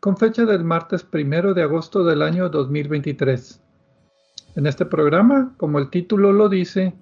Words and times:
con 0.00 0.16
fecha 0.16 0.44
del 0.44 0.64
martes 0.64 1.02
primero 1.02 1.54
de 1.54 1.62
agosto 1.62 2.04
del 2.04 2.22
año 2.22 2.48
2023. 2.48 3.62
En 4.56 4.66
este 4.66 4.86
programa, 4.86 5.54
como 5.56 5.78
el 5.78 5.90
título 5.90 6.32
lo 6.32 6.48
dice, 6.48 6.94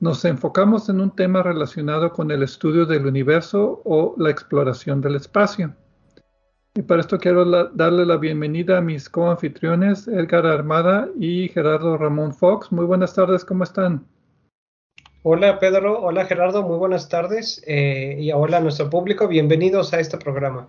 nos 0.00 0.24
enfocamos 0.24 0.88
en 0.88 1.00
un 1.00 1.14
tema 1.14 1.42
relacionado 1.42 2.12
con 2.12 2.30
el 2.30 2.42
estudio 2.42 2.86
del 2.86 3.06
universo 3.06 3.82
o 3.84 4.14
la 4.18 4.30
exploración 4.30 5.00
del 5.00 5.16
espacio. 5.16 5.74
Y 6.74 6.82
para 6.82 7.02
esto 7.02 7.18
quiero 7.18 7.68
darle 7.68 8.06
la 8.06 8.16
bienvenida 8.16 8.78
a 8.78 8.80
mis 8.80 9.08
coanfitriones 9.08 10.08
Edgar 10.08 10.46
Armada 10.46 11.08
y 11.18 11.48
Gerardo 11.48 11.98
Ramón 11.98 12.34
Fox. 12.34 12.72
Muy 12.72 12.86
buenas 12.86 13.14
tardes, 13.14 13.44
¿cómo 13.44 13.64
están? 13.64 14.06
Hola 15.22 15.58
Pedro, 15.60 16.00
hola 16.00 16.24
Gerardo, 16.24 16.62
muy 16.62 16.78
buenas 16.78 17.08
tardes 17.08 17.62
eh, 17.66 18.16
y 18.18 18.32
hola 18.32 18.56
a 18.56 18.60
nuestro 18.60 18.90
público, 18.90 19.28
bienvenidos 19.28 19.92
a 19.92 20.00
este 20.00 20.18
programa. 20.18 20.68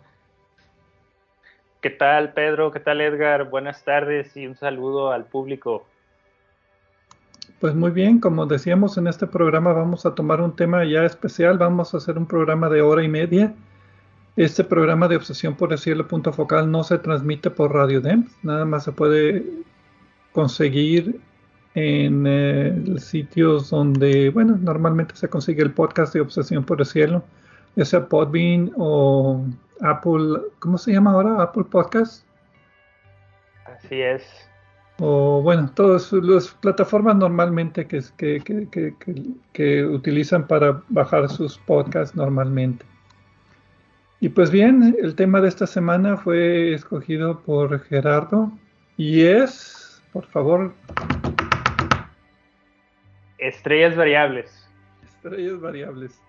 ¿Qué 1.84 1.90
tal, 1.90 2.32
Pedro? 2.32 2.72
¿Qué 2.72 2.80
tal, 2.80 3.02
Edgar? 3.02 3.50
Buenas 3.50 3.84
tardes 3.84 4.38
y 4.38 4.48
un 4.48 4.56
saludo 4.56 5.12
al 5.12 5.26
público. 5.26 5.86
Pues 7.60 7.76
muy 7.76 7.92
bien, 7.92 8.22
como 8.22 8.46
decíamos 8.46 8.98
en 8.98 9.08
este 9.08 9.28
programa 9.28 9.74
vamos 9.74 10.06
a 10.06 10.16
tomar 10.16 10.40
un 10.40 10.56
tema 10.56 10.86
ya 10.86 11.04
especial, 11.04 11.58
vamos 11.58 11.94
a 11.94 11.98
hacer 11.98 12.18
un 12.18 12.26
programa 12.26 12.70
de 12.70 12.82
hora 12.82 13.04
y 13.04 13.10
media. 13.10 13.54
Este 14.38 14.64
programa 14.64 15.10
de 15.10 15.18
Obsesión 15.18 15.56
por 15.56 15.74
el 15.74 15.78
Cielo 15.78 16.08
Punto 16.08 16.32
Focal 16.32 16.72
no 16.72 16.86
se 16.86 17.00
transmite 17.00 17.50
por 17.50 17.74
Radio 17.74 18.00
DEMS, 18.00 18.32
nada 18.44 18.64
más 18.64 18.86
se 18.86 18.94
puede 18.94 19.44
conseguir 20.32 21.20
en 21.76 22.24
eh, 22.26 22.82
sitios 22.98 23.72
donde, 23.72 24.30
bueno, 24.30 24.58
normalmente 24.58 25.18
se 25.18 25.28
consigue 25.28 25.62
el 25.62 25.74
podcast 25.74 26.14
de 26.14 26.22
Obsesión 26.22 26.64
por 26.64 26.80
el 26.80 26.86
Cielo, 26.86 27.26
ya 27.76 27.86
sea 27.86 28.08
Podbean 28.08 28.72
o 28.78 29.44
Apple, 29.82 30.40
¿cómo 30.60 30.78
se 30.78 30.94
llama 30.94 31.12
ahora? 31.12 31.42
Apple 31.42 31.66
Podcast. 31.66 32.26
Así 33.66 34.02
es. 34.02 34.50
O 35.00 35.42
bueno, 35.42 35.72
todas 35.74 36.12
las 36.14 36.50
plataformas 36.50 37.16
normalmente 37.16 37.88
que, 37.88 38.02
que, 38.18 38.94
que, 39.52 39.84
utilizan 39.84 40.48
para 40.48 40.84
bajar 40.90 41.28
sus 41.30 41.58
podcasts 41.58 42.16
normalmente. 42.16 42.86
Y 44.20 44.30
pues 44.30 44.52
bien, 44.52 44.96
el 45.02 45.16
tema 45.16 45.42
de 45.42 45.50
esta 45.50 45.68
semana 45.68 46.16
fue 46.16 46.74
escogido 46.74 47.42
por 47.42 47.80
Gerardo 47.82 48.52
y 48.96 49.24
es, 49.24 50.02
por 50.14 50.26
favor. 50.28 50.74
Estrellas 53.40 53.96
variables. 53.98 54.70
Estrellas 55.04 55.60
variables. 55.60 56.22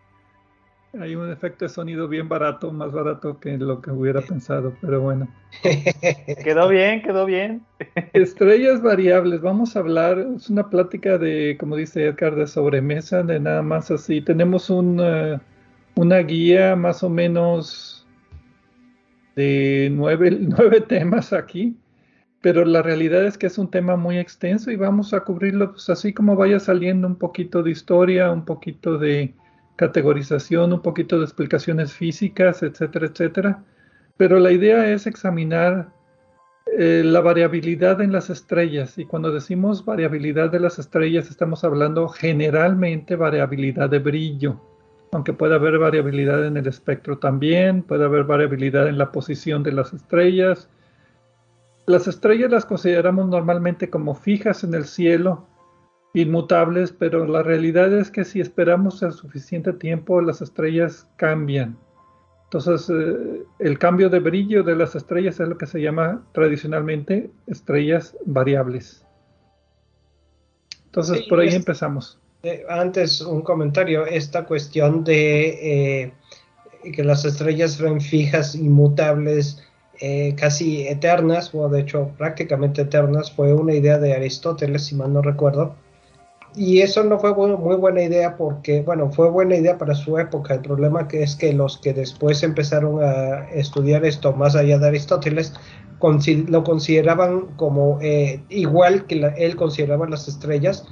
Hay 1.01 1.17
un 1.17 1.31
efecto 1.31 1.65
de 1.65 1.69
sonido 1.69 2.07
bien 2.07 2.29
barato, 2.29 2.73
más 2.73 2.93
barato 2.93 3.41
que 3.41 3.59
lo 3.59 3.81
que 3.81 3.91
hubiera 3.91 4.21
pensado, 4.21 4.75
pero 4.81 5.01
bueno. 5.01 5.29
quedó 6.45 6.69
bien, 6.69 7.03
quedó 7.03 7.27
bien. 7.27 7.63
Estrellas 8.13 8.81
variables, 8.81 9.41
vamos 9.41 9.75
a 9.75 9.81
hablar, 9.81 10.25
es 10.37 10.49
una 10.51 10.71
plática 10.71 11.19
de, 11.19 11.57
como 11.59 11.77
dice 11.77 12.07
Edgar, 12.07 12.37
de 12.37 12.47
sobremesa, 12.47 13.23
de 13.23 13.41
nada 13.41 13.63
más 13.63 13.91
así. 13.91 14.21
Tenemos 14.21 14.71
una, 14.71 15.43
una 15.97 16.19
guía 16.19 16.77
más 16.77 17.03
o 17.03 17.11
menos 17.11 18.07
de 19.35 19.89
nueve, 19.93 20.31
nueve 20.41 20.81
temas 20.81 21.33
aquí, 21.33 21.77
pero 22.41 22.65
la 22.65 22.83
realidad 22.83 23.25
es 23.27 23.37
que 23.37 23.47
es 23.47 23.59
un 23.59 23.71
tema 23.71 23.97
muy 23.97 24.19
extenso 24.19 24.71
y 24.71 24.77
vamos 24.77 25.13
a 25.13 25.21
cubrirlo 25.21 25.73
pues, 25.73 25.89
así 25.91 26.13
como 26.13 26.37
vaya 26.37 26.61
saliendo 26.61 27.09
un 27.09 27.17
poquito 27.17 27.63
de 27.63 27.73
historia, 27.73 28.31
un 28.31 28.45
poquito 28.45 28.99
de 28.99 29.35
categorización, 29.77 30.73
un 30.73 30.83
poquito 30.83 31.19
de 31.19 31.25
explicaciones 31.25 31.93
físicas, 31.93 32.63
etcétera, 32.63 33.07
etcétera. 33.07 33.65
Pero 34.17 34.39
la 34.39 34.53
idea 34.53 34.89
es 34.93 35.07
examinar 35.07 35.93
eh, 36.67 37.03
la 37.05 37.21
variabilidad 37.21 38.01
en 38.01 38.13
las 38.13 38.31
estrellas. 38.31 38.99
Y 38.99 39.05
cuando 39.05 39.33
decimos 39.33 39.85
variabilidad 39.85 40.51
de 40.51 40.61
las 40.61 40.79
estrellas, 40.79 41.31
estamos 41.31 41.65
hablando 41.65 42.09
generalmente 42.09 43.17
variabilidad 43.17 43.91
de 43.91 43.99
brillo. 43.99 44.61
Aunque 45.13 45.33
puede 45.33 45.55
haber 45.55 45.79
variabilidad 45.79 46.45
en 46.45 46.57
el 46.57 46.67
espectro 46.67 47.19
también, 47.19 47.83
puede 47.83 48.05
haber 48.05 48.25
variabilidad 48.25 48.89
en 48.89 48.99
la 48.99 49.13
posición 49.13 49.63
de 49.63 49.73
las 49.73 49.93
estrellas. 49.93 50.69
Las 51.87 52.09
estrellas 52.09 52.51
las 52.51 52.65
consideramos 52.65 53.29
normalmente 53.29 53.91
como 53.91 54.15
fijas 54.15 54.65
en 54.65 54.75
el 54.75 54.87
cielo 54.87 55.47
inmutables, 56.15 56.93
pero 56.93 57.27
la 57.27 57.43
realidad 57.43 57.93
es 57.93 58.11
que 58.11 58.25
si 58.25 58.41
esperamos 58.41 59.03
el 59.03 59.13
suficiente 59.13 59.73
tiempo, 59.73 60.21
las 60.21 60.41
estrellas 60.41 61.09
cambian. 61.17 61.77
Entonces, 62.45 62.89
eh, 62.89 63.43
el 63.59 63.79
cambio 63.81 64.09
de 64.09 64.21
brillo 64.21 64.63
de 64.63 64.77
las 64.77 64.95
estrellas 64.95 65.41
es 65.41 65.49
lo 65.49 65.59
que 65.59 65.67
se 65.67 65.81
llama 65.81 66.25
tradicionalmente 66.33 67.31
estrellas 67.49 68.17
variables. 68.25 69.05
Entonces, 70.87 71.23
por 71.23 71.41
ahí 71.41 71.53
empezamos. 71.53 72.21
Eh, 72.45 72.65
antes, 72.69 73.21
un 73.21 73.43
comentario. 73.43 74.07
Esta 74.07 74.45
cuestión 74.45 75.03
de 75.03 76.05
eh, 76.05 76.13
que 76.93 77.03
las 77.03 77.25
estrellas 77.25 77.73
son 77.73 78.01
fijas, 78.01 78.55
inmutables, 78.55 79.61
casi 80.37 80.87
eternas, 80.87 81.55
o 81.55 81.69
de 81.69 81.81
hecho 81.81 82.11
prácticamente 82.19 82.83
eternas, 82.83 83.33
fue 83.33 83.55
una 83.55 83.75
idea 83.75 83.99
de 83.99 84.13
Aristóteles, 84.13 84.85
si 84.85 84.95
mal 84.95 85.13
no 85.13 85.23
recuerdo 85.23 85.77
y 86.57 86.81
eso 86.81 87.03
no 87.05 87.19
fue 87.19 87.35
muy 87.35 87.77
buena 87.77 88.03
idea 88.03 88.37
porque, 88.37 88.83
bueno, 88.83 89.11
fue 89.11 89.31
buena 89.31 89.57
idea 89.57 89.77
para 89.77 89.95
su 89.95 90.19
época. 90.19 90.55
El 90.55 90.61
problema 90.61 91.09
es 91.11 91.37
que 91.37 91.53
los 91.53 91.79
que 91.79 91.93
después 91.93 92.43
empezaron 92.43 93.03
a 93.03 93.49
estudiar 93.51 94.05
esto 94.05 94.33
más 94.33 94.55
allá 94.55 94.79
de 94.79 94.87
Aristóteles 94.87 95.53
lo 96.49 96.65
consideraban 96.65 97.47
como 97.57 97.99
eh, 98.03 98.43
igual 98.51 99.07
que 99.07 99.33
él 99.39 99.57
consideraba 99.57 100.09
las 100.09 100.29
estrellas. 100.29 100.85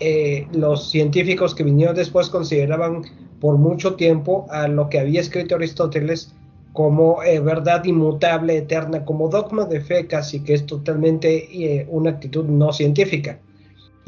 Eh, 0.00 0.46
los 0.52 0.90
científicos 0.90 1.54
que 1.54 1.64
vinieron 1.64 1.94
después 1.94 2.28
consideraban 2.28 3.02
por 3.40 3.56
mucho 3.56 3.94
tiempo 3.94 4.46
a 4.50 4.68
lo 4.68 4.88
que 4.88 4.98
había 4.98 5.20
escrito 5.20 5.54
Aristóteles 5.54 6.34
como 6.72 7.22
eh, 7.22 7.40
verdad 7.40 7.84
inmutable, 7.84 8.58
eterna, 8.58 9.04
como 9.04 9.28
dogma 9.28 9.64
de 9.64 9.80
fe 9.80 10.06
casi, 10.06 10.40
que 10.40 10.54
es 10.54 10.66
totalmente 10.66 11.86
una 11.88 12.10
actitud 12.10 12.44
no 12.44 12.72
científica. 12.72 13.40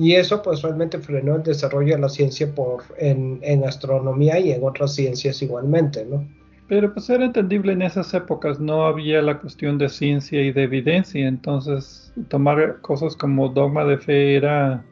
Y 0.01 0.15
eso 0.15 0.41
pues 0.41 0.63
realmente 0.63 0.99
frenó 0.99 1.37
el 1.37 1.43
desarrollo 1.43 1.95
de 1.95 2.01
la 2.01 2.09
ciencia 2.09 2.51
por, 2.55 2.85
en, 2.97 3.39
en 3.43 3.65
astronomía 3.65 4.39
y 4.41 4.51
en 4.51 4.65
otras 4.65 4.95
ciencias 4.95 5.43
igualmente, 5.43 6.07
¿no? 6.07 6.27
Pero 6.69 6.95
pues 6.95 7.11
era 7.11 7.27
entendible 7.27 7.73
en 7.75 7.83
esas 7.83 8.15
épocas, 8.15 8.59
no 8.59 8.87
había 8.87 9.21
la 9.21 9.39
cuestión 9.39 9.77
de 9.77 9.91
ciencia 9.91 10.41
y 10.41 10.53
de 10.53 10.63
evidencia, 10.63 11.29
entonces 11.29 12.15
tomar 12.29 12.81
cosas 12.81 13.15
como 13.15 13.51
dogma 13.51 13.85
de 13.85 13.99
fe 13.99 14.37
era 14.37 14.83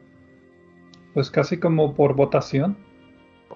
pues 1.15 1.31
casi 1.31 1.57
como 1.57 1.95
por 1.95 2.13
votación. 2.13 2.77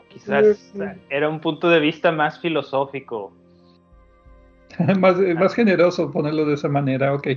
quizás 0.10 0.74
era 1.12 1.30
un 1.30 1.40
punto 1.40 1.70
de 1.70 1.80
vista 1.80 2.12
más 2.12 2.40
filosófico, 2.40 3.32
más, 5.00 5.18
más 5.36 5.54
generoso 5.54 6.12
ponerlo 6.12 6.46
de 6.46 6.56
esa 6.56 6.68
manera, 6.68 7.14
ok. 7.14 7.28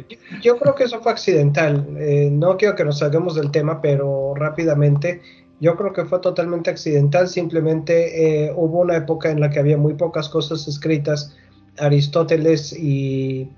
Yo 0.43 0.59
creo 0.59 0.75
que 0.75 0.85
eso 0.85 1.01
fue 1.01 1.13
accidental. 1.13 1.87
Eh, 1.99 2.29
no 2.31 2.57
quiero 2.57 2.75
que 2.75 2.85
nos 2.85 2.99
salgamos 2.99 3.35
del 3.35 3.51
tema, 3.51 3.81
pero 3.81 4.35
rápidamente, 4.35 5.21
yo 5.61 5.77
creo 5.77 5.93
que 5.93 6.05
fue 6.05 6.21
totalmente 6.21 6.71
accidental. 6.71 7.29
Simplemente 7.29 8.47
eh, 8.47 8.53
hubo 8.55 8.81
una 8.81 8.97
época 8.97 9.31
en 9.31 9.41
la 9.41 9.51
que 9.51 9.59
había 9.59 9.77
muy 9.77 9.95
pocas 9.95 10.29
cosas 10.29 10.67
escritas 10.69 11.35
Aristóteles 11.79 12.73
y 12.73 13.49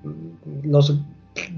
los 0.63 1.01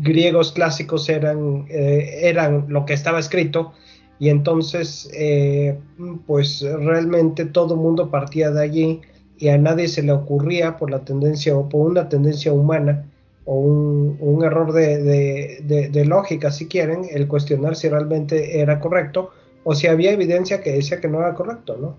griegos 0.00 0.52
clásicos 0.52 1.08
eran, 1.08 1.66
eh, 1.70 2.20
eran 2.22 2.66
lo 2.68 2.84
que 2.84 2.92
estaba 2.92 3.18
escrito 3.18 3.72
y 4.18 4.28
entonces 4.28 5.10
eh, 5.14 5.78
pues 6.26 6.60
realmente 6.62 7.46
todo 7.46 7.74
el 7.74 7.80
mundo 7.80 8.10
partía 8.10 8.50
de 8.50 8.62
allí 8.62 9.00
y 9.40 9.48
a 9.48 9.58
nadie 9.58 9.88
se 9.88 10.02
le 10.02 10.12
ocurría 10.12 10.76
por 10.76 10.90
la 10.90 11.00
tendencia 11.00 11.56
o 11.56 11.68
por 11.68 11.90
una 11.90 12.08
tendencia 12.08 12.52
humana 12.52 13.06
o 13.46 13.56
un, 13.56 14.44
error 14.44 14.72
de, 14.72 16.04
lógica 16.06 16.52
si 16.52 16.68
quieren 16.68 17.06
el 17.10 17.26
cuestionar 17.26 17.74
si 17.74 17.88
realmente 17.88 18.60
era 18.60 18.78
correcto 18.78 19.30
o 19.64 19.74
si 19.74 19.86
había 19.88 20.12
evidencia 20.12 20.60
que 20.60 20.72
decía 20.72 21.00
que 21.00 21.08
no 21.08 21.18
era 21.20 21.34
correcto, 21.34 21.76
¿no? 21.76 21.96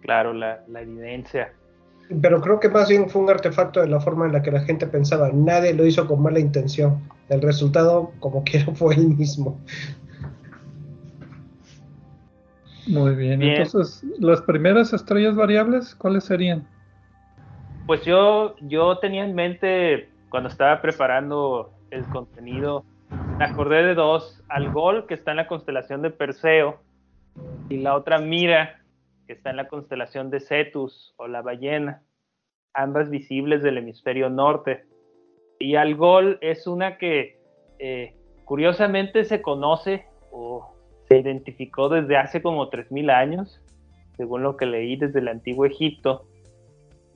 Claro, 0.00 0.32
la, 0.32 0.64
la 0.68 0.82
evidencia 0.82 1.52
pero 2.20 2.40
creo 2.40 2.60
que 2.60 2.68
más 2.68 2.88
bien 2.88 3.08
fue 3.08 3.22
un 3.22 3.30
artefacto 3.30 3.80
de 3.80 3.88
la 3.88 4.00
forma 4.00 4.26
en 4.26 4.32
la 4.32 4.42
que 4.42 4.50
la 4.50 4.60
gente 4.60 4.86
pensaba. 4.86 5.30
Nadie 5.32 5.72
lo 5.72 5.86
hizo 5.86 6.06
con 6.06 6.22
mala 6.22 6.38
intención. 6.38 7.00
El 7.28 7.40
resultado, 7.40 8.12
como 8.20 8.44
quiera, 8.44 8.72
fue 8.74 8.94
el 8.94 9.08
mismo. 9.08 9.58
Muy 12.86 13.14
bien. 13.14 13.42
Entonces, 13.42 14.04
las 14.18 14.42
primeras 14.42 14.92
estrellas 14.92 15.34
variables, 15.36 15.94
¿cuáles 15.94 16.24
serían? 16.24 16.66
Pues 17.86 18.04
yo, 18.04 18.56
yo 18.60 18.98
tenía 18.98 19.24
en 19.24 19.34
mente, 19.34 20.08
cuando 20.30 20.48
estaba 20.48 20.80
preparando 20.80 21.72
el 21.90 22.04
contenido, 22.06 22.84
me 23.38 23.44
acordé 23.44 23.82
de 23.84 23.94
dos, 23.94 24.42
Algol, 24.48 25.06
que 25.06 25.14
está 25.14 25.30
en 25.32 25.38
la 25.38 25.46
constelación 25.46 26.02
de 26.02 26.10
Perseo, 26.10 26.80
y 27.68 27.78
la 27.78 27.94
otra 27.94 28.18
Mira, 28.18 28.80
que 29.26 29.32
está 29.32 29.50
en 29.50 29.56
la 29.56 29.68
constelación 29.68 30.30
de 30.30 30.40
Cetus 30.40 31.14
o 31.16 31.26
la 31.26 31.42
ballena, 31.42 32.02
ambas 32.74 33.10
visibles 33.10 33.62
del 33.62 33.78
hemisferio 33.78 34.28
norte. 34.28 34.84
Y 35.58 35.76
Algol 35.76 36.38
es 36.40 36.66
una 36.66 36.98
que 36.98 37.40
eh, 37.78 38.16
curiosamente 38.44 39.24
se 39.24 39.40
conoce 39.40 40.06
o 40.30 40.73
se 41.14 41.20
identificó 41.20 41.88
desde 41.88 42.16
hace 42.16 42.42
como 42.42 42.70
3.000 42.70 43.12
años, 43.12 43.60
según 44.16 44.42
lo 44.42 44.56
que 44.56 44.66
leí 44.66 44.96
desde 44.96 45.20
el 45.20 45.28
antiguo 45.28 45.64
Egipto, 45.64 46.26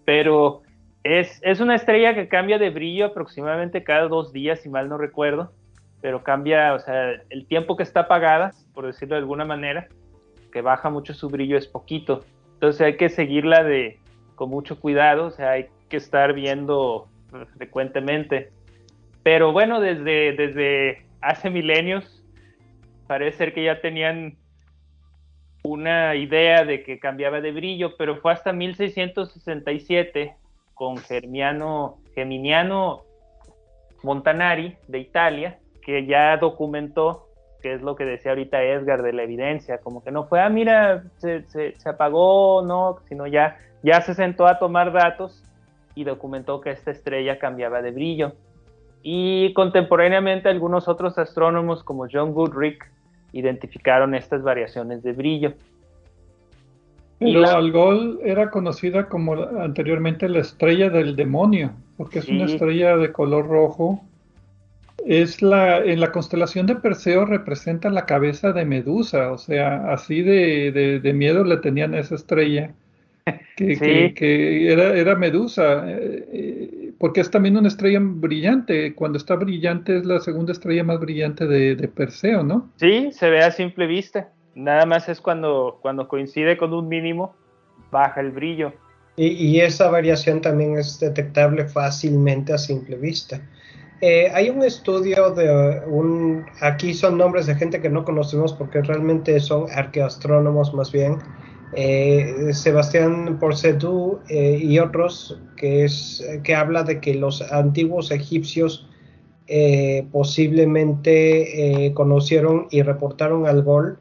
pero 0.04 0.62
es, 1.02 1.40
es 1.42 1.58
una 1.58 1.74
estrella 1.74 2.14
que 2.14 2.28
cambia 2.28 2.58
de 2.58 2.70
brillo 2.70 3.06
aproximadamente 3.06 3.82
cada 3.82 4.06
dos 4.06 4.32
días, 4.32 4.60
si 4.60 4.68
mal 4.68 4.88
no 4.88 4.98
recuerdo, 4.98 5.52
pero 6.00 6.22
cambia, 6.22 6.74
o 6.74 6.78
sea, 6.78 7.10
el 7.28 7.46
tiempo 7.46 7.76
que 7.76 7.82
está 7.82 8.00
apagada, 8.00 8.52
por 8.72 8.86
decirlo 8.86 9.16
de 9.16 9.20
alguna 9.20 9.44
manera, 9.44 9.88
que 10.52 10.62
baja 10.62 10.90
mucho 10.90 11.12
su 11.12 11.28
brillo 11.28 11.58
es 11.58 11.66
poquito. 11.66 12.24
Entonces 12.54 12.80
hay 12.80 12.96
que 12.96 13.08
seguirla 13.08 13.64
de, 13.64 13.98
con 14.36 14.48
mucho 14.48 14.78
cuidado, 14.78 15.26
o 15.26 15.30
sea, 15.32 15.50
hay 15.50 15.66
que 15.88 15.96
estar 15.96 16.34
viendo 16.34 17.08
frecuentemente. 17.56 18.52
Pero 19.24 19.52
bueno, 19.52 19.80
desde, 19.80 20.34
desde 20.34 21.04
hace 21.20 21.50
milenios 21.50 22.17
parece 23.08 23.38
ser 23.38 23.54
que 23.54 23.64
ya 23.64 23.80
tenían 23.80 24.38
una 25.64 26.14
idea 26.14 26.64
de 26.64 26.84
que 26.84 27.00
cambiaba 27.00 27.40
de 27.40 27.50
brillo, 27.50 27.96
pero 27.96 28.18
fue 28.18 28.32
hasta 28.32 28.52
1667 28.52 30.36
con 30.74 30.98
Germiano, 30.98 31.98
Geminiano 32.14 33.02
Montanari 34.04 34.76
de 34.86 35.00
Italia, 35.00 35.58
que 35.82 36.06
ya 36.06 36.36
documentó 36.36 37.24
que 37.60 37.74
es 37.74 37.82
lo 37.82 37.96
que 37.96 38.04
decía 38.04 38.32
ahorita 38.32 38.62
Edgar 38.62 39.02
de 39.02 39.12
la 39.12 39.24
evidencia, 39.24 39.78
como 39.78 40.02
que 40.02 40.10
no 40.10 40.24
fue, 40.24 40.40
ah, 40.40 40.48
mira, 40.48 41.04
se, 41.16 41.42
se, 41.42 41.74
apagó, 41.88 42.62
no, 42.62 42.98
sino 43.08 43.26
ya, 43.26 43.58
ya 43.82 44.00
se 44.00 44.14
sentó 44.14 44.46
a 44.46 44.58
tomar 44.58 44.92
datos 44.92 45.42
y 45.94 46.04
documentó 46.04 46.60
que 46.60 46.70
esta 46.70 46.90
estrella 46.90 47.38
cambiaba 47.38 47.82
de 47.82 47.90
brillo. 47.90 48.32
Y 49.02 49.52
contemporáneamente 49.54 50.48
algunos 50.48 50.88
otros 50.88 51.18
astrónomos 51.18 51.82
como 51.82 52.06
John 52.10 52.32
Goodrick 52.32 52.88
identificaron 53.32 54.14
estas 54.14 54.42
variaciones 54.42 55.02
de 55.02 55.12
brillo. 55.12 55.54
Pero 57.18 57.44
Algol 57.48 58.20
era 58.24 58.50
conocida 58.50 59.08
como 59.08 59.34
anteriormente 59.34 60.28
la 60.28 60.38
estrella 60.38 60.88
del 60.88 61.16
demonio, 61.16 61.72
porque 61.96 62.20
es 62.20 62.28
una 62.28 62.44
estrella 62.44 62.96
de 62.96 63.10
color 63.10 63.48
rojo. 63.48 64.04
Es 65.04 65.42
la, 65.42 65.78
en 65.78 66.00
la 66.00 66.12
constelación 66.12 66.66
de 66.66 66.76
Perseo 66.76 67.24
representa 67.24 67.90
la 67.90 68.06
cabeza 68.06 68.52
de 68.52 68.64
Medusa, 68.64 69.32
o 69.32 69.38
sea, 69.38 69.92
así 69.92 70.22
de, 70.22 71.00
de, 71.02 71.12
miedo 71.12 71.44
le 71.44 71.56
tenían 71.56 71.94
a 71.94 72.00
esa 72.00 72.14
estrella, 72.14 72.72
que, 73.56 74.12
que, 74.16 74.72
era, 74.72 74.94
era, 74.96 75.14
Medusa, 75.16 75.88
eh, 75.88 76.28
eh, 76.32 76.67
porque 76.98 77.20
es 77.20 77.30
también 77.30 77.56
una 77.56 77.68
estrella 77.68 78.00
brillante, 78.02 78.94
cuando 78.94 79.18
está 79.18 79.36
brillante 79.36 79.98
es 79.98 80.04
la 80.04 80.20
segunda 80.20 80.52
estrella 80.52 80.84
más 80.84 80.98
brillante 81.00 81.46
de, 81.46 81.76
de, 81.76 81.88
Perseo, 81.88 82.42
¿no? 82.42 82.70
Sí, 82.76 83.10
se 83.12 83.30
ve 83.30 83.42
a 83.42 83.50
simple 83.50 83.86
vista, 83.86 84.30
nada 84.54 84.84
más 84.86 85.08
es 85.08 85.20
cuando, 85.20 85.78
cuando 85.80 86.08
coincide 86.08 86.56
con 86.56 86.74
un 86.74 86.88
mínimo, 86.88 87.34
baja 87.90 88.20
el 88.20 88.32
brillo. 88.32 88.72
Y, 89.16 89.28
y 89.28 89.60
esa 89.60 89.90
variación 89.90 90.40
también 90.40 90.78
es 90.78 91.00
detectable 91.00 91.66
fácilmente 91.68 92.52
a 92.52 92.58
simple 92.58 92.96
vista. 92.96 93.40
Eh, 94.00 94.30
hay 94.32 94.48
un 94.48 94.62
estudio 94.62 95.30
de 95.30 95.82
un, 95.86 96.46
aquí 96.60 96.94
son 96.94 97.18
nombres 97.18 97.46
de 97.46 97.56
gente 97.56 97.80
que 97.80 97.88
no 97.88 98.04
conocemos 98.04 98.52
porque 98.52 98.80
realmente 98.80 99.40
son 99.40 99.66
arqueoastrónomos 99.74 100.72
más 100.72 100.92
bien, 100.92 101.18
eh, 101.74 102.50
Sebastián 102.52 103.38
Porcedú 103.38 104.20
eh, 104.28 104.58
y 104.62 104.78
otros, 104.78 105.38
que, 105.56 105.84
es, 105.84 106.26
que 106.42 106.54
habla 106.54 106.82
de 106.82 107.00
que 107.00 107.14
los 107.14 107.42
antiguos 107.52 108.10
egipcios 108.10 108.86
posiblemente 110.12 111.90
conocieron 111.94 112.66
y 112.70 112.82
reportaron 112.82 113.46
al 113.46 113.62
Gol, 113.62 113.98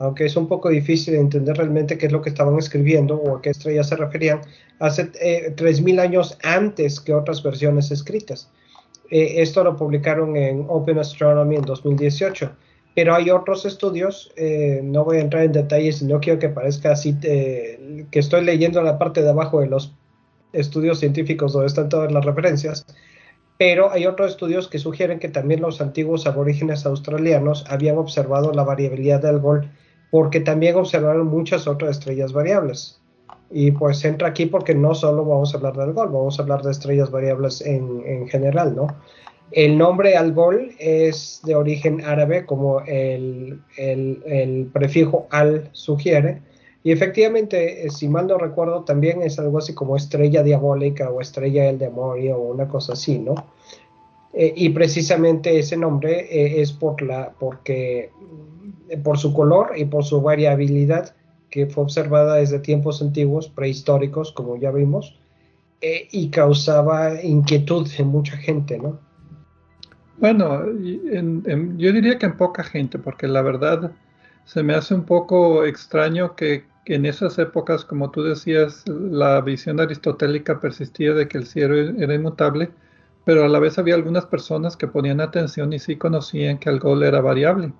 aunque 0.00 0.24
es 0.24 0.34
un 0.34 0.48
poco 0.48 0.70
difícil 0.70 1.14
de 1.14 1.20
entender 1.20 1.56
realmente 1.56 1.96
qué 1.96 2.06
es 2.06 2.12
lo 2.12 2.20
que 2.20 2.30
estaban 2.30 2.58
escribiendo 2.58 3.14
o 3.14 3.36
a 3.36 3.40
qué 3.40 3.50
estrella 3.50 3.84
se 3.84 3.94
referían, 3.94 4.40
hace 4.80 5.12
3.000 5.54 6.00
años 6.00 6.36
antes 6.42 6.98
que 6.98 7.14
otras 7.14 7.44
versiones 7.44 7.92
escritas. 7.92 8.50
Eh, 9.10 9.40
esto 9.40 9.64
lo 9.64 9.76
publicaron 9.76 10.36
en 10.36 10.66
Open 10.68 10.98
Astronomy 10.98 11.56
en 11.56 11.62
2018. 11.62 12.50
Pero 12.98 13.14
hay 13.14 13.30
otros 13.30 13.64
estudios, 13.64 14.32
eh, 14.34 14.80
no 14.82 15.04
voy 15.04 15.18
a 15.18 15.20
entrar 15.20 15.44
en 15.44 15.52
detalles, 15.52 16.02
no 16.02 16.18
quiero 16.18 16.40
que 16.40 16.48
parezca 16.48 16.90
así, 16.90 17.16
eh, 17.22 18.04
que 18.10 18.18
estoy 18.18 18.44
leyendo 18.44 18.82
la 18.82 18.98
parte 18.98 19.22
de 19.22 19.30
abajo 19.30 19.60
de 19.60 19.68
los 19.68 19.94
estudios 20.52 20.98
científicos 20.98 21.52
donde 21.52 21.68
están 21.68 21.88
todas 21.88 22.10
las 22.10 22.24
referencias, 22.24 22.84
pero 23.56 23.92
hay 23.92 24.04
otros 24.04 24.32
estudios 24.32 24.66
que 24.66 24.80
sugieren 24.80 25.20
que 25.20 25.28
también 25.28 25.60
los 25.60 25.80
antiguos 25.80 26.26
aborígenes 26.26 26.86
australianos 26.86 27.64
habían 27.68 27.98
observado 27.98 28.52
la 28.52 28.64
variabilidad 28.64 29.22
del 29.22 29.38
Gol 29.38 29.70
porque 30.10 30.40
también 30.40 30.74
observaron 30.74 31.28
muchas 31.28 31.68
otras 31.68 31.98
estrellas 31.98 32.32
variables. 32.32 33.00
Y 33.48 33.70
pues 33.70 34.04
entra 34.04 34.26
aquí 34.26 34.46
porque 34.46 34.74
no 34.74 34.96
solo 34.96 35.24
vamos 35.24 35.54
a 35.54 35.58
hablar 35.58 35.76
de 35.76 35.84
Algol, 35.84 36.08
vamos 36.08 36.40
a 36.40 36.42
hablar 36.42 36.62
de 36.62 36.72
estrellas 36.72 37.12
variables 37.12 37.60
en, 37.60 38.26
general, 38.26 38.74
¿no? 38.74 38.88
El 39.50 39.78
nombre 39.78 40.16
Algol 40.16 40.72
es 40.78 41.40
de 41.44 41.54
origen 41.54 42.04
árabe, 42.04 42.44
como 42.44 42.80
el, 42.80 43.60
prefijo 44.72 45.26
al 45.30 45.70
sugiere. 45.72 46.42
Y 46.84 46.92
efectivamente, 46.92 47.86
eh, 47.86 47.90
si 47.90 48.08
mal 48.08 48.26
no 48.26 48.38
recuerdo, 48.38 48.84
también 48.84 49.22
es 49.22 49.38
algo 49.38 49.58
así 49.58 49.74
como 49.74 49.96
estrella 49.96 50.42
diabólica 50.42 51.10
o 51.10 51.20
estrella 51.20 51.64
del 51.64 51.78
demonio 51.78 52.36
o 52.36 52.52
una 52.52 52.68
cosa 52.68 52.92
así, 52.92 53.18
¿no? 53.18 53.34
Eh, 54.32 54.52
y 54.56 54.68
precisamente 54.70 55.58
ese 55.58 55.76
nombre 55.76 56.20
eh, 56.30 56.60
es 56.60 56.72
por 56.72 57.02
la, 57.02 57.32
porque, 57.38 58.10
por 59.02 59.18
su 59.18 59.32
color 59.32 59.72
y 59.76 59.86
por 59.86 60.04
su 60.04 60.20
variabilidad 60.22 61.14
que 61.50 61.66
fue 61.66 61.84
observada 61.84 62.36
desde 62.36 62.58
tiempos 62.58 63.00
antiguos, 63.02 63.48
prehistóricos, 63.48 64.32
como 64.32 64.56
ya 64.56 64.70
vimos, 64.70 65.18
eh, 65.80 66.08
y 66.10 66.30
causaba 66.30 67.22
inquietud 67.22 67.88
en 67.98 68.08
mucha 68.08 68.36
gente, 68.36 68.78
¿no? 68.78 68.98
Bueno, 70.20 70.64
yo 70.66 71.92
diría 71.92 72.18
que 72.18 72.26
en 72.26 72.36
poca 72.36 72.64
gente, 72.64 72.98
porque 72.98 73.28
la 73.28 73.40
verdad 73.42 73.92
se 74.44 74.62
me 74.64 74.74
hace 74.74 74.94
un 74.94 75.04
poco 75.04 75.64
extraño 75.64 76.34
que, 76.34 76.64
en 76.86 77.06
esas 77.06 77.38
épocas, 77.38 77.84
como 77.84 78.10
tú 78.10 78.22
decías, 78.22 78.82
la 78.88 79.40
visión 79.42 79.78
aristotélica 79.78 80.58
persistía 80.60 81.12
de 81.14 81.28
que 81.28 81.38
el 81.38 81.46
cielo 81.46 81.76
era 81.76 82.14
inmutable, 82.14 82.70
pero 83.24 83.44
a 83.44 83.48
la 83.48 83.58
vez 83.60 83.78
había 83.78 83.94
algunas 83.94 84.26
personas 84.26 84.76
que 84.76 84.88
ponían 84.88 85.20
atención 85.20 85.72
y 85.72 85.78
sí 85.78 85.96
conocían 85.96 86.58
que 86.58 86.70
el 86.70 86.80
gol 86.80 87.02
era 87.04 87.20
variable. 87.20 87.72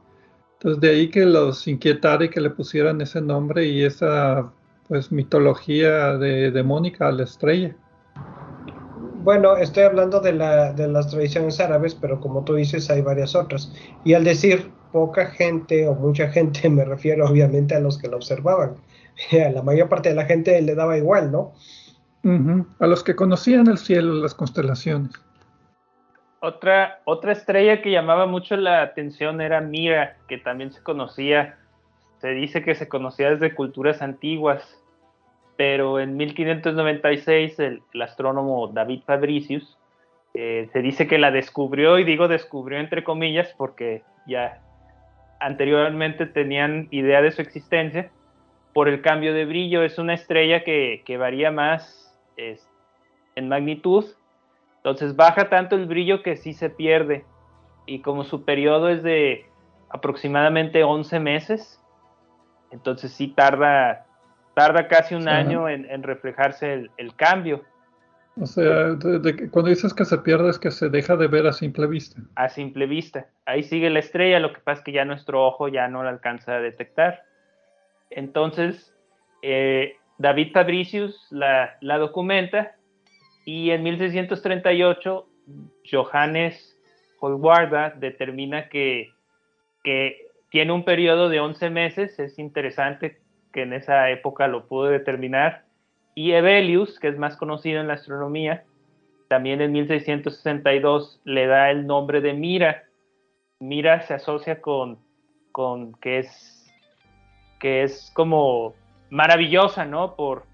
Entonces 0.54 0.80
de 0.80 0.90
ahí 0.90 1.10
que 1.10 1.24
los 1.26 1.66
inquietara 1.68 2.26
y 2.26 2.28
que 2.30 2.40
le 2.40 2.50
pusieran 2.50 3.00
ese 3.00 3.20
nombre 3.22 3.66
y 3.66 3.82
esa 3.84 4.52
pues 4.88 5.10
mitología 5.12 6.18
de, 6.18 6.50
de 6.50 6.62
Mónica 6.62 7.08
a 7.08 7.12
la 7.12 7.24
estrella. 7.24 7.74
Bueno, 9.28 9.58
estoy 9.58 9.82
hablando 9.82 10.20
de, 10.20 10.32
la, 10.32 10.72
de 10.72 10.88
las 10.88 11.10
tradiciones 11.10 11.60
árabes, 11.60 11.94
pero 11.94 12.18
como 12.18 12.44
tú 12.44 12.54
dices 12.54 12.88
hay 12.88 13.02
varias 13.02 13.36
otras. 13.36 13.70
Y 14.02 14.14
al 14.14 14.24
decir 14.24 14.72
poca 14.90 15.26
gente 15.26 15.86
o 15.86 15.94
mucha 15.94 16.28
gente 16.28 16.66
me 16.70 16.82
refiero 16.82 17.26
obviamente 17.26 17.74
a 17.74 17.80
los 17.80 17.98
que 17.98 18.08
lo 18.08 18.16
observaban. 18.16 18.76
A 19.46 19.50
la 19.50 19.60
mayor 19.60 19.90
parte 19.90 20.08
de 20.08 20.14
la 20.14 20.24
gente 20.24 20.58
le 20.62 20.74
daba 20.74 20.96
igual, 20.96 21.30
¿no? 21.30 21.52
A 22.80 22.86
los 22.86 23.04
que 23.04 23.14
conocían 23.14 23.66
el 23.66 23.76
cielo, 23.76 24.14
las 24.14 24.34
constelaciones. 24.34 25.12
Otra, 26.40 27.02
otra 27.04 27.32
estrella 27.32 27.82
que 27.82 27.90
llamaba 27.90 28.24
mucho 28.24 28.56
la 28.56 28.80
atención 28.80 29.42
era 29.42 29.60
Mira, 29.60 30.16
que 30.26 30.38
también 30.38 30.72
se 30.72 30.82
conocía, 30.82 31.58
se 32.22 32.28
dice 32.28 32.64
que 32.64 32.74
se 32.74 32.88
conocía 32.88 33.28
desde 33.28 33.54
culturas 33.54 34.00
antiguas, 34.00 34.80
pero 35.58 36.00
en 36.00 36.16
1596 36.16 37.58
el, 37.58 37.82
astrónomo 38.00 38.68
David 38.68 39.02
Fabricius 39.04 39.76
eh, 40.32 40.70
se 40.72 40.80
dice 40.80 41.06
que 41.06 41.18
la 41.18 41.30
descubrió, 41.30 41.98
y 41.98 42.04
digo 42.04 42.26
descubrió 42.28 42.78
entre 42.78 43.04
comillas 43.04 43.54
porque 43.58 44.02
ya 44.26 44.62
anteriormente 45.40 46.24
tenían 46.24 46.88
idea 46.90 47.20
de 47.20 47.32
su 47.32 47.42
existencia, 47.42 48.10
por 48.72 48.88
el 48.88 49.02
cambio 49.02 49.34
de 49.34 49.44
brillo. 49.44 49.82
Es 49.82 49.98
una 49.98 50.14
estrella 50.14 50.64
que, 50.64 51.02
varía 51.18 51.50
más 51.50 52.16
en 53.34 53.48
magnitud 53.48 54.06
entonces 54.88 55.16
baja 55.16 55.50
tanto 55.50 55.76
el 55.76 55.86
brillo 55.86 56.22
que 56.22 56.36
sí 56.36 56.54
se 56.54 56.70
pierde. 56.70 57.24
Y 57.84 58.00
como 58.00 58.24
su 58.24 58.44
periodo 58.44 58.88
es 58.88 59.02
de 59.02 59.46
aproximadamente 59.90 60.82
11 60.82 61.20
meses, 61.20 61.82
entonces 62.70 63.12
sí 63.12 63.28
tarda, 63.28 64.06
tarda 64.58 64.88
casi 64.88 65.14
un 65.14 65.28
año 65.28 65.68
en, 65.68 66.02
reflejarse 66.02 66.88
el, 66.96 67.14
cambio. 67.14 67.62
O 68.40 68.46
sea, 68.46 68.96
cuando 69.52 69.70
dices 69.70 69.94
que 69.94 70.04
se 70.04 70.18
pierde 70.18 70.50
es 70.50 70.58
que 70.58 70.72
se 70.72 70.88
deja 70.88 71.14
de 71.16 71.28
ver 71.28 71.46
a 71.46 71.52
simple 71.52 71.86
vista. 71.86 72.20
A 72.34 72.48
simple 72.48 72.86
vista. 72.86 73.26
Ahí 73.46 73.62
sigue 73.62 73.88
la 73.88 74.00
estrella, 74.00 74.40
lo 74.40 74.52
que 74.52 74.60
pasa 74.60 74.80
es 74.80 74.84
que 74.84 74.92
ya 74.92 75.04
nuestro 75.04 75.46
ojo 75.46 75.68
ya 75.68 75.86
no 75.86 76.02
la 76.02 76.10
alcanza 76.10 76.56
a 76.56 76.60
detectar. 76.60 77.22
Entonces, 78.10 78.92
eh, 79.42 79.94
David 80.18 80.50
Fabricius 80.52 81.28
la, 81.30 81.76
la 81.80 81.98
documenta 81.98 82.74
y 83.44 83.70
en 83.70 83.84
1638, 83.84 85.28
Johannes 85.88 86.76
Holwarda 87.20 87.90
determina 87.90 88.68
que, 88.68 89.12
tiene 90.50 90.72
un 90.72 90.84
periodo 90.84 91.28
de 91.28 91.40
11 91.40 91.70
meses, 91.70 92.18
es 92.18 92.38
interesante 92.38 93.20
que 93.52 93.62
en 93.62 93.72
esa 93.72 94.10
época 94.10 94.48
lo 94.48 94.66
pudo 94.66 94.86
determinar, 94.86 95.64
y 96.14 96.32
Evelius, 96.32 96.98
que 96.98 97.08
es 97.08 97.18
más 97.18 97.36
conocido 97.36 97.80
en 97.80 97.88
la 97.88 97.94
astronomía, 97.94 98.64
también 99.28 99.60
en 99.60 99.72
1662 99.72 101.20
le 101.24 101.46
da 101.46 101.70
el 101.70 101.86
nombre 101.86 102.20
de 102.20 102.32
Mira. 102.32 102.84
Mira 103.60 104.00
se 104.02 104.14
asocia 104.14 104.60
con, 104.60 104.98
con 105.52 105.94
que 105.94 106.18
es 106.20 106.54
que 107.60 107.82
es 107.82 108.10
como 108.14 108.74
maravillosa, 109.10 109.84
¿no? 109.84 110.14
Por, 110.14 110.44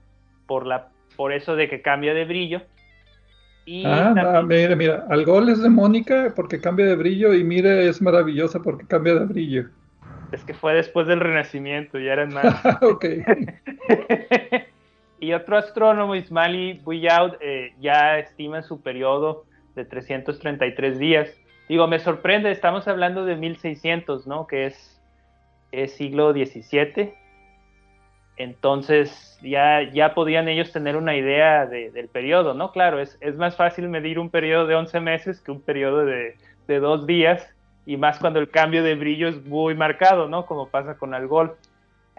por, 0.46 0.66
la, 0.66 0.88
por 1.16 1.32
eso 1.32 1.54
de 1.54 1.68
que 1.68 1.82
cambia 1.82 2.14
de 2.14 2.24
brillo 2.24 2.62
ah, 3.86 4.42
mira, 4.46 4.76
mira, 4.76 5.06
Algol 5.08 5.48
es 5.48 5.62
de 5.62 5.70
Mónica 5.70 6.32
porque 6.34 6.60
cambia 6.60 6.86
de 6.86 6.96
brillo 6.96 7.32
y 7.34 7.44
Mire 7.44 7.88
es 7.88 8.02
maravillosa 8.02 8.60
porque 8.60 8.86
cambia 8.86 9.14
de 9.14 9.26
brillo. 9.26 9.64
Es 10.34 10.44
que 10.44 10.54
fue 10.54 10.74
después 10.74 11.06
del 11.06 11.20
Renacimiento, 11.20 11.98
ya 11.98 12.12
eran 12.12 12.34
más. 12.34 12.62
ok. 12.82 13.04
y 15.20 15.32
otro 15.32 15.56
astrónomo, 15.56 16.14
Ismaili 16.14 16.80
Buyaud, 16.84 17.34
eh, 17.40 17.72
ya 17.80 18.18
estima 18.18 18.62
su 18.62 18.82
periodo 18.82 19.44
de 19.74 19.84
333 19.84 20.98
días. 20.98 21.28
Digo, 21.68 21.86
me 21.86 21.98
sorprende, 21.98 22.50
estamos 22.50 22.86
hablando 22.88 23.24
de 23.24 23.36
1600, 23.36 24.26
¿no? 24.26 24.46
Que 24.46 24.66
es, 24.66 25.00
es 25.72 25.92
siglo 25.92 26.32
XVII. 26.32 27.14
Entonces 28.36 29.38
ya, 29.42 29.82
ya 29.92 30.14
podían 30.14 30.48
ellos 30.48 30.72
tener 30.72 30.96
una 30.96 31.16
idea 31.16 31.66
del 31.66 32.08
periodo, 32.08 32.54
¿no? 32.54 32.72
Claro, 32.72 33.00
es, 33.00 33.18
más 33.36 33.56
fácil 33.56 33.88
medir 33.88 34.18
un 34.18 34.30
periodo 34.30 34.66
de 34.66 34.74
11 34.74 35.00
meses 35.00 35.40
que 35.40 35.52
un 35.52 35.60
periodo 35.60 36.04
de, 36.04 36.36
dos 36.66 37.06
días, 37.06 37.53
y 37.86 37.96
más 37.96 38.18
cuando 38.18 38.38
el 38.38 38.50
cambio 38.50 38.82
de 38.82 38.94
brillo 38.94 39.28
es 39.28 39.44
muy 39.44 39.74
marcado, 39.74 40.28
¿no? 40.28 40.46
Como 40.46 40.68
pasa 40.68 40.96
con 40.96 41.14
Algol. 41.14 41.54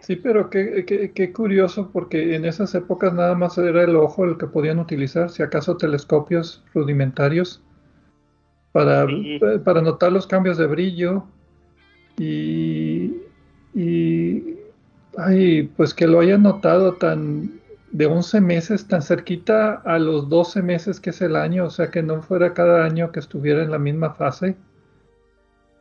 Sí, 0.02 0.16
pero 0.16 0.50
qué, 0.50 0.86
qué, 1.14 1.34
curioso, 1.34 1.90
porque 1.92 2.36
en 2.36 2.46
esas 2.46 2.76
épocas 2.76 3.14
nada 3.14 3.34
más 3.34 3.58
era 3.58 3.84
el 3.84 3.96
ojo 3.96 4.26
el 4.26 4.38
que 4.38 4.46
podían 4.46 4.80
utilizar, 4.80 5.30
si 5.30 5.42
acaso 5.42 5.78
telescopios 5.78 6.64
rudimentarios, 6.74 7.64
para, 8.72 9.08
para 9.64 9.82
notar 9.82 10.12
los 10.12 10.28
cambios 10.28 10.58
de 10.58 10.68
brillo 10.68 11.24
y, 12.18 13.22
y 13.74 14.56
Ay, 15.18 15.64
pues 15.76 15.94
que 15.94 16.08
lo 16.08 16.20
haya 16.20 16.38
notado 16.38 16.94
tan 16.94 17.62
de 17.92 18.06
11 18.06 18.42
meses, 18.42 18.88
tan 18.88 19.02
cerquita 19.02 19.76
a 19.86 19.98
los 20.00 20.28
12 20.28 20.62
meses 20.62 21.00
que 21.00 21.12
es 21.12 21.22
el 21.22 21.36
año, 21.36 21.66
o 21.66 21.70
sea, 21.70 21.90
que 21.90 22.04
no 22.04 22.22
fuera 22.22 22.54
cada 22.54 22.84
año 22.84 23.12
que 23.12 23.20
estuviera 23.22 23.64
en 23.64 23.72
la 23.72 23.80
misma 23.80 24.14
fase. 24.16 24.58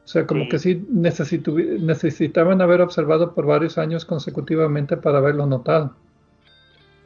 O 0.04 0.08
sea, 0.08 0.26
como 0.26 0.48
que 0.48 0.58
sí 0.58 0.84
necesitaban 0.90 2.60
haber 2.60 2.82
observado 2.82 3.34
por 3.34 3.46
varios 3.46 3.78
años 3.78 4.04
consecutivamente 4.04 4.96
para 4.96 5.18
haberlo 5.18 5.46
notado. 5.46 5.94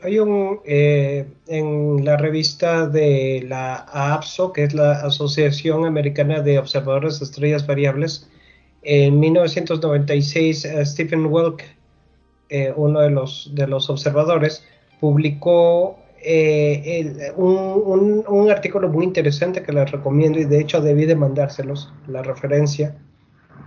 Hay 0.02 0.18
un, 0.18 0.60
eh, 0.64 1.26
en 1.46 2.04
la 2.04 2.16
revista 2.16 2.86
de 2.86 3.44
la 3.48 3.86
APSO, 3.92 4.52
que 4.52 4.64
es 4.64 4.74
la 4.74 4.92
Asociación 4.92 5.86
Americana 5.86 6.40
de 6.40 6.58
Observadores 6.58 7.18
de 7.18 7.24
Estrellas 7.24 7.66
Variables, 7.66 8.28
en 8.82 9.18
1996 9.18 10.64
eh, 10.64 10.86
Stephen 10.86 11.26
Welk 11.26 11.64
eh, 12.50 12.72
uno 12.74 13.00
de 13.00 13.10
los, 13.10 13.50
de 13.54 13.66
los 13.66 13.90
observadores, 13.90 14.64
publicó 15.00 15.98
eh, 16.22 17.32
un, 17.36 18.50
artículo 18.50 18.88
muy 18.88 19.04
interesante 19.04 19.62
que 19.62 19.72
les 19.72 19.90
recomiendo 19.90 20.38
y 20.38 20.44
de 20.44 20.60
hecho 20.60 20.80
debí 20.80 21.06
de 21.06 21.14
mandárselos, 21.14 21.92
la 22.06 22.22
referencia, 22.22 22.96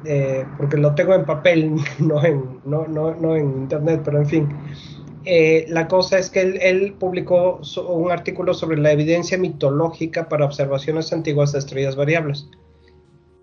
eh, 0.06 0.46
porque 0.58 0.78
lo 0.78 0.94
tengo 0.96 1.14
en 1.14 1.26
papel, 1.26 1.76
no 2.00 2.24
en, 2.24 2.60
no, 2.66 2.88
no, 2.88 3.16
no 3.16 3.36
en 3.36 3.52
internet, 3.52 4.02
pero 4.04 4.20
en 4.20 4.26
fin. 4.26 4.50
la 5.70 5.88
cosa 5.88 6.18
es 6.20 6.30
que 6.30 6.42
él, 6.42 6.96
publicó 7.00 7.62
un 7.88 8.12
artículo 8.12 8.54
sobre 8.54 8.78
la 8.78 8.92
evidencia 8.92 9.38
mitológica 9.38 10.28
para 10.28 10.46
observaciones 10.46 11.14
antiguas 11.14 11.52
de 11.52 11.60
estrellas 11.60 11.96
variables. 11.96 12.48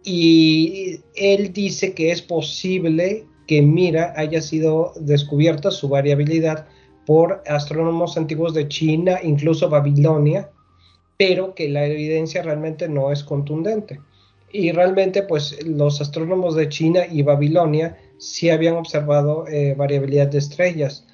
Y 0.04 1.00
él 1.16 1.52
dice 1.52 1.92
que 1.92 2.10
es 2.10 2.22
posible 2.22 3.26
que 3.46 3.62
Mira 3.62 4.12
haya 4.16 4.40
sido 4.40 4.92
descubierta 5.00 5.70
su 5.70 5.88
variabilidad 5.88 6.66
por 7.08 7.42
astrónomos 7.46 8.18
antiguos 8.18 8.52
de 8.52 8.68
China, 8.68 9.18
incluso 9.22 9.70
Babilonia, 9.70 10.50
pero 11.16 11.54
que 11.54 11.66
la 11.70 11.86
evidencia 11.86 12.42
realmente 12.42 12.86
no 12.86 13.10
es 13.10 13.24
contundente. 13.24 13.98
Y 14.52 14.72
realmente, 14.72 15.22
pues 15.22 15.58
los 15.66 16.02
astrónomos 16.02 16.54
de 16.54 16.68
China 16.68 17.06
y 17.10 17.22
Babilonia 17.22 17.96
sí 18.18 18.50
habían 18.50 18.76
observado 18.76 19.48
eh, 19.48 19.74
variabilidad 19.74 20.28
de 20.28 20.36
estrellas. 20.36 21.06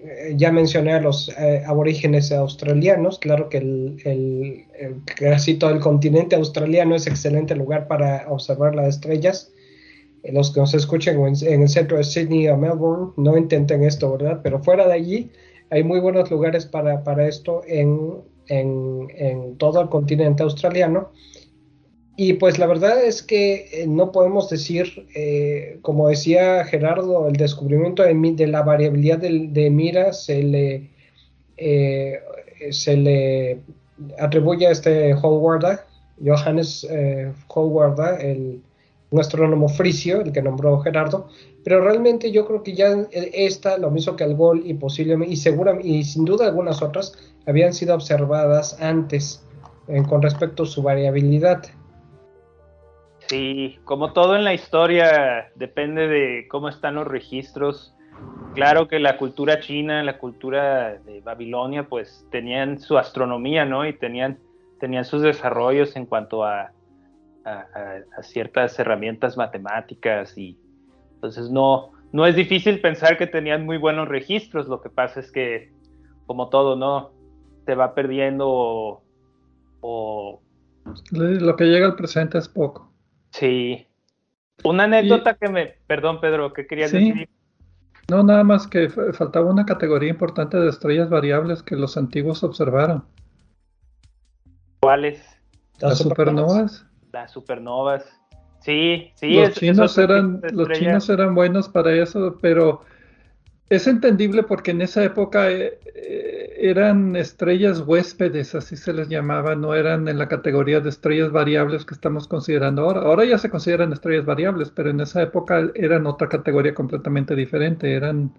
Eh, 0.00 0.32
ya 0.36 0.50
mencioné 0.50 0.94
a 0.94 1.02
los 1.02 1.28
eh, 1.38 1.62
aborígenes 1.66 2.32
australianos, 2.32 3.18
claro 3.18 3.50
que 3.50 3.58
el, 3.58 4.66
casi 5.04 5.56
todo 5.56 5.68
el 5.68 5.80
continente 5.80 6.34
australiano 6.34 6.94
es 6.94 7.06
excelente 7.06 7.54
lugar 7.54 7.88
para 7.88 8.24
observar 8.30 8.74
las 8.74 8.88
estrellas 8.88 9.52
los 10.30 10.52
que 10.52 10.60
nos 10.60 10.74
escuchen 10.74 11.20
en, 11.20 11.62
el 11.62 11.68
centro 11.68 11.96
de 11.96 12.04
Sydney 12.04 12.48
o 12.48 12.56
Melbourne, 12.56 13.12
no 13.16 13.36
intenten 13.36 13.82
esto, 13.82 14.12
¿verdad? 14.12 14.40
Pero 14.42 14.62
fuera 14.62 14.86
de 14.86 14.92
allí 14.92 15.30
hay 15.70 15.82
muy 15.82 16.00
buenos 16.00 16.30
lugares 16.30 16.66
para, 16.66 17.26
esto 17.26 17.62
en, 17.66 18.22
todo 19.58 19.80
el 19.80 19.88
continente 19.88 20.42
australiano. 20.42 21.10
Y 22.16 22.34
pues 22.34 22.58
la 22.58 22.66
verdad 22.66 23.02
es 23.02 23.22
que 23.22 23.68
eh, 23.72 23.86
no 23.88 24.12
podemos 24.12 24.50
decir, 24.50 25.08
eh, 25.14 25.78
como 25.80 26.08
decía 26.08 26.62
Gerardo, 26.66 27.26
el 27.26 27.36
descubrimiento 27.36 28.02
de, 28.02 28.46
la 28.46 28.62
variabilidad 28.62 29.18
de, 29.18 29.70
mira 29.70 30.12
se 30.12 30.42
le, 30.42 30.90
eh, 31.56 32.20
se 32.70 32.96
le 32.98 33.60
atribuye 34.18 34.66
a 34.66 34.72
este 34.72 35.14
Hallwarda, 35.14 35.86
Johannes 36.22 36.86
Hallwarda, 37.48 38.16
el 38.20 38.60
un 39.12 39.20
astrónomo 39.20 39.68
frisio, 39.68 40.22
el 40.22 40.32
que 40.32 40.42
nombró 40.42 40.80
Gerardo, 40.80 41.28
pero 41.62 41.82
realmente 41.82 42.32
yo 42.32 42.46
creo 42.46 42.62
que 42.62 42.74
ya 42.74 42.88
esta, 43.12 43.78
lo 43.78 43.90
mismo 43.90 44.16
que 44.16 44.24
el 44.24 44.34
Gol 44.34 44.62
y 44.64 44.74
posiblemente, 44.74 45.34
y 45.34 45.36
seguramente, 45.36 45.86
y 45.86 46.02
sin 46.02 46.24
duda 46.24 46.46
algunas 46.46 46.82
otras, 46.82 47.12
habían 47.46 47.74
sido 47.74 47.94
observadas 47.94 48.80
antes 48.80 49.46
con 50.08 50.22
respecto 50.22 50.62
a 50.62 50.66
su 50.66 50.82
variabilidad. 50.82 51.62
Sí, 53.28 53.78
como 53.84 54.12
todo 54.12 54.34
en 54.34 54.44
la 54.44 54.54
historia, 54.54 55.50
depende 55.54 56.08
de 56.08 56.48
cómo 56.48 56.68
están 56.68 56.94
los 56.94 57.06
registros. 57.06 57.94
Claro 58.54 58.88
que 58.88 58.98
la 58.98 59.16
cultura 59.18 59.60
china, 59.60 60.02
la 60.02 60.18
cultura 60.18 60.98
de 60.98 61.20
Babilonia, 61.20 61.84
pues 61.88 62.26
tenían 62.30 62.78
su 62.78 62.98
astronomía, 62.98 63.64
¿no? 63.64 63.86
Y 63.86 63.92
tenían, 63.92 64.38
tenían 64.80 65.04
sus 65.04 65.22
desarrollos 65.22 65.96
en 65.96 66.06
cuanto 66.06 66.44
a, 66.44 66.72
a, 67.44 68.22
ciertas 68.22 68.78
herramientas 68.78 69.36
matemáticas 69.36 70.36
y 70.36 70.58
entonces 71.14 71.50
no, 71.50 71.92
no 72.12 72.26
es 72.26 72.36
difícil 72.36 72.80
pensar 72.80 73.18
que 73.18 73.26
tenían 73.26 73.64
muy 73.64 73.78
buenos 73.78 74.08
registros, 74.08 74.68
lo 74.68 74.80
que 74.80 74.90
pasa 74.90 75.20
es 75.20 75.30
que 75.30 75.72
como 76.26 76.48
todo, 76.48 76.76
¿no? 76.76 77.12
se 77.66 77.74
va 77.74 77.94
perdiendo 77.94 79.02
o, 79.80 80.40
Lo 81.10 81.56
que 81.56 81.64
llega 81.64 81.86
al 81.86 81.96
presente 81.96 82.38
es 82.38 82.48
poco. 82.48 82.92
Sí. 83.30 83.86
Una 84.64 84.84
anécdota 84.84 85.34
que 85.34 85.48
me... 85.48 85.66
Perdón, 85.86 86.20
Pedro, 86.20 86.52
¿qué 86.52 86.66
querías 86.66 86.92
decir? 86.92 87.28
No, 88.08 88.22
nada 88.22 88.44
más 88.44 88.66
que 88.66 88.88
faltaba 88.90 89.50
una 89.50 89.64
categoría 89.64 90.10
importante 90.10 90.58
de 90.58 90.68
estrellas 90.68 91.08
variables 91.08 91.62
que 91.62 91.76
los 91.76 91.96
antiguos 91.96 92.42
observaron. 92.44 93.04
¿Cuáles? 94.80 95.24
Las 95.80 95.98
supernovas. 95.98 96.86
Las 97.12 97.30
supernovas. 97.30 98.04
Sí, 98.60 99.10
sí. 99.14 99.34
Los, 99.34 99.54
chinos, 99.54 99.98
eran, 99.98 100.40
los 100.52 100.68
chinos 100.70 101.08
eran 101.10 101.34
buenos 101.34 101.68
para 101.68 101.92
eso, 101.92 102.38
pero 102.40 102.82
es 103.68 103.86
entendible 103.86 104.42
porque 104.42 104.70
en 104.70 104.82
esa 104.82 105.02
época 105.02 105.50
eh, 105.50 105.80
eh, 105.94 106.56
eran 106.60 107.16
estrellas 107.16 107.80
huéspedes, 107.80 108.54
así 108.54 108.76
se 108.76 108.92
les 108.92 109.08
llamaba, 109.08 109.56
no 109.56 109.74
eran 109.74 110.06
en 110.08 110.18
la 110.18 110.28
categoría 110.28 110.80
de 110.80 110.90
estrellas 110.90 111.32
variables 111.32 111.84
que 111.84 111.94
estamos 111.94 112.28
considerando 112.28 112.82
ahora. 112.82 113.00
Ahora 113.00 113.24
ya 113.24 113.38
se 113.38 113.50
consideran 113.50 113.92
estrellas 113.92 114.26
variables, 114.26 114.70
pero 114.70 114.90
en 114.90 115.00
esa 115.00 115.22
época 115.22 115.70
eran 115.74 116.06
otra 116.06 116.28
categoría 116.28 116.74
completamente 116.74 117.34
diferente, 117.34 117.94
eran 117.94 118.32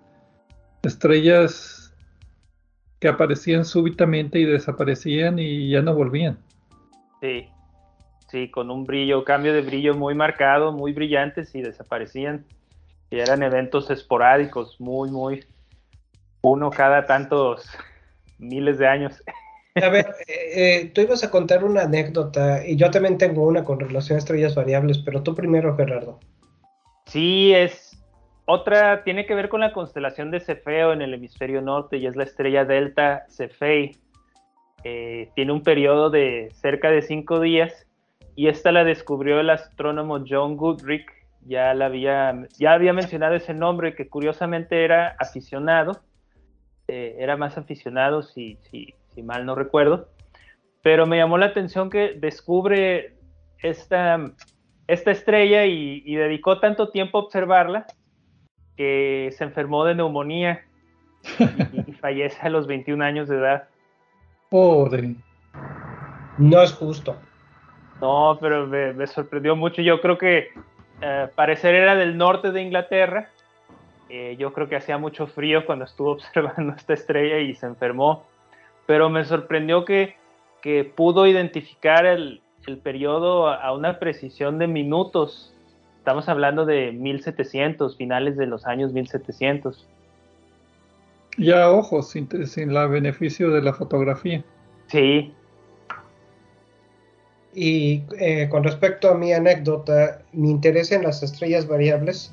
estrellas 0.84 1.94
que 3.00 3.08
aparecían 3.08 3.66
súbitamente 3.66 4.40
y 4.40 4.46
desaparecían 4.46 5.38
y 5.40 5.70
ya 5.72 5.82
no 5.82 5.96
volvían. 5.96 6.38
Sí, 7.22 7.48
sí, 8.34 8.50
con 8.50 8.72
un 8.72 8.84
brillo, 8.84 9.24
cambio 9.24 9.54
de 9.54 9.62
brillo 9.62 9.94
muy 9.94 10.16
marcado, 10.16 10.72
muy 10.72 10.92
brillantes 10.92 11.54
y 11.54 11.62
desaparecían. 11.62 12.46
Y 13.12 13.20
eran 13.20 13.44
eventos 13.44 13.92
esporádicos, 13.92 14.82
muy, 14.82 15.12
muy, 15.12 15.46
uno 16.42 16.72
cada 16.72 17.06
tantos 17.06 17.70
miles 18.40 18.80
de 18.80 18.88
años. 18.88 19.24
A 19.76 19.90
ver, 19.90 20.08
eh, 20.28 20.34
eh, 20.56 20.92
tú 20.96 21.02
ibas 21.02 21.24
a 21.24 21.30
contar 21.30 21.64
una 21.64 21.84
anécdota 21.84 22.66
y 22.66 22.76
yo 22.76 22.90
también 22.90 23.20
tengo 23.20 23.46
una 23.46 23.64
con 23.64 23.80
relación 23.80 24.16
a 24.16 24.20
estrellas 24.20 24.56
variables, 24.56 24.98
pero 24.98 25.22
tú 25.22 25.36
primero, 25.36 25.78
Gerardo. 25.78 26.20
Sí, 27.06 27.54
es 27.54 28.04
otra, 28.46 29.04
tiene 29.04 29.28
que 29.28 29.36
ver 29.36 29.48
con 29.48 29.62
la 29.62 29.74
constelación 29.74 30.32
de 30.32 30.40
Cefeo 30.40 30.92
en 30.92 31.04
el 31.04 31.14
hemisferio 31.14 31.62
norte 31.62 31.98
y 31.98 32.08
es 32.08 32.16
la 32.16 32.24
estrella 32.24 32.66
Delta 32.66 33.26
Cephei. 33.30 33.96
Eh, 34.84 35.30
tiene 35.36 35.52
un 35.52 35.62
periodo 35.62 36.10
de 36.10 36.50
cerca 36.54 36.90
de 36.90 37.04
cinco 37.04 37.40
días 37.40 37.86
y 38.36 38.48
esta 38.48 38.72
la 38.72 38.84
descubrió 38.84 39.40
el 39.40 39.50
astrónomo 39.50 40.24
John 40.28 40.58
Goodrich. 40.58 41.06
Ya, 41.46 41.74
la 41.74 41.88
había, 41.88 42.48
ya 42.58 42.74
había 42.74 42.94
mencionado 42.94 43.36
ese 43.36 43.54
nombre 43.54 43.96
que 43.96 44.08
curiosamente 44.08 44.86
era 44.86 45.16
aficionado, 45.20 46.02
eh, 46.88 47.18
era 47.20 47.36
más 47.36 47.58
aficionado 47.58 48.24
si, 48.24 48.58
si, 48.72 48.94
si, 49.10 49.24
mal 49.24 49.46
no 49.46 49.54
recuerdo, 49.54 50.08
pero 50.82 51.06
me 51.06 51.18
llamó 51.18 51.38
la 51.38 51.48
atención 51.48 51.90
que 51.90 52.14
descubre 52.14 53.18
esta, 53.58 54.32
esta 54.88 55.12
estrella 55.12 55.66
y, 55.66 56.02
y 56.06 56.16
dedicó 56.16 56.62
tanto 56.62 56.90
tiempo 56.92 57.18
a 57.18 57.22
observarla 57.24 57.88
que 58.78 59.34
se 59.38 59.44
enfermó 59.44 59.84
de 59.84 59.96
neumonía 59.96 60.64
y, 61.40 61.92
y 61.92 61.94
fallece 61.94 62.40
a 62.42 62.50
los 62.50 62.68
21 62.68 63.04
años 63.04 63.28
de 63.28 63.36
edad. 63.36 63.68
Pobre. 64.50 65.16
No 66.38 66.62
es 66.62 66.72
justo. 66.72 67.18
No, 68.04 68.38
pero 68.42 68.68
me, 68.68 69.08
sorprendió 69.08 69.56
mucho. 69.56 69.82
Yo 69.82 70.02
creo 70.02 70.18
que 70.18 70.50
eh, 71.02 71.28
parecer 71.36 71.74
era 71.74 71.96
del 71.96 72.18
norte 72.18 72.52
de 72.52 72.62
Inglaterra. 72.62 73.30
Eh, 74.10 74.36
yo 74.38 74.52
creo 74.52 74.68
que 74.68 74.76
hacía 74.76 74.98
mucho 74.98 75.26
frío 75.26 75.66
cuando 75.66 75.86
estuvo 75.86 76.12
observando 76.20 76.74
esta 76.74 76.96
estrella 76.96 77.40
y 77.40 77.56
se 77.56 77.66
enfermó. 77.66 78.26
Pero 78.88 79.10
me 79.10 79.24
sorprendió 79.24 79.86
que, 79.86 80.18
que 80.62 80.84
pudo 80.84 81.28
identificar 81.28 82.06
el, 82.06 82.42
el 82.68 82.78
periodo 82.78 83.48
a, 83.48 83.56
a 83.56 83.72
una 83.72 84.00
precisión 84.00 84.60
de 84.60 84.68
minutos. 84.68 85.54
Estamos 86.00 86.28
hablando 86.28 86.66
de 86.66 86.92
1700, 86.92 87.96
finales 87.96 88.36
de 88.36 88.48
los 88.48 88.66
años 88.66 88.92
1700. 88.92 89.88
Ya, 91.38 91.72
ojo, 91.72 92.02
sin, 92.02 92.28
sin 92.48 92.74
la 92.74 92.86
beneficio 92.88 93.50
de 93.52 93.62
la 93.62 93.72
fotografía. 93.72 94.44
Sí. 94.88 95.34
Y 97.56 98.04
eh, 98.20 98.48
con 98.50 98.64
respecto 98.64 99.10
a 99.10 99.16
mi 99.16 99.32
anécdota, 99.34 100.22
mi 100.32 100.50
interés 100.50 100.92
en 100.92 101.04
las 101.04 101.22
estrellas 101.22 101.68
variables 101.68 102.32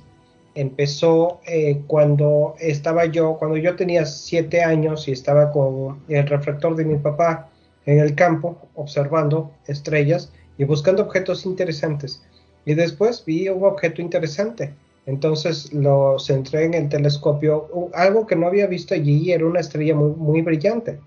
empezó 0.54 1.40
eh, 1.46 1.80
cuando 1.86 2.54
estaba 2.58 3.06
yo, 3.06 3.36
cuando 3.38 3.56
yo 3.56 3.76
tenía 3.76 4.04
siete 4.06 4.62
años 4.62 5.06
y 5.06 5.12
estaba 5.12 5.52
con 5.52 6.00
el 6.08 6.26
reflector 6.26 6.74
de 6.74 6.84
mi 6.84 6.96
papá 6.96 7.48
en 7.86 7.98
el 7.98 8.14
campo 8.14 8.58
observando 8.74 9.52
estrellas 9.66 10.32
y 10.58 10.64
buscando 10.64 11.02
objetos 11.02 11.46
interesantes. 11.46 12.22
Y 12.64 12.74
después 12.74 13.24
vi 13.24 13.48
un 13.48 13.64
objeto 13.64 14.02
interesante 14.02 14.72
entonces 15.06 15.72
lo 15.72 16.18
centré 16.18 16.64
en 16.64 16.74
el 16.74 16.88
telescopio. 16.88 17.90
Algo 17.94 18.26
que 18.26 18.36
no 18.36 18.46
había 18.46 18.66
visto 18.66 18.94
allí 18.94 19.32
era 19.32 19.46
una 19.46 19.58
estrella 19.58 19.94
muy, 19.94 20.12
muy 20.12 20.42
brillante. 20.42 21.00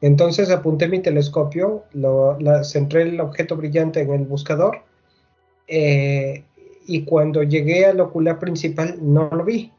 Entonces 0.00 0.50
apunté 0.50 0.88
mi 0.88 1.00
telescopio, 1.00 1.84
lo, 1.92 2.36
centré 2.64 3.02
el 3.02 3.20
objeto 3.20 3.56
brillante 3.56 4.00
en 4.00 4.12
el 4.12 4.24
buscador 4.24 4.82
eh, 5.68 6.44
y 6.86 7.04
cuando 7.04 7.42
llegué 7.42 7.86
al 7.86 8.00
ocular 8.00 8.38
principal 8.38 8.98
no 9.00 9.28
lo 9.30 9.44
vi. 9.44 9.72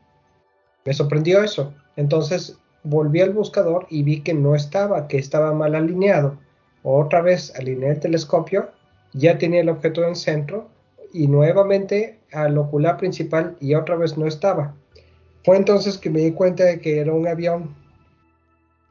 Me 0.85 0.93
sorprendió 0.93 1.43
eso. 1.43 1.73
Entonces 1.95 2.57
volví 2.83 3.21
al 3.21 3.33
buscador 3.33 3.85
y 3.89 4.03
vi 4.03 4.21
que 4.21 4.33
no 4.33 4.55
estaba, 4.55 5.07
que 5.07 5.17
estaba 5.17 5.53
mal 5.53 5.75
alineado. 5.75 6.37
Otra 6.83 7.21
vez 7.21 7.53
alineé 7.55 7.91
el 7.91 7.99
telescopio, 7.99 8.69
ya 9.13 9.37
tenía 9.37 9.61
el 9.61 9.69
objeto 9.69 10.05
en 10.05 10.15
centro 10.15 10.69
y 11.13 11.27
nuevamente 11.27 12.19
al 12.31 12.57
ocular 12.57 12.97
principal 12.97 13.57
y 13.59 13.75
otra 13.75 13.95
vez 13.95 14.17
no 14.17 14.27
estaba. 14.27 14.75
Fue 15.43 15.57
entonces 15.57 15.97
que 15.97 16.09
me 16.09 16.21
di 16.21 16.31
cuenta 16.31 16.63
de 16.65 16.79
que 16.79 16.99
era 16.99 17.13
un 17.13 17.27
avión. 17.27 17.75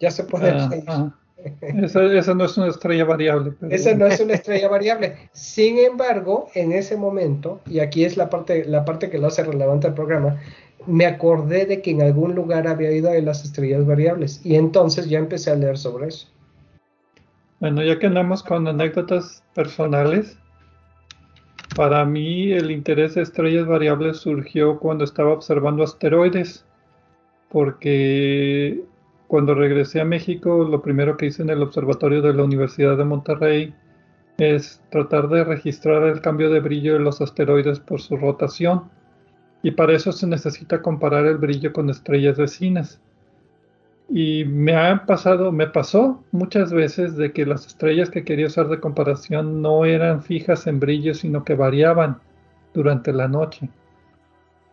Ya 0.01 0.11
se 0.11 0.25
puede 0.25 0.51
ah, 0.51 0.71
ah. 0.87 1.15
Esa, 1.61 2.35
no 2.35 2.45
es 2.45 2.57
una 2.57 2.69
estrella 2.69 3.05
variable. 3.05 3.53
Esa 3.71 3.95
no 3.95 4.07
es 4.07 4.21
una 4.21 4.35
estrella 4.35 4.69
variable. 4.69 5.17
Sin 5.33 5.79
embargo, 5.79 6.49
en 6.55 6.73
ese 6.73 6.97
momento, 6.97 7.61
y 7.67 7.81
aquí 7.81 8.05
es 8.05 8.17
la 8.17 8.31
parte, 8.31 8.65
la 8.65 8.85
parte 8.85 9.11
que 9.11 9.19
lo 9.19 9.27
hace 9.27 9.45
relevante 9.45 9.87
al 9.87 9.95
programa, 9.95 10.41
me 10.87 11.07
acordé 11.07 11.67
de 11.67 11.83
que 11.83 11.91
en 11.91 12.03
algún 12.03 12.35
lugar 12.35 12.67
había 12.67 12.91
ido 12.93 13.11
de 13.11 13.23
las 13.23 13.45
estrellas 13.45 13.87
variables. 13.87 14.41
Y 14.45 14.57
entonces 14.57 15.09
ya 15.09 15.19
empecé 15.19 15.51
a 15.51 15.57
leer 15.57 15.79
sobre 15.79 16.09
eso. 16.09 16.29
Bueno, 17.61 17.83
ya 17.83 17.99
que 17.99 18.07
andamos 18.07 18.43
con 18.43 18.67
anécdotas 18.67 19.43
personales, 19.55 20.39
para 21.75 22.05
mí 22.05 22.53
el 22.53 22.71
interés 22.71 23.15
de 23.15 23.23
estrellas 23.23 23.67
variables 23.67 24.19
surgió 24.19 24.79
cuando 24.79 25.05
estaba 25.05 25.33
observando 25.33 25.83
asteroides, 25.83 26.65
porque 27.51 28.83
cuando 29.27 29.55
regresé 29.55 30.01
a 30.01 30.05
México 30.05 30.65
lo 30.65 30.83
primero 30.83 31.17
que 31.17 31.27
hice 31.27 31.43
en 31.43 31.51
el 31.51 31.63
observatorio 31.63 32.23
de 32.23 32.35
la 32.35 32.45
Universidad 32.45 32.97
de 32.97 33.05
Monterrey 33.05 33.75
es 34.39 34.83
tratar 34.91 35.29
de 35.29 35.45
registrar 35.45 36.03
el 36.05 36.21
cambio 36.21 36.51
de 36.51 36.61
brillo 36.61 36.95
de 36.95 37.01
los 37.01 37.21
asteroides 37.21 37.81
por 37.81 38.01
su 38.01 38.17
rotación 38.17 38.91
y 39.63 39.73
para 39.73 39.95
eso 39.95 40.13
se 40.13 40.27
necesita 40.27 40.83
comparar 40.83 41.27
el 41.27 41.39
brillo 41.39 41.73
con 41.73 41.91
estrellas 41.91 42.37
vecinas. 42.37 43.01
Y 44.09 44.45
me 44.45 44.77
ha 44.77 45.05
pasado, 45.07 45.51
me 45.51 45.67
pasó 45.67 46.23
muchas 46.31 46.73
veces 46.73 47.17
de 47.17 47.33
que 47.33 47.45
las 47.45 47.67
estrellas 47.67 48.11
que 48.11 48.25
quería 48.25 48.47
usar 48.47 48.69
de 48.69 48.79
comparación 48.79 49.63
no 49.63 49.85
eran 49.85 50.23
fijas 50.23 50.69
en 50.69 50.79
brillo, 50.79 51.15
sino 51.15 51.43
que 51.43 51.55
variaban 51.55 52.19
durante 52.73 53.13
la 53.13 53.27
noche. 53.27 53.69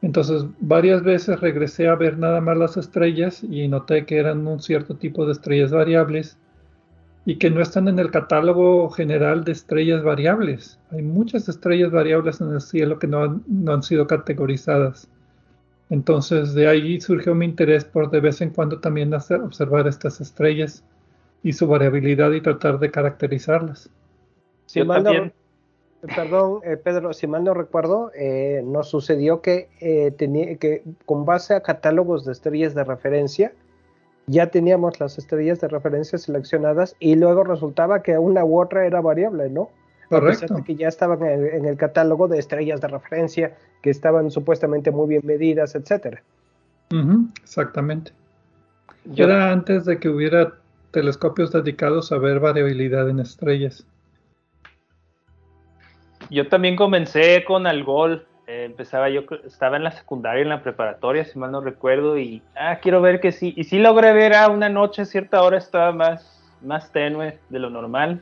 Entonces, 0.03 0.45
varias 0.59 1.01
veces 1.01 1.39
regresé 1.39 1.87
a 1.87 1.95
ver 1.95 2.17
nada 2.17 2.41
más 2.41 2.57
las 2.57 2.75
estrellas 2.75 3.41
y 3.41 3.69
noté 3.69 4.05
que 4.05 4.17
eran 4.17 4.45
un 4.45 4.61
cierto 4.61 4.95
tipo 4.95 5.25
de 5.25 5.31
estrellas 5.31 5.71
variables 5.71 6.37
y 7.25 7.37
que 7.37 7.49
no 7.49 7.61
están 7.61 7.87
en 7.87 7.97
el 7.99 8.11
catálogo 8.11 8.89
general 8.89 9.45
de 9.45 9.53
estrellas 9.53 10.03
variables. 10.03 10.77
Hay 10.91 11.03
muchas 11.03 11.47
estrellas 11.47 11.89
variables 11.89 12.41
en 12.41 12.51
el 12.51 12.59
cielo 12.59 12.99
que 12.99 13.07
no 13.07 13.23
han, 13.23 13.43
no 13.47 13.73
han 13.73 13.81
sido 13.81 14.05
categorizadas. 14.05 15.09
Entonces 15.89 16.53
de 16.53 16.67
ahí 16.67 16.99
surgió 16.99 17.33
mi 17.33 17.45
interés 17.45 17.85
por 17.85 18.11
de 18.11 18.19
vez 18.19 18.41
en 18.41 18.49
cuando 18.49 18.79
también 18.81 19.13
hacer, 19.13 19.39
observar 19.39 19.87
estas 19.87 20.19
estrellas 20.19 20.83
y 21.43 21.53
su 21.53 21.65
variabilidad 21.65 22.33
y 22.33 22.41
tratar 22.41 22.77
de 22.77 22.91
caracterizarlas. 22.91 23.89
Si 24.65 24.83
mal 24.83 25.03
no, 25.03 25.31
perdón, 26.07 26.59
eh, 26.63 26.77
Pedro, 26.77 27.13
si 27.13 27.27
mal 27.27 27.43
no 27.43 27.53
recuerdo, 27.53 28.11
eh, 28.15 28.61
nos 28.65 28.89
sucedió 28.89 29.41
que, 29.41 29.69
eh, 29.79 30.11
tenía, 30.11 30.55
que 30.57 30.83
con 31.05 31.25
base 31.25 31.53
a 31.55 31.61
catálogos 31.61 32.25
de 32.25 32.31
estrellas 32.31 32.75
de 32.75 32.83
referencia, 32.83 33.53
ya 34.27 34.47
teníamos 34.47 34.99
las 34.99 35.17
estrellas 35.17 35.59
de 35.59 35.67
referencia 35.67 36.17
seleccionadas 36.17 36.95
y 36.99 37.15
luego 37.15 37.43
resultaba 37.43 38.01
que 38.01 38.17
una 38.17 38.45
u 38.45 38.61
otra 38.61 38.85
era 38.85 39.01
variable, 39.01 39.49
¿no? 39.49 39.69
Correcto. 40.09 40.63
que 40.63 40.75
ya 40.75 40.89
estaban 40.89 41.23
en 41.23 41.65
el, 41.65 41.75
catálogo 41.75 42.27
de 42.27 42.37
estrellas 42.37 42.81
de 42.81 42.87
referencia, 42.87 43.55
que 43.81 43.89
estaban 43.89 44.29
supuestamente 44.29 44.91
muy 44.91 45.07
bien 45.07 45.21
medidas, 45.25 45.73
etcétera. 45.73 46.21
exactamente. 47.41 48.11
Era 49.15 49.51
antes 49.51 49.85
de 49.85 49.99
que 49.99 50.09
hubiera 50.09 50.53
telescopios 50.91 51.51
dedicados 51.51 52.11
a 52.11 52.19
ver 52.19 52.39
variabilidad 52.39 53.09
en 53.09 53.19
estrellas. 53.19 53.87
Yo 56.29 56.47
también 56.47 56.75
comencé 56.75 57.43
con 57.43 57.67
Algol. 57.67 58.25
Eh, 58.47 58.65
empezaba 58.65 59.09
yo, 59.09 59.21
estaba 59.45 59.77
en 59.77 59.83
la 59.83 59.91
secundaria, 59.91 60.41
en 60.41 60.49
la 60.49 60.61
preparatoria, 60.61 61.23
si 61.25 61.39
mal 61.39 61.51
no 61.51 61.61
recuerdo, 61.61 62.17
y 62.17 62.41
ah, 62.55 62.79
quiero 62.81 63.01
ver 63.01 63.21
que 63.21 63.31
sí. 63.31 63.53
Y 63.55 63.63
sí 63.63 63.79
logré 63.79 64.11
ver 64.13 64.33
a 64.33 64.49
una 64.49 64.69
noche, 64.69 65.03
a 65.03 65.05
cierta 65.05 65.41
hora 65.41 65.57
estaba 65.57 65.91
más, 65.91 66.43
más 66.61 66.91
tenue 66.91 67.39
de 67.49 67.59
lo 67.59 67.69
normal. 67.69 68.21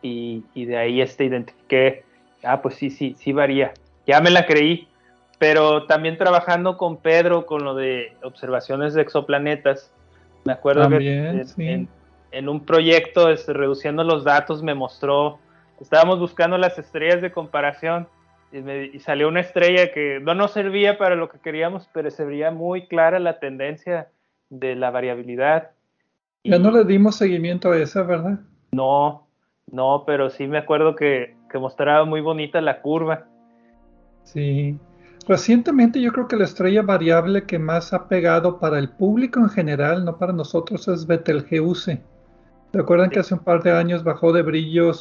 Y, 0.00 0.44
y 0.54 0.64
de 0.64 0.76
ahí 0.78 1.00
este 1.00 1.24
identifiqué, 1.24 2.04
ah, 2.42 2.62
pues 2.62 2.76
sí, 2.76 2.90
sí, 2.90 3.14
sí 3.18 3.32
varía. 3.32 3.72
Ya 4.06 4.20
me 4.20 4.30
la 4.30 4.46
creí 4.46 4.88
pero 5.42 5.86
también 5.86 6.18
trabajando 6.18 6.76
con 6.76 6.98
Pedro 6.98 7.46
con 7.46 7.64
lo 7.64 7.74
de 7.74 8.12
observaciones 8.22 8.94
de 8.94 9.02
exoplanetas. 9.02 9.90
Me 10.44 10.52
acuerdo 10.52 10.88
que 10.88 11.88
en, 12.30 12.48
un 12.48 12.64
proyecto 12.64 13.28
este, 13.28 13.52
reduciendo 13.52 14.04
los 14.04 14.22
datos 14.22 14.62
me 14.62 14.76
mostró, 14.76 15.40
estábamos 15.80 16.18
buscando 16.18 16.58
las 16.58 16.78
estrellas 16.78 17.22
de 17.22 17.32
comparación 17.32 18.08
y, 18.52 18.98
salió 18.98 19.28
una 19.28 19.40
estrella 19.40 19.92
que 19.92 20.20
no 20.20 20.34
nos 20.34 20.52
servía 20.52 20.98
para 20.98 21.16
lo 21.16 21.28
que 21.28 21.38
queríamos, 21.38 21.88
pero 21.92 22.10
se 22.10 22.24
veía 22.24 22.50
muy 22.50 22.86
clara 22.86 23.18
la 23.18 23.38
tendencia 23.38 24.08
de 24.50 24.76
la 24.76 24.90
variabilidad. 24.90 25.70
Ya 26.44 26.58
no 26.58 26.70
le 26.70 26.84
dimos 26.84 27.16
seguimiento 27.16 27.70
a 27.70 27.78
esa, 27.78 28.02
¿verdad? 28.02 28.40
No, 28.72 29.26
no, 29.70 30.04
pero 30.06 30.28
sí 30.28 30.46
me 30.46 30.58
acuerdo 30.58 30.96
que, 30.96 31.36
que 31.50 31.58
mostraba 31.58 32.04
muy 32.04 32.20
bonita 32.20 32.60
la 32.60 32.82
curva. 32.82 33.26
Sí, 34.24 34.78
Recientemente 35.26 36.00
yo 36.00 36.12
creo 36.12 36.26
que 36.26 36.36
la 36.36 36.44
estrella 36.44 36.82
variable 36.82 37.44
que 37.44 37.58
más 37.58 37.92
ha 37.92 38.08
pegado 38.08 38.58
para 38.58 38.78
el 38.78 38.90
público 38.90 39.38
en 39.38 39.48
general, 39.48 40.04
no 40.04 40.18
para 40.18 40.32
nosotros, 40.32 40.88
es 40.88 41.06
Betelgeuse. 41.06 42.02
¿Recuerdan 42.72 43.10
que 43.10 43.20
hace 43.20 43.34
un 43.34 43.40
par 43.40 43.62
de 43.62 43.70
años 43.70 44.02
bajó 44.02 44.32
de 44.32 44.40
brillo 44.40 44.92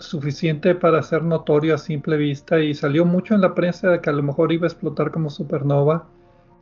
suficiente 0.00 0.74
para 0.74 1.02
ser 1.04 1.22
notorio 1.22 1.76
a 1.76 1.78
simple 1.78 2.16
vista 2.16 2.58
y 2.58 2.74
salió 2.74 3.04
mucho 3.04 3.36
en 3.36 3.42
la 3.42 3.54
prensa 3.54 3.90
de 3.90 4.00
que 4.00 4.10
a 4.10 4.12
lo 4.12 4.24
mejor 4.24 4.50
iba 4.50 4.66
a 4.66 4.70
explotar 4.70 5.12
como 5.12 5.30
supernova? 5.30 6.08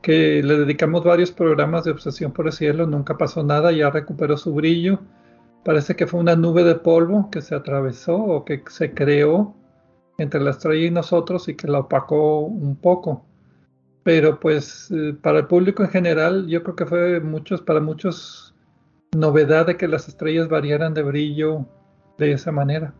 Que 0.03 0.42
le 0.42 0.59
dedicamos 0.59 1.03
varios 1.03 1.31
programas 1.33 1.85
de 1.85 1.92
obsesión 1.92 2.33
por 2.33 2.46
el 2.46 2.53
cielo, 2.53 2.87
nunca 2.87 3.16
pasó 3.16 3.42
nada, 3.42 3.73
ya 3.73 3.88
recuperó 3.88 4.37
su 4.37 4.53
brillo. 4.53 5.01
Parece 5.64 5.96
que 5.96 6.07
fue 6.07 6.20
una 6.20 6.37
nube 6.37 6.62
de 6.62 6.75
polvo 6.75 7.31
que 7.31 7.40
se 7.40 7.55
atravesó 7.55 8.16
o 8.16 8.44
que 8.44 8.62
se 8.68 8.92
creó 8.92 9.55
entre 10.18 10.40
la 10.40 10.51
estrella 10.51 10.87
y 10.87 10.90
nosotros 10.90 11.49
y 11.49 11.55
que 11.55 11.68
la 11.68 11.81
opacó 11.81 12.40
un 12.40 12.77
poco. 12.77 13.25
Pero 14.03 14.38
pues 14.38 14.90
eh, 14.90 15.14
para 15.23 15.38
el 15.40 15.46
público 15.46 15.83
en 15.83 15.90
general 15.90 16.46
yo 16.49 16.62
creo 16.62 16.77
que 16.77 16.87
fue 16.87 17.20
muchos, 17.20 17.62
para 17.62 17.81
muchos 17.81 18.55
novedad 19.16 19.66
de 19.66 19.77
que 19.77 19.88
las 19.88 20.09
estrellas 20.09 20.49
variaran 20.49 20.94
de 20.94 21.03
brillo 21.03 21.66
de 22.18 22.33
esa 22.33 22.53
manera. 22.53 22.94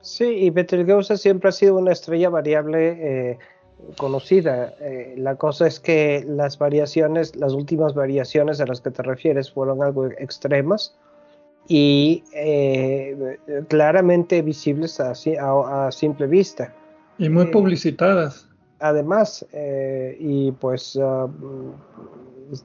Sí, 0.00 0.24
y 0.24 0.50
Betelgeuse 0.50 1.16
siempre 1.16 1.48
ha 1.48 1.52
sido 1.52 1.76
una 1.76 1.92
estrella 1.92 2.28
variable 2.28 3.30
eh, 3.30 3.38
conocida. 3.96 4.74
Eh, 4.80 5.14
la 5.16 5.36
cosa 5.36 5.66
es 5.66 5.80
que 5.80 6.24
las 6.26 6.58
variaciones, 6.58 7.34
las 7.36 7.52
últimas 7.52 7.94
variaciones 7.94 8.60
a 8.60 8.66
las 8.66 8.80
que 8.80 8.90
te 8.90 9.02
refieres 9.02 9.50
fueron 9.50 9.82
algo 9.82 10.06
extremas 10.06 10.96
y 11.66 12.22
eh, 12.34 13.38
claramente 13.68 14.40
visibles 14.42 15.00
a, 15.00 15.14
simple 15.90 16.26
vista. 16.26 16.72
Y 17.18 17.28
muy 17.28 17.46
publicitadas. 17.46 18.48
Además, 18.80 19.44
y 20.20 20.52
pues 20.52 20.96
ah, 21.02 21.28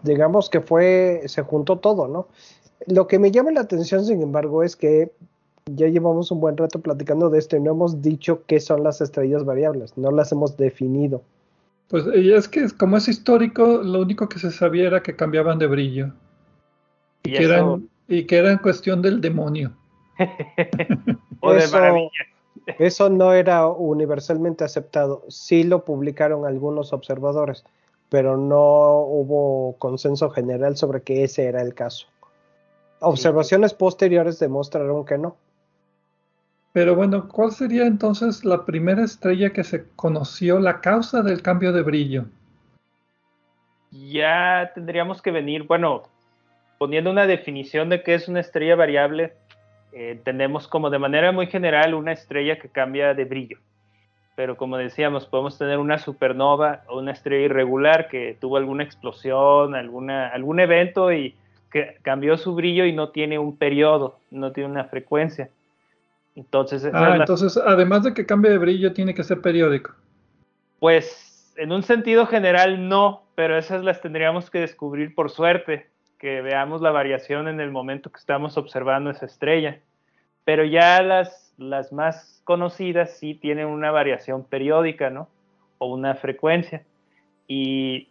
digamos 0.04 0.50
que 0.50 0.62
fue, 0.62 1.24
se 1.26 1.42
juntó 1.42 1.80
todo, 1.80 2.08
¿no? 2.08 2.28
Lo 2.88 3.08
que 3.08 3.20
me 3.20 3.32
llama 3.32 3.52
la 3.52 3.62
atención, 3.62 4.06
sin 4.06 4.22
embargo, 4.22 4.64
es 4.64 4.76
que 4.76 5.12
ya 5.66 5.88
llevamos 5.88 6.32
un 6.32 6.42
buen 6.42 6.58
rato 6.58 6.80
platicando 6.80 7.30
de 7.30 7.40
esto 7.40 7.56
y 7.56 7.62
no 7.62 7.72
hemos 7.72 8.02
dicho 8.02 8.44
qué 8.46 8.60
son 8.60 8.84
las 8.84 9.02
estrellas 9.02 9.46
variables, 9.46 9.98
no 9.98 10.12
las 10.12 10.32
hemos 10.32 10.58
definido. 10.58 11.22
Pues 11.88 12.06
es 12.08 12.48
que 12.48 12.68
como 12.72 12.98
es 12.98 13.08
histórico, 13.08 13.82
lo 13.84 14.02
único 14.02 14.28
que 14.28 14.40
se 14.40 14.52
sabía 14.52 14.88
era 14.88 15.04
que 15.04 15.16
cambiaban 15.16 15.60
de 15.60 15.68
brillo. 15.68 16.14
Y, 17.24 17.34
que 17.34 17.44
eran 17.44 17.90
y 18.08 18.26
que 18.26 18.38
era 18.38 18.52
en 18.52 18.58
cuestión 18.58 19.02
del 19.02 19.22
demonio. 19.22 19.74
eso, 21.58 21.78
eso 22.80 23.10
no 23.10 23.34
era 23.34 23.68
universalmente 23.68 24.64
aceptado. 24.64 25.24
Sí 25.30 25.64
lo 25.64 25.86
publicaron 25.86 26.46
algunos 26.46 26.94
observadores, 26.94 27.64
pero 28.10 28.38
no 28.38 29.00
hubo 29.00 29.76
consenso 29.80 30.30
general 30.30 30.78
sobre 30.78 31.02
que 31.02 31.24
ese 31.24 31.46
era 31.46 31.62
el 31.62 31.74
caso. 31.74 32.08
Observaciones 33.00 33.74
posteriores 33.74 34.40
demostraron 34.40 35.06
que 35.06 35.18
no. 35.18 35.36
Pero 36.74 36.96
bueno, 36.96 37.28
¿cuál 37.28 37.52
sería 37.52 37.86
entonces 37.86 38.44
la 38.46 38.66
primera 38.66 39.04
estrella 39.04 39.52
que 39.52 39.64
se 39.64 39.86
conoció 39.96 40.60
la 40.60 40.82
causa 40.82 41.22
del 41.22 41.42
cambio 41.42 41.72
de 41.72 41.84
brillo? 41.84 42.26
Ya 43.92 44.72
tendríamos 44.74 45.22
que 45.22 45.30
venir, 45.30 45.64
bueno, 45.64 46.04
poniendo 46.80 47.12
una 47.12 47.28
definición 47.28 47.90
de 47.90 48.02
qué 48.02 48.16
es 48.16 48.28
una 48.28 48.40
estrella 48.40 48.76
variable, 48.76 49.34
eh, 49.92 50.20
tenemos 50.24 50.68
como 50.68 50.90
de 50.90 50.98
manera 50.98 51.32
muy 51.32 51.46
general 51.46 51.94
una 51.94 52.12
estrella 52.12 52.58
que 52.58 52.70
cambia 52.70 53.14
de 53.14 53.26
brillo. 53.26 53.60
Pero 54.36 54.58
como 54.58 54.78
decíamos, 54.78 55.26
podemos 55.26 55.58
tener 55.58 55.78
una 55.78 56.00
supernova 56.00 56.84
o 56.88 57.00
una 57.00 57.12
estrella 57.12 57.46
irregular 57.46 58.08
que 58.08 58.36
tuvo 58.40 58.58
alguna 58.58 58.84
explosión, 58.84 59.76
alguna, 59.76 60.28
algún 60.30 60.60
evento 60.60 61.14
y 61.14 61.36
que 61.72 61.98
cambió 62.02 62.38
su 62.38 62.56
brillo 62.56 62.86
y 62.86 62.94
no 62.94 63.10
tiene 63.10 63.38
un 63.38 63.58
periodo, 63.58 64.20
no 64.32 64.52
tiene 64.52 64.70
una 64.70 64.86
frecuencia. 64.86 65.50
Entonces, 66.36 66.90
ah, 66.94 67.16
entonces 67.20 67.58
además 67.58 68.04
de 68.04 68.14
que 68.14 68.26
cambie 68.26 68.52
de 68.52 68.58
brillo, 68.58 68.94
tiene 68.94 69.14
que 69.14 69.24
ser 69.24 69.42
periódico. 69.42 69.94
Pues 70.80 71.54
en 71.58 71.72
un 71.72 71.84
sentido 71.84 72.26
general 72.26 72.90
no, 72.90 73.24
pero 73.36 73.58
esas 73.58 73.84
las 73.84 74.02
tendríamos 74.02 74.50
que 74.50 74.60
descubrir 74.60 75.14
por 75.14 75.30
suerte 75.30 75.88
que 76.18 76.42
veamos 76.42 76.82
la 76.82 76.92
variación 76.92 77.48
en 77.48 77.60
el 77.60 77.72
momento 77.72 78.12
que 78.12 78.20
estamos 78.20 78.58
observando 78.58 79.10
esa 79.10 79.26
estrella. 79.26 79.80
Pero 80.46 80.66
ya 80.66 81.02
las, 81.02 81.54
las 81.58 81.92
más 81.92 82.42
conocidas 82.44 83.18
sí 83.18 83.36
tienen 83.36 83.68
una 83.68 83.92
variación 83.92 84.44
periódica, 84.44 85.10
¿no? 85.10 85.30
O 85.78 85.88
una 85.88 86.16
frecuencia. 86.16 86.84
Y 87.48 88.10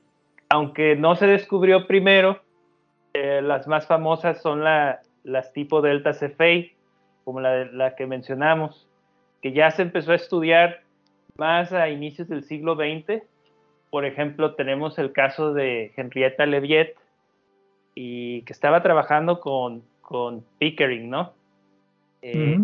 aunque 0.49 0.97
no 0.97 1.17
se 1.17 1.27
descubrió 1.27 1.87
primero, 1.87 2.41
eh, 3.15 3.41
las 3.43 3.67
más 3.67 3.87
famosas 3.87 4.41
son 4.41 4.65
la, 4.65 5.01
las 5.25 5.53
tipo 5.53 5.83
Delta 5.83 6.13
Cephei, 6.15 6.75
como 7.25 7.41
la, 7.41 7.67
la 7.67 7.95
que 7.95 8.07
mencionamos, 8.07 8.89
que 9.43 9.53
ya 9.53 9.71
se 9.71 9.83
empezó 9.83 10.13
a 10.13 10.17
estudiar 10.17 10.83
más 11.37 11.73
a 11.73 11.89
inicios 11.89 12.29
del 12.29 12.45
siglo 12.45 12.75
XX. 12.75 13.23
Por 13.91 14.05
ejemplo, 14.05 14.55
tenemos 14.55 14.99
el 14.99 15.13
caso 15.13 15.53
de 15.53 15.93
Henrietta 15.97 16.47
Leavitt, 16.47 16.97
y 17.95 18.43
que 18.43 18.53
estaba 18.53 18.83
trabajando 18.83 19.41
con, 19.41 19.83
con 20.01 20.45
Pickering, 20.59 21.11
¿no? 21.11 21.33
Eh, 22.23 22.59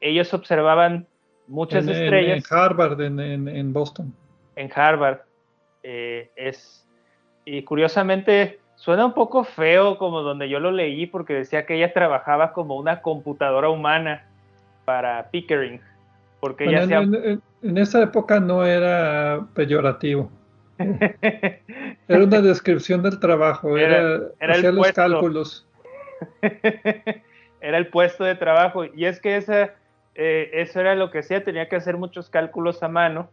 ellos 0.00 0.32
observaban 0.34 1.06
muchas 1.46 1.86
estrellas. 1.86 2.38
En, 2.50 2.56
Harvard, 2.56 3.00
en, 3.00 3.72
Boston. 3.72 4.14
En 4.56 4.70
Harvard. 4.74 5.20
Eh, 5.82 6.30
es, 6.36 6.86
y 7.44 7.62
curiosamente 7.62 8.58
suena 8.76 9.06
un 9.06 9.12
poco 9.12 9.44
feo 9.44 9.98
como 9.98 10.22
donde 10.22 10.48
yo 10.48 10.58
lo 10.60 10.70
leí 10.70 11.06
porque 11.06 11.34
decía 11.34 11.66
que 11.66 11.76
ella 11.76 11.92
trabajaba 11.92 12.52
como 12.52 12.76
una 12.76 13.02
computadora 13.02 13.68
humana 13.68 14.26
para 14.84 15.30
Pickering. 15.30 15.80
Porque 16.40 16.64
ella 16.64 17.02
en 17.64 17.78
esa 17.78 18.02
época 18.02 18.38
no 18.40 18.64
era 18.64 19.46
peyorativo. 19.54 20.30
Era 20.78 22.24
una 22.24 22.40
descripción 22.42 23.02
del 23.02 23.18
trabajo, 23.20 23.78
era, 23.78 24.20
era, 24.40 24.72
los 24.72 24.92
cálculos. 24.92 25.66
era 27.64 27.78
el 27.78 27.88
puesto 27.88 28.24
de 28.24 28.34
trabajo. 28.34 28.84
Y 28.84 29.06
es 29.06 29.20
que 29.20 29.36
esa, 29.36 29.70
eh, 30.14 30.50
eso 30.52 30.80
era 30.80 30.94
lo 30.94 31.10
que 31.10 31.20
hacía, 31.20 31.42
tenía 31.42 31.68
que 31.68 31.76
hacer 31.76 31.96
muchos 31.96 32.28
cálculos 32.28 32.82
a 32.82 32.88
mano. 32.88 33.30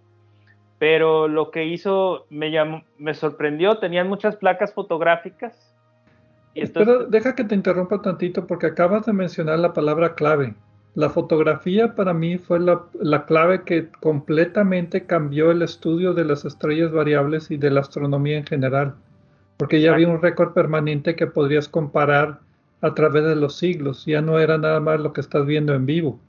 Pero 0.80 1.28
lo 1.28 1.52
que 1.52 1.66
hizo 1.66 2.26
me, 2.30 2.50
llamó, 2.50 2.84
me 2.98 3.14
sorprendió, 3.14 3.78
tenían 3.78 4.08
muchas 4.08 4.38
placas 4.38 4.74
fotográficas. 4.74 5.76
Y 6.54 6.64
deja 7.10 7.36
que 7.36 7.44
te 7.44 7.56
interrumpa 7.56 8.02
tantito 8.02 8.48
porque 8.48 8.68
acabas 8.68 9.06
de 9.06 9.14
mencionar 9.14 9.60
la 9.60 9.74
palabra 9.74 10.16
clave. 10.16 10.54
La 10.96 11.10
fotografía 11.10 11.96
para 11.96 12.14
mí 12.14 12.38
fue 12.38 12.60
la, 12.60 13.26
clave 13.26 13.64
que 13.64 13.90
completamente 14.02 15.06
cambió 15.06 15.52
el 15.52 15.62
estudio 15.62 16.14
de 16.14 16.26
las 16.26 16.44
estrellas 16.44 16.92
variables 16.92 17.52
y 17.52 17.58
de 17.58 17.70
la 17.70 17.80
astronomía 17.80 18.38
en 18.38 18.46
general, 18.46 18.96
porque 19.56 19.80
ya 19.80 19.94
había 19.94 20.10
un 20.10 20.22
récord 20.22 20.54
permanente 20.54 21.16
que 21.16 21.28
podrías 21.28 21.70
comparar 21.70 22.40
a 22.82 22.94
través 22.94 23.24
de 23.24 23.36
los 23.36 23.58
siglos, 23.58 24.06
ya 24.06 24.22
no 24.22 24.40
era 24.40 24.58
nada 24.58 24.80
más 24.80 25.00
lo 25.00 25.14
que 25.14 25.22
estás 25.22 25.46
viendo 25.46 25.74
en 25.74 25.86
vivo. 25.86 26.20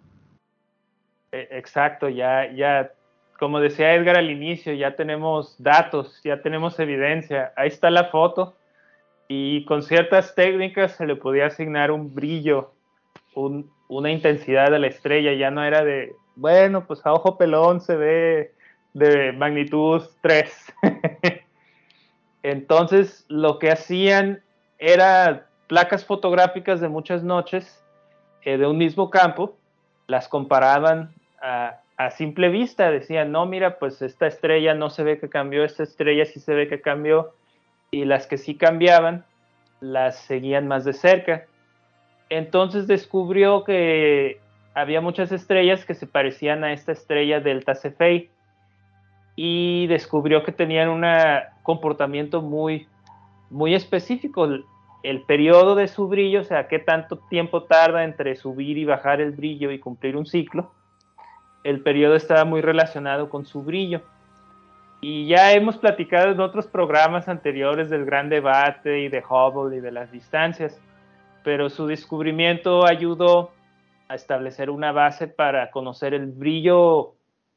E, 1.33 1.49
exacto, 1.51 2.09
ya, 2.09 2.53
ya, 2.53 2.93
como 3.39 3.59
decía 3.59 3.95
Edgar 3.95 4.17
al 4.17 4.31
inicio, 4.31 4.75
ya 4.75 4.95
tenemos 4.95 5.57
datos, 5.59 6.21
ya 6.23 6.43
tenemos 6.43 6.79
evidencia, 6.79 7.53
ahí 7.57 7.69
está 7.69 7.91
la 7.91 8.05
foto 8.05 8.55
y 9.29 9.65
con 9.65 9.83
ciertas 9.83 10.35
técnicas 10.35 10.93
se 10.93 11.07
le 11.07 11.17
podía 11.17 11.47
asignar 11.47 11.91
un 11.91 12.15
brillo, 12.15 12.73
una 13.35 14.11
intensidad 14.11 14.71
de 14.71 14.79
la 14.79 14.89
estrella, 14.89 15.33
ya 15.33 15.51
no 15.51 15.65
era 15.65 15.83
de, 15.83 16.15
bueno, 16.37 16.87
pues 16.87 17.05
a 17.07 17.15
ojo 17.15 17.39
pelón 17.39 17.81
se 17.81 17.97
ve 17.97 18.53
de 18.93 19.33
magnitud 19.33 20.03
3. 20.21 20.75
Entonces, 22.43 23.25
lo 23.29 23.59
que 23.59 23.71
hacían 23.71 24.43
era 24.79 25.47
placas 25.73 26.05
fotográficas 26.05 26.83
de 26.83 26.89
muchas 26.89 27.23
noches 27.23 27.83
eh, 28.43 28.59
de 28.59 28.67
un 28.67 28.77
mismo 28.77 29.09
campo, 29.09 29.57
las 30.07 30.29
comparaban 30.29 31.15
a, 31.41 31.79
simple 32.11 32.51
vista, 32.51 32.91
decían, 32.91 33.33
no, 33.33 33.47
mira, 33.47 33.79
pues 33.79 34.03
esta 34.03 34.27
estrella 34.27 34.75
no 34.75 34.91
se 34.91 35.03
ve 35.03 35.19
que 35.19 35.31
cambió, 35.31 35.65
esta 35.65 35.83
estrella 35.83 36.27
sí 36.27 36.41
se 36.41 36.53
ve 36.53 36.69
que 36.69 36.83
cambió, 36.83 37.33
y 37.91 38.05
las 38.05 38.27
que 38.27 38.37
sí 38.37 38.55
cambiaban, 38.55 39.25
las 39.81 40.19
seguían 40.19 40.69
más 40.69 40.85
de 40.85 40.93
cerca. 40.93 41.47
Entonces 42.29 42.87
descubrió 42.87 43.65
que 43.65 44.41
había 44.75 45.01
muchas 45.01 45.33
estrellas 45.33 45.87
que 45.87 45.95
se 45.95 46.07
parecían 46.07 46.65
a 46.65 46.75
esta 46.75 46.93
estrella 46.93 47.41
Delta 47.41 47.75
Cephei 47.75 48.29
y 49.37 49.87
descubrió 49.87 50.43
que 50.43 50.53
tenían 50.53 50.91
un 50.91 51.07
comportamiento 51.63 52.43
muy, 52.43 52.89
muy 53.49 53.75
específico. 53.75 54.47
El, 55.03 55.23
periodo 55.23 55.75
de 55.75 55.89
su 55.89 56.09
brillo, 56.09 56.41
o 56.41 56.45
sea, 56.45 56.69
qué 56.69 56.79
tanto 56.79 57.19
tiempo 57.29 57.65
tarda 57.65 58.05
entre 58.05 58.37
subir 58.37 58.79
y 58.79 58.85
bajar 58.85 59.21
el 59.21 59.33
brillo 59.33 59.71
y 59.71 59.79
cumplir 59.79 60.17
un 60.17 60.27
ciclo, 60.27 60.73
el 61.65 61.81
periodo 61.81 62.15
estaba 62.15 62.45
muy 62.45 62.61
relacionado 62.61 63.29
con 63.29 63.45
su 63.45 63.63
brillo. 63.63 64.03
Y 65.01 65.27
ya 65.27 65.53
hemos 65.53 65.77
platicado 65.79 66.31
en 66.31 66.41
otros 66.41 66.67
programas 66.67 67.29
anteriores 67.29 67.91
del 67.91 68.05
gran 68.05 68.29
debate 68.29 69.01
y 69.01 69.09
de 69.09 69.23
Hubble 69.29 69.77
y 69.77 69.81
de 69.81 69.91
las 69.91 70.13
distancias, 70.13 70.81
pero 71.43 71.71
su 71.71 71.87
descubrimiento 71.87 72.87
ayudó 72.87 73.51
a 74.09 74.15
establecer 74.15 74.71
una 74.71 74.93
base 74.93 75.27
para 75.27 75.71
conocer 75.71 76.15
el 76.15 76.27
brillo 76.27 77.15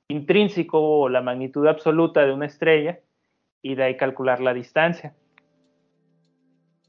intrínseco 0.08 0.80
o 0.80 1.10
la 1.10 1.22
magnitud 1.22 1.68
absoluta 1.68 2.26
de 2.26 2.34
una 2.34 2.46
estrella 2.46 3.00
y 3.62 3.76
de 3.76 3.84
ahí 3.84 3.98
calcular 3.98 4.42
la 4.42 4.54
distancia. 4.54 5.14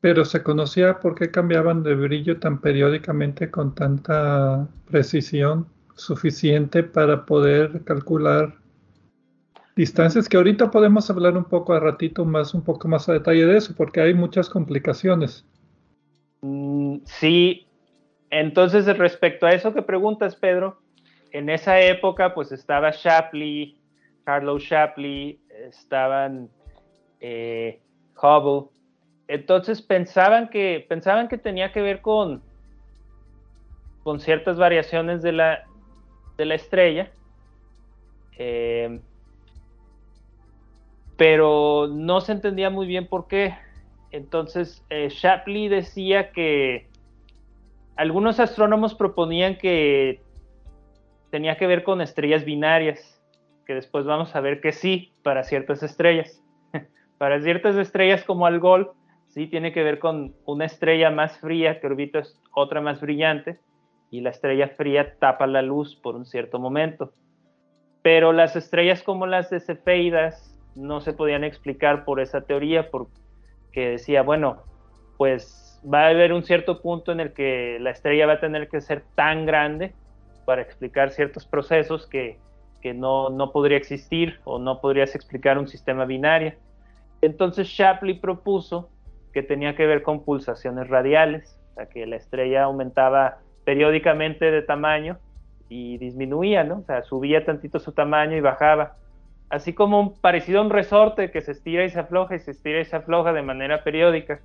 Pero 0.01 0.25
se 0.25 0.43
conocía 0.43 1.01
por 1.01 1.15
qué 1.15 1.31
cambiaban 1.31 1.83
de 1.83 1.95
brillo 1.95 2.39
tan 2.39 2.61
periódicamente 2.61 3.51
con 3.51 3.75
tanta 3.75 4.69
precisión 4.91 5.67
suficiente 5.95 6.83
para 6.83 7.25
poder 7.25 7.83
calcular 7.85 8.55
distancias 9.75 10.29
que 10.29 10.37
ahorita 10.37 10.71
podemos 10.71 11.09
hablar 11.11 11.37
un 11.37 11.45
poco 11.45 11.75
a 11.75 11.81
ratito 11.81 12.25
más, 12.25 12.55
un 12.55 12.63
poco 12.63 12.89
más 12.89 13.09
a 13.09 13.13
detalle 13.13 13.47
de 13.47 13.59
eso, 13.59 13.75
porque 13.77 14.01
hay 14.01 14.15
muchas 14.15 14.49
complicaciones. 14.49 15.45
Mm, 16.41 16.99
sí, 17.05 17.67
entonces 18.31 18.87
respecto 18.99 19.47
a 19.47 19.53
eso 19.53 19.73
que 19.75 19.83
preguntas, 19.83 20.37
Pedro, 20.37 20.81
en 21.33 21.51
esa 21.51 21.81
época 21.81 22.35
pues 22.35 22.53
estaba 22.53 22.91
Shapley, 22.91 23.79
Carlo 24.25 24.59
Shapley, 24.59 25.41
estaban 25.69 26.49
eh, 27.21 27.81
Hubble. 28.21 28.71
Entonces 29.29 29.83
pensaban 29.83 30.49
que, 30.49 30.85
pensaban 30.89 31.29
que 31.29 31.39
tenía 31.39 31.73
que 31.73 31.83
ver 31.83 32.01
con, 32.01 32.43
con 34.03 34.21
ciertas 34.21 34.57
variaciones 34.57 35.23
de 35.23 35.33
la, 35.33 35.65
de 36.37 36.45
la 36.45 36.55
estrella. 36.55 37.11
Eh, 38.39 39.01
pero 41.17 41.89
no 41.91 42.21
se 42.21 42.33
entendía 42.33 42.71
muy 42.71 42.87
bien 42.87 43.09
por 43.09 43.27
qué. 43.27 43.55
Entonces 44.13 44.85
eh, 44.91 45.09
Shapley 45.09 45.69
decía 45.69 46.31
que 46.31 46.89
algunos 47.97 48.39
astrónomos 48.39 48.95
proponían 48.95 49.57
que 49.57 50.21
tenía 51.31 51.57
que 51.57 51.67
ver 51.67 51.83
con 51.83 52.01
estrellas 52.01 52.45
binarias, 52.45 53.21
que 53.67 53.75
después 53.75 54.05
vamos 54.05 54.37
a 54.37 54.41
ver 54.41 54.61
que 54.61 54.73
sí, 54.73 55.13
para 55.23 55.43
ciertas 55.43 55.83
estrellas. 55.83 56.43
para 57.19 57.41
ciertas 57.41 57.77
estrellas 57.77 58.23
como 58.25 58.47
Algol, 58.47 58.93
sí 59.37 59.49
tiene 59.49 59.71
que 59.71 59.83
ver 59.83 59.99
con 59.99 60.35
una 60.47 60.65
estrella 60.65 61.11
más 61.11 61.39
fría 61.39 61.79
que 61.79 61.87
orbita 61.87 62.23
otra 62.55 62.81
más 62.81 63.03
brillante, 63.03 63.61
y 64.11 64.23
la 64.23 64.31
estrella 64.31 64.69
fría 64.69 65.19
tapa 65.19 65.47
la 65.47 65.61
luz 65.61 65.95
por 65.95 66.17
un 66.17 66.25
cierto 66.25 66.59
momento. 66.59 67.13
Pero 68.01 68.33
las 68.33 68.57
estrellas 68.57 69.03
como 69.03 69.27
las 69.27 69.51
de 69.51 69.61
Cefeidas 69.61 70.59
no 70.75 71.03
se 71.03 71.13
podían 71.13 71.45
explicar 71.45 72.07
por 72.07 72.19
esa 72.19 72.47
teoría, 72.47 72.91
porque 72.91 73.11
decía, 73.75 74.23
bueno, 74.23 74.63
pues 75.19 75.83
va 75.85 76.07
a 76.07 76.09
haber 76.09 76.33
un 76.33 76.43
cierto 76.43 76.81
punto 76.81 77.13
en 77.13 77.21
el 77.21 77.35
que 77.35 77.77
la 77.79 77.91
estrella 77.91 78.27
va 78.27 78.35
a 78.35 78.41
tener 78.41 78.71
que 78.71 78.81
ser 78.81 79.05
tan 79.17 79.45
grande 79.45 79.93
para 80.47 80.63
explicar 80.63 81.11
ciertos 81.11 81.45
procesos 81.45 82.07
que, 82.07 82.39
no, 82.95 83.29
no, 83.29 83.53
podría 83.53 83.77
existir 83.77 84.41
o 84.45 84.59
no 84.59 84.81
podrías 84.81 85.15
explicar 85.15 85.59
un 85.59 85.69
sistema 85.69 86.07
binario. 86.07 86.55
Entonces 87.21 87.69
Shapley 87.69 88.19
propuso 88.19 88.89
que 89.37 89.43
tenía 89.43 89.77
que 89.77 89.87
ver 89.87 90.03
con 90.03 90.25
pulsaciones 90.25 90.89
radiales, 90.89 91.59
o 91.73 91.75
sea, 91.75 91.91
que 91.91 92.07
la 92.07 92.17
estrella 92.17 92.63
aumentaba 92.63 93.37
periódicamente 93.67 94.51
de 94.51 94.63
tamaño 94.63 95.19
y 95.69 95.99
disminuía, 95.99 96.65
¿no? 96.65 96.79
O 96.79 96.85
sea, 96.85 97.03
subía 97.03 97.45
tantito 97.45 97.79
su 97.79 97.93
tamaño 97.93 98.35
y 98.35 98.41
bajaba. 98.41 98.97
Así 99.51 99.75
como 99.75 100.15
parecido 100.23 100.61
a 100.61 100.63
un 100.63 100.71
resorte 100.71 101.31
que 101.31 101.43
se 101.43 101.53
estira 101.53 101.85
y 101.85 101.91
se 101.91 102.01
afloja 102.01 102.35
y 102.35 102.39
se 102.39 102.53
estira 102.53 102.81
y 102.81 102.87
se 102.87 102.97
afloja 102.97 103.35
de 103.35 103.43
manera 103.43 103.85
periódica. 103.85 104.41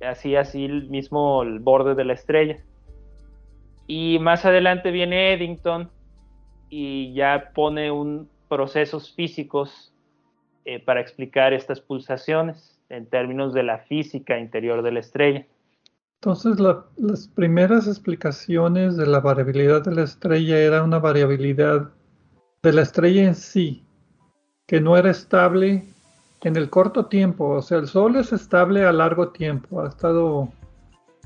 Así, 0.00 0.36
así 0.36 0.66
el 0.66 0.88
mismo 0.88 1.42
el 1.42 1.58
borde 1.58 1.96
de 1.96 2.04
la 2.04 2.12
estrella. 2.12 2.58
Y 3.88 4.20
más 4.20 4.44
adelante 4.44 4.92
viene 4.92 5.32
Eddington 5.32 5.90
y 6.70 7.14
ya 7.14 7.50
pone 7.52 7.90
un 7.90 8.30
procesos 8.48 9.12
físicos 9.12 9.92
eh, 10.64 10.78
para 10.78 11.00
explicar 11.00 11.52
estas 11.52 11.80
pulsaciones 11.80 12.77
en 12.88 13.06
términos 13.06 13.52
de 13.54 13.62
la 13.62 13.78
física 13.78 14.38
interior 14.38 14.82
de 14.82 14.92
la 14.92 15.00
estrella. 15.00 15.46
Entonces, 16.20 16.58
las 16.58 17.28
primeras 17.28 17.86
explicaciones 17.86 18.96
de 18.96 19.06
la 19.06 19.20
variabilidad 19.20 19.84
de 19.84 19.94
la 19.94 20.02
estrella 20.02 20.58
era 20.58 20.82
una 20.82 20.98
variabilidad 20.98 21.90
de 22.62 22.72
la 22.72 22.82
estrella 22.82 23.22
en 23.22 23.36
sí, 23.36 23.84
que 24.66 24.80
no 24.80 24.96
era 24.96 25.10
estable 25.10 25.84
en 26.42 26.56
el 26.56 26.70
corto 26.70 27.06
tiempo. 27.06 27.50
O 27.50 27.62
sea, 27.62 27.78
el 27.78 27.86
Sol 27.86 28.16
es 28.16 28.32
estable 28.32 28.84
a 28.84 28.92
largo 28.92 29.28
tiempo. 29.28 29.80
Ha 29.80 29.88
estado 29.88 30.48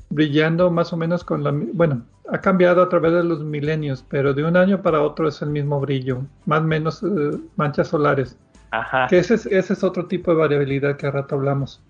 brillando 0.09 0.69
más 0.69 0.93
o 0.93 0.97
menos 0.97 1.23
con 1.23 1.43
la... 1.43 1.51
Bueno, 1.51 2.05
ha 2.29 2.39
cambiado 2.39 2.81
a 2.81 2.89
través 2.89 3.13
de 3.13 3.23
los 3.23 3.43
milenios, 3.43 4.05
pero 4.07 4.33
de 4.33 4.43
un 4.43 4.55
año 4.55 4.81
para 4.81 5.01
otro 5.01 5.27
es 5.27 5.41
el 5.41 5.49
mismo 5.49 5.79
brillo, 5.79 6.21
más 6.45 6.61
o 6.61 6.65
menos 6.65 7.03
eh, 7.03 7.37
manchas 7.55 7.89
solares. 7.89 8.37
Ajá. 8.73 9.05
Que 9.07 9.19
ese 9.19 9.35
es, 9.35 9.45
ese 9.45 9.73
es 9.73 9.83
otro 9.83 10.07
tipo 10.07 10.31
de 10.31 10.37
variabilidad 10.37 10.97
que 10.97 11.05
a 11.05 11.11
rato 11.11 11.35
hablamos. 11.35 11.83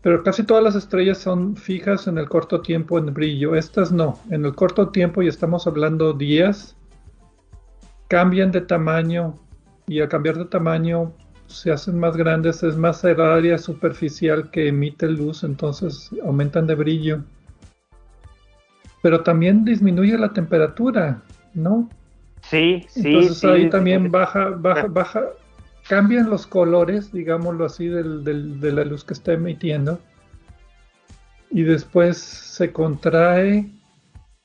Pero 0.00 0.22
casi 0.22 0.42
todas 0.42 0.64
las 0.64 0.74
estrellas 0.74 1.18
son 1.18 1.54
fijas 1.54 2.06
en 2.06 2.16
el 2.16 2.30
corto 2.30 2.62
tiempo 2.62 2.98
en 2.98 3.12
brillo. 3.12 3.54
Estas 3.54 3.92
no. 3.92 4.18
En 4.30 4.46
el 4.46 4.54
corto 4.54 4.88
tiempo, 4.88 5.20
y 5.20 5.28
estamos 5.28 5.66
hablando 5.66 6.14
días, 6.14 6.76
cambian 8.08 8.52
de 8.52 8.62
tamaño 8.62 9.38
y 9.86 10.00
al 10.00 10.08
cambiar 10.08 10.38
de 10.38 10.46
tamaño 10.46 11.12
se 11.46 11.70
hacen 11.70 11.98
más 11.98 12.16
grandes, 12.16 12.62
es 12.62 12.76
más 12.76 13.04
el 13.04 13.20
área 13.20 13.58
superficial 13.58 14.50
que 14.50 14.68
emite 14.68 15.08
luz, 15.08 15.44
entonces 15.44 16.10
aumentan 16.24 16.66
de 16.66 16.74
brillo. 16.74 17.22
Pero 19.02 19.22
también 19.22 19.64
disminuye 19.64 20.16
la 20.16 20.32
temperatura, 20.32 21.22
¿no? 21.52 21.90
Sí, 22.40 22.86
sí. 22.88 23.02
Entonces 23.04 23.44
ahí 23.44 23.68
también 23.68 24.10
baja, 24.10 24.50
baja, 24.50 24.86
baja, 24.88 25.24
cambian 25.88 26.30
los 26.30 26.46
colores, 26.46 27.12
digámoslo 27.12 27.64
así, 27.64 27.88
del, 27.88 28.24
de 28.60 28.72
la 28.72 28.84
luz 28.84 29.04
que 29.04 29.14
está 29.14 29.32
emitiendo. 29.32 29.98
Y 31.50 31.62
después 31.62 32.18
se 32.18 32.72
contrae, 32.72 33.70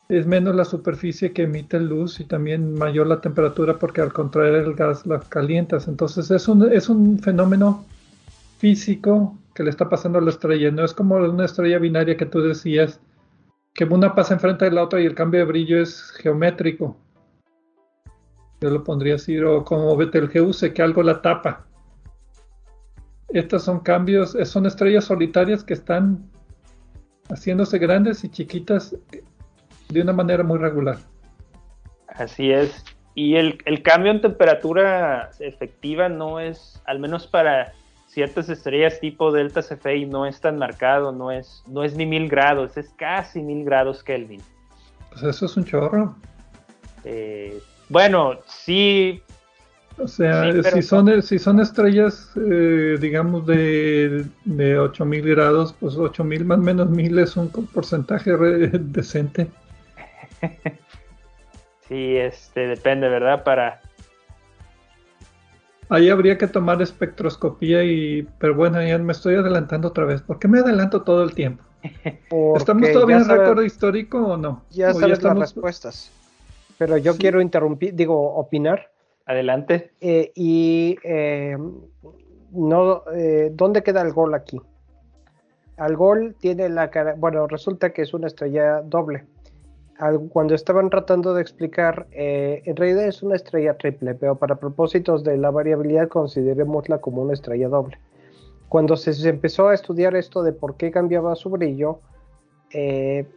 es 0.10 0.28
menos 0.28 0.56
la 0.56 0.66
superficie 0.66 1.32
que 1.32 1.44
emite 1.44 1.80
luz 1.80 2.20
y 2.20 2.26
también 2.26 2.74
mayor 2.74 3.08
la 3.08 3.22
temperatura 3.22 3.80
porque 3.80 4.02
al 4.02 4.14
contraer 4.14 4.56
el 4.56 4.74
gas 4.76 5.06
la 5.06 5.20
calientas. 5.20 5.88
Entonces 5.88 6.30
es 6.32 6.48
un, 6.48 6.72
es 6.72 6.90
un 6.90 7.20
fenómeno 7.20 7.86
físico 8.60 9.38
que 9.56 9.64
le 9.64 9.70
está 9.70 9.90
pasando 9.90 10.20
a 10.20 10.22
la 10.22 10.30
estrella. 10.30 10.70
No 10.72 10.86
es 10.86 10.94
como 10.94 11.16
una 11.16 11.46
estrella 11.46 11.80
binaria 11.80 12.18
que 12.18 12.26
tú 12.26 12.42
decías, 12.42 13.00
que 13.74 13.86
una 13.86 14.14
pasa 14.14 14.34
enfrente 14.34 14.66
de 14.66 14.72
la 14.72 14.84
otra 14.84 15.02
y 15.02 15.06
el 15.06 15.16
cambio 15.16 15.40
de 15.40 15.46
brillo 15.46 15.82
es 15.82 16.12
geométrico. 16.12 16.98
Yo 18.62 18.70
lo 18.70 18.84
pondría 18.84 19.16
así, 19.16 19.40
o 19.40 19.66
como 19.66 19.98
Betelgeuse, 19.98 20.72
que 20.72 20.84
algo 20.84 21.02
la 21.02 21.22
tapa. 21.22 21.66
Estos 23.30 23.64
son 23.64 23.80
cambios, 23.80 24.38
son 24.44 24.68
estrellas 24.68 25.06
solitarias 25.06 25.64
que 25.64 25.74
están 25.74 26.30
haciéndose 27.30 27.80
grandes 27.80 28.24
y 28.24 28.30
chiquitas 28.30 28.96
de 29.90 30.02
una 30.02 30.14
manera 30.14 30.44
muy 30.44 30.60
regular. 30.60 30.98
Así 32.08 32.52
es. 32.52 32.84
Y 33.16 33.36
el, 33.36 33.58
cambio 33.84 34.12
en 34.12 34.22
temperatura 34.22 35.32
efectiva 35.40 36.08
no 36.08 36.40
es, 36.40 36.82
al 36.86 37.00
menos 37.00 37.26
para 37.26 37.74
ciertas 38.08 38.48
estrellas 38.50 39.00
tipo 39.00 39.32
Delta 39.32 39.62
Cephei 39.62 40.06
no 40.06 40.26
es 40.26 40.40
tan 40.40 40.58
marcado, 40.58 41.12
no 41.12 41.32
es, 41.32 41.64
no 41.68 41.84
es 41.84 41.96
ni 41.96 42.06
mil 42.06 42.30
grados, 42.30 42.78
es 42.78 42.90
casi 42.92 43.42
mil 43.42 43.66
grados 43.66 44.04
Kelvin. 44.04 44.42
Pues 45.10 45.24
eso 45.24 45.46
es 45.46 45.58
un 45.58 45.66
chorro. 45.66 46.16
Eh, 47.04 47.60
bueno, 47.92 48.40
sí. 48.48 49.22
O 49.98 50.08
sea, 50.08 50.52
si, 50.64 50.82
son, 50.82 51.22
si 51.22 51.38
son 51.38 51.60
estrellas, 51.60 52.32
eh, 52.36 52.98
digamos, 53.00 53.46
de, 53.46 54.26
de 54.46 54.80
8000 54.80 55.30
grados, 55.30 55.76
pues 55.80 55.96
8000 55.96 56.46
más 56.46 56.58
o 56.58 56.62
menos 56.62 56.90
1000 56.90 57.20
es 57.20 57.38
un 57.38 57.50
porcentaje 57.50 58.32
decente. 58.38 59.48
sí, 61.88 62.18
este, 62.18 62.68
depende, 62.68 63.10
¿verdad? 63.10 63.44
Para, 63.44 63.82
Ahí 65.92 66.10
habría 66.10 66.38
que 66.38 66.48
tomar 66.48 66.82
espectroscopía 66.82 67.84
y, 67.84 68.26
pero 68.40 68.56
bueno, 68.56 68.82
ya 68.82 68.98
me 68.98 69.12
estoy 69.12 69.36
adelantando 69.36 69.90
otra 69.90 70.06
vez. 70.06 70.22
¿Por 70.22 70.40
qué 70.40 70.48
me 70.48 70.60
adelanto 70.60 71.02
todo 71.02 71.22
el 71.22 71.34
tiempo? 71.34 71.66
¿Estamos 72.56 72.94
todavía 72.94 73.18
en 73.18 73.28
récord 73.28 73.62
histórico 73.62 74.26
o 74.26 74.38
no? 74.38 74.64
Ya 74.70 74.94
sabes 74.94 75.22
las 75.22 75.38
respuestas. 75.38 76.10
Pero 76.82 76.98
yo 76.98 77.16
quiero 77.16 77.42
interrumpir, 77.42 77.94
digo, 77.94 78.34
opinar. 78.34 78.90
Adelante. 79.28 79.92
Eh, 80.02 80.32
y 80.34 80.98
eh, 81.04 81.56
no, 82.54 83.04
eh, 83.14 83.52
¿dónde 83.54 83.84
queda 83.84 84.02
el 84.02 84.12
gol 84.12 84.34
aquí? 84.34 84.60
Al 85.78 85.96
gol 85.96 86.36
tiene 86.40 86.70
la 86.70 86.90
cara, 86.90 87.14
bueno, 87.16 87.46
resulta 87.46 87.92
que 87.92 88.02
es 88.02 88.16
una 88.16 88.26
estrella 88.26 88.82
doble 88.82 89.26
cuando 90.30 90.56
estaban 90.56 90.90
tratando 90.90 91.36
de 91.36 91.44
explicar, 91.44 92.08
en 92.10 92.76
realidad 92.76 93.06
es 93.06 93.22
una 93.22 93.36
estrella 93.36 93.78
triple, 93.78 94.16
pero 94.16 94.36
para 94.36 94.56
propósitos 94.56 95.24
de 95.24 95.38
la 95.38 95.52
variabilidad 95.52 96.08
considerémosla 96.08 96.98
como 96.98 97.22
una 97.22 97.34
estrella 97.34 97.68
doble. 97.68 98.00
Cuando 98.68 98.98
se, 98.98 99.30
empezó 99.30 99.68
a 99.68 99.76
estudiar 99.76 100.16
esto 100.16 100.42
de 100.42 100.54
por 100.54 100.76
qué 100.78 100.90
cambiaba 100.90 101.36
su 101.36 101.52
brillo, 101.52 102.00
eh, 102.74 103.28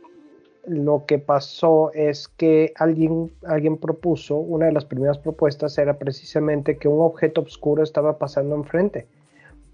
lo 0.66 1.04
que 1.06 1.18
pasó 1.18 1.92
es 1.92 2.28
que 2.28 2.72
alguien, 2.76 3.32
alguien 3.46 3.76
propuso, 3.76 4.36
una 4.36 4.66
de 4.66 4.72
las 4.72 4.84
primeras 4.84 5.18
propuestas 5.18 5.76
era 5.78 5.98
precisamente 5.98 6.76
que 6.78 6.88
un 6.88 7.00
objeto 7.00 7.42
oscuro 7.42 7.82
estaba 7.82 8.18
pasando 8.18 8.54
enfrente. 8.54 9.06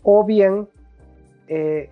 O 0.02 0.24
bien 0.24 0.68
eh, 1.48 1.90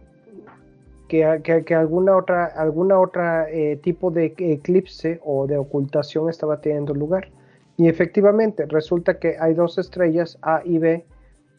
que, 1.08 1.74
alguna 1.74 2.16
otra, 2.16 2.46
alguna 2.46 3.00
otra 3.00 3.50
eh, 3.50 3.76
tipo 3.76 4.10
de 4.10 4.34
eclipse 4.36 5.20
o 5.24 5.46
de 5.46 5.56
ocultación 5.56 6.28
estaba 6.28 6.60
teniendo 6.60 6.94
lugar. 6.94 7.28
Y 7.76 7.88
efectivamente, 7.88 8.66
resulta 8.66 9.18
que 9.18 9.36
hay 9.38 9.54
dos 9.54 9.78
estrellas 9.78 10.38
A 10.42 10.62
y 10.64 10.78
B, 10.78 11.06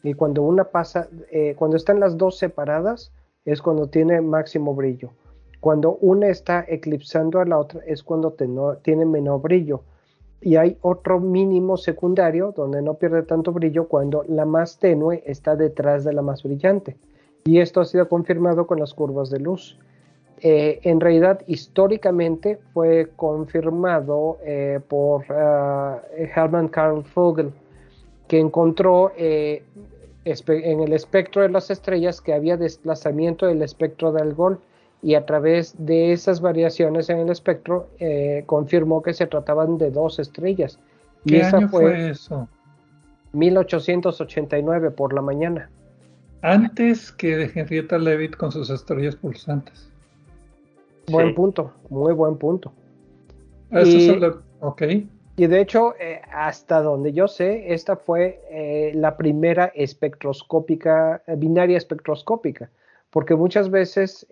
y 0.02 0.14
cuando 0.14 0.42
una 0.42 0.64
pasa, 0.64 1.08
eh, 1.30 1.54
cuando 1.58 1.76
están 1.76 2.00
las 2.00 2.16
dos 2.16 2.38
separadas, 2.38 3.12
es 3.44 3.60
cuando 3.60 3.88
tiene 3.88 4.20
máximo 4.20 4.74
brillo. 4.74 5.10
Cuando 5.60 5.96
una 6.00 6.28
está 6.28 6.64
eclipsando 6.66 7.40
a 7.40 7.44
la 7.44 7.58
otra, 7.58 7.80
es 7.86 8.02
cuando 8.02 8.34
tiene 8.82 9.04
menor 9.04 9.42
brillo. 9.42 9.82
Y 10.40 10.56
hay 10.56 10.78
otro 10.80 11.20
mínimo 11.20 11.76
secundario 11.76 12.52
donde 12.56 12.80
no 12.80 12.94
pierde 12.94 13.22
tanto 13.22 13.52
brillo 13.52 13.88
cuando 13.88 14.24
la 14.26 14.46
más 14.46 14.78
tenue 14.78 15.22
está 15.26 15.54
detrás 15.54 16.04
de 16.04 16.14
la 16.14 16.22
más 16.22 16.42
brillante 16.42 16.96
y 17.44 17.60
esto 17.60 17.80
ha 17.80 17.84
sido 17.84 18.08
confirmado 18.08 18.66
con 18.66 18.78
las 18.78 18.94
curvas 18.94 19.30
de 19.30 19.40
luz. 19.40 19.78
Eh, 20.42 20.80
en 20.84 21.00
realidad, 21.00 21.42
históricamente 21.46 22.58
fue 22.72 23.10
confirmado 23.16 24.38
eh, 24.42 24.80
por 24.88 25.22
uh, 25.30 26.00
Hermann 26.16 26.68
Karl 26.68 27.04
Vogel, 27.14 27.52
que 28.26 28.38
encontró 28.38 29.12
en 29.16 30.80
el 30.80 30.92
espectro 30.92 31.42
de 31.42 31.48
las 31.48 31.70
estrellas 31.70 32.20
que 32.20 32.32
había 32.32 32.56
desplazamiento 32.56 33.46
del 33.46 33.62
espectro 33.62 34.12
del 34.12 34.34
Gol 34.34 34.60
y 35.02 35.14
a 35.14 35.24
través 35.24 35.74
de 35.78 36.12
esas 36.12 36.40
variaciones 36.40 37.08
en 37.10 37.18
el 37.18 37.30
espectro 37.30 37.88
confirmó 38.46 39.02
que 39.02 39.14
se 39.14 39.26
trataban 39.26 39.78
de 39.78 39.90
dos 39.90 40.18
estrellas. 40.18 40.78
¿Qué 41.26 41.38
y 41.38 41.40
año 41.40 41.68
fue 41.68 42.10
eso? 42.10 42.48
1889 43.32 44.90
por 44.90 45.12
la 45.12 45.22
mañana 45.22 45.70
antes 46.42 47.12
que 47.12 47.36
de 47.36 47.50
Henrietta 47.54 47.98
Leavitt 47.98 48.36
con 48.36 48.52
sus 48.52 48.70
estrellas 48.70 49.16
pulsantes. 49.16 49.90
Buen 51.08 51.34
punto, 51.34 51.72
muy 51.88 52.12
buen 52.12 52.36
punto. 52.36 52.72
Eso 53.70 53.90
y, 53.90 54.08
es 54.08 54.34
ok. 54.60 54.82
Y 55.36 55.46
de 55.46 55.60
hecho, 55.60 55.94
eh, 55.98 56.20
hasta 56.32 56.82
donde 56.82 57.12
yo 57.12 57.26
sé, 57.28 57.72
esta 57.72 57.96
fue 57.96 58.40
eh, 58.50 58.92
la 58.94 59.16
primera 59.16 59.72
espectroscópica, 59.74 61.22
eh, 61.26 61.34
binaria 61.36 61.76
espectroscópica, 61.76 62.70
porque 63.10 63.34
muchas 63.34 63.70
veces, 63.70 64.26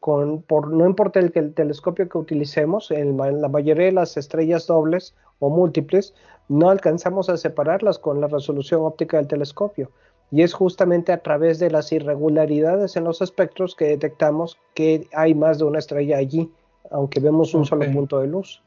con, 0.00 0.42
por, 0.42 0.72
no 0.72 0.86
importa 0.86 1.20
el, 1.20 1.32
el, 1.34 1.52
telescopio 1.54 2.08
que 2.08 2.18
utilicemos, 2.18 2.90
en 2.90 3.16
la 3.16 3.48
mayoría 3.48 3.86
de 3.86 3.92
las 3.92 4.16
estrellas 4.16 4.66
dobles 4.66 5.14
o 5.40 5.50
múltiples, 5.50 6.14
no 6.48 6.70
alcanzamos 6.70 7.28
a 7.28 7.36
separarlas 7.36 7.98
con 7.98 8.20
la 8.20 8.28
resolución 8.28 8.82
óptica 8.82 9.16
del 9.16 9.26
telescopio. 9.26 9.90
Y 10.32 10.42
es 10.42 10.54
justamente 10.54 11.12
a 11.12 11.22
través 11.22 11.58
de 11.58 11.70
las 11.70 11.90
irregularidades 11.92 12.96
en 12.96 13.04
los 13.04 13.20
espectros 13.20 13.74
que 13.74 13.86
detectamos 13.86 14.58
que 14.74 15.08
hay 15.12 15.34
más 15.34 15.58
de 15.58 15.64
una 15.64 15.80
estrella 15.80 16.18
allí, 16.18 16.50
aunque 16.90 17.20
vemos 17.20 17.52
un 17.54 17.66
solo 17.66 17.90
punto 17.92 18.20
de 18.20 18.28
luz. 18.28 18.62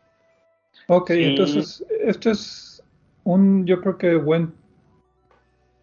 Ok, 0.87 1.11
entonces 1.11 1.85
esto 2.01 2.31
es 2.31 2.83
un, 3.23 3.65
yo 3.65 3.79
creo 3.79 3.97
que 3.97 4.15
buen 4.15 4.53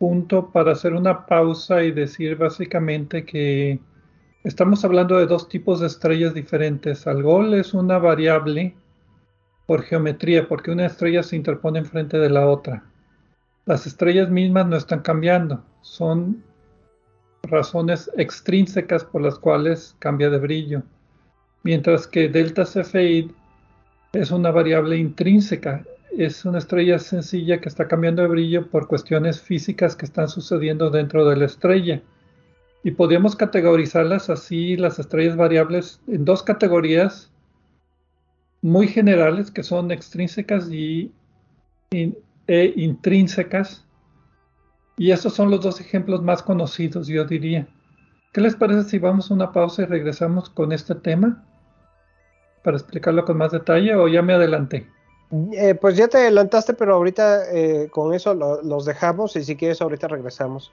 punto 0.01 0.51
para 0.51 0.73
hacer 0.73 0.95
una 0.95 1.27
pausa 1.27 1.85
y 1.85 1.91
decir 1.91 2.35
básicamente 2.37 3.27
que 3.27 3.79
estamos 4.45 4.83
hablando 4.83 5.19
de 5.19 5.27
dos 5.27 5.47
tipos 5.47 5.79
de 5.81 5.89
estrellas 5.89 6.33
diferentes. 6.33 7.07
Algol 7.07 7.53
es 7.53 7.75
una 7.75 7.99
variable 7.99 8.75
por 9.67 9.83
geometría, 9.83 10.49
porque 10.49 10.71
una 10.71 10.87
estrella 10.87 11.23
se 11.23 11.37
interpone 11.37 11.81
enfrente 11.81 12.19
de 12.19 12.31
la 12.31 12.47
otra. 12.49 12.83
Las 13.67 13.87
estrellas 13.87 14.31
mismas 14.31 14.67
no 14.69 14.77
están 14.77 15.01
cambiando, 15.01 15.63
son 15.83 16.43
razones 17.43 18.11
extrínsecas 18.17 19.05
por 19.05 19.21
las 19.21 19.39
cuales 19.39 19.95
cambia 19.99 20.31
de 20.31 20.39
brillo, 20.39 20.83
mientras 21.63 22.07
que 22.07 22.31
delta 22.31 22.65
Cepheid 22.65 23.31
es 24.15 24.31
una 24.31 24.51
variable 24.51 24.97
intrínseca, 24.97 25.85
es 26.17 26.45
una 26.45 26.59
estrella 26.59 26.99
sencilla 26.99 27.61
que 27.61 27.69
está 27.69 27.89
cambiando 27.89 28.23
de 28.23 28.29
brillo 28.29 28.69
por 28.69 28.89
cuestiones 28.89 29.41
físicas 29.41 29.97
que 29.97 30.07
están 30.07 30.29
sucediendo 30.29 30.91
dentro 30.91 31.29
de 31.29 31.37
la 31.37 31.47
estrella. 31.47 32.03
Y 32.83 32.93
podríamos 32.93 33.37
categorizarlas 33.37 34.31
así, 34.31 34.77
las 34.77 34.99
estrellas 34.99 35.37
variables, 35.37 36.01
en 36.07 36.25
dos 36.25 36.43
categorías 36.43 37.31
muy 38.63 38.89
generales 38.89 39.51
que 39.51 39.63
son 39.63 39.91
extrínsecas 39.91 40.71
y, 40.71 41.13
e 41.91 42.73
intrínsecas. 42.77 43.87
Y 44.97 45.13
estos 45.13 45.35
son 45.35 45.51
los 45.51 45.63
dos 45.63 45.81
ejemplos 45.81 46.23
más 46.23 46.43
conocidos, 46.43 47.07
yo 47.07 47.25
diría. 47.25 47.69
¿Qué 48.33 48.41
les 48.41 48.55
parece 48.55 48.85
si 48.85 48.99
vamos 48.99 49.31
a 49.31 49.35
una 49.35 49.53
pausa 49.53 49.83
y 49.83 49.87
regresamos 49.87 50.51
con 50.51 50.73
este 50.73 50.95
tema? 50.95 51.45
Para 52.63 52.77
explicarlo 52.77 53.25
con 53.25 53.39
más 53.39 53.53
detalle 53.53 53.95
o 53.95 54.09
ya 54.09 54.23
me 54.23 54.35
adelanté. 54.35 54.87
Eh, 55.53 55.77
pues 55.77 55.97
ya 55.97 56.09
te 56.09 56.19
adelantaste, 56.19 56.75
pero 56.75 56.95
ahorita 56.95 57.53
eh, 57.53 57.89
con 57.91 58.13
eso 58.15 58.35
los 58.35 58.85
dejamos 58.85 59.37
y 59.37 59.45
si 59.45 59.57
quieres 59.57 59.81
ahorita 59.81 60.09
regresamos. 60.09 60.73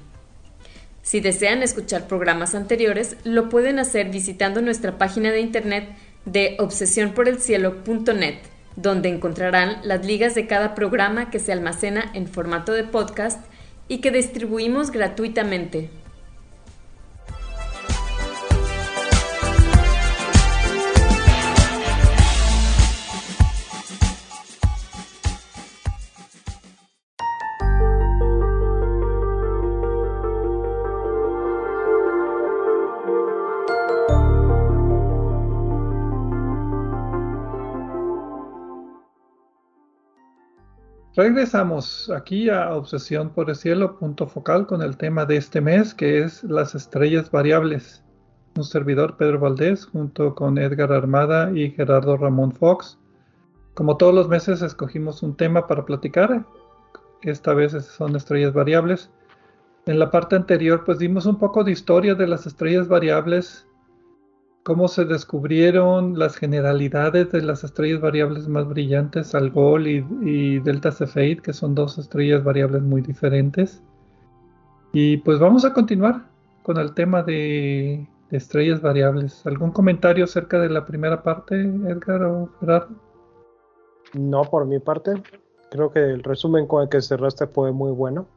Si 1.01 1.19
desean 1.19 1.63
escuchar 1.63 2.07
programas 2.07 2.55
anteriores, 2.55 3.17
lo 3.23 3.49
pueden 3.49 3.79
hacer 3.79 4.09
visitando 4.09 4.61
nuestra 4.61 4.97
página 4.97 5.31
de 5.31 5.41
internet 5.41 5.89
de 6.25 6.55
obsesionporelcielo.net 6.59 8.35
donde 8.75 9.09
encontrarán 9.09 9.77
las 9.83 10.05
ligas 10.05 10.35
de 10.35 10.47
cada 10.47 10.75
programa 10.75 11.29
que 11.29 11.39
se 11.39 11.51
almacena 11.51 12.11
en 12.13 12.27
formato 12.27 12.71
de 12.73 12.83
podcast 12.83 13.45
y 13.87 13.99
que 13.99 14.11
distribuimos 14.11 14.91
gratuitamente. 14.91 15.89
Regresamos 41.21 42.09
aquí 42.09 42.49
a 42.49 42.73
Obsesión 42.73 43.29
por 43.29 43.51
el 43.51 43.55
Cielo, 43.55 43.99
punto 43.99 44.25
focal 44.25 44.65
con 44.65 44.81
el 44.81 44.97
tema 44.97 45.23
de 45.23 45.37
este 45.37 45.61
mes, 45.61 45.93
que 45.93 46.23
es 46.23 46.43
las 46.43 46.73
estrellas 46.73 47.29
variables. 47.29 48.03
Un 48.55 48.63
servidor, 48.63 49.17
Pedro 49.17 49.39
Valdés, 49.39 49.85
junto 49.85 50.33
con 50.33 50.57
Edgar 50.57 50.91
Armada 50.91 51.51
y 51.51 51.69
Gerardo 51.69 52.17
Ramón 52.17 52.51
Fox. 52.51 52.97
Como 53.75 53.97
todos 53.97 54.15
los 54.15 54.29
meses, 54.29 54.63
escogimos 54.63 55.21
un 55.21 55.37
tema 55.37 55.67
para 55.67 55.85
platicar. 55.85 56.43
Esta 57.21 57.53
vez 57.53 57.73
son 57.85 58.15
estrellas 58.15 58.53
variables. 58.53 59.11
En 59.85 59.99
la 59.99 60.09
parte 60.09 60.35
anterior, 60.35 60.83
pues 60.83 60.97
dimos 60.97 61.27
un 61.27 61.37
poco 61.37 61.63
de 61.63 61.71
historia 61.71 62.15
de 62.15 62.25
las 62.25 62.47
estrellas 62.47 62.87
variables, 62.87 63.67
cómo 64.63 64.87
se 64.87 65.05
descubrieron 65.05 66.17
las 66.17 66.35
generalidades 66.35 67.31
de 67.31 67.41
las 67.41 67.63
estrellas 67.63 68.01
variables 68.01 68.47
más 68.47 68.67
brillantes, 68.67 69.33
Algol 69.35 69.87
y, 69.87 70.05
y 70.23 70.59
Delta 70.59 70.91
Cephei, 70.91 71.37
que 71.37 71.53
son 71.53 71.75
dos 71.75 71.97
estrellas 71.97 72.43
variables 72.43 72.81
muy 72.81 73.01
diferentes. 73.01 73.83
Y 74.93 75.17
pues 75.17 75.39
vamos 75.39 75.65
a 75.65 75.73
continuar 75.73 76.25
con 76.63 76.77
el 76.77 76.93
tema 76.93 77.23
de, 77.23 78.07
estrellas 78.31 78.81
variables. 78.81 79.45
¿Algún 79.45 79.71
comentario 79.71 80.23
acerca 80.23 80.59
de 80.59 80.69
la 80.69 80.85
primera 80.85 81.23
parte, 81.23 81.61
Edgar 81.61 82.23
o 82.23 82.49
Gerardo? 82.59 82.95
No, 84.13 84.43
por 84.43 84.65
mi 84.65 84.79
parte. 84.79 85.13
Creo 85.69 85.91
que 85.91 85.99
el 85.99 86.23
resumen 86.23 86.67
con 86.67 86.83
el 86.83 86.89
que 86.89 87.01
cerraste 87.01 87.47
fue 87.47 87.71
muy 87.71 87.91
bueno. 87.91 88.27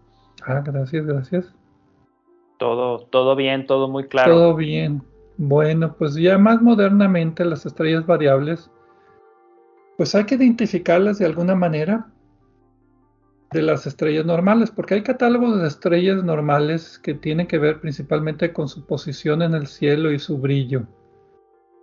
Ah, 0.46 0.62
gracias, 0.64 1.06
gracias. 1.06 1.54
Todo, 2.58 3.00
todo 3.06 3.34
bien, 3.34 3.66
todo 3.66 3.88
muy 3.88 4.06
claro. 4.06 4.32
Todo 4.32 4.54
bien. 4.54 5.02
Bueno, 5.36 5.96
pues 5.98 6.14
ya 6.14 6.38
más 6.38 6.62
modernamente 6.62 7.44
las 7.44 7.66
estrellas 7.66 8.06
variables, 8.06 8.70
pues 9.96 10.14
hay 10.14 10.24
que 10.24 10.36
identificarlas 10.36 11.18
de 11.18 11.26
alguna 11.26 11.54
manera 11.54 12.06
de 13.52 13.62
las 13.62 13.86
estrellas 13.86 14.26
normales, 14.26 14.70
porque 14.70 14.94
hay 14.94 15.02
catálogos 15.02 15.60
de 15.60 15.68
estrellas 15.68 16.22
normales 16.24 16.98
que 16.98 17.14
tienen 17.14 17.46
que 17.46 17.58
ver 17.58 17.80
principalmente 17.80 18.52
con 18.52 18.68
su 18.68 18.84
posición 18.84 19.42
en 19.42 19.54
el 19.54 19.66
cielo 19.68 20.12
y 20.12 20.18
su 20.18 20.38
brillo, 20.38 20.86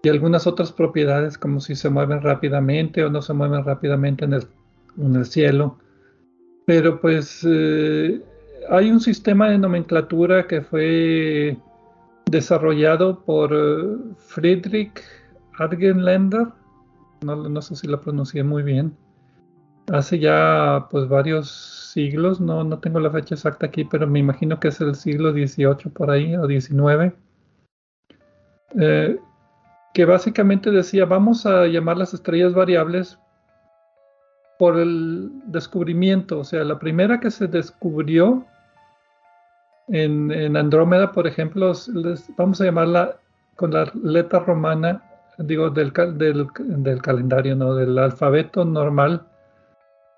y 0.03 0.09
algunas 0.09 0.47
otras 0.47 0.71
propiedades 0.71 1.37
como 1.37 1.59
si 1.59 1.75
se 1.75 1.89
mueven 1.89 2.21
rápidamente 2.21 3.03
o 3.03 3.09
no 3.09 3.21
se 3.21 3.33
mueven 3.33 3.63
rápidamente 3.63 4.25
en 4.25 4.33
el, 4.33 5.25
cielo. 5.25 5.77
Pero 6.65 6.99
pues 6.99 7.45
eh, 7.47 8.21
hay 8.69 8.91
un 8.91 8.99
sistema 8.99 9.49
de 9.49 9.57
nomenclatura 9.57 10.47
que 10.47 10.61
fue 10.61 11.57
desarrollado 12.31 13.23
por 13.23 13.51
eh, 13.53 13.97
Friedrich 14.17 15.03
Argenländer, 15.59 16.47
no, 17.21 17.35
no, 17.35 17.61
sé 17.61 17.75
si 17.75 17.87
lo 17.87 18.01
pronuncié 18.01 18.43
muy 18.43 18.63
bien, 18.63 18.95
hace 19.91 20.17
ya 20.17 20.87
pues 20.89 21.07
varios 21.07 21.91
siglos, 21.93 22.39
no, 22.39 22.63
no 22.63 22.79
tengo 22.79 22.99
la 22.99 23.11
fecha 23.11 23.35
exacta 23.35 23.67
aquí, 23.67 23.83
pero 23.83 24.07
me 24.07 24.19
imagino 24.19 24.59
que 24.59 24.69
es 24.69 24.79
el 24.81 24.95
siglo 24.95 25.31
XVIII 25.31 25.91
por 25.93 26.09
ahí 26.09 26.35
o 26.35 26.47
XIX, 26.47 27.13
eh, 28.79 29.19
que 29.93 30.05
básicamente 30.05 30.71
decía 30.71 31.05
vamos 31.05 31.45
a 31.45 31.67
llamar 31.67 31.97
las 31.97 32.13
estrellas 32.13 32.53
variables 32.53 33.19
por 34.57 34.79
el 34.79 35.29
descubrimiento, 35.47 36.39
o 36.39 36.43
sea, 36.43 36.63
la 36.63 36.79
primera 36.79 37.19
que 37.19 37.29
se 37.29 37.47
descubrió 37.47 38.45
en, 39.87 40.55
Andrómeda, 40.55 41.11
por 41.11 41.27
ejemplo, 41.27 41.73
vamos 42.37 42.61
a 42.61 42.65
llamarla 42.65 43.17
con 43.55 43.71
la 43.71 43.91
letra 44.03 44.39
romana, 44.39 45.03
digo, 45.37 45.69
del, 45.69 45.91
del, 45.93 47.01
calendario, 47.01 47.55
¿no? 47.55 47.75
Del 47.75 47.97
alfabeto 47.97 48.63
normal 48.65 49.25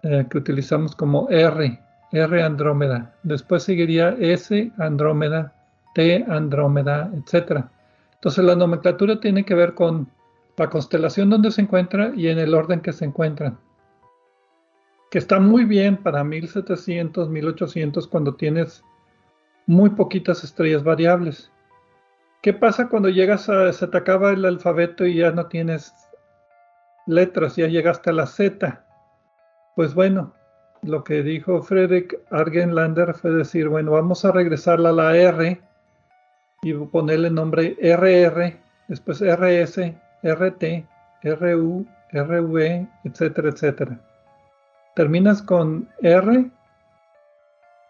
eh, 0.03 0.25
que 0.29 0.37
utilizamos 0.37 0.95
como 0.95 1.29
R, 1.29 1.79
R 2.11 2.43
Andrómeda. 2.43 3.15
Después 3.23 3.63
seguiría 3.63 4.15
S 4.19 4.71
Andrómeda, 4.77 5.53
T 5.95 6.25
Andrómeda, 6.27 7.11
etc. 7.13 7.65
Entonces 8.15 8.43
la 8.43 8.55
nomenclatura 8.55 9.19
tiene 9.19 9.43
que 9.43 9.55
ver 9.55 9.73
con 9.73 10.07
la 10.57 10.69
constelación 10.69 11.29
donde 11.29 11.51
se 11.51 11.61
encuentra 11.61 12.11
y 12.15 12.27
en 12.27 12.39
el 12.39 12.53
orden 12.53 12.81
que 12.81 12.93
se 12.93 13.05
encuentran. 13.05 13.57
Que 15.09 15.19
está 15.19 15.39
muy 15.39 15.65
bien 15.65 15.97
para 15.97 16.23
1700, 16.23 17.29
1800 17.29 18.07
cuando 18.07 18.35
tienes 18.35 18.83
muy 19.65 19.91
poquitas 19.91 20.43
estrellas 20.43 20.83
variables. 20.83 21.51
¿Qué 22.41 22.53
pasa 22.53 22.89
cuando 22.89 23.09
llegas 23.09 23.47
a, 23.49 23.71
se 23.71 23.87
te 23.87 23.97
acaba 23.97 24.31
el 24.31 24.43
alfabeto 24.45 25.05
y 25.05 25.15
ya 25.15 25.31
no 25.31 25.47
tienes 25.47 25.93
letras, 27.07 27.55
ya 27.55 27.67
llegaste 27.67 28.09
a 28.09 28.13
la 28.13 28.27
Z? 28.27 28.83
Pues 29.75 29.93
bueno, 29.93 30.33
lo 30.81 31.03
que 31.03 31.23
dijo 31.23 31.61
Frederick 31.61 32.19
Argenlander 32.29 33.13
fue 33.13 33.31
decir, 33.31 33.69
bueno, 33.69 33.91
vamos 33.91 34.25
a 34.25 34.31
regresarla 34.31 34.89
a 34.89 34.93
la 34.93 35.15
R 35.15 35.61
y 36.61 36.73
ponerle 36.73 37.29
nombre 37.29 37.77
RR, 37.81 38.57
después 38.87 39.21
RS, 39.21 39.93
RT, 40.23 40.85
RU, 41.23 41.85
RV, 42.11 42.87
etcétera, 43.05 43.49
etcétera. 43.49 43.99
Terminas 44.95 45.41
con 45.41 45.89
R 46.01 46.51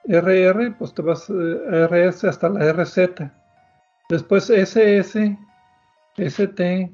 RR, 0.05 0.75
pues 0.77 0.93
te 0.93 1.01
vas 1.01 1.29
a 1.29 1.33
eh, 1.33 1.87
RS 1.87 2.25
hasta 2.25 2.49
la 2.49 2.71
RZ. 2.73 2.97
Después 4.09 4.49
SS, 4.49 5.37
ST, 6.17 6.91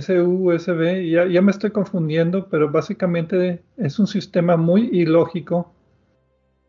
SU, 0.00 0.58
SB, 0.58 1.08
ya, 1.08 1.42
me 1.42 1.50
estoy 1.50 1.70
confundiendo, 1.70 2.48
pero 2.48 2.70
básicamente 2.70 3.62
es 3.76 3.98
un 3.98 4.06
sistema 4.06 4.56
muy 4.56 4.88
ilógico 4.92 5.72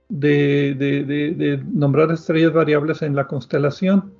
de, 0.09 1.61
nombrar 1.73 2.11
estrellas 2.11 2.53
variables 2.53 3.01
en 3.01 3.15
la 3.15 3.27
constelación. 3.27 4.13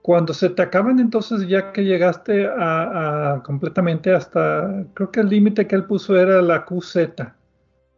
Cuando 0.00 0.34
se 0.34 0.50
te 0.50 0.62
acaban, 0.62 0.98
entonces 0.98 1.46
ya 1.46 1.72
que 1.72 1.84
llegaste 1.84 2.46
a, 2.46 3.34
a 3.34 3.42
completamente 3.44 4.12
hasta, 4.12 4.84
creo 4.94 5.12
que 5.12 5.20
el 5.20 5.28
límite 5.28 5.68
que 5.68 5.76
él 5.76 5.84
puso 5.84 6.18
era 6.18 6.42
la 6.42 6.64
QZ. 6.64 6.96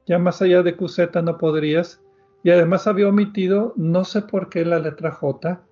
Ya 0.06 0.18
más 0.18 0.42
allá 0.42 0.62
de 0.62 0.76
QZ 0.76 1.22
no 1.22 1.38
podrías 1.38 2.03
y 2.44 2.50
además 2.50 2.86
había 2.86 3.08
omitido, 3.08 3.72
no 3.74 4.04
sé 4.04 4.20
por 4.20 4.50
qué, 4.50 4.66
la 4.66 4.78
letra 4.78 5.10
J. 5.10 5.62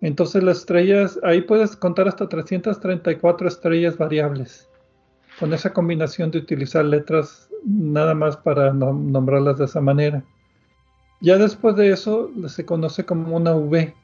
Entonces 0.00 0.42
las 0.42 0.60
estrellas, 0.60 1.20
ahí 1.22 1.42
puedes 1.42 1.76
contar 1.76 2.08
hasta 2.08 2.30
334 2.30 3.46
estrellas 3.46 3.98
variables, 3.98 4.70
con 5.38 5.52
esa 5.52 5.74
combinación 5.74 6.30
de 6.30 6.38
utilizar 6.38 6.86
letras 6.86 7.50
nada 7.66 8.14
más 8.14 8.38
para 8.38 8.72
nombrarlas 8.72 9.58
de 9.58 9.66
esa 9.66 9.82
manera. 9.82 10.24
Ya 11.20 11.36
después 11.36 11.76
de 11.76 11.90
eso 11.90 12.30
se 12.48 12.64
conoce 12.64 13.04
como 13.04 13.36
una 13.36 13.54
V. 13.54 13.94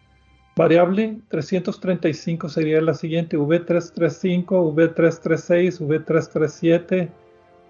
Variable 0.57 1.19
335 1.29 2.51
sería 2.51 2.83
la 2.83 2.93
siguiente, 2.93 3.39
V335, 3.39 4.47
V336, 4.75 5.81
V337 5.81 7.09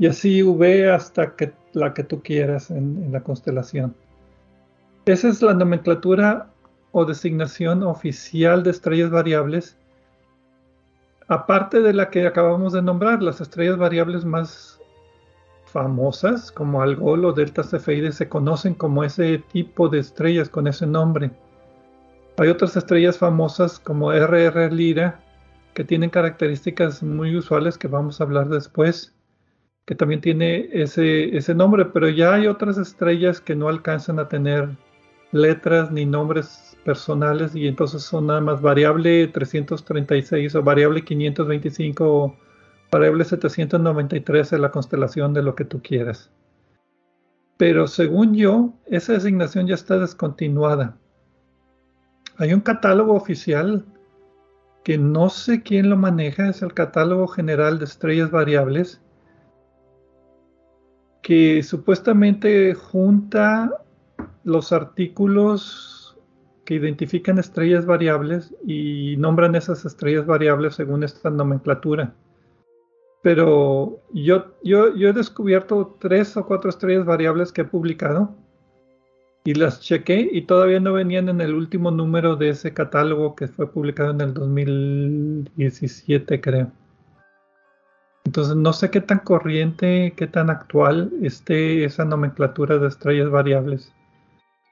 y 0.01 0.07
así 0.07 0.43
V 0.43 0.91
hasta 0.91 1.37
que 1.37 1.53
la 1.77 1.93
que 1.93 2.03
tú 2.03 2.23
quieras 2.23 2.71
en, 2.71 3.13
la 3.13 3.21
constelación. 3.21 3.95
Esa 5.05 5.29
es 5.29 5.43
la 5.43 5.53
nomenclatura 5.53 6.49
o 6.91 7.05
designación 7.05 7.83
oficial 7.83 8.63
de 8.63 8.71
estrellas 8.71 9.11
variables, 9.11 9.77
aparte 11.29 11.83
de 11.83 11.93
la 11.93 12.09
que 12.09 12.27
acabamos 12.27 12.73
de 12.73 12.81
nombrar, 12.81 13.23
las 13.23 13.43
estrellas 13.43 13.77
variables 13.77 14.25
más 14.25 14.81
famosas, 15.67 16.51
como 16.51 16.81
Algol 16.81 17.27
o 17.27 17.33
Delta 17.33 17.63
Cepheides, 17.63 18.15
se 18.15 18.29
conocen 18.29 18.73
como 18.73 19.05
ese 19.05 19.39
tipo 19.53 19.91
de 19.91 19.99
estrellas 19.99 20.49
con 20.49 20.67
ese 20.67 20.87
nombre. 20.87 21.31
Hay 22.39 22.49
otras 22.49 22.75
estrellas 22.75 23.19
famosas 23.19 23.79
como 23.79 24.13
RR 24.13 24.73
Lira, 24.73 25.21
que 25.75 25.85
tienen 25.85 26.09
características 26.09 27.03
muy 27.03 27.37
usuales 27.37 27.77
que 27.77 27.87
vamos 27.87 28.19
a 28.19 28.25
hablar 28.25 28.49
después 28.49 29.16
que 29.87 29.95
también 29.95 30.21
tiene 30.21 30.69
ese, 30.73 31.37
ese 31.37 31.55
nombre, 31.55 31.87
pero 31.87 32.09
ya 32.09 32.35
hay 32.35 32.49
otras 32.49 32.77
estrellas 32.77 33.41
que 33.41 33.55
no 33.55 33.69
alcanzan 33.69 34.19
a 34.19 34.29
tener 34.29 34.69
letras 35.33 35.91
ni 35.91 36.05
nombres 36.05 36.77
personales 36.85 37.55
y 37.55 37.67
entonces 37.67 38.03
son 38.03 38.27
nada 38.27 38.41
más 38.41 38.61
variable 38.61 39.29
336 39.29 40.55
o 40.55 40.63
variable 40.63 41.05
525 41.05 42.05
o, 42.05 42.37
variable 42.91 43.25
793 43.25 44.53
es 44.53 44.61
la 44.61 44.71
constelación 44.71 45.35
de 45.35 45.43
lo 45.43 45.55
que 45.55 45.65
tú 45.65 45.81
quieras. 45.83 46.31
Pero 47.57 47.87
según 47.87 48.35
yo, 48.35 48.75
esa 48.87 49.15
designación 49.15 49.67
ya 49.67 49.75
está 49.75 49.99
descontinuada. 49.99 50.97
Hay 52.39 52.53
un 52.53 52.61
catálogo 52.61 53.15
oficial 53.15 53.85
que 54.85 54.99
no 54.99 55.31
sé 55.31 55.63
quién 55.63 55.91
lo 55.91 55.97
maneja, 55.97 56.49
es 56.49 56.63
el 56.63 56.75
catálogo 56.75 57.27
general 57.27 57.79
de 57.79 57.87
estrellas 57.87 58.31
variables, 58.31 59.01
que 61.27 61.63
supuestamente 61.65 62.73
junta 62.75 63.83
los 64.45 64.71
artículos 64.71 66.17
que 66.65 66.75
identifican 66.75 67.41
estrellas 67.41 67.85
variables 67.85 68.55
y 68.65 69.17
nombran 69.17 69.57
esas 69.57 69.85
estrellas 69.85 70.25
variables 70.25 70.77
según 70.77 71.03
esta 71.03 71.29
nomenclatura. 71.29 72.15
Pero 73.25 74.03
yo, 74.13 74.55
yo, 74.63 74.95
yo 74.95 75.09
he 75.09 75.13
descubierto 75.13 75.97
tres 75.99 76.37
o 76.37 76.47
cuatro 76.47 76.71
estrellas 76.71 77.05
variables 77.05 77.51
que 77.51 77.63
he 77.63 77.65
publicado 77.65 78.33
y 79.43 79.55
las 79.55 79.81
chequé 79.81 80.29
y 80.31 80.43
todavía 80.43 80.79
no 80.79 80.93
venían 80.93 81.29
en 81.29 81.41
el 81.41 81.55
último 81.55 81.91
número 81.91 82.37
de 82.37 82.51
ese 82.51 82.73
catálogo 82.73 83.35
que 83.35 83.49
fue 83.49 83.69
publicado 83.69 84.13
en 84.13 84.21
el 84.21 84.33
2017, 84.33 86.41
creo. 86.41 86.71
Entonces 88.27 88.57
no 88.57 88.73
sé 88.73 88.91
qué 88.91 89.01
tan 89.01 89.21
corriente, 89.21 90.13
qué 90.17 90.27
tan 90.27 90.51
actual 90.51 91.13
esté 91.23 91.85
esa 91.85 92.05
nomenclatura 92.05 92.77
de 92.77 92.89
estrellas 92.89 93.31
variables. 93.31 93.93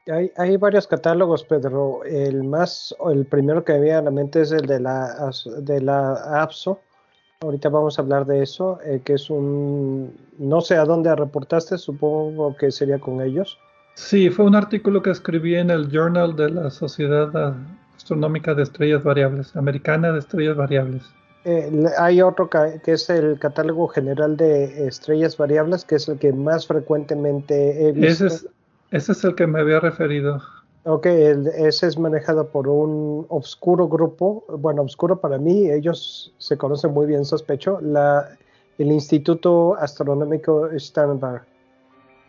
Hay, 0.08 0.32
hay, 0.36 0.56
varios 0.56 0.88
catálogos, 0.88 1.44
Pedro. 1.44 2.02
El 2.04 2.42
más, 2.42 2.94
el 3.10 3.24
primero 3.26 3.64
que 3.64 3.74
me 3.74 3.80
viene 3.80 3.98
a 3.98 4.02
la 4.02 4.10
mente 4.10 4.42
es 4.42 4.50
el 4.50 4.66
de 4.66 4.80
la, 4.80 5.30
de 5.58 5.80
la 5.80 6.42
APSO. 6.42 6.80
Ahorita 7.40 7.68
vamos 7.68 7.96
a 7.96 8.02
hablar 8.02 8.26
de 8.26 8.42
eso, 8.42 8.80
eh, 8.84 9.00
que 9.04 9.14
es 9.14 9.30
un, 9.30 10.14
no 10.36 10.60
sé 10.60 10.76
a 10.76 10.84
dónde 10.84 11.14
reportaste, 11.14 11.78
supongo 11.78 12.56
que 12.56 12.72
sería 12.72 12.98
con 12.98 13.20
ellos. 13.20 13.56
Sí, 13.94 14.30
fue 14.30 14.46
un 14.46 14.56
artículo 14.56 15.00
que 15.00 15.10
escribí 15.10 15.54
en 15.54 15.70
el 15.70 15.88
Journal 15.90 16.34
de 16.34 16.50
la 16.50 16.70
Sociedad 16.70 17.54
Astronómica 17.96 18.52
de 18.54 18.64
Estrellas 18.64 19.04
Variables, 19.04 19.54
Americana 19.54 20.10
de 20.12 20.18
Estrellas 20.18 20.56
Variables. 20.56 21.04
Eh, 21.44 21.70
hay 21.98 22.22
otro 22.22 22.48
que 22.48 22.92
es 22.92 23.10
el 23.10 23.38
catálogo 23.38 23.88
general 23.88 24.36
de 24.36 24.86
estrellas 24.86 25.36
variables, 25.36 25.84
que 25.84 25.96
es 25.96 26.08
el 26.08 26.18
que 26.18 26.32
más 26.32 26.66
frecuentemente 26.66 27.88
he 27.88 27.92
visto. 27.92 28.26
Ese 28.26 28.26
es, 28.26 28.48
ese 28.90 29.12
es 29.12 29.24
el 29.24 29.34
que 29.34 29.46
me 29.46 29.60
había 29.60 29.80
referido. 29.80 30.40
Ok, 30.84 31.06
ese 31.06 31.86
es 31.86 31.98
manejado 31.98 32.48
por 32.48 32.68
un 32.68 33.24
obscuro 33.28 33.88
grupo, 33.88 34.44
bueno, 34.48 34.82
obscuro 34.82 35.18
para 35.18 35.38
mí, 35.38 35.70
ellos 35.70 36.34
se 36.36 36.58
conocen 36.58 36.92
muy 36.92 37.06
bien, 37.06 37.24
sospecho, 37.24 37.80
la, 37.80 38.36
el 38.76 38.92
Instituto 38.92 39.76
Astronómico 39.76 40.68
Sternberg 40.78 41.42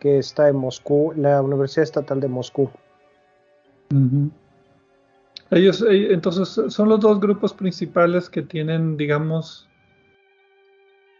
que 0.00 0.18
está 0.18 0.48
en 0.48 0.56
Moscú, 0.56 1.12
la 1.16 1.42
Universidad 1.42 1.84
Estatal 1.84 2.20
de 2.20 2.28
Moscú. 2.28 2.70
Ellos, 5.50 5.82
eh, 5.82 6.12
entonces, 6.12 6.72
son 6.72 6.88
los 6.88 7.00
dos 7.00 7.20
grupos 7.20 7.52
principales 7.54 8.28
que 8.28 8.42
tienen, 8.42 8.96
digamos, 8.96 9.68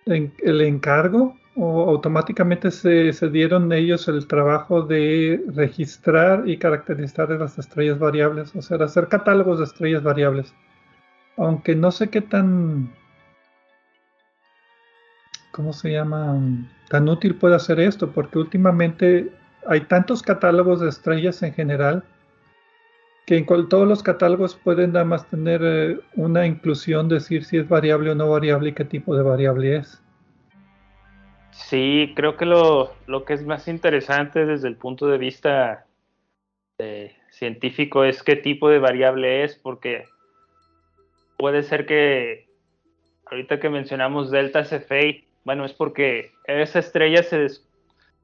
el 0.06 0.60
encargo 0.60 1.36
o 1.56 1.88
automáticamente 1.88 2.70
se, 2.70 3.12
se, 3.12 3.28
dieron 3.30 3.72
ellos 3.72 4.06
el 4.08 4.26
trabajo 4.28 4.82
de 4.82 5.42
registrar 5.48 6.48
y 6.48 6.58
caracterizar 6.58 7.30
las 7.30 7.58
estrellas 7.58 7.98
variables, 7.98 8.54
o 8.54 8.62
sea, 8.62 8.76
hacer 8.78 9.08
catálogos 9.08 9.58
de 9.58 9.64
estrellas 9.64 10.02
variables. 10.02 10.54
Aunque 11.36 11.74
no 11.74 11.90
sé 11.90 12.08
qué 12.08 12.20
tan 12.20 12.92
¿cómo 15.56 15.72
se 15.72 15.90
llama? 15.90 16.38
Tan 16.90 17.08
útil 17.08 17.34
puede 17.34 17.54
hacer 17.54 17.80
esto, 17.80 18.12
porque 18.12 18.38
últimamente 18.38 19.32
hay 19.66 19.80
tantos 19.80 20.22
catálogos 20.22 20.80
de 20.80 20.90
estrellas 20.90 21.42
en 21.42 21.54
general 21.54 22.04
que 23.26 23.36
en 23.36 23.68
todos 23.68 23.88
los 23.88 24.04
catálogos 24.04 24.54
pueden 24.54 24.92
nada 24.92 25.04
más 25.04 25.28
tener 25.28 25.60
eh, 25.64 25.98
una 26.14 26.46
inclusión, 26.46 27.08
decir 27.08 27.44
si 27.44 27.58
es 27.58 27.68
variable 27.68 28.10
o 28.10 28.14
no 28.14 28.30
variable 28.30 28.70
y 28.70 28.72
qué 28.72 28.84
tipo 28.84 29.16
de 29.16 29.24
variable 29.24 29.76
es. 29.76 30.00
Sí, 31.50 32.12
creo 32.14 32.36
que 32.36 32.46
lo, 32.46 32.94
lo 33.06 33.24
que 33.24 33.34
es 33.34 33.44
más 33.44 33.66
interesante 33.66 34.46
desde 34.46 34.68
el 34.68 34.76
punto 34.76 35.08
de 35.08 35.18
vista 35.18 35.82
científico 37.30 38.04
es 38.04 38.22
qué 38.22 38.36
tipo 38.36 38.68
de 38.68 38.78
variable 38.78 39.42
es, 39.42 39.56
porque 39.56 40.04
puede 41.38 41.62
ser 41.62 41.86
que 41.86 42.48
ahorita 43.24 43.58
que 43.58 43.70
mencionamos 43.70 44.30
delta 44.30 44.62
Cephei, 44.64 45.24
bueno, 45.42 45.64
es 45.64 45.72
porque 45.72 46.32
esa 46.44 46.78
estrella 46.78 47.22
se, 47.22 47.48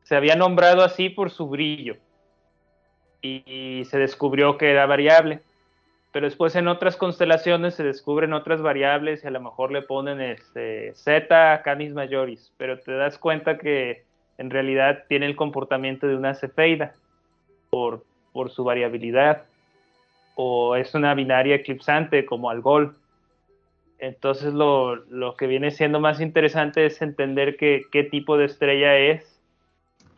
se 0.03 0.17
había 0.17 0.37
nombrado 0.37 0.85
así 0.85 1.09
por 1.09 1.31
su 1.31 1.49
brillo 1.49 1.97
y, 3.23 3.85
se 3.85 3.99
descubrió 3.99 4.59
que 4.59 4.71
era 4.71 4.87
variable. 4.87 5.41
Pero 6.13 6.27
después 6.27 6.55
en 6.57 6.69
otras 6.69 6.97
constelaciones 6.97 7.75
se 7.75 7.85
descubren 7.85 8.35
otras 8.35 8.61
variables 8.61 9.25
y 9.25 9.29
a 9.29 9.31
lo 9.31 9.41
mejor 9.41 9.73
le 9.73 9.81
ponen 9.81 10.21
este, 10.21 10.93
Z 10.95 11.63
Canis 11.65 11.95
Majoris, 11.95 12.53
pero 12.59 12.79
te 12.79 12.93
das 12.93 13.17
cuenta 13.17 13.57
que 13.57 14.05
en 14.37 14.51
realidad 14.51 15.05
tiene 15.09 15.25
el 15.25 15.37
comportamiento 15.37 16.07
de 16.07 16.17
una 16.17 16.35
cefeida 16.35 16.95
por, 17.71 18.05
por 18.33 18.51
su 18.51 18.63
variabilidad 18.63 19.45
o 20.35 20.77
es 20.77 20.95
una 20.95 21.15
binaria 21.15 21.55
eclipsante 21.55 22.27
como 22.27 22.51
Algol. 22.51 22.95
Entonces 23.99 24.53
lo, 24.53 25.05
que 25.39 25.47
viene 25.47 25.71
siendo 25.71 25.99
más 25.99 26.21
interesante 26.21 26.85
es 26.85 27.01
entender 27.01 27.57
qué 27.57 28.09
tipo 28.11 28.37
de 28.37 28.47
estrella 28.47 28.99
es. 28.99 29.41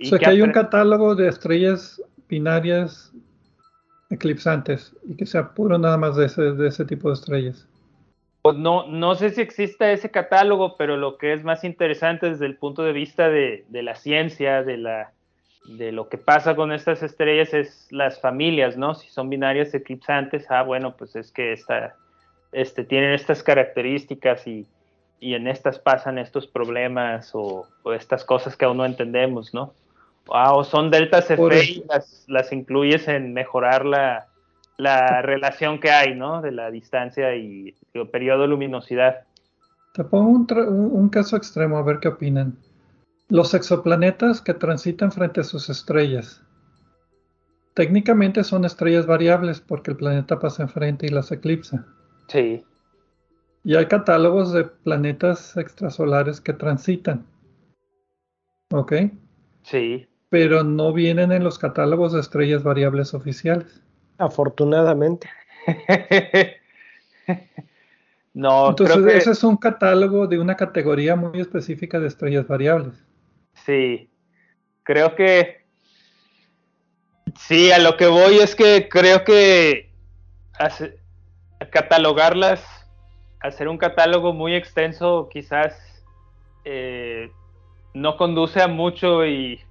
o 0.01 0.07
sea 0.07 0.19
que 0.19 0.27
hay 0.27 0.43
un 0.43 0.51
catálogo 0.51 1.15
de 1.15 1.29
estrellas 1.29 2.03
binarias 2.29 3.13
eclipsantes 4.11 4.95
y 5.09 5.17
que 5.17 5.27
sea 5.27 5.55
puro 5.55 5.79
nada 5.79 5.97
más 5.97 6.17
de 6.17 6.27
ese, 6.27 6.43
de 6.53 6.69
ese 6.69 6.85
tipo 6.85 7.09
de 7.09 7.15
estrellas. 7.15 7.69
Pues 8.43 8.57
no, 8.57 8.87
no 8.87 9.15
sé 9.15 9.31
si 9.31 9.41
exista 9.41 9.91
ese 9.91 10.11
catálogo, 10.11 10.77
pero 10.77 10.97
lo 10.97 11.17
que 11.17 11.33
es 11.33 11.45
más 11.45 11.65
interesante 11.65 12.29
desde 12.29 12.47
el 12.47 12.57
punto 12.57 12.83
de 12.83 12.93
vista 12.93 13.29
de, 13.31 13.65
de 13.69 13.83
la 13.83 13.95
ciencia, 13.95 14.63
de, 14.63 14.77
la, 14.77 15.13
de 15.65 15.93
lo 15.93 16.09
que 16.09 16.19
pasa 16.19 16.55
con 16.55 16.73
estas 16.73 17.03
estrellas 17.03 17.55
es 17.55 17.89
las 17.91 18.21
familias, 18.21 18.77
¿no? 18.77 18.95
Si 18.95 19.09
son 19.09 19.31
binarias 19.31 19.73
eclipsantes, 19.73 20.51
ah, 20.51 20.63
bueno, 20.63 20.95
pues 20.97 21.17
es 21.17 21.33
que 21.33 21.53
esta, 21.53 21.97
este, 22.53 22.85
tienen 22.85 23.13
estas 23.13 23.43
características 23.43 24.47
y, 24.47 24.67
en 25.21 25.49
estas 25.49 25.79
pasan 25.79 26.19
estos 26.19 26.47
problemas 26.47 27.31
o, 27.33 27.67
estas 27.95 28.25
cosas 28.25 28.57
que 28.57 28.67
aún 28.67 28.77
no 28.77 28.85
entendemos, 28.85 29.55
¿no? 29.55 29.73
O 30.27 30.65
son 30.65 30.91
deltas 30.91 31.31
F 31.31 31.65
y 31.65 31.85
las, 32.29 32.53
incluyes 32.53 33.09
en 33.09 33.33
mejorar 33.33 33.85
la, 33.85 34.27
relación 35.23 35.79
que 35.81 35.91
hay, 35.91 36.15
¿no? 36.15 36.41
De 36.41 36.51
la 36.51 36.71
distancia 36.71 37.35
y 37.37 37.75
el 37.93 38.09
periodo 38.09 38.43
de 38.43 38.49
luminosidad. 38.49 39.25
Te 39.93 40.03
pongo 40.03 40.31
un, 40.31 40.47
un, 40.93 41.09
caso 41.09 41.37
extremo, 41.37 41.79
a 41.79 41.83
ver 41.83 42.01
qué 42.01 42.09
opinan. 42.09 42.59
Los 43.29 43.55
exoplanetas 43.55 44.41
que 44.41 44.55
transitan 44.55 45.13
frente 45.13 45.41
a 45.41 45.45
sus 45.45 45.71
estrellas. 45.71 46.43
Técnicamente 47.75 48.45
son 48.45 48.65
estrellas 48.65 49.07
variables 49.07 49.61
porque 49.61 49.91
el 49.93 49.97
planeta 49.97 50.39
pasa 50.39 50.63
enfrente 50.63 51.07
y 51.07 51.11
las 51.11 51.31
eclipsa. 51.33 51.87
Sí. 52.29 52.65
Y 53.65 53.77
hay 53.77 53.87
catálogos 53.87 54.53
de 54.53 54.65
planetas 54.65 55.57
extrasolares 55.57 56.41
que 56.41 56.53
transitan. 56.53 57.27
¿Ok? 58.73 58.93
Sí. 59.63 60.07
Pero 60.35 60.65
no 60.65 60.93
vienen 60.93 61.31
en 61.31 61.45
los 61.45 61.61
catálogos 61.61 62.13
de 62.13 62.19
estrellas 62.19 62.65
variables 62.65 63.15
oficiales. 63.15 63.81
Afortunadamente. 64.19 65.31
no, 68.35 68.71
Entonces, 68.71 69.15
ese 69.15 69.31
es 69.31 69.45
un 69.45 69.57
catálogo 69.57 70.27
de 70.27 70.41
una 70.41 70.57
categoría 70.57 71.15
muy 71.15 71.41
específica 71.41 72.01
de 72.01 72.09
estrellas 72.09 72.49
variables. 72.49 72.95
Sí. 73.65 74.11
Creo 74.83 75.15
que. 75.15 75.67
Sí, 77.39 77.71
a 77.71 77.79
lo 77.79 77.97
que 77.97 78.09
voy 78.09 78.39
es 78.39 78.57
que 78.57 78.89
creo 78.89 79.23
que 79.23 79.93
hace, 80.59 80.99
catalogarlas, 81.71 82.61
hacer 83.39 83.69
un 83.69 83.79
catálogo 83.79 84.33
muy 84.33 84.57
extenso 84.57 85.29
quizás 85.33 86.03
eh, 86.65 87.31
no 87.93 88.17
conduce 88.17 88.61
a 88.61 88.67
mucho 88.67 89.25
y, 89.25 89.64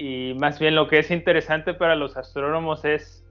y, 0.00 0.34
más 0.34 0.58
bien 0.58 0.74
lo 0.74 0.88
que 0.88 0.98
es 0.98 1.10
interesante 1.10 1.74
para 1.74 1.94
los 1.94 2.16
astrónomos 2.16 2.86
es 2.86 3.22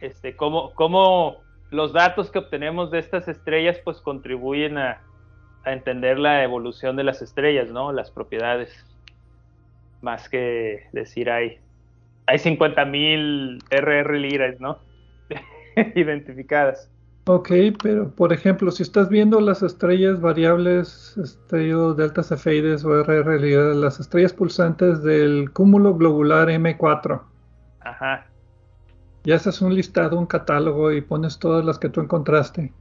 este, 0.00 0.34
cómo, 0.34 0.74
cómo 0.74 1.36
los 1.70 1.92
datos 1.92 2.30
que 2.32 2.40
obtenemos 2.40 2.90
de 2.90 2.98
estas 2.98 3.28
estrellas 3.28 3.78
pues 3.84 3.98
contribuyen 3.98 4.76
a, 4.76 5.00
entender 5.66 6.18
la 6.18 6.42
evolución 6.42 6.96
de 6.96 7.04
las 7.04 7.20
estrellas, 7.20 7.70
¿no? 7.70 7.92
Las 7.92 8.10
propiedades. 8.10 8.86
Más 10.00 10.30
que 10.30 10.86
decir 10.92 11.30
hay, 11.30 11.58
hay 12.26 12.38
50.000 12.38 13.62
RR 13.68 14.18
liras, 14.18 14.58
¿no? 14.58 14.78
Identificadas. 15.94 16.90
Ok, 17.32 17.48
pero 17.80 18.10
por 18.10 18.32
ejemplo, 18.32 18.72
si 18.72 18.82
estás 18.82 19.08
viendo 19.08 19.40
las 19.40 19.62
estrellas 19.62 20.20
variables, 20.20 21.16
estrellas 21.16 21.96
delta 21.96 22.24
cefeides 22.24 22.84
o 22.84 23.04
RR, 23.04 23.76
las 23.76 24.00
estrellas 24.00 24.32
pulsantes 24.32 25.04
del 25.04 25.52
cúmulo 25.52 25.94
globular 25.94 26.48
M4. 26.48 27.22
Ajá. 27.82 28.26
Ya 29.22 29.36
haces 29.36 29.62
un 29.62 29.76
listado, 29.76 30.18
un 30.18 30.26
catálogo 30.26 30.90
y 30.90 31.02
pones 31.02 31.38
todas 31.38 31.64
las 31.64 31.78
que 31.78 31.88
tú 31.88 32.00
encontraste. 32.00 32.72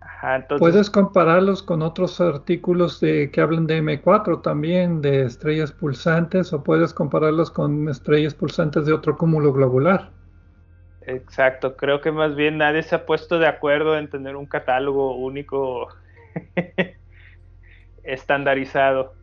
Ajá, 0.00 0.36
entonces, 0.36 0.58
Puedes 0.58 0.88
compararlos 0.88 1.62
con 1.62 1.82
otros 1.82 2.22
artículos 2.22 3.00
de, 3.00 3.30
que 3.30 3.42
hablan 3.42 3.66
de 3.66 3.82
M4 3.82 4.40
también, 4.40 5.02
de 5.02 5.26
estrellas 5.26 5.72
pulsantes, 5.72 6.54
o 6.54 6.64
puedes 6.64 6.94
compararlos 6.94 7.50
con 7.50 7.86
estrellas 7.90 8.32
pulsantes 8.32 8.86
de 8.86 8.94
otro 8.94 9.18
cúmulo 9.18 9.52
globular. 9.52 10.17
Exacto, 11.08 11.76
creo 11.76 12.00
que 12.00 12.12
más 12.12 12.36
bien 12.36 12.58
nadie 12.58 12.82
se 12.82 12.94
ha 12.94 13.06
puesto 13.06 13.38
de 13.38 13.48
acuerdo 13.48 13.96
en 13.98 14.08
tener 14.10 14.36
un 14.36 14.46
catálogo 14.46 15.16
único 15.16 15.88
estandarizado. 18.04 19.14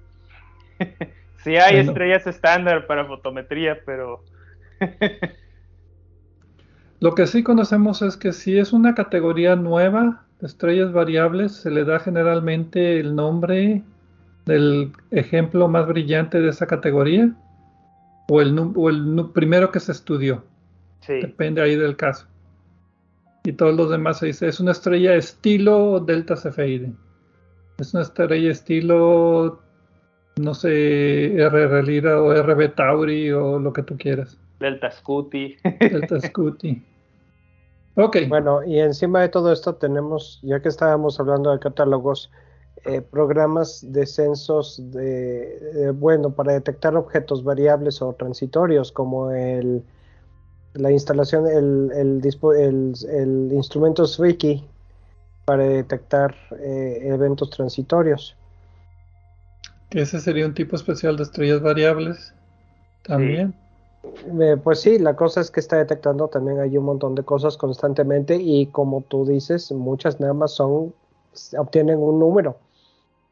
sí 1.38 1.58
hay 1.58 1.76
Bueno. 1.76 1.92
estrellas 1.92 2.28
estándar 2.28 2.88
para 2.88 3.06
fotometría, 3.06 3.80
pero 3.86 4.24
Lo 7.00 7.14
que 7.14 7.28
sí 7.28 7.44
conocemos 7.44 8.02
es 8.02 8.18
que 8.18 8.34
si 8.34 8.58
es 8.58 8.74
una 8.74 8.96
categoría 8.96 9.56
nueva 9.56 10.26
de 10.40 10.48
estrellas 10.48 10.92
variables, 10.92 11.54
se 11.54 11.70
le 11.72 11.86
da 11.86 12.00
generalmente 12.00 13.00
el 13.00 13.16
nombre 13.16 13.84
del 14.46 14.92
ejemplo 15.12 15.68
más 15.68 15.88
brillante 15.88 16.42
de 16.42 16.50
esa 16.50 16.68
categoría 16.68 17.32
o 18.30 18.42
el, 18.42 18.58
o 18.76 18.90
el 18.90 19.32
primero 19.34 19.72
que 19.72 19.80
se 19.80 19.92
estudió. 19.92 20.46
Sí, 21.06 21.22
Depende 21.22 21.62
ahí 21.62 21.76
del 21.76 21.96
caso. 21.96 22.28
Y 23.44 23.54
todos 23.54 23.76
los 23.76 23.92
demás 23.92 24.20
se 24.20 24.28
dice, 24.28 24.48
es 24.48 24.60
una 24.60 24.72
estrella 24.72 25.16
estilo 25.16 26.00
Delta 26.00 26.36
Cepheidae. 26.36 26.94
Es 27.78 27.94
una 27.94 28.04
estrella 28.04 28.52
estilo, 28.52 29.62
no 30.38 30.54
sé, 30.54 31.36
RR 31.38 31.84
Lira 31.84 32.22
o 32.22 32.34
RB 32.34 32.74
Tauri 32.74 33.32
o 33.32 33.60
lo 33.60 33.72
que 33.72 33.84
tú 33.84 33.98
quieras. 33.98 34.40
Delta 34.60 34.90
Scuti. 34.90 35.58
Delta 35.80 36.20
Scuti. 36.22 36.84
Ok. 37.96 38.18
Bueno, 38.28 38.64
y 38.64 38.80
encima 38.80 39.22
de 39.22 39.30
todo 39.30 39.52
esto 39.52 39.76
tenemos, 39.76 40.40
ya 40.42 40.62
que 40.62 40.70
estábamos 40.70 41.20
hablando 41.20 41.52
de 41.52 41.60
catálogos, 41.60 42.32
eh, 42.86 43.02
programas 43.02 43.92
de 43.92 44.06
censos 44.06 44.82
de, 44.92 45.60
de, 45.74 45.92
bueno, 45.92 46.32
para 46.32 46.54
detectar 46.54 46.96
objetos 46.96 47.44
variables 47.44 48.02
o 48.02 48.14
transitorios, 48.14 48.92
como 48.92 49.32
el, 49.32 49.84
la 50.76 50.92
instalación, 50.92 51.48
el, 51.48 51.92
el, 51.94 52.22
el- 52.60 52.94
el 53.10 53.54
instrumento 53.54 54.06
Swiki 54.06 54.64
para 55.46 55.64
detectar 55.64 56.36
eh, 56.60 57.00
eventos 57.04 57.50
transitorios. 57.50 58.36
que 59.90 60.02
ese 60.02 60.20
sería 60.20 60.46
un 60.46 60.54
tipo 60.54 60.76
especial 60.76 61.16
de 61.18 61.24
estrellas 61.24 61.62
variables. 61.62 62.34
También. 63.04 63.54
Eh, 64.42 64.58
pues 64.64 64.82
sí, 64.82 65.00
la 65.00 65.16
cosa 65.16 65.42
es 65.42 65.50
que 65.52 65.60
está 65.60 65.78
detectando 65.78 66.28
también 66.28 66.60
hay 66.60 66.78
un 66.78 66.86
montón 66.86 67.16
de 67.16 67.24
cosas 67.24 67.58
constantemente 67.58 68.36
y 68.36 68.68
como 68.68 69.02
tú 69.02 69.26
dices, 69.26 69.72
muchas 69.72 70.20
nada 70.20 70.34
más 70.34 70.52
son, 70.54 70.94
obtienen 71.58 72.00
un 72.00 72.20
número. 72.20 72.58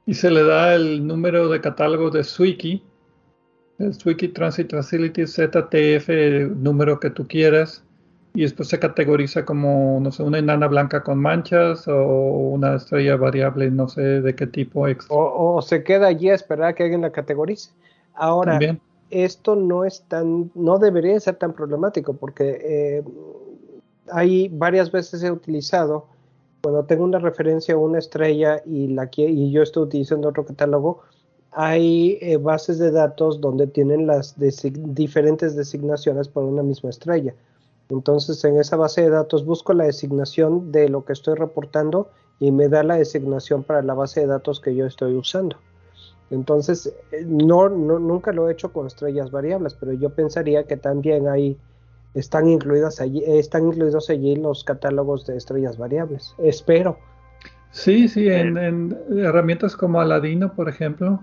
Y 0.05 0.13
se 0.13 0.29
le 0.29 0.43
da 0.43 0.75
el 0.75 1.05
número 1.05 1.47
de 1.49 1.61
catálogo 1.61 2.09
de 2.09 2.23
Swiki, 2.23 2.83
el 3.80 3.93
Swiki 3.93 4.30
Transit 4.30 4.71
Facility 4.71 5.26
ZTF, 5.26 6.09
el 6.09 6.63
número 6.63 6.99
que 6.99 7.09
tú 7.09 7.28
quieras, 7.28 7.84
y 8.36 8.41
después 8.41 8.69
se 8.69 8.80
categoriza 8.80 9.45
como, 9.45 9.99
no 10.01 10.11
sé, 10.11 10.24
una 10.24 10.39
enana 10.39 10.67
blanca 10.67 11.03
con 11.03 11.19
manchas 11.19 11.88
o 11.88 12.03
una 12.03 12.76
estrella 12.76 13.15
variable, 13.15 13.69
no 13.69 13.88
sé 13.88 14.21
de 14.21 14.36
qué 14.36 14.47
tipo 14.47 14.88
extra. 14.88 15.15
O, 15.15 15.55
o 15.55 15.61
se 15.61 15.84
queda 15.84 16.07
allí 16.07 16.30
a 16.30 16.36
esperar 16.36 16.69
a 16.69 16.74
que 16.74 16.84
alguien 16.84 17.01
la 17.01 17.11
categorice. 17.11 17.71
Ahora, 18.15 18.53
También. 18.53 18.82
esto 19.11 19.55
no 19.55 19.86
es 19.86 20.03
tan, 20.07 20.51
no 20.55 20.80
debería 20.80 21.19
ser 21.19 21.36
tan 21.36 21.53
problemático 21.53 22.13
porque 22.13 22.59
eh, 22.63 23.03
hay 24.11 24.49
varias 24.49 24.91
veces 24.91 25.24
he 25.24 25.32
utilizado 25.32 26.07
cuando 26.61 26.86
tengo 26.86 27.03
una 27.03 27.19
referencia 27.19 27.76
a 27.76 27.78
una 27.78 27.99
estrella 27.99 28.61
y 28.65 28.88
la 28.88 29.09
y 29.15 29.51
yo 29.51 29.61
estoy 29.61 29.84
utilizando 29.84 30.30
otro 30.30 30.45
catálogo, 30.45 31.01
hay 31.56 32.18
eh, 32.22 32.38
bases 32.38 32.80
de 32.80 32.91
datos 32.91 33.41
donde 33.41 33.68
tienen 33.68 34.08
las 34.08 34.36
diferentes 34.38 35.56
designaciones 35.56 36.28
por 36.28 36.43
una 36.43 36.64
misma 36.64 36.89
estrella. 36.89 37.34
Entonces, 37.89 38.43
en 38.43 38.58
esa 38.58 38.76
base 38.76 39.01
de 39.01 39.10
datos 39.10 39.45
busco 39.45 39.74
la 39.74 39.86
designación 39.86 40.72
de 40.72 40.89
lo 40.89 41.06
que 41.06 41.14
estoy 41.14 41.36
reportando 41.36 42.10
y 42.39 42.51
me 42.51 42.70
da 42.70 42.84
la 42.84 42.95
designación 42.95 43.64
para 43.64 43.82
la 43.82 43.93
base 43.93 44.22
de 44.22 44.28
datos 44.28 44.60
que 44.60 44.76
yo 44.76 44.86
estoy 44.86 45.16
usando. 45.16 45.58
Entonces, 46.32 46.91
eh, 47.12 47.24
no, 47.26 47.70
no, 47.70 47.99
nunca 47.99 48.32
lo 48.32 48.49
he 48.49 48.54
hecho 48.54 48.72
con 48.72 48.88
estrellas 48.88 49.30
variables, 49.30 49.76
pero 49.76 49.93
yo 49.93 50.10
pensaría 50.10 50.64
que 50.64 50.78
también 50.78 51.28
hay, 51.28 51.58
están, 52.16 52.47
incluidas 52.47 52.99
allí, 53.01 53.20
eh, 53.20 53.38
están 53.38 53.68
incluidos 53.68 54.10
allí 54.10 54.36
los 54.36 54.64
catálogos 54.64 55.28
de 55.28 55.38
estrellas 55.38 55.78
variables. 55.78 56.34
Espero. 56.39 56.97
Sí, 57.72 58.08
sí, 58.08 58.28
en, 58.28 58.58
en 58.58 58.97
herramientas 59.18 59.76
como 59.76 59.99
Aladino, 59.99 60.54
por 60.54 60.70
ejemplo, 60.70 61.20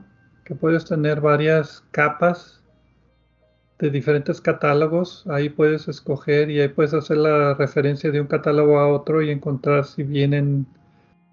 que 0.50 0.56
puedes 0.56 0.84
tener 0.84 1.20
varias 1.20 1.84
capas 1.92 2.60
de 3.78 3.88
diferentes 3.88 4.40
catálogos, 4.40 5.24
ahí 5.28 5.48
puedes 5.48 5.86
escoger 5.86 6.50
y 6.50 6.60
ahí 6.60 6.66
puedes 6.66 6.92
hacer 6.92 7.18
la 7.18 7.54
referencia 7.54 8.10
de 8.10 8.20
un 8.20 8.26
catálogo 8.26 8.80
a 8.80 8.88
otro 8.88 9.22
y 9.22 9.30
encontrar 9.30 9.84
si 9.84 10.02
vienen, 10.02 10.66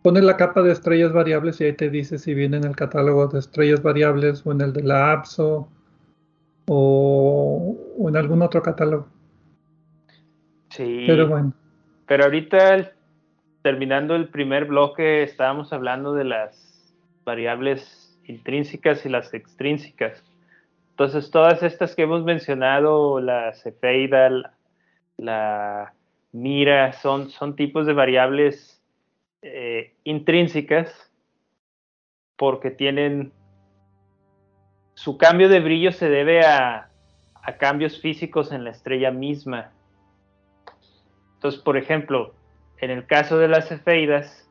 pones 0.03 0.23
la 0.23 0.37
capa 0.37 0.61
de 0.61 0.71
estrellas 0.71 1.13
variables 1.13 1.59
y 1.59 1.63
ahí 1.63 1.73
te 1.73 1.89
dice 1.89 2.19
si 2.19 2.35
viene 2.35 2.57
en 2.57 2.65
el 2.65 2.75
catálogo 2.75 3.25
de 3.25 3.39
estrellas 3.39 3.81
variables 3.81 4.45
o 4.45 4.51
en 4.51 4.61
el 4.61 4.71
de 4.71 4.83
la 4.83 5.11
APSO 5.13 5.67
o, 6.67 7.75
o 7.97 8.09
en 8.09 8.17
algún 8.17 8.43
otro 8.43 8.61
catálogo. 8.61 9.07
Sí. 10.69 11.05
Pero 11.07 11.27
bueno, 11.27 11.53
Pero 12.05 12.25
ahorita, 12.25 12.75
el- 12.75 12.89
terminando 13.63 14.15
el 14.15 14.29
primer 14.29 14.65
bloque, 14.65 15.23
estábamos 15.23 15.73
hablando 15.73 16.13
de 16.13 16.23
las 16.25 16.93
variables 17.25 17.96
intrínsecas 18.27 19.05
y 19.05 19.09
las 19.09 19.33
extrínsecas. 19.33 20.23
Entonces, 20.91 21.31
todas 21.31 21.63
estas 21.63 21.95
que 21.95 22.03
hemos 22.03 22.23
mencionado, 22.23 23.19
la 23.19 23.53
cefeida, 23.53 24.53
la, 25.17 25.93
mira, 26.31 26.93
son, 26.93 27.29
son 27.29 27.55
tipos 27.55 27.85
de 27.85 27.93
variables 27.93 28.81
eh, 29.41 29.93
intrínsecas 30.03 31.11
porque 32.35 32.71
tienen 32.71 33.31
su 34.93 35.17
cambio 35.17 35.47
de 35.47 35.59
brillo 35.59 35.91
se 35.91 36.09
debe 36.09 36.43
a, 36.43 36.89
a 37.43 37.57
cambios 37.57 38.01
físicos 38.01 38.51
en 38.51 38.63
la 38.63 38.71
estrella 38.71 39.11
misma. 39.11 39.71
Entonces, 41.35 41.61
por 41.61 41.77
ejemplo, 41.77 42.33
en 42.79 42.89
el 42.89 43.05
caso 43.05 43.37
de 43.37 43.47
las 43.47 43.69
cefeidas, 43.69 44.49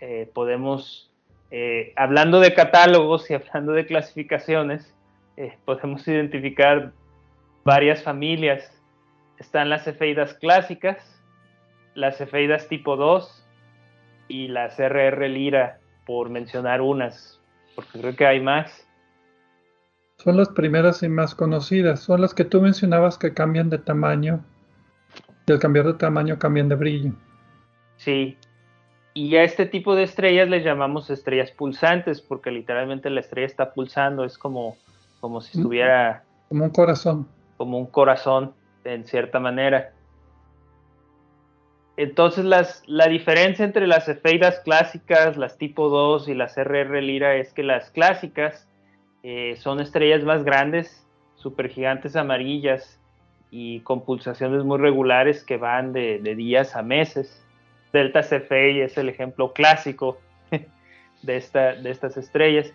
eh, 0.00 0.30
podemos, 0.34 1.13
eh, 1.56 1.92
hablando 1.94 2.40
de 2.40 2.52
catálogos 2.52 3.30
y 3.30 3.34
hablando 3.34 3.74
de 3.74 3.86
clasificaciones, 3.86 4.92
eh, 5.36 5.56
podemos 5.64 6.06
identificar 6.08 6.90
varias 7.62 8.02
familias. 8.02 8.72
Están 9.38 9.70
las 9.70 9.84
cefeidas 9.84 10.34
clásicas, 10.34 11.22
las 11.94 12.18
cefeidas 12.18 12.66
tipo 12.66 12.96
2 12.96 13.46
y 14.26 14.48
las 14.48 14.80
RR 14.80 15.28
Lira, 15.28 15.78
por 16.04 16.28
mencionar 16.28 16.80
unas, 16.80 17.40
porque 17.76 18.00
creo 18.00 18.16
que 18.16 18.26
hay 18.26 18.40
más. 18.40 18.84
son 20.16 20.36
las 20.36 20.48
primeras 20.48 21.04
y 21.04 21.08
más 21.08 21.36
conocidas, 21.36 22.00
son 22.00 22.20
las 22.20 22.34
que 22.34 22.44
tú 22.44 22.60
mencionabas 22.62 23.16
que 23.16 23.32
cambian 23.32 23.70
de 23.70 23.78
tamaño 23.78 24.44
y 25.46 25.52
al 25.52 25.60
cambiar 25.60 25.86
de 25.86 25.94
tamaño 25.94 26.36
cambian 26.36 26.68
de 26.68 26.74
brillo. 26.74 27.12
Sí. 27.96 28.36
Y 29.16 29.36
a 29.36 29.44
este 29.44 29.66
tipo 29.66 29.94
de 29.94 30.02
estrellas 30.02 30.48
les 30.48 30.64
llamamos 30.64 31.08
estrellas 31.08 31.52
pulsantes, 31.52 32.20
porque 32.20 32.50
literalmente 32.50 33.08
la 33.10 33.20
estrella 33.20 33.46
está 33.46 33.72
pulsando, 33.72 34.24
es 34.24 34.36
como, 34.36 34.76
como 35.20 35.40
si 35.40 35.56
estuviera 35.56 36.24
Como 36.48 36.64
un 36.64 36.70
corazón. 36.70 37.28
como 37.56 37.78
un 37.78 37.86
corazón, 37.86 38.52
en 38.82 39.04
cierta 39.04 39.38
manera. 39.38 39.92
Entonces, 41.96 42.44
las, 42.44 42.82
la 42.86 43.06
diferencia 43.06 43.64
entre 43.64 43.86
las 43.86 44.06
cefeidas 44.06 44.58
clásicas, 44.64 45.36
las 45.36 45.58
tipo 45.58 45.88
2 45.88 46.28
y 46.28 46.34
las 46.34 46.56
RR 46.56 47.00
Lira 47.00 47.36
es 47.36 47.52
que 47.52 47.62
las 47.62 47.92
clásicas 47.92 48.68
eh, 49.22 49.54
son 49.58 49.78
estrellas 49.80 50.24
más 50.24 50.42
grandes, 50.42 51.06
supergigantes 51.36 52.16
amarillas 52.16 52.98
y 53.52 53.78
con 53.80 54.04
pulsaciones 54.04 54.64
muy 54.64 54.78
regulares 54.78 55.44
que 55.44 55.56
van 55.56 55.92
de, 55.92 56.18
de 56.18 56.34
días 56.34 56.74
a 56.74 56.82
meses. 56.82 57.43
Delta 57.94 58.24
Cephei 58.24 58.80
es 58.80 58.98
el 58.98 59.08
ejemplo 59.08 59.52
clásico 59.52 60.18
de, 61.22 61.36
esta, 61.36 61.74
de 61.74 61.90
estas 61.92 62.16
estrellas. 62.16 62.74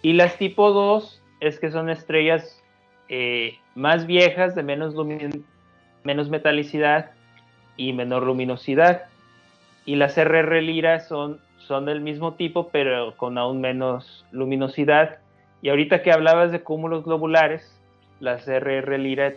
Y 0.00 0.14
las 0.14 0.38
tipo 0.38 0.72
2 0.72 1.22
es 1.40 1.60
que 1.60 1.70
son 1.70 1.90
estrellas 1.90 2.64
eh, 3.10 3.58
más 3.74 4.06
viejas, 4.06 4.54
de 4.54 4.62
menos, 4.62 4.94
menos 6.02 6.30
metalicidad 6.30 7.10
y 7.76 7.92
menor 7.92 8.22
luminosidad. 8.22 9.02
Y 9.84 9.96
las 9.96 10.16
RR 10.16 10.62
Lira 10.62 11.00
son, 11.00 11.40
son 11.58 11.84
del 11.84 12.00
mismo 12.00 12.32
tipo, 12.32 12.70
pero 12.70 13.14
con 13.18 13.36
aún 13.36 13.60
menos 13.60 14.24
luminosidad. 14.32 15.18
Y 15.60 15.68
ahorita 15.68 16.02
que 16.02 16.10
hablabas 16.10 16.52
de 16.52 16.62
cúmulos 16.62 17.04
globulares, 17.04 17.78
las 18.18 18.46
RR 18.46 18.98
Lira 18.98 19.34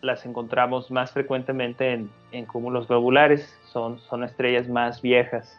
las 0.00 0.26
encontramos 0.26 0.90
más 0.90 1.12
frecuentemente 1.12 1.92
en, 1.92 2.10
en 2.32 2.46
cúmulos 2.46 2.88
globulares, 2.88 3.56
son, 3.72 3.98
son 3.98 4.24
estrellas 4.24 4.68
más 4.68 5.02
viejas. 5.02 5.58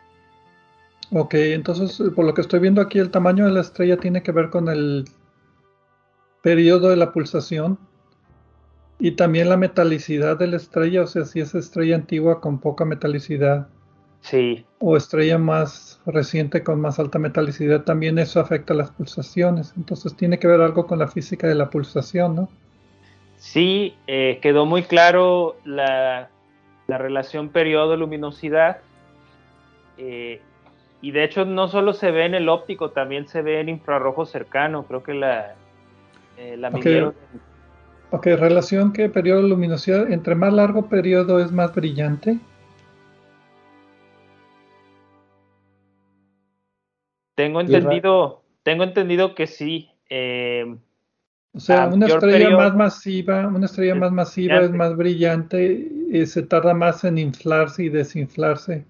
Ok, 1.14 1.34
entonces 1.34 2.02
por 2.16 2.26
lo 2.26 2.34
que 2.34 2.42
estoy 2.42 2.60
viendo 2.60 2.82
aquí, 2.82 3.00
el 3.00 3.12
tamaño 3.12 3.46
de 3.46 3.52
la 3.52 3.62
estrella 3.62 3.98
tiene 3.98 4.24
que 4.24 4.32
ver 4.32 4.50
con 4.50 4.70
el 4.70 5.06
periodo 6.42 6.90
de 6.90 6.96
la 6.96 7.12
pulsación 7.12 7.78
y 8.98 9.12
también 9.12 9.50
la 9.50 9.58
metalicidad 9.58 10.38
de 10.38 10.48
la 10.48 10.58
estrella, 10.58 11.04
o 11.04 11.08
sea, 11.08 11.26
si 11.26 11.40
es 11.40 11.54
estrella 11.56 11.96
antigua 11.96 12.40
con 12.40 12.60
poca 12.60 12.86
metalicidad. 12.86 13.68
Sí. 14.22 14.64
O 14.78 14.96
estrella 14.96 15.40
más 15.40 16.00
reciente 16.06 16.64
con 16.64 16.80
más 16.80 17.00
alta 17.00 17.18
metalicidad, 17.18 17.84
también 17.84 18.20
eso 18.20 18.40
afecta 18.40 18.76
las 18.76 18.92
pulsaciones. 18.92 19.74
Entonces 19.76 20.16
tiene 20.16 20.38
que 20.38 20.48
ver 20.48 20.62
algo 20.62 20.86
con 20.86 21.00
la 21.00 21.08
física 21.08 21.48
de 21.48 21.56
la 21.56 21.72
pulsación, 21.72 22.36
¿no? 22.36 22.50
Sí, 23.38 23.96
eh, 24.06 24.38
quedó 24.40 24.68
muy 24.68 24.84
claro 24.84 25.56
la, 25.66 26.30
relación 26.98 27.50
periodo-luminosidad. 27.50 28.78
Eh, 29.98 30.42
y 31.02 31.12
de 31.12 31.24
hecho 31.24 31.46
no 31.46 31.68
solo 31.68 31.94
se 31.94 32.12
ve 32.12 32.26
en 32.26 32.36
el 32.36 32.50
óptico, 32.50 32.92
también 32.92 33.28
se 33.28 33.42
ve 33.42 33.60
en 33.60 33.70
infrarrojo 33.70 34.26
cercano. 34.26 34.84
Creo 34.84 35.04
que 35.04 35.14
la, 35.14 35.56
eh, 36.38 36.58
la 36.58 36.70
Ok, 38.14 38.26
relación 38.26 38.92
que 38.92 39.08
periodo 39.08 39.44
de 39.44 39.50
luminosidad, 39.50 40.12
entre 40.12 40.36
más 40.36 40.54
largo 40.54 40.88
periodo 40.88 41.40
es 41.40 41.52
más 41.52 41.74
brillante. 41.74 42.38
Tengo 47.36 47.62
entendido, 47.62 48.44
tengo 48.64 48.84
entendido 48.84 49.34
que 49.34 49.48
sí. 49.48 49.90
Eh, 50.10 50.76
o 51.54 51.60
sea, 51.60 51.88
una 51.88 52.08
estrella 52.08 52.50
más 52.52 52.76
masiva, 52.76 53.48
una 53.48 53.66
estrella 53.66 53.96
más 53.96 54.12
masiva 54.12 54.62
es 54.62 54.72
más 54.72 54.96
brillante 54.96 55.90
y 56.10 56.26
se 56.26 56.44
tarda 56.44 56.74
más 56.74 57.04
en 57.04 57.18
inflarse 57.18 57.84
y 57.84 57.90
desinflarse 57.90 58.86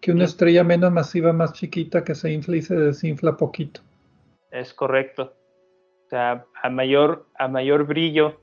que 0.00 0.12
una 0.12 0.24
estrella 0.24 0.64
menos 0.64 0.92
masiva, 0.92 1.32
más 1.32 1.52
chiquita, 1.52 2.04
que 2.04 2.14
se 2.14 2.32
infla 2.32 2.56
y 2.56 2.62
se 2.62 2.76
desinfla 2.76 3.36
poquito. 3.36 3.80
Es 4.50 4.72
correcto. 4.72 5.34
O 6.06 6.08
sea, 6.08 6.46
a 6.62 6.70
mayor, 6.70 7.26
a 7.38 7.48
mayor 7.48 7.84
brillo, 7.86 8.40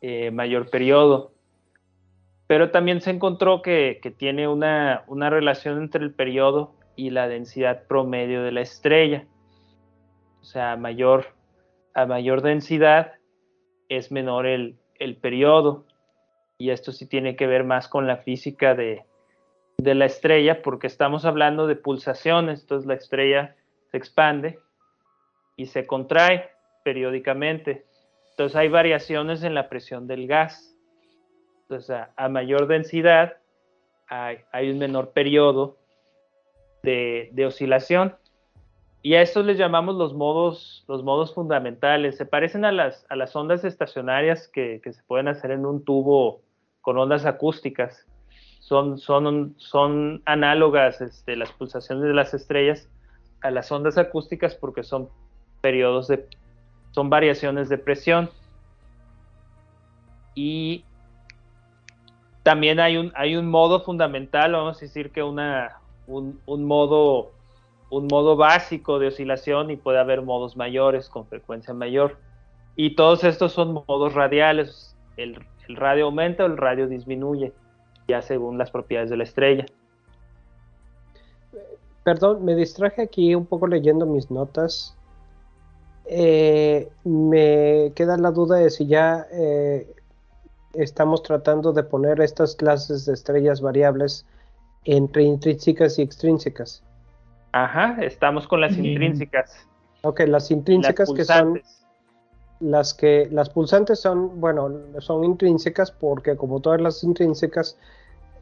eh, 0.00 0.30
mayor 0.30 0.70
periodo. 0.70 1.32
Pero 2.46 2.70
también 2.70 3.00
se 3.00 3.10
encontró 3.10 3.62
que, 3.62 4.00
tiene 4.18 4.46
una, 4.46 5.04
relación 5.30 5.82
entre 5.82 6.04
el 6.04 6.14
periodo 6.14 6.74
y 6.94 7.10
la 7.10 7.28
densidad 7.28 7.86
promedio 7.88 8.42
de 8.42 8.52
la 8.52 8.60
estrella. 8.60 9.26
O 10.40 10.44
sea, 10.44 10.76
mayor, 10.76 11.26
a 11.96 12.06
mayor 12.06 12.42
densidad 12.42 13.14
es 13.88 14.12
menor 14.12 14.46
el, 14.46 14.76
el 14.98 15.16
periodo. 15.16 15.84
Y 16.58 16.70
esto 16.70 16.92
sí 16.92 17.06
tiene 17.06 17.36
que 17.36 17.46
ver 17.46 17.64
más 17.64 17.88
con 17.88 18.06
la 18.06 18.18
física 18.18 18.74
de, 18.74 19.04
de 19.78 19.94
la 19.94 20.04
estrella, 20.04 20.62
porque 20.62 20.86
estamos 20.86 21.24
hablando 21.24 21.66
de 21.66 21.74
pulsaciones. 21.74 22.60
Entonces 22.60 22.86
la 22.86 22.94
estrella 22.94 23.56
se 23.90 23.96
expande 23.96 24.58
y 25.56 25.66
se 25.66 25.86
contrae 25.86 26.50
periódicamente. 26.84 27.86
Entonces 28.30 28.56
hay 28.56 28.68
variaciones 28.68 29.42
en 29.42 29.54
la 29.54 29.70
presión 29.70 30.06
del 30.06 30.26
gas. 30.26 30.76
Entonces 31.62 31.96
a, 32.14 32.28
mayor 32.28 32.66
densidad 32.66 33.38
hay, 34.06 34.70
un 34.70 34.78
menor 34.78 35.12
periodo 35.12 35.78
de, 36.82 37.32
oscilación. 37.46 38.14
Y 39.06 39.14
a 39.14 39.22
estos 39.22 39.46
les 39.46 39.56
llamamos 39.56 39.94
los 39.94 40.14
modos, 40.14 40.84
los 40.88 41.04
modos 41.04 41.32
fundamentales. 41.32 42.16
Se 42.16 42.26
parecen 42.26 42.64
a 42.64 42.72
las, 42.72 43.06
a 43.08 43.14
las 43.14 43.36
ondas 43.36 43.62
estacionarias 43.62 44.48
que, 44.48 44.80
se 44.82 45.00
pueden 45.04 45.28
hacer 45.28 45.52
en 45.52 45.64
un 45.64 45.84
tubo 45.84 46.40
con 46.80 46.98
ondas 46.98 47.24
acústicas. 47.24 48.04
Son, 48.58 48.98
son, 48.98 49.54
son 49.58 50.22
análogas 50.24 51.00
este, 51.00 51.36
las 51.36 51.52
pulsaciones 51.52 52.02
de 52.02 52.14
las 52.14 52.34
estrellas 52.34 52.88
a 53.42 53.52
las 53.52 53.70
ondas 53.70 53.96
acústicas 53.96 54.56
porque 54.56 54.82
son 54.82 55.08
periodos 55.60 56.08
de, 56.08 56.26
son 56.90 57.08
variaciones 57.08 57.68
de 57.68 57.78
presión. 57.78 58.28
Y 60.34 60.84
también 62.42 62.80
hay 62.80 62.96
un, 62.96 63.12
hay 63.14 63.36
un 63.36 63.48
modo 63.48 63.84
fundamental, 63.84 64.50
vamos 64.50 64.78
a 64.78 64.80
decir 64.80 65.12
que 65.12 65.22
una, 65.22 65.78
un, 66.08 66.64
modo, 66.64 67.30
un 67.90 68.06
modo 68.10 68.36
básico 68.36 68.98
de 68.98 69.08
oscilación 69.08 69.70
y 69.70 69.76
puede 69.76 69.98
haber 69.98 70.22
modos 70.22 70.56
mayores 70.56 71.08
con 71.08 71.26
frecuencia 71.26 71.72
mayor. 71.74 72.18
Y 72.74 72.94
todos 72.94 73.24
estos 73.24 73.52
son 73.52 73.84
modos 73.86 74.14
radiales. 74.14 74.96
El, 75.16 75.38
radio 75.68 76.06
aumenta 76.06 76.44
o 76.44 76.46
el 76.46 76.56
radio 76.56 76.86
disminuye, 76.86 77.52
ya 78.06 78.22
según 78.22 78.58
las 78.58 78.70
propiedades 78.70 79.10
de 79.10 79.16
la 79.16 79.24
estrella. 79.24 79.66
Perdón, 82.04 82.44
me 82.44 82.54
distraje 82.54 83.02
aquí 83.02 83.34
un 83.34 83.46
poco 83.46 83.66
leyendo 83.66 84.06
mis 84.06 84.30
notas 84.30 84.96
eh, 86.08 86.88
me 87.02 87.92
queda 87.96 88.16
la 88.16 88.30
duda 88.30 88.58
de 88.58 88.70
si 88.70 88.86
ya 88.86 89.26
eh, 89.32 89.92
estamos 90.74 91.22
tratando 91.24 91.72
de 91.72 91.82
poner 91.82 92.20
estas 92.20 92.54
clases 92.54 93.06
de 93.06 93.14
estrellas 93.14 93.60
variables 93.60 94.24
entre 94.84 95.24
intrínsecas 95.24 95.98
y 95.98 96.02
extrínsecas. 96.02 96.84
Ajá, 97.52 97.96
estamos 98.02 98.46
con 98.46 98.60
las 98.60 98.76
intrínsecas. 98.76 99.66
Ok, 100.02 100.20
las 100.26 100.50
intrínsecas 100.50 101.12
que 101.12 101.24
son 101.24 101.62
las 102.60 102.94
que 102.94 103.28
las 103.30 103.50
pulsantes 103.50 104.00
son, 104.00 104.40
bueno, 104.40 104.70
son 104.98 105.24
intrínsecas 105.24 105.90
porque 105.90 106.36
como 106.36 106.60
todas 106.60 106.80
las 106.80 107.02
intrínsecas 107.04 107.76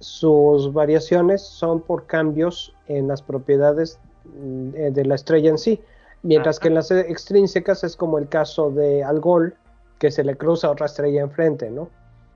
sus 0.00 0.72
variaciones 0.72 1.42
son 1.42 1.80
por 1.80 2.07
cambios 2.07 2.74
en 2.86 3.09
las 3.09 3.22
propiedades 3.22 3.98
mm, 4.24 4.70
de 4.70 5.05
la 5.05 5.14
estrella 5.14 5.50
en 5.50 5.59
sí. 5.59 5.80
Mientras 6.22 6.59
que 6.59 6.68
en 6.68 6.74
las 6.74 6.90
extrínsecas 6.90 7.84
es 7.84 7.96
como 7.96 8.18
el 8.18 8.28
caso 8.28 8.70
de 8.70 9.05
Algol, 9.05 9.55
que 9.98 10.11
se 10.11 10.24
le 10.24 10.36
cruza 10.36 10.70
otra 10.70 10.86
estrella 10.86 11.20
enfrente, 11.20 11.70
¿no? 11.70 11.90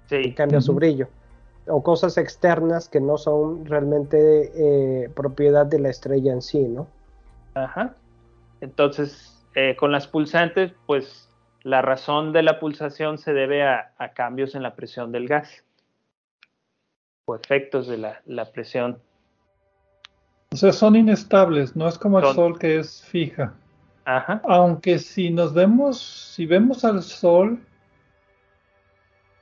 Sí. 0.09 0.17
Y 0.17 0.35
cambia 0.35 0.61
su 0.61 0.75
brillo. 0.75 1.09
O 1.69 1.83
cosas 1.83 2.17
externas 2.17 2.89
que 2.89 3.01
no 3.01 3.19
son 3.19 3.67
realmente 3.67 4.53
eh, 4.55 5.11
propiedad 5.11 5.67
de 5.67 5.79
la 5.81 5.91
estrella 5.91 6.33
en 6.33 6.43
sí, 6.43 6.61
¿no? 6.61 6.87
Ajá. 7.55 7.95
Entonces, 8.61 9.45
eh, 9.55 9.77
con 9.77 9.93
las 9.93 10.07
pulsantes, 10.07 10.73
pues 10.87 11.29
la 11.63 11.83
razón 11.83 12.33
de 12.33 12.43
la 12.43 12.61
pulsación 12.61 13.19
se 13.19 13.33
debe 13.33 13.63
a, 13.63 13.93
cambios 14.15 14.55
en 14.55 14.63
la 14.63 14.75
presión 14.75 15.13
del 15.13 15.29
gas 15.29 15.65
o 17.27 17.35
efectos 17.35 17.87
de 17.89 17.99
la, 17.99 18.53
presión. 18.53 18.99
O 20.53 20.57
sea, 20.57 20.73
son 20.73 20.97
inestables, 20.97 21.77
no 21.77 21.89
es 21.89 21.99
como 21.99 22.21
el 22.21 22.35
Sol 22.35 22.59
que 22.59 22.79
es 22.79 23.05
fija. 23.05 23.53
Aunque 24.45 24.99
si 24.99 25.31
nos 25.31 25.53
vemos, 25.53 26.01
si 26.01 26.47
vemos 26.47 26.85
al 26.85 27.03
Sol 27.03 27.61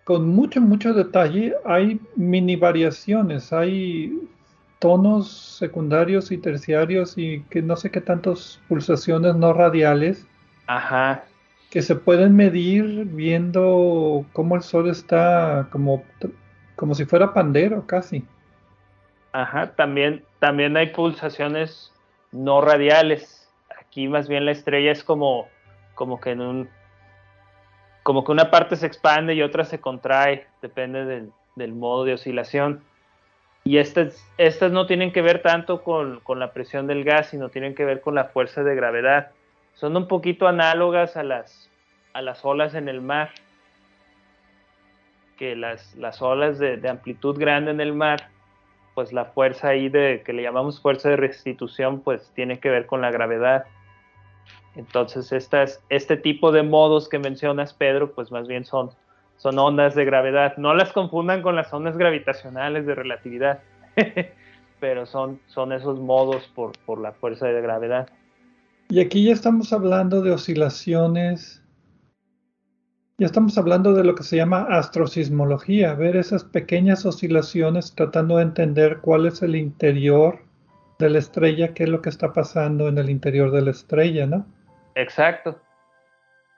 con 0.06 0.28
mucho, 0.28 0.60
mucho 0.60 0.94
detalle, 0.94 1.54
hay 1.64 2.00
mini 2.14 2.54
variaciones, 2.54 3.52
hay 3.52 4.16
tonos 4.78 5.28
secundarios 5.58 6.30
y 6.30 6.38
terciarios 6.38 7.18
y 7.18 7.42
que 7.50 7.60
no 7.60 7.74
sé 7.74 7.90
qué 7.90 8.00
tantas 8.00 8.60
pulsaciones 8.68 9.34
no 9.34 9.52
radiales. 9.52 10.24
Ajá. 10.68 11.24
Que 11.70 11.82
se 11.82 11.96
pueden 11.96 12.36
medir 12.36 13.04
viendo 13.06 14.24
cómo 14.32 14.54
el 14.54 14.62
Sol 14.62 14.88
está 14.88 15.66
como, 15.72 16.04
como 16.76 16.94
si 16.94 17.04
fuera 17.04 17.34
pandero 17.34 17.84
casi. 17.86 18.24
Ajá, 19.32 19.74
también, 19.74 20.24
también 20.38 20.76
hay 20.76 20.92
pulsaciones 20.92 21.92
no 22.30 22.60
radiales 22.60 23.36
Aquí 23.96 24.08
más 24.08 24.28
bien 24.28 24.44
la 24.44 24.52
estrella 24.52 24.92
es 24.92 25.02
como, 25.02 25.48
como 25.94 26.20
que 26.20 26.30
en 26.30 26.42
un 26.42 26.68
como 28.06 28.22
que 28.22 28.30
una 28.30 28.52
parte 28.52 28.76
se 28.76 28.86
expande 28.86 29.34
y 29.34 29.42
otra 29.42 29.64
se 29.64 29.80
contrae, 29.80 30.46
depende 30.62 31.04
del, 31.56 31.72
modo 31.72 32.04
de 32.04 32.12
oscilación. 32.12 32.84
Y 33.64 33.78
estas, 33.78 34.24
estas 34.38 34.70
no 34.70 34.86
tienen 34.86 35.12
que 35.12 35.22
ver 35.22 35.42
tanto 35.42 35.82
con, 35.82 36.20
la 36.38 36.52
presión 36.52 36.86
del 36.86 37.02
gas, 37.02 37.30
sino 37.30 37.48
tienen 37.48 37.74
que 37.74 37.84
ver 37.84 38.00
con 38.00 38.14
la 38.14 38.26
fuerza 38.26 38.62
de 38.62 38.76
gravedad. 38.76 39.32
Son 39.74 39.96
un 39.96 40.06
poquito 40.06 40.46
análogas 40.46 41.16
a 41.16 41.24
las, 41.24 41.68
a 42.12 42.22
las 42.22 42.44
olas 42.44 42.74
en 42.74 42.88
el 42.88 43.00
mar, 43.00 43.30
que 45.36 45.56
las, 45.56 45.96
las 45.96 46.22
olas 46.22 46.60
de, 46.60 46.76
de, 46.76 46.88
amplitud 46.88 47.36
grande 47.36 47.72
en 47.72 47.80
el 47.80 47.92
mar, 47.92 48.28
pues 48.94 49.12
la 49.12 49.24
fuerza 49.24 49.70
ahí 49.70 49.88
de 49.88 50.22
que 50.24 50.32
le 50.32 50.44
llamamos 50.44 50.80
fuerza 50.80 51.08
de 51.08 51.16
restitución, 51.16 52.02
pues 52.02 52.30
tiene 52.36 52.60
que 52.60 52.70
ver 52.70 52.86
con 52.86 53.00
la 53.00 53.10
gravedad. 53.10 53.64
Entonces, 54.76 55.32
este 55.88 56.16
tipo 56.18 56.52
de 56.52 56.62
modos 56.62 57.08
que 57.08 57.18
mencionas, 57.18 57.72
Pedro, 57.72 58.12
pues 58.12 58.30
más 58.30 58.46
bien 58.46 58.64
son, 58.66 58.90
ondas 59.42 59.94
de 59.94 60.04
gravedad. 60.04 60.56
No 60.58 60.74
las 60.74 60.92
confundan 60.92 61.42
con 61.42 61.56
las 61.56 61.72
ondas 61.72 61.96
gravitacionales 61.96 62.84
de 62.84 62.94
relatividad, 62.94 63.60
pero 64.80 65.06
son, 65.06 65.40
son 65.46 65.72
esos 65.72 65.98
modos 65.98 66.46
por, 66.54 66.72
por 66.84 67.00
la 67.00 67.12
fuerza 67.12 67.46
de 67.46 67.60
gravedad. 67.62 68.08
Y 68.90 69.00
aquí 69.00 69.24
ya 69.24 69.32
estamos 69.32 69.72
hablando 69.72 70.20
de 70.20 70.32
oscilaciones, 70.32 71.62
ya 73.18 73.26
estamos 73.26 73.56
hablando 73.56 73.94
de 73.94 74.04
lo 74.04 74.14
que 74.14 74.24
se 74.24 74.36
llama 74.36 74.66
astrosismología, 74.68 75.94
ver 75.94 76.16
esas 76.16 76.44
pequeñas 76.44 77.06
oscilaciones 77.06 77.94
tratando 77.94 78.36
de 78.36 78.42
entender 78.42 78.98
cuál 79.00 79.24
es 79.24 79.42
el 79.42 79.56
interior 79.56 80.40
de 80.98 81.08
la 81.08 81.18
estrella, 81.18 81.72
qué 81.72 81.84
es 81.84 81.88
lo 81.88 82.02
que 82.02 82.10
está 82.10 82.34
pasando 82.34 82.88
en 82.88 82.98
el 82.98 83.08
interior 83.08 83.50
de 83.52 83.62
la 83.62 83.70
estrella, 83.70 84.26
¿no? 84.26 84.46
Exacto, 84.96 85.60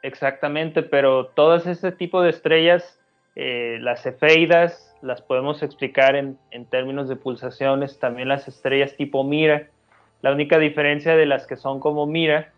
exactamente, 0.03 0.85
pero 0.85 1.27
todas 1.27 1.67
este 1.67 1.91
tipo 1.91 2.23
de 2.23 2.31
estrellas, 2.31 3.01
eh, 3.35 3.79
las 3.81 4.05
cefeidas, 4.05 4.97
las 5.03 5.21
podemos 5.21 5.61
explicar 5.65 6.15
en, 6.15 6.39
en, 6.53 6.65
términos 6.65 7.09
de 7.09 7.17
pulsaciones, 7.17 7.99
también 7.99 8.29
las 8.29 8.47
estrellas 8.47 8.97
tipo 8.97 9.25
Mira. 9.25 9.67
La 10.23 10.33
única 10.33 10.59
diferencia 10.59 11.17
de 11.17 11.27
las 11.27 11.49
que 11.49 11.57
son 11.57 11.81
como 11.81 12.07
Mira 12.07 12.53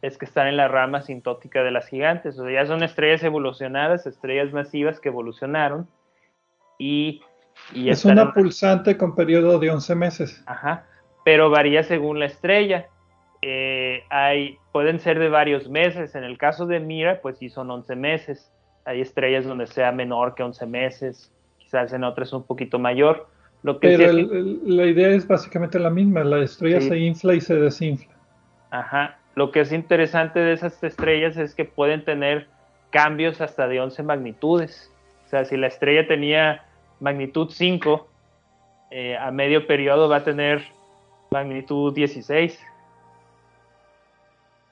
es 0.00 0.16
que 0.16 0.24
están 0.24 0.46
en 0.46 0.56
la 0.56 0.66
rama 0.66 1.02
sintótica 1.02 1.62
de 1.62 1.72
las 1.72 1.88
gigantes, 1.88 2.38
o 2.38 2.44
sea, 2.44 2.62
ya 2.62 2.66
son 2.66 2.82
estrellas 2.82 3.22
evolucionadas, 3.22 4.06
estrellas 4.06 4.50
masivas 4.54 4.98
que 4.98 5.10
evolucionaron 5.10 5.86
y... 6.78 7.20
y 7.74 7.90
es 7.90 8.02
una 8.06 8.32
pulsante 8.32 8.96
con 8.96 9.14
periodo 9.14 9.58
de 9.58 9.70
11 9.70 9.94
meses. 9.94 10.42
Ajá, 10.46 10.86
pero 11.22 11.50
varía 11.50 11.82
según 11.82 12.18
la 12.18 12.26
estrella. 12.26 12.88
Eh, 13.42 14.02
hay, 14.10 14.58
pueden 14.72 14.98
ser 15.00 15.18
de 15.18 15.28
varios 15.28 15.68
meses. 15.68 16.14
En 16.14 16.24
el 16.24 16.38
caso 16.38 16.66
de 16.66 16.80
Mira, 16.80 17.20
pues 17.20 17.38
sí 17.38 17.48
son 17.48 17.70
11 17.70 17.96
meses. 17.96 18.52
Hay 18.84 19.00
estrellas 19.00 19.44
donde 19.44 19.66
sea 19.66 19.92
menor 19.92 20.34
que 20.34 20.42
11 20.42 20.66
meses, 20.66 21.32
quizás 21.58 21.92
en 21.92 22.04
otras 22.04 22.32
un 22.32 22.44
poquito 22.44 22.78
mayor. 22.78 23.28
Lo 23.62 23.80
que 23.80 23.96
Pero 23.96 24.12
la 24.12 24.86
idea 24.86 25.08
es 25.08 25.26
básicamente 25.26 25.78
la 25.78 25.90
misma, 25.90 26.24
la 26.24 26.42
estrella 26.42 26.80
se 26.80 26.96
infla 26.98 27.34
y 27.34 27.40
se 27.40 27.56
desinfla. 27.56 28.14
Ajá, 28.70 29.18
lo 29.34 29.50
que 29.50 29.60
es 29.60 29.72
interesante 29.72 30.38
de 30.38 30.52
esas 30.52 30.82
estrellas 30.82 31.36
es 31.36 31.54
que 31.54 31.64
pueden 31.64 32.04
tener 32.04 32.46
cambios 32.90 33.40
hasta 33.40 33.66
de 33.66 33.80
11 33.80 34.02
magnitudes. 34.04 34.92
O 35.26 35.28
sea, 35.28 35.44
si 35.44 35.56
la 35.56 35.66
estrella 35.66 36.06
tenía 36.06 36.64
magnitud 37.00 37.48
5, 37.50 38.08
eh, 38.90 39.16
a 39.16 39.30
medio 39.30 39.66
periodo 39.66 40.08
va 40.08 40.16
a 40.16 40.24
tener 40.24 40.62
magnitud 41.30 41.92
16. 41.94 42.58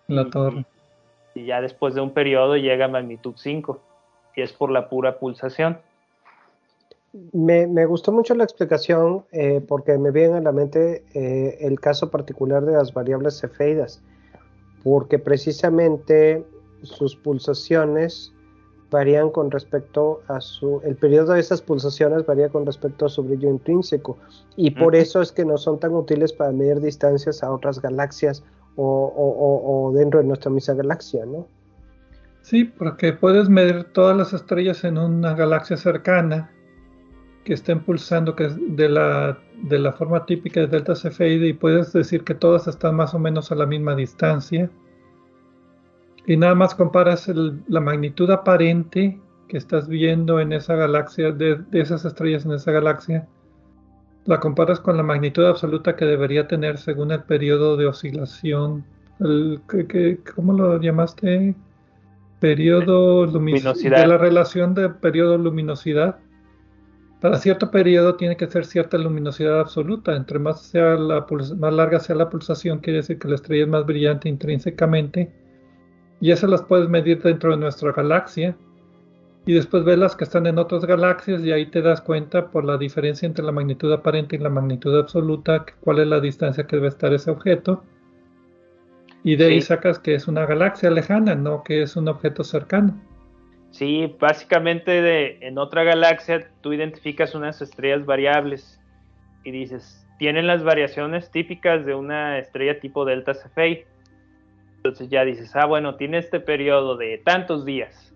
La 0.08 0.28
torre. 0.30 0.64
Y 1.34 1.46
ya 1.46 1.60
después 1.60 1.94
de 1.94 2.00
un 2.00 2.12
periodo 2.12 2.56
llega 2.56 2.86
a 2.86 2.88
magnitud 2.88 3.34
5, 3.36 3.80
y 4.36 4.42
es 4.42 4.52
por 4.52 4.70
la 4.70 4.88
pura 4.88 5.18
pulsación. 5.18 5.78
Me, 7.32 7.66
me 7.66 7.86
gustó 7.86 8.12
mucho 8.12 8.34
la 8.34 8.44
explicación 8.44 9.24
eh, 9.32 9.62
porque 9.66 9.96
me 9.96 10.10
viene 10.10 10.36
a 10.36 10.40
la 10.40 10.52
mente 10.52 11.04
eh, 11.14 11.58
el 11.60 11.80
caso 11.80 12.10
particular 12.10 12.64
de 12.64 12.72
las 12.72 12.92
variables 12.92 13.40
cefeidas, 13.40 14.02
porque 14.84 15.18
precisamente 15.18 16.44
sus 16.82 17.16
pulsaciones 17.16 18.32
varían 18.90 19.30
con 19.30 19.50
respecto 19.50 20.22
a 20.28 20.40
su, 20.40 20.80
el 20.84 20.96
periodo 20.96 21.32
de 21.32 21.40
esas 21.40 21.60
pulsaciones 21.60 22.24
varía 22.24 22.48
con 22.48 22.64
respecto 22.64 23.06
a 23.06 23.08
su 23.08 23.22
brillo 23.22 23.50
intrínseco 23.50 24.16
y 24.56 24.70
por 24.70 24.94
eso 24.94 25.20
es 25.20 25.32
que 25.32 25.44
no 25.44 25.58
son 25.58 25.78
tan 25.80 25.94
útiles 25.94 26.32
para 26.32 26.52
medir 26.52 26.80
distancias 26.80 27.42
a 27.42 27.50
otras 27.50 27.80
galaxias 27.80 28.44
o, 28.76 29.92
dentro 29.94 30.20
de 30.20 30.26
nuestra 30.26 30.50
misma 30.50 30.74
galaxia, 30.74 31.24
¿no? 31.26 31.46
Sí, 32.42 32.64
porque 32.64 33.12
puedes 33.12 33.48
medir 33.48 33.84
todas 33.92 34.16
las 34.16 34.32
estrellas 34.32 34.84
en 34.84 34.98
una 34.98 35.34
galaxia 35.34 35.76
cercana 35.76 36.50
que 37.44 37.54
estén 37.54 37.80
pulsando 37.80 38.36
que 38.36 38.44
es 38.44 38.56
de 38.76 38.88
la, 38.88 39.38
de 39.62 39.78
la 39.78 39.92
forma 39.92 40.26
típica 40.26 40.60
de 40.60 40.66
delta 40.66 40.94
Cepheide 40.94 41.48
y 41.48 41.52
puedes 41.52 41.92
decir 41.92 42.24
que 42.24 42.34
todas 42.34 42.66
están 42.66 42.96
más 42.96 43.14
o 43.14 43.18
menos 43.18 43.50
a 43.50 43.54
la 43.54 43.66
misma 43.66 43.94
distancia 43.96 44.70
y 46.26 46.36
nada 46.36 46.54
más 46.54 46.74
comparas 46.74 47.28
la 47.28 47.80
magnitud 47.80 48.30
aparente 48.30 49.20
que 49.48 49.56
estás 49.56 49.88
viendo 49.88 50.40
en 50.40 50.52
esa 50.52 50.74
galaxia, 50.74 51.30
de, 51.30 51.64
esas 51.72 52.04
estrellas 52.04 52.44
en 52.44 52.52
esa 52.52 52.72
galaxia, 52.72 53.28
la 54.26 54.40
comparas 54.40 54.80
con 54.80 54.96
la 54.96 55.02
magnitud 55.02 55.44
absoluta 55.44 55.96
que 55.96 56.04
debería 56.04 56.48
tener 56.48 56.78
según 56.78 57.12
el 57.12 57.22
periodo 57.22 57.76
de 57.76 57.86
oscilación. 57.86 58.84
El, 59.20 59.60
¿Cómo 60.34 60.52
lo 60.52 60.80
llamaste? 60.80 61.54
Periodo 62.40 63.26
luminosidad. 63.26 64.00
De 64.00 64.06
la 64.06 64.18
relación 64.18 64.74
de 64.74 64.90
periodo 64.90 65.38
luminosidad. 65.38 66.18
Para 67.20 67.38
cierto 67.38 67.70
periodo 67.70 68.16
tiene 68.16 68.36
que 68.36 68.46
ser 68.46 68.66
cierta 68.66 68.98
luminosidad 68.98 69.60
absoluta. 69.60 70.14
Entre 70.14 70.38
más, 70.38 70.60
sea 70.62 70.96
la, 70.96 71.26
más 71.56 71.72
larga 71.72 72.00
sea 72.00 72.16
la 72.16 72.28
pulsación, 72.28 72.80
quiere 72.80 72.98
decir 72.98 73.18
que 73.18 73.28
la 73.28 73.36
estrella 73.36 73.64
es 73.64 73.70
más 73.70 73.86
brillante 73.86 74.28
intrínsecamente 74.28 75.32
y 76.20 76.30
esas 76.30 76.50
las 76.50 76.62
puedes 76.62 76.88
medir 76.88 77.22
dentro 77.22 77.50
de 77.50 77.58
nuestra 77.58 77.92
galaxia 77.92 78.56
y 79.46 79.54
después 79.54 79.84
ves 79.84 79.96
las 79.96 80.16
que 80.16 80.24
están 80.24 80.46
en 80.46 80.58
otras 80.58 80.84
galaxias 80.84 81.42
y 81.42 81.52
ahí 81.52 81.66
te 81.66 81.80
das 81.80 82.00
cuenta 82.00 82.50
por 82.50 82.64
la 82.64 82.76
diferencia 82.76 83.26
entre 83.26 83.44
la 83.44 83.52
magnitud 83.52 83.92
aparente 83.92 84.36
y 84.36 84.40
la 84.40 84.50
magnitud 84.50 84.98
absoluta 84.98 85.64
cuál 85.80 86.00
es 86.00 86.08
la 86.08 86.20
distancia 86.20 86.66
que 86.66 86.76
debe 86.76 86.88
estar 86.88 87.14
ese 87.14 87.30
objeto 87.30 87.84
y 89.22 89.36
de 89.36 89.46
ahí 89.46 89.60
sacas 89.60 89.98
que 89.98 90.14
es 90.14 90.28
una 90.28 90.46
galaxia 90.46 90.90
lejana, 90.90 91.34
no 91.34 91.62
que 91.62 91.82
es 91.82 91.96
un 91.96 92.08
objeto 92.08 92.44
cercano. 92.44 93.00
Sí, 93.70 94.14
básicamente 94.20 95.02
de, 95.02 95.38
en 95.40 95.58
otra 95.58 95.84
galaxia 95.84 96.50
tú 96.60 96.72
identificas 96.72 97.34
unas 97.34 97.62
estrellas 97.62 98.04
variables 98.04 98.80
y 99.44 99.52
dices, 99.52 100.06
tienen 100.18 100.46
las 100.46 100.64
variaciones 100.64 101.30
típicas 101.30 101.86
de 101.86 101.94
una 101.94 102.38
estrella 102.38 102.80
tipo 102.80 103.04
Delta 103.04 103.34
Cephei 103.34 103.84
entonces 104.86 105.08
ya 105.08 105.24
dices, 105.24 105.54
ah, 105.56 105.66
bueno, 105.66 105.96
tiene 105.96 106.18
este 106.18 106.38
periodo 106.38 106.96
de 106.96 107.18
tantos 107.18 107.64
días. 107.64 108.14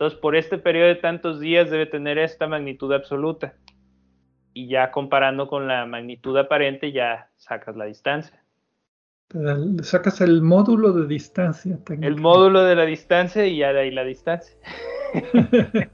Entonces, 0.00 0.18
por 0.18 0.34
este 0.34 0.56
periodo 0.56 0.88
de 0.88 0.94
tantos 0.94 1.40
días 1.40 1.70
debe 1.70 1.84
tener 1.84 2.16
esta 2.16 2.46
magnitud 2.46 2.90
absoluta. 2.90 3.52
Y 4.54 4.66
ya 4.66 4.90
comparando 4.90 5.46
con 5.46 5.68
la 5.68 5.84
magnitud 5.84 6.34
aparente, 6.38 6.90
ya 6.90 7.28
sacas 7.36 7.76
la 7.76 7.84
distancia. 7.84 8.42
Sacas 9.82 10.22
el 10.22 10.40
módulo 10.40 10.92
de 10.92 11.06
distancia. 11.06 11.78
El 12.00 12.16
módulo 12.16 12.64
de 12.64 12.76
la 12.76 12.86
distancia 12.86 13.44
y 13.44 13.58
ya 13.58 13.74
de 13.74 13.80
ahí 13.80 13.90
la 13.90 14.04
distancia. 14.04 14.56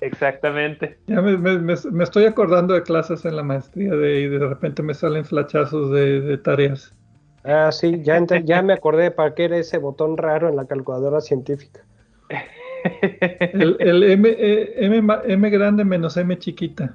Exactamente. 0.00 0.98
Ya 1.06 1.20
me, 1.20 1.74
estoy 2.02 2.24
acordando 2.24 2.72
de 2.72 2.82
clases 2.82 3.26
en 3.26 3.36
la 3.36 3.42
maestría 3.42 3.94
de, 3.94 4.20
y 4.20 4.28
de 4.28 4.38
repente 4.38 4.82
me 4.82 4.94
salen 4.94 5.26
flachazos 5.26 5.90
de 5.90 6.38
tareas. 6.38 6.96
Ah, 7.44 7.70
sí, 7.72 8.00
ya, 8.02 8.24
ya 8.42 8.62
me 8.62 8.72
acordé 8.72 9.10
para 9.10 9.34
qué 9.34 9.44
era 9.44 9.58
ese 9.58 9.76
botón 9.76 10.16
raro 10.16 10.48
en 10.48 10.56
la 10.56 10.64
calculadora 10.64 11.20
científica. 11.20 11.84
El, 13.52 14.02
M, 14.02 14.28
eh, 14.28 14.74
M, 14.76 15.20
M, 15.24 15.50
grande 15.50 15.84
menos 15.84 16.16
M 16.16 16.38
chiquita. 16.38 16.94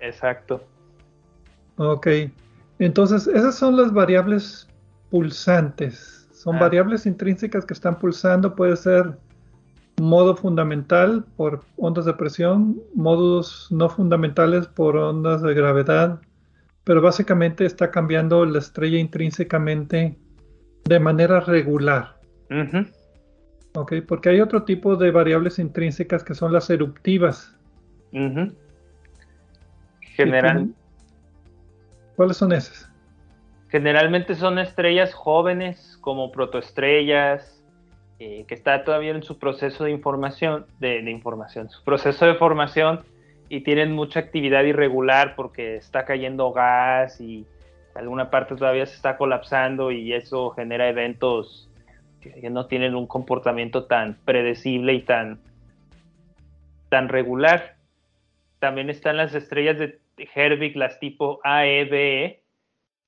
Exacto. 0.00 0.62
Ok. 1.76 2.06
Entonces, 2.78 3.26
esas 3.26 3.54
son 3.54 3.76
las 3.76 3.92
variables 3.92 4.68
pulsantes. 5.10 6.28
Son 6.32 6.56
ah. 6.56 6.60
variables 6.60 7.06
intrínsecas 7.06 7.64
que 7.64 7.74
están 7.74 7.98
pulsando. 7.98 8.54
Puede 8.54 8.76
ser 8.76 9.16
modo 10.00 10.36
fundamental 10.36 11.24
por 11.36 11.60
ondas 11.76 12.04
de 12.04 12.14
presión, 12.14 12.80
modos 12.94 13.68
no 13.70 13.88
fundamentales 13.88 14.66
por 14.66 14.96
ondas 14.96 15.42
de 15.42 15.54
gravedad, 15.54 16.20
pero 16.84 17.00
básicamente 17.00 17.64
está 17.64 17.90
cambiando 17.90 18.44
la 18.44 18.58
estrella 18.58 18.98
intrínsecamente 18.98 20.18
de 20.84 21.00
manera 21.00 21.40
regular. 21.40 22.16
Ok, 23.74 23.94
porque 24.06 24.28
hay 24.28 24.40
otro 24.40 24.64
tipo 24.64 24.96
de 24.96 25.10
variables 25.10 25.58
intrínsecas 25.58 26.22
que 26.22 26.34
son 26.34 26.52
las 26.52 26.68
eruptivas. 26.68 27.56
General. 30.00 30.68
¿Cuáles 32.16 32.36
son 32.36 32.52
esas? 32.52 32.90
Generalmente 33.68 34.34
son 34.34 34.58
estrellas 34.58 35.14
jóvenes 35.14 35.96
como 36.02 36.30
protoestrellas, 36.30 37.62
eh, 38.18 38.44
que 38.46 38.54
está 38.54 38.84
todavía 38.84 39.12
en 39.12 39.22
su 39.22 39.38
proceso 39.38 39.84
de 39.84 39.90
información, 39.90 40.66
de, 40.78 41.02
de 41.02 41.10
información, 41.10 41.70
su 41.70 41.82
proceso 41.82 42.26
de 42.26 42.34
formación 42.34 43.00
y 43.48 43.62
tienen 43.62 43.92
mucha 43.92 44.20
actividad 44.20 44.64
irregular 44.64 45.34
porque 45.34 45.76
está 45.76 46.04
cayendo 46.04 46.52
gas 46.52 47.20
y 47.20 47.46
alguna 47.94 48.30
parte 48.30 48.54
todavía 48.54 48.84
se 48.84 48.94
está 48.94 49.16
colapsando 49.16 49.90
y 49.90 50.12
eso 50.12 50.50
genera 50.50 50.88
eventos 50.88 51.68
que 52.22 52.50
no 52.50 52.66
tienen 52.66 52.94
un 52.94 53.06
comportamiento 53.06 53.84
tan 53.84 54.16
predecible 54.24 54.94
y 54.94 55.02
tan, 55.02 55.40
tan 56.88 57.08
regular. 57.08 57.76
También 58.58 58.90
están 58.90 59.16
las 59.16 59.34
estrellas 59.34 59.78
de 59.78 59.98
Herbig, 60.34 60.76
las 60.76 61.00
tipo 61.00 61.40
A, 61.42 61.66
E, 61.66 61.82
e, 61.90 62.42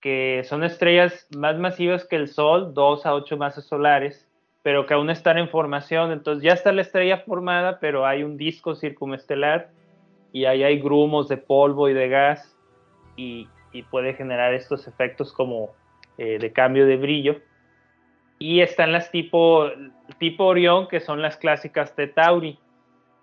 que 0.01 0.43
son 0.45 0.65
estrellas 0.65 1.29
más 1.37 1.59
masivas 1.59 2.05
que 2.07 2.17
el 2.17 2.29
Sol, 2.29 2.75
2 2.75 3.07
a 3.07 3.15
8 3.15 3.37
masas 3.37 3.65
solares, 3.65 4.29
pero 4.63 4.87
que 4.87 4.95
aún 4.95 5.11
están 5.11 5.39
en 5.39 5.49
formación. 5.49 6.13
Entonces 6.13 6.43
ya 6.43 6.53
está 6.53 6.73
la 6.73 6.83
estrella 6.83 7.19
formada, 7.19 7.79
pero 7.79 8.07
hay 8.07 8.23
un 8.23 8.37
disco 8.37 8.75
circunestelar 8.75 9.71
y 10.33 10.47
ahí 10.47 10.65
hay 10.65 10.81
grumos 10.81 11.29
de 11.29 11.37
polvo 11.37 11.89
y 11.89 11.95
de 11.95 12.09
gas 12.09 12.57
y, 13.17 13.49
puede 13.91 14.15
generar 14.15 14.55
estos 14.55 14.87
efectos 14.87 15.33
como 15.33 15.71
eh, 16.17 16.39
de 16.39 16.53
cambio 16.53 16.87
de 16.87 16.97
brillo. 16.97 17.41
Y 18.39 18.61
están 18.61 18.93
las 18.93 19.11
tipo, 19.11 19.67
tipo 20.19 20.45
Orión, 20.45 20.89
que 20.89 21.01
son 21.01 21.23
las 21.23 21.37
clásicas 21.37 21.95
de 21.97 22.09
Tauri, 22.09 22.59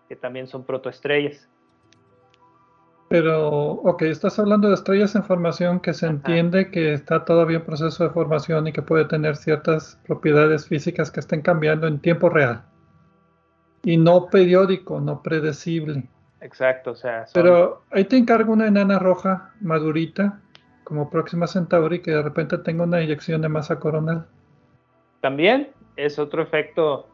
que 0.08 0.16
también 0.16 0.48
son 0.48 0.64
protoestrellas. 0.64 1.48
Pero, 3.12 3.72
ok, 3.72 4.04
estás 4.04 4.40
hablando 4.40 4.70
de 4.70 4.76
estrellas 4.76 5.16
en 5.16 5.24
formación 5.26 5.82
que 5.82 5.94
se 5.94 6.08
entiende 6.08 6.72
que 6.72 6.94
está 6.94 7.26
todavía 7.26 7.58
en 7.58 7.66
proceso 7.66 8.06
de 8.06 8.10
formación 8.10 8.68
y 8.68 8.72
que 8.72 8.82
puede 8.82 9.04
tener 9.04 9.36
ciertas 9.36 10.00
propiedades 10.08 10.66
físicas 10.66 11.12
que 11.12 11.20
estén 11.20 11.42
cambiando 11.42 11.88
en 11.88 12.00
tiempo 12.00 12.30
real. 12.30 12.64
Y 13.84 13.98
no 13.98 14.28
periódico, 14.28 15.02
no 15.02 15.22
predecible. 15.22 16.08
Exacto, 16.40 16.92
o 16.92 16.96
sea. 16.96 17.26
Pero 17.34 17.84
ahí 17.92 18.06
te 18.06 18.16
encargo 18.16 18.54
una 18.54 18.68
enana 18.68 18.98
roja 18.98 19.52
madurita, 19.60 20.40
como 20.86 21.10
próxima 21.10 21.48
Centauri, 21.48 22.02
que 22.02 22.12
de 22.12 22.22
repente 22.22 22.58
tenga 22.60 22.86
una 22.86 23.02
inyección 23.02 23.42
de 23.42 23.50
masa 23.50 23.78
coronal. 23.78 24.26
También 25.22 25.70
es 25.96 26.20
otro 26.20 26.42
efecto 26.42 27.08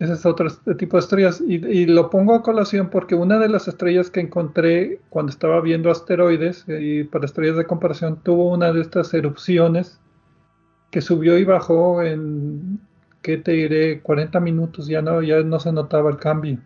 ese 0.00 0.14
es 0.14 0.26
otro 0.26 0.48
tipo 0.76 0.96
de 0.96 1.00
estrellas. 1.00 1.42
Y, 1.46 1.86
lo 1.86 2.10
pongo 2.10 2.34
a 2.34 2.42
colación 2.42 2.90
porque 2.90 3.14
una 3.14 3.38
de 3.38 3.48
las 3.48 3.68
estrellas 3.68 4.10
que 4.10 4.20
encontré 4.20 5.00
cuando 5.08 5.30
estaba 5.30 5.60
viendo 5.60 5.90
asteroides 5.90 6.64
y 6.68 7.04
para 7.04 7.26
estrellas 7.26 7.56
de 7.56 7.66
comparación 7.66 8.20
tuvo 8.22 8.50
una 8.50 8.72
de 8.72 8.80
estas 8.80 9.14
erupciones 9.14 10.00
que 10.90 11.00
subió 11.00 11.38
y 11.38 11.44
bajó 11.44 12.02
en, 12.02 12.80
¿qué 13.22 13.38
te 13.38 13.52
diré? 13.52 14.00
40 14.00 14.38
minutos, 14.40 14.86
ya 14.88 15.00
no, 15.00 15.22
ya 15.22 15.40
no 15.40 15.60
se 15.60 15.72
notaba 15.72 16.10
el 16.10 16.16
cambio. 16.16 16.58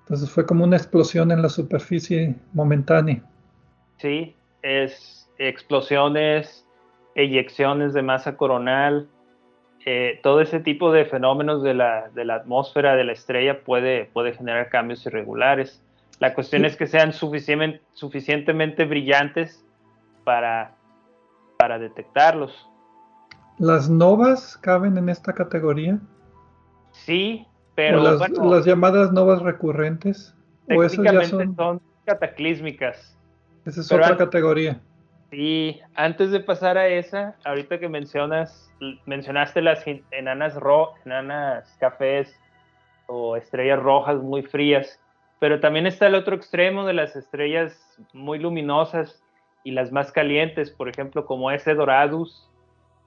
Entonces 0.00 0.30
fue 0.30 0.46
como 0.46 0.64
una 0.64 0.76
explosión 0.76 1.30
en 1.30 1.42
la 1.42 1.48
superficie 1.48 2.36
momentánea. 2.52 3.22
Sí, 3.98 4.34
es 4.62 5.28
explosiones, 5.38 6.66
eyecciones 7.18 7.92
de 7.92 8.02
masa 8.02 8.36
coronal, 8.36 9.08
eh, 9.84 10.20
todo 10.22 10.40
ese 10.40 10.60
tipo 10.60 10.92
de 10.92 11.04
fenómenos 11.04 11.62
de 11.62 11.74
la, 11.74 12.10
atmósfera 12.30 12.94
de 12.94 13.04
la 13.04 13.12
estrella 13.12 13.64
puede, 13.64 14.06
puede 14.06 14.32
generar 14.34 14.68
cambios 14.68 15.04
irregulares. 15.04 15.82
La 16.20 16.34
cuestión 16.34 16.64
es 16.64 16.76
que 16.76 16.86
sean 16.86 17.12
suficientemente, 17.12 17.84
suficientemente 17.92 18.84
brillantes 18.84 19.64
para, 20.24 20.76
para 21.58 21.78
detectarlos. 21.78 22.68
¿Las 23.58 23.90
novas 23.90 24.56
caben 24.56 24.96
en 24.96 25.08
esta 25.08 25.32
categoría? 25.32 25.98
Sí, 26.92 27.46
pero... 27.74 28.02
las, 28.02 28.64
llamadas 28.64 29.12
novas 29.12 29.42
recurrentes? 29.42 30.34
¿O 30.70 30.82
ya 30.82 31.24
son... 31.24 31.56
son 31.56 31.80
cataclísmicas. 32.04 33.16
Esa 33.64 33.80
es 33.80 33.92
otra 33.92 34.16
categoría. 34.16 34.80
Sí, 35.30 35.80
antes 35.94 36.30
de 36.30 36.40
pasar 36.40 36.78
a 36.78 36.88
esa, 36.88 37.36
ahorita 37.44 37.78
que 37.78 37.88
mencionas, 37.88 38.72
mencionaste 39.04 39.60
las 39.60 39.84
enanas 40.10 40.54
ro, 40.54 40.94
enanas 41.04 41.76
cafés 41.78 42.34
o 43.06 43.36
estrellas 43.36 43.78
rojas 43.78 44.22
muy 44.22 44.42
frías, 44.42 44.98
pero 45.38 45.60
también 45.60 45.86
está 45.86 46.06
el 46.06 46.14
otro 46.14 46.34
extremo 46.34 46.86
de 46.86 46.94
las 46.94 47.14
estrellas 47.14 47.98
muy 48.14 48.38
luminosas 48.38 49.22
y 49.64 49.72
las 49.72 49.92
más 49.92 50.12
calientes, 50.12 50.70
por 50.70 50.88
ejemplo, 50.88 51.26
como 51.26 51.50
S 51.50 51.74
Doradus, 51.74 52.48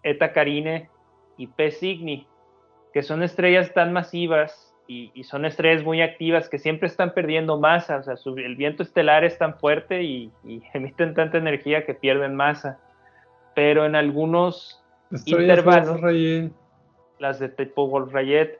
Eta 0.04 0.32
Carine 0.32 0.90
y 1.38 1.48
P 1.48 1.72
Cygni, 1.72 2.28
que 2.94 3.02
son 3.02 3.24
estrellas 3.24 3.74
tan 3.74 3.94
masivas 3.94 4.71
y, 4.88 5.24
son 5.24 5.46
estrellas 5.46 5.84
muy 5.84 6.02
activas 6.02 6.50
que 6.50 6.60
siempre 6.60 6.88
están 6.88 7.14
perdiendo 7.14 7.58
masa, 7.58 7.98
o 7.98 8.04
sea, 8.04 8.16
el 8.38 8.56
viento 8.56 8.84
estelar 8.84 9.24
es 9.24 9.38
tan 9.38 9.58
fuerte 9.58 10.04
y, 10.04 10.32
emiten 10.74 11.14
tanta 11.14 11.38
energía 11.38 11.86
que 11.86 11.94
pierden 11.94 12.36
masa. 12.36 12.80
Pero 13.56 13.86
en 13.86 13.96
algunos 13.96 14.84
intervalos, 15.26 16.00
las 17.20 17.40
de 17.40 17.50
tipo 17.50 17.88
Wolf-Rayet, 17.88 18.60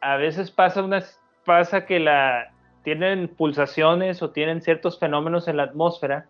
a 0.00 0.16
veces 0.16 0.50
pasa, 0.50 0.82
unas, 0.82 1.20
pasa 1.44 1.86
que 1.86 1.98
la, 1.98 2.52
tienen 2.82 3.28
pulsaciones 3.28 4.22
o 4.22 4.30
tienen 4.30 4.62
ciertos 4.62 4.98
fenómenos 4.98 5.48
en 5.48 5.56
la 5.58 5.64
atmósfera 5.64 6.26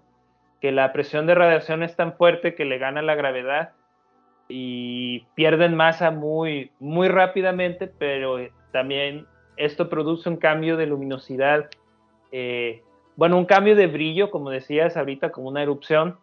que 0.61 0.73
la 0.73 0.93
presión 0.93 1.27
de 1.27 1.35
radiación 1.35 1.83
es 1.83 1.95
tan 1.95 2.15
fuerte 2.15 2.55
que 2.55 2.65
le 2.65 2.79
gana 2.79 3.03
la 3.03 3.15
gravedad 3.15 3.71
y 4.49 5.21
pierden 5.35 5.77
masa 5.77 6.11
muy, 6.11 6.73
muy 6.81 7.09
rápidamente, 7.09 7.87
pero 7.87 8.39
también 8.73 9.27
esto 9.57 9.89
produce 9.89 10.29
un 10.29 10.37
cambio 10.37 10.77
de 10.77 10.87
luminosidad, 10.87 11.69
eh, 12.33 12.83
bueno, 13.17 13.37
un 13.37 13.47
cambio 13.47 13.75
de 13.75 13.89
brillo, 13.89 14.31
como 14.31 14.51
decías 14.51 14.97
ahorita, 14.97 15.31
como 15.31 15.49
una 15.49 15.63
erupción. 15.63 16.19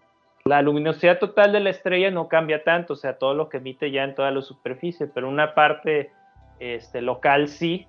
La 0.46 0.62
luminosidad 0.62 1.20
total 1.20 1.52
de 1.52 1.60
la 1.60 1.72
estrella 1.72 2.12
no 2.12 2.30
cambia 2.30 2.64
tanto, 2.64 2.94
o 2.94 2.96
sea, 2.96 3.18
todo 3.18 3.34
lo 3.34 3.50
que 3.50 3.58
emite 3.58 3.92
ya 3.92 4.04
en 4.04 4.16
toda 4.16 4.32
la 4.32 4.42
superficie, 4.42 5.08
pero 5.08 5.28
una 5.28 5.54
parte 5.54 6.12
este, 6.60 7.02
local 7.02 7.50
sí, 7.50 7.88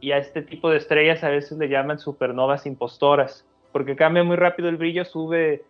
y 0.00 0.12
a 0.12 0.18
este 0.18 0.42
tipo 0.42 0.70
de 0.70 0.78
estrellas 0.78 1.22
a 1.22 1.28
veces 1.28 1.56
le 1.58 1.68
llaman 1.68 1.98
supernovas 1.98 2.66
impostoras, 2.66 3.46
porque 3.72 3.94
cambia 3.94 4.24
muy 4.24 4.36
rápido 4.36 4.68
el 4.68 4.76
brillo, 4.76 5.04
sube 5.04 5.64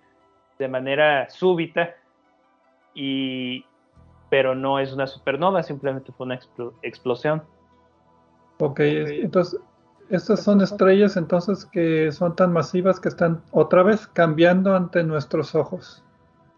de 0.58 0.68
manera 0.68 1.28
súbita, 1.28 1.94
y, 2.94 3.66
pero 4.30 4.54
no 4.54 4.78
es 4.78 4.92
una 4.92 5.06
supernova, 5.06 5.62
simplemente 5.62 6.12
fue 6.12 6.26
una 6.26 6.40
explosión. 6.82 7.42
Ok, 8.58 8.80
entonces 8.80 9.60
estas 10.08 10.42
son 10.42 10.60
estrellas 10.60 11.16
entonces 11.16 11.66
que 11.66 12.12
son 12.12 12.36
tan 12.36 12.52
masivas 12.52 13.00
que 13.00 13.08
están 13.08 13.42
otra 13.50 13.82
vez 13.82 14.06
cambiando 14.06 14.74
ante 14.74 15.02
nuestros 15.02 15.54
ojos. 15.54 16.04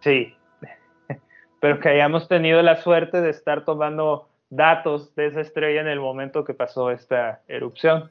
Sí, 0.00 0.34
pero 1.60 1.80
que 1.80 1.88
hayamos 1.88 2.28
tenido 2.28 2.62
la 2.62 2.76
suerte 2.76 3.20
de 3.20 3.30
estar 3.30 3.64
tomando 3.64 4.28
datos 4.50 5.14
de 5.14 5.26
esa 5.26 5.40
estrella 5.40 5.80
en 5.80 5.88
el 5.88 6.00
momento 6.00 6.44
que 6.44 6.54
pasó 6.54 6.90
esta 6.90 7.42
erupción. 7.48 8.10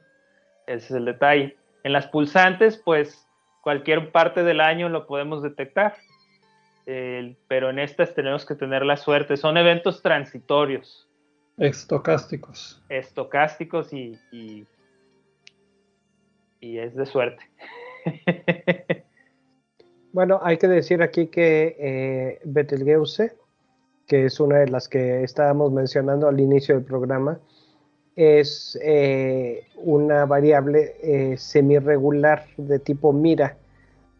Ese 0.66 0.86
es 0.86 0.90
el 0.90 1.04
detalle. 1.04 1.56
En 1.84 1.92
las 1.92 2.06
pulsantes, 2.08 2.76
pues 2.84 3.26
cualquier 3.62 4.12
parte 4.12 4.42
del 4.42 4.60
año 4.60 4.88
lo 4.88 5.06
podemos 5.06 5.42
detectar, 5.42 5.96
pero 6.84 7.70
en 7.70 7.78
estas 7.78 8.14
tenemos 8.14 8.44
que 8.44 8.54
tener 8.54 8.84
la 8.84 8.96
suerte. 8.96 9.36
Son 9.36 9.56
eventos 9.56 10.02
transitorios. 10.02 11.07
Estocásticos. 11.58 12.80
Estocásticos 12.88 13.92
y, 13.92 14.18
y, 14.30 14.66
es 16.60 16.94
de 16.94 17.04
suerte. 17.04 17.42
bueno, 20.12 20.40
hay 20.42 20.56
que 20.56 20.68
decir 20.68 21.02
aquí 21.02 21.26
que 21.26 21.76
eh, 21.78 22.40
Betelgeuse, 22.44 23.36
que 24.06 24.26
es 24.26 24.38
una 24.38 24.58
de 24.58 24.68
las 24.68 24.88
que 24.88 25.24
estábamos 25.24 25.72
mencionando 25.72 26.28
al 26.28 26.38
inicio 26.38 26.76
del 26.76 26.84
programa, 26.84 27.40
es 28.14 28.78
eh, 28.82 29.66
una 29.76 30.26
variable 30.26 30.96
eh, 31.02 31.36
semirregular 31.36 32.46
de 32.56 32.78
tipo 32.78 33.12
Mira, 33.12 33.56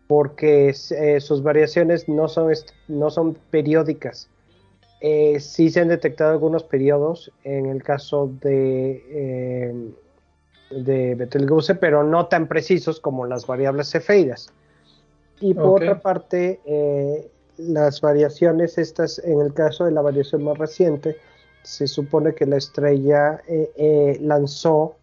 porque 0.07 0.69
eh, 0.91 1.21
sus 1.21 1.43
variaciones 1.43 2.09
no 2.09 2.29
son, 2.29 2.53
no 2.89 3.11
son 3.11 3.35
periódicas 3.51 4.29
eh, 5.01 5.39
sí 5.39 5.71
se 5.71 5.81
han 5.81 5.89
detectado 5.89 6.33
algunos 6.33 6.65
periodos 6.65 7.31
en 7.45 7.67
el 7.67 7.83
caso 7.83 8.33
de, 8.41 9.05
eh, 9.11 9.75
de 10.71 11.15
Betelgeuse, 11.15 11.77
pero 11.77 12.03
no 12.03 12.27
tan 12.27 12.49
precisos 12.49 12.99
como 12.99 13.25
las 13.25 13.47
variables 13.47 13.91
cefeidas. 13.91 14.53
Y 15.41 15.55
por 15.55 15.83
otra 15.83 16.01
parte, 16.01 16.61
eh, 16.65 17.31
las 17.59 18.01
variaciones 18.01 18.77
estas, 18.77 19.21
en 19.21 19.41
el 19.41 19.55
caso 19.55 19.85
de 19.85 19.93
la 19.93 20.03
variación 20.03 20.43
más 20.43 20.59
reciente, 20.59 21.17
se 21.63 21.87
supone 21.87 22.35
que 22.35 22.47
la 22.47 22.57
estrella 22.57 23.41
eh, 23.47 24.19
lanzó 24.21 24.97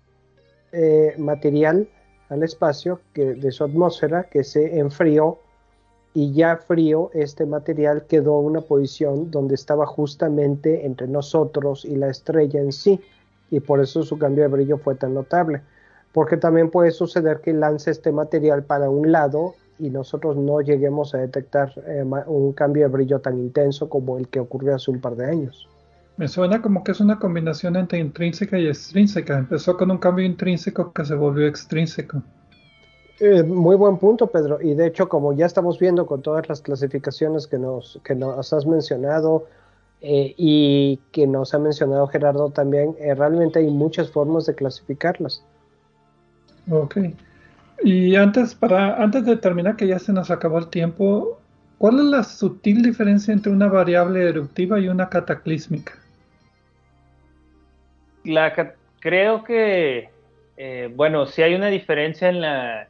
material 1.17 1.87
al 2.27 2.43
espacio 2.43 2.99
que, 3.13 3.35
de 3.35 3.49
su 3.53 3.63
atmósfera 3.63 4.25
que 4.25 4.43
se 4.43 4.77
enfrió 4.77 5.39
y 6.15 6.31
ya 6.31 6.57
frío 6.57 7.11
este 7.13 7.45
material 7.45 8.05
quedó 8.07 8.39
en 8.39 8.47
una 8.47 8.61
posición 8.61 9.29
donde 9.29 9.53
estaba 9.53 9.85
justamente 9.85 10.85
entre 10.85 11.07
nosotros 11.07 11.85
y 11.85 11.97
la 11.97 12.07
estrella 12.07 12.59
en 12.59 12.71
sí 12.71 12.99
y 13.51 13.59
por 13.59 13.81
eso 13.81 14.01
su 14.01 14.17
cambio 14.17 14.45
de 14.45 14.49
brillo 14.49 14.77
fue 14.77 14.95
tan 14.95 15.13
notable 15.13 15.61
porque 16.13 16.37
también 16.37 16.71
puede 16.71 16.91
suceder 16.91 17.41
que 17.41 17.53
lance 17.53 17.91
este 17.91 18.13
material 18.13 18.63
para 18.63 18.89
un 18.89 19.11
lado 19.11 19.55
y 19.77 19.89
nosotros 19.89 20.37
no 20.37 20.61
lleguemos 20.61 21.13
a 21.13 21.17
detectar 21.17 21.73
eh, 21.85 22.03
un 22.27 22.53
cambio 22.53 22.83
de 22.83 22.89
brillo 22.89 23.19
tan 23.19 23.37
intenso 23.37 23.89
como 23.89 24.17
el 24.17 24.29
que 24.29 24.39
ocurrió 24.39 24.75
hace 24.75 24.91
un 24.91 25.01
par 25.01 25.17
de 25.17 25.25
años. 25.25 25.67
Me 26.15 26.29
suena 26.29 26.61
como 26.61 26.85
que 26.85 26.93
es 26.93 27.01
una 27.01 27.19
combinación 27.19 27.75
entre 27.75 27.99
intrínseca 27.99 28.57
y 28.57 28.67
extrínseca. 28.67 29.37
Empezó 29.37 29.75
con 29.75 29.91
un 29.91 29.97
cambio 29.97 30.25
intrínseco 30.25 30.93
que 30.93 31.03
se 31.03 31.13
volvió 31.13 31.45
extrínseco. 31.47 32.23
Eh, 33.19 33.43
muy 33.43 33.75
buen 33.75 33.97
punto, 33.97 34.27
Pedro. 34.27 34.59
Y 34.61 34.73
de 34.73 34.87
hecho, 34.87 35.07
como 35.07 35.33
ya 35.33 35.45
estamos 35.45 35.79
viendo 35.79 36.05
con 36.05 36.21
todas 36.21 36.47
las 36.49 36.61
clasificaciones 36.61 37.47
que 37.47 37.57
nos, 37.57 37.99
que 38.03 38.15
nos 38.15 38.53
has 38.53 38.65
mencionado, 38.65 39.47
Eh, 40.01 40.35
y 40.37 40.99
que 41.11 41.25
nos 41.25 41.53
ha 41.53 41.57
mencionado 41.57 42.05
Gerardo 42.07 42.51
también, 42.51 42.95
eh, 42.99 43.15
realmente 43.15 43.59
hay 43.59 43.71
muchas 43.71 44.11
formas 44.11 44.45
de 44.45 44.53
clasificarlas. 44.53 45.43
Ok. 46.69 46.97
Y 47.81 48.15
antes, 48.15 48.53
para, 48.53 49.01
antes 49.01 49.25
de 49.25 49.35
terminar, 49.37 49.77
que 49.77 49.87
ya 49.87 49.97
se 49.97 50.13
nos 50.13 50.29
acabó 50.29 50.59
el 50.59 50.67
tiempo, 50.67 51.39
¿cuál 51.79 51.95
es 51.99 52.05
la 52.05 52.23
sutil 52.23 52.83
diferencia 52.83 53.33
entre 53.33 53.51
una 53.51 53.67
variable 53.67 54.29
eruptiva 54.29 54.79
y 54.79 54.89
una 54.89 55.09
cataclísmica? 55.09 55.93
La, 58.25 58.53
creo 58.99 59.43
que, 59.43 60.09
eh, 60.57 60.93
bueno, 60.95 61.25
si 61.25 61.41
hay 61.41 61.55
una 61.55 61.69
diferencia 61.69 62.29
en, 62.29 62.41
la, 62.41 62.87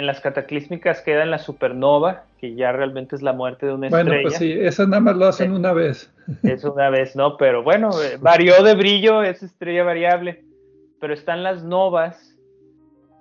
en 0.00 0.06
las 0.06 0.20
cataclísmicas 0.20 1.02
queda 1.02 1.22
en 1.22 1.30
la 1.30 1.38
supernova, 1.38 2.24
que 2.38 2.54
ya 2.54 2.72
realmente 2.72 3.14
es 3.14 3.22
la 3.22 3.34
muerte 3.34 3.66
de 3.66 3.74
una 3.74 3.88
estrella. 3.88 4.04
Bueno, 4.04 4.22
pues 4.22 4.38
sí, 4.38 4.50
esas 4.50 4.88
nada 4.88 5.00
más 5.00 5.16
lo 5.16 5.26
hacen 5.26 5.52
una 5.52 5.72
vez. 5.72 6.12
Es 6.42 6.64
una 6.64 6.90
vez, 6.90 7.16
¿no? 7.16 7.36
Pero 7.36 7.64
bueno, 7.64 7.90
eh, 8.00 8.16
varió 8.20 8.62
de 8.62 8.74
brillo, 8.74 9.22
es 9.22 9.42
estrella 9.42 9.82
variable. 9.84 10.44
Pero 11.00 11.12
están 11.12 11.42
las 11.42 11.64
novas. 11.64 12.38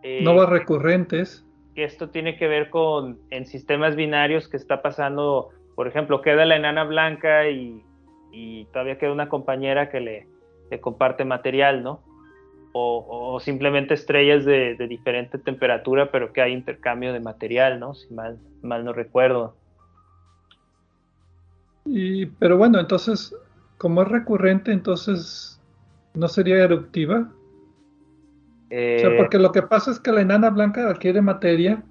Eh, 0.03 0.21
novas 0.23 0.47
recurrentes. 0.47 1.43
Que 1.75 1.83
esto 1.83 2.09
tiene 2.09 2.37
que 2.37 2.47
ver 2.47 2.69
con 2.69 3.19
en 3.31 3.45
sistemas 3.45 3.95
binarios 3.95 4.47
que 4.47 4.57
está 4.57 4.81
pasando, 4.81 5.49
por 5.75 5.87
ejemplo, 5.87 6.21
queda 6.21 6.45
la 6.45 6.55
enana 6.55 6.83
blanca 6.83 7.49
y, 7.49 7.83
y 8.31 8.65
todavía 8.65 8.99
queda 8.99 9.11
una 9.11 9.27
compañera 9.27 9.89
que 9.89 9.99
le, 10.01 10.27
le 10.69 10.79
comparte 10.79 11.25
material, 11.25 11.83
¿no? 11.83 12.03
O, 12.73 13.39
simplemente 13.39 13.93
estrellas 13.93 14.45
de, 14.45 14.75
diferente 14.87 15.37
temperatura, 15.37 16.11
pero 16.11 16.33
que 16.33 16.41
hay 16.41 16.53
intercambio 16.53 17.13
de 17.13 17.19
material, 17.19 17.79
¿no? 17.79 17.93
Si 17.93 18.13
mal, 18.13 18.37
mal 18.61 18.85
no 18.85 18.93
recuerdo. 18.93 19.55
Y, 21.85 22.27
pero 22.27 22.57
bueno, 22.57 22.79
entonces, 22.79 23.35
como 23.77 24.03
es 24.03 24.07
recurrente, 24.07 24.71
entonces 24.71 25.59
no 26.13 26.27
sería 26.27 26.63
eruptiva. 26.63 27.31
o 28.65 28.69
sea, 28.69 29.09
eh, 29.09 29.15
porque 29.17 29.39
lo 29.39 29.51
que 29.51 29.63
pasa 29.63 29.91
es 29.91 29.99
que 29.99 30.11
la 30.11 30.21
enana 30.21 30.49
blanca 30.49 30.87
adquiere 30.89 31.21
materia 31.21 31.83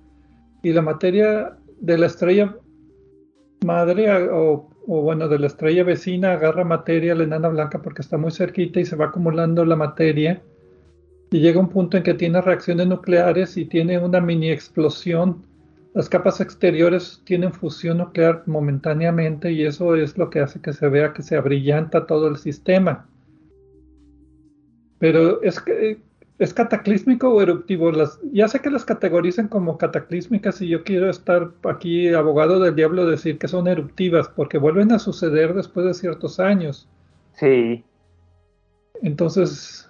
y 0.63 0.73
la 0.73 0.83
materia 0.83 1.57
de 1.81 1.99
la 1.99 2.07
estrella 2.07 2.57
madre 3.65 4.29
o, 4.31 4.69
o, 4.87 5.03
bueno, 5.03 5.29
de 5.29 5.39
la 5.41 5.49
estrella 5.49 5.83
vecina 5.83 6.33
agarra 6.33 6.65
materia 6.65 7.15
la 7.15 7.25
enana 7.25 7.49
blanca 7.49 7.83
porque 7.83 8.03
está 8.03 8.17
muy 8.17 8.31
cerquita 8.31 8.79
y 8.79 8.85
se 8.85 8.95
va 8.95 9.07
acumulando 9.07 9.65
la 9.65 9.75
materia 9.75 10.41
y 11.31 11.41
llega 11.41 11.61
un 11.61 11.69
punto 11.69 11.97
en 11.97 12.03
que 12.03 12.15
tiene 12.15 12.41
reacciones 12.41 12.87
nucleares 12.87 13.57
y 13.57 13.67
tiene 13.67 13.99
una 13.99 14.21
mini 14.21 14.51
explosión. 14.51 15.45
Las 15.95 16.09
capas 16.09 16.41
exteriores 16.41 17.21
tienen 17.25 17.53
fusión 17.53 17.99
nuclear 17.99 18.43
momentáneamente 18.47 19.53
y 19.53 19.65
eso 19.65 19.95
es 19.95 20.17
lo 20.17 20.31
que 20.31 20.41
hace 20.41 20.61
que 20.61 20.73
se 20.73 20.89
vea 20.89 21.13
que 21.13 21.23
se 21.23 21.37
abrillanta 21.37 22.07
todo 22.07 22.29
el 22.29 22.37
sistema. 22.37 23.07
Pero 24.99 25.43
es 25.43 25.61
que 25.61 25.99
es 26.39 26.55
cataclísmico 26.55 27.29
o 27.29 27.43
eruptivo. 27.43 27.91
Las, 27.91 28.19
ya 28.33 28.49
sé 28.49 28.61
que 28.61 28.71
las 28.71 28.85
categorizan 28.85 29.49
como 29.49 29.77
cataclísmicas 29.77 30.63
y 30.63 30.69
yo 30.69 30.85
quiero 30.85 31.11
estar 31.11 31.51
aquí 31.65 32.09
abogado 32.09 32.61
del 32.61 32.75
diablo 32.75 33.07
decir 33.07 33.39
que 33.39 33.49
son 33.49 33.67
eruptivas 33.67 34.29
porque 34.29 34.59
vuelven 34.59 34.93
a 34.93 34.99
suceder 34.99 35.55
después 35.55 35.87
de 35.87 35.95
ciertos 35.95 36.41
años. 36.41 36.89
Sí. 37.33 37.85
Entonces, 39.03 39.88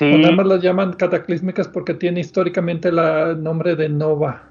o 0.00 0.18
nada 0.18 0.34
más 0.34 0.46
las 0.46 0.62
llaman 0.62 0.94
cataclísmicas 0.94 1.68
porque 1.68 1.94
tiene 1.94 2.20
históricamente 2.20 2.88
el 2.88 3.42
nombre 3.42 3.76
de 3.76 3.88
Nova. 3.88 4.50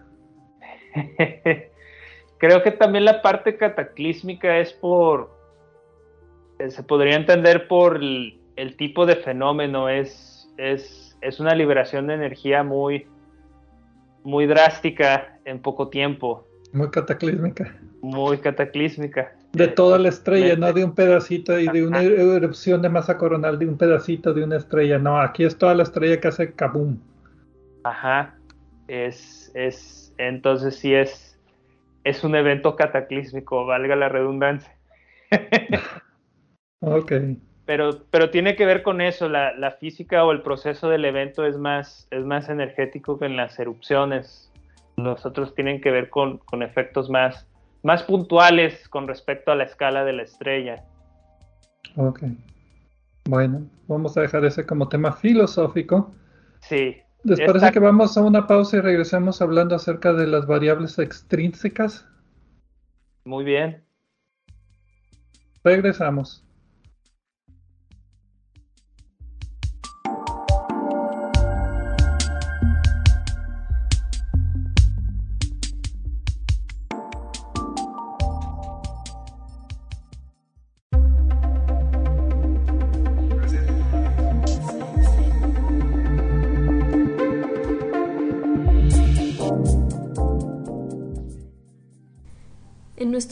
Creo 2.38 2.64
que 2.64 2.72
también 2.72 3.06
la 3.06 3.22
parte 3.22 3.58
cataclísmica 3.58 4.60
es 4.60 4.74
por. 4.74 5.32
Eh, 6.60 6.70
se 6.70 6.84
podría 6.84 7.16
entender 7.16 7.68
por 7.68 7.98
el, 7.98 8.76
tipo 8.78 9.06
de 9.06 9.16
fenómeno. 9.18 9.90
Es, 9.90 10.50
es, 10.58 11.18
es, 11.22 11.40
una 11.40 11.54
liberación 11.56 12.08
de 12.08 12.14
energía 12.14 12.64
muy, 12.64 13.08
muy 14.24 14.46
drástica 14.46 15.38
en 15.46 15.62
poco 15.62 15.90
tiempo. 15.90 16.46
Muy 16.72 16.90
cataclísmica. 16.90 17.76
Muy 18.02 18.38
cataclísmica. 18.38 19.34
De 19.54 19.68
toda 19.68 19.98
la 19.98 20.10
estrella, 20.10 20.56
no 20.56 20.72
de 20.74 20.86
un 20.86 20.94
pedacito 20.94 21.60
y 21.60 21.68
de 21.68 21.86
una 21.86 22.04
erupción 22.04 22.82
de 22.84 22.90
masa 22.90 23.18
coronal 23.18 23.58
de 23.58 23.66
un 23.66 23.78
pedacito 23.78 24.34
de 24.34 24.44
una 24.44 24.58
estrella. 24.58 25.00
No, 25.00 25.20
aquí 25.20 25.44
es 25.44 25.58
toda 25.58 25.74
la 25.74 25.84
estrella 25.84 26.20
que 26.20 26.28
hace 26.28 26.54
kaboom. 26.54 27.00
Ajá. 27.84 28.36
Es, 28.88 29.52
es, 29.56 30.14
entonces 30.18 30.76
sí 30.76 30.94
es, 30.94 31.40
es 32.04 32.24
un 32.24 32.36
evento 32.36 32.76
cataclísmico, 32.76 33.66
valga 33.66 33.96
la 33.96 34.10
redundancia. 34.10 34.76
ok. 36.82 37.12
Pero, 37.66 38.04
pero 38.10 38.32
tiene 38.32 38.56
que 38.56 38.66
ver 38.66 38.82
con 38.82 39.00
eso, 39.00 39.30
la, 39.30 39.54
la, 39.54 39.72
física 39.72 40.26
o 40.26 40.32
el 40.32 40.42
proceso 40.42 40.90
del 40.90 41.06
evento 41.06 41.46
es 41.46 41.58
más, 41.58 42.08
es 42.10 42.26
más 42.26 42.50
energético 42.50 43.20
que 43.20 43.26
en 43.26 43.38
las 43.38 43.60
erupciones. 43.60 44.52
Los 44.98 45.26
otros 45.26 45.54
tienen 45.54 45.80
que 45.80 45.92
ver 45.92 46.10
con, 46.10 46.40
con 46.40 46.64
efectos 46.64 47.10
más, 47.10 47.48
más 47.84 48.04
puntuales 48.04 48.88
con 48.90 49.08
respecto 49.08 49.52
a 49.52 49.56
la 49.56 49.64
escala 49.64 50.04
de 50.04 50.14
la 50.14 50.24
estrella. 50.24 50.84
Ok. 51.96 52.24
Bueno, 53.26 53.68
vamos 53.88 54.18
a 54.18 54.22
dejar 54.22 54.46
ese 54.46 54.66
como 54.66 54.90
tema 54.90 55.14
filosófico. 55.14 56.14
Sí. 56.62 56.98
¿Les 57.24 57.40
parece 57.42 57.72
que 57.72 57.80
vamos 57.80 58.18
a 58.18 58.22
una 58.22 58.48
pausa 58.48 58.78
y 58.78 58.82
regresemos 58.82 59.42
hablando 59.42 59.76
acerca 59.76 60.14
de 60.14 60.26
las 60.26 60.46
variables 60.46 60.98
extrínsecas? 61.00 62.08
Muy 63.26 63.44
bien. 63.44 63.84
Regresamos. 65.64 66.46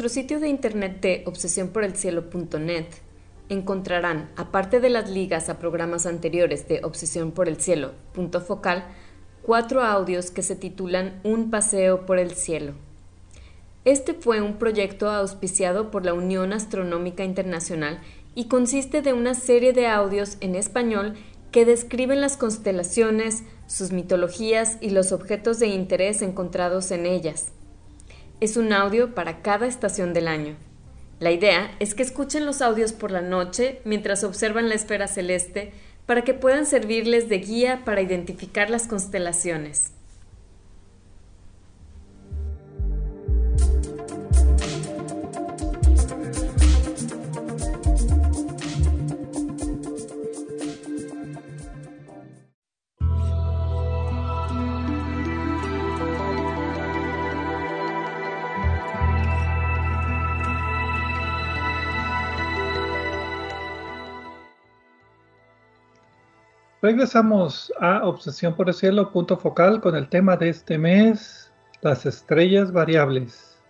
Nuestro 0.08 0.22
sitio 0.22 0.40
de 0.40 0.48
internet 0.48 1.02
de 1.02 1.24
obsesionporelcielo.net 1.26 2.86
encontrarán, 3.50 4.30
aparte 4.38 4.80
de 4.80 4.90
las 4.90 5.10
ligas 5.10 5.50
a 5.50 5.60
programas 5.60 6.06
anteriores 6.06 6.66
de 6.70 6.80
Obsesión 6.86 7.34
por 7.34 7.50
el 7.50 7.58
Cielo, 7.58 7.92
focal, 8.48 8.86
cuatro 9.42 9.82
audios 9.82 10.32
que 10.32 10.44
se 10.44 10.56
titulan 10.56 11.20
Un 11.26 11.52
paseo 11.52 12.06
por 12.06 12.20
el 12.20 12.32
cielo. 12.32 12.72
Este 13.84 14.14
fue 14.14 14.40
un 14.40 14.58
proyecto 14.58 15.10
auspiciado 15.10 15.92
por 15.92 16.06
la 16.06 16.14
Unión 16.14 16.54
Astronómica 16.54 17.26
Internacional 17.26 18.00
y 18.34 18.48
consiste 18.48 19.02
de 19.02 19.12
una 19.12 19.34
serie 19.34 19.74
de 19.74 19.88
audios 19.88 20.38
en 20.40 20.56
español 20.56 21.16
que 21.52 21.66
describen 21.66 22.22
las 22.22 22.38
constelaciones, 22.38 23.44
sus 23.68 23.92
mitologías 23.92 24.78
y 24.80 24.92
los 24.92 25.12
objetos 25.12 25.60
de 25.60 25.68
interés 25.68 26.22
encontrados 26.22 26.92
en 26.92 27.06
ellas 27.06 27.52
es 28.40 28.58
un 28.58 28.72
audio 28.74 29.16
para 29.16 29.42
cada 29.42 29.68
estación 29.68 30.14
del 30.14 30.28
año. 30.28 30.56
La 31.20 31.32
idea 31.32 31.76
es 31.80 31.96
que 31.96 32.04
escuchen 32.04 32.46
los 32.46 32.62
audios 32.62 32.94
por 32.94 33.12
la 33.12 33.22
noche 33.22 33.82
mientras 33.86 34.24
observan 34.24 34.70
la 34.70 34.76
esfera 34.76 35.08
celeste 35.08 35.74
para 36.06 36.24
que 36.24 36.36
puedan 36.36 36.66
servirles 36.66 37.28
de 37.28 37.40
guía 37.40 37.82
para 37.84 38.02
identificar 38.02 38.70
las 38.70 38.88
constelaciones. 38.88 39.92
Regresamos 66.88 67.74
a 67.82 68.08
Obsesión 68.08 68.56
por 68.56 68.70
el 68.70 68.74
Cielo, 68.74 69.12
punto 69.12 69.36
focal, 69.36 69.82
con 69.82 69.94
el 69.94 70.08
tema 70.08 70.38
de 70.38 70.48
este 70.48 70.78
mes, 70.78 71.52
las 71.82 72.06
estrellas 72.06 72.72
variables. 72.72 73.62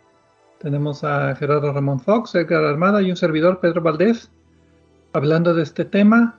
Tenemos 0.60 1.04
a 1.04 1.36
Gerardo 1.36 1.74
Ramón 1.74 2.00
Fox, 2.00 2.36
Edgar 2.36 2.64
Armada 2.64 3.02
y 3.02 3.10
un 3.10 3.18
servidor, 3.18 3.60
Pedro 3.60 3.82
Valdés, 3.82 4.30
hablando 5.14 5.56
de 5.56 5.64
este 5.64 5.84
tema. 5.84 6.38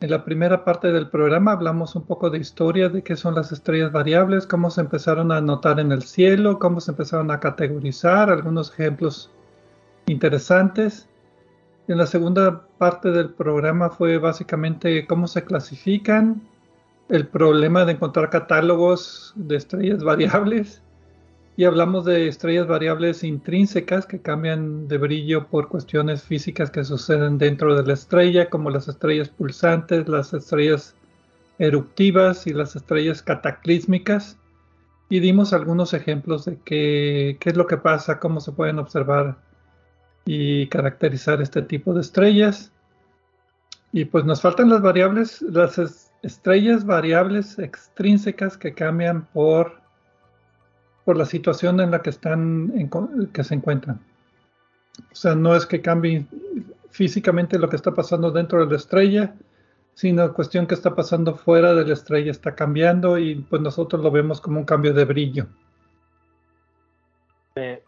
En 0.00 0.10
la 0.10 0.24
primera 0.24 0.64
parte 0.64 0.90
del 0.90 1.08
programa 1.08 1.52
hablamos 1.52 1.94
un 1.94 2.02
poco 2.02 2.28
de 2.28 2.38
historia 2.38 2.88
de 2.88 3.04
qué 3.04 3.14
son 3.14 3.36
las 3.36 3.52
estrellas 3.52 3.92
variables, 3.92 4.48
cómo 4.48 4.68
se 4.72 4.80
empezaron 4.80 5.30
a 5.30 5.40
notar 5.40 5.78
en 5.78 5.92
el 5.92 6.02
cielo, 6.02 6.58
cómo 6.58 6.80
se 6.80 6.90
empezaron 6.90 7.30
a 7.30 7.38
categorizar, 7.38 8.30
algunos 8.30 8.72
ejemplos 8.72 9.30
interesantes. 10.06 11.08
En 11.90 11.98
la 11.98 12.06
segunda 12.06 12.68
parte 12.78 13.10
del 13.10 13.30
programa 13.30 13.90
fue 13.90 14.18
básicamente 14.18 15.08
cómo 15.08 15.26
se 15.26 15.42
clasifican, 15.42 16.40
el 17.08 17.26
problema 17.26 17.84
de 17.84 17.94
encontrar 17.94 18.30
catálogos 18.30 19.32
de 19.34 19.56
estrellas 19.56 20.04
variables 20.04 20.82
y 21.56 21.64
hablamos 21.64 22.04
de 22.04 22.28
estrellas 22.28 22.68
variables 22.68 23.24
intrínsecas 23.24 24.06
que 24.06 24.22
cambian 24.22 24.86
de 24.86 24.98
brillo 24.98 25.48
por 25.48 25.66
cuestiones 25.66 26.22
físicas 26.22 26.70
que 26.70 26.84
suceden 26.84 27.38
dentro 27.38 27.74
de 27.74 27.84
la 27.84 27.94
estrella, 27.94 28.48
como 28.50 28.70
las 28.70 28.86
estrellas 28.86 29.28
pulsantes, 29.28 30.08
las 30.08 30.32
estrellas 30.32 30.94
eruptivas 31.58 32.46
y 32.46 32.52
las 32.52 32.76
estrellas 32.76 33.20
cataclísmicas. 33.20 34.38
Y 35.08 35.18
dimos 35.18 35.52
algunos 35.52 35.92
ejemplos 35.92 36.44
de 36.44 36.56
qué, 36.64 37.36
qué 37.40 37.50
es 37.50 37.56
lo 37.56 37.66
que 37.66 37.78
pasa, 37.78 38.20
cómo 38.20 38.38
se 38.38 38.52
pueden 38.52 38.78
observar 38.78 39.49
y 40.24 40.66
caracterizar 40.68 41.40
este 41.42 41.62
tipo 41.62 41.94
de 41.94 42.00
estrellas. 42.00 42.72
Y 43.92 44.04
pues 44.04 44.24
nos 44.24 44.40
faltan 44.40 44.70
las 44.70 44.82
variables, 44.82 45.42
las 45.42 46.10
estrellas 46.22 46.84
variables 46.84 47.58
extrínsecas 47.58 48.56
que 48.56 48.72
cambian 48.72 49.26
por 49.26 49.80
por 51.04 51.16
la 51.16 51.24
situación 51.24 51.80
en 51.80 51.90
la 51.90 52.02
que 52.02 52.10
están, 52.10 52.88
que 53.32 53.42
se 53.42 53.54
encuentran. 53.54 54.00
O 55.10 55.14
sea, 55.14 55.34
no 55.34 55.56
es 55.56 55.66
que 55.66 55.80
cambie 55.80 56.26
físicamente 56.90 57.58
lo 57.58 57.68
que 57.68 57.76
está 57.76 57.92
pasando 57.92 58.30
dentro 58.30 58.64
de 58.64 58.70
la 58.70 58.76
estrella, 58.76 59.34
sino 59.94 60.32
cuestión 60.34 60.66
que 60.66 60.74
está 60.74 60.94
pasando 60.94 61.34
fuera 61.34 61.74
de 61.74 61.84
la 61.84 61.94
estrella 61.94 62.30
está 62.30 62.54
cambiando 62.54 63.18
y 63.18 63.36
pues 63.36 63.60
nosotros 63.60 64.02
lo 64.02 64.10
vemos 64.10 64.40
como 64.40 64.60
un 64.60 64.64
cambio 64.64 64.92
de 64.94 65.04
brillo. 65.04 65.46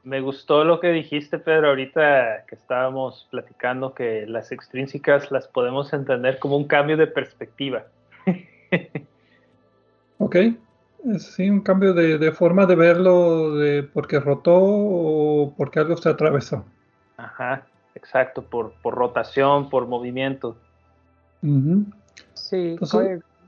Me 0.02 0.20
gustó 0.20 0.64
lo 0.64 0.80
que 0.80 0.88
dijiste, 0.88 1.38
Pedro, 1.38 1.68
ahorita 1.68 2.44
que 2.46 2.54
estábamos 2.54 3.26
platicando 3.30 3.94
que 3.94 4.26
las 4.26 4.52
extrínsecas 4.52 5.30
las 5.30 5.48
podemos 5.48 5.92
entender 5.92 6.38
como 6.38 6.56
un 6.56 6.66
cambio 6.66 6.96
de 6.96 7.06
perspectiva. 7.06 7.84
ok, 10.18 10.36
Sí, 11.18 11.50
un 11.50 11.60
cambio 11.60 11.94
de, 11.94 12.32
forma 12.32 12.64
de 12.64 12.76
verlo, 12.76 13.56
de 13.56 13.82
porque 13.82 14.20
rotó 14.20 14.56
o 14.56 15.52
porque 15.56 15.80
algo 15.80 15.96
se 15.96 16.08
atravesó. 16.08 16.64
Ajá, 17.16 17.66
exacto, 17.96 18.42
por, 18.42 18.72
por 18.82 18.94
rotación, 18.94 19.68
por 19.68 19.88
movimiento. 19.88 20.56
Sí, 22.34 22.78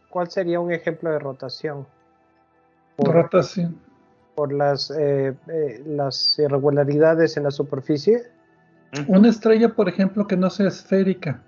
¿cuál, 0.08 0.30
sería 0.30 0.58
un 0.58 0.72
ejemplo 0.72 1.10
de 1.10 1.18
rotación? 1.20 1.86
rotación. 2.98 3.76
Por 4.34 4.52
las, 4.52 4.90
eh, 4.90 5.34
eh, 5.48 5.82
las 5.86 6.38
irregularidades 6.38 7.36
en 7.36 7.44
la 7.44 7.50
superficie. 7.50 8.22
Una 9.08 9.28
estrella, 9.28 9.74
por 9.74 9.88
ejemplo, 9.88 10.26
que 10.26 10.36
no 10.36 10.50
sea 10.50 10.68
esférica, 10.68 11.42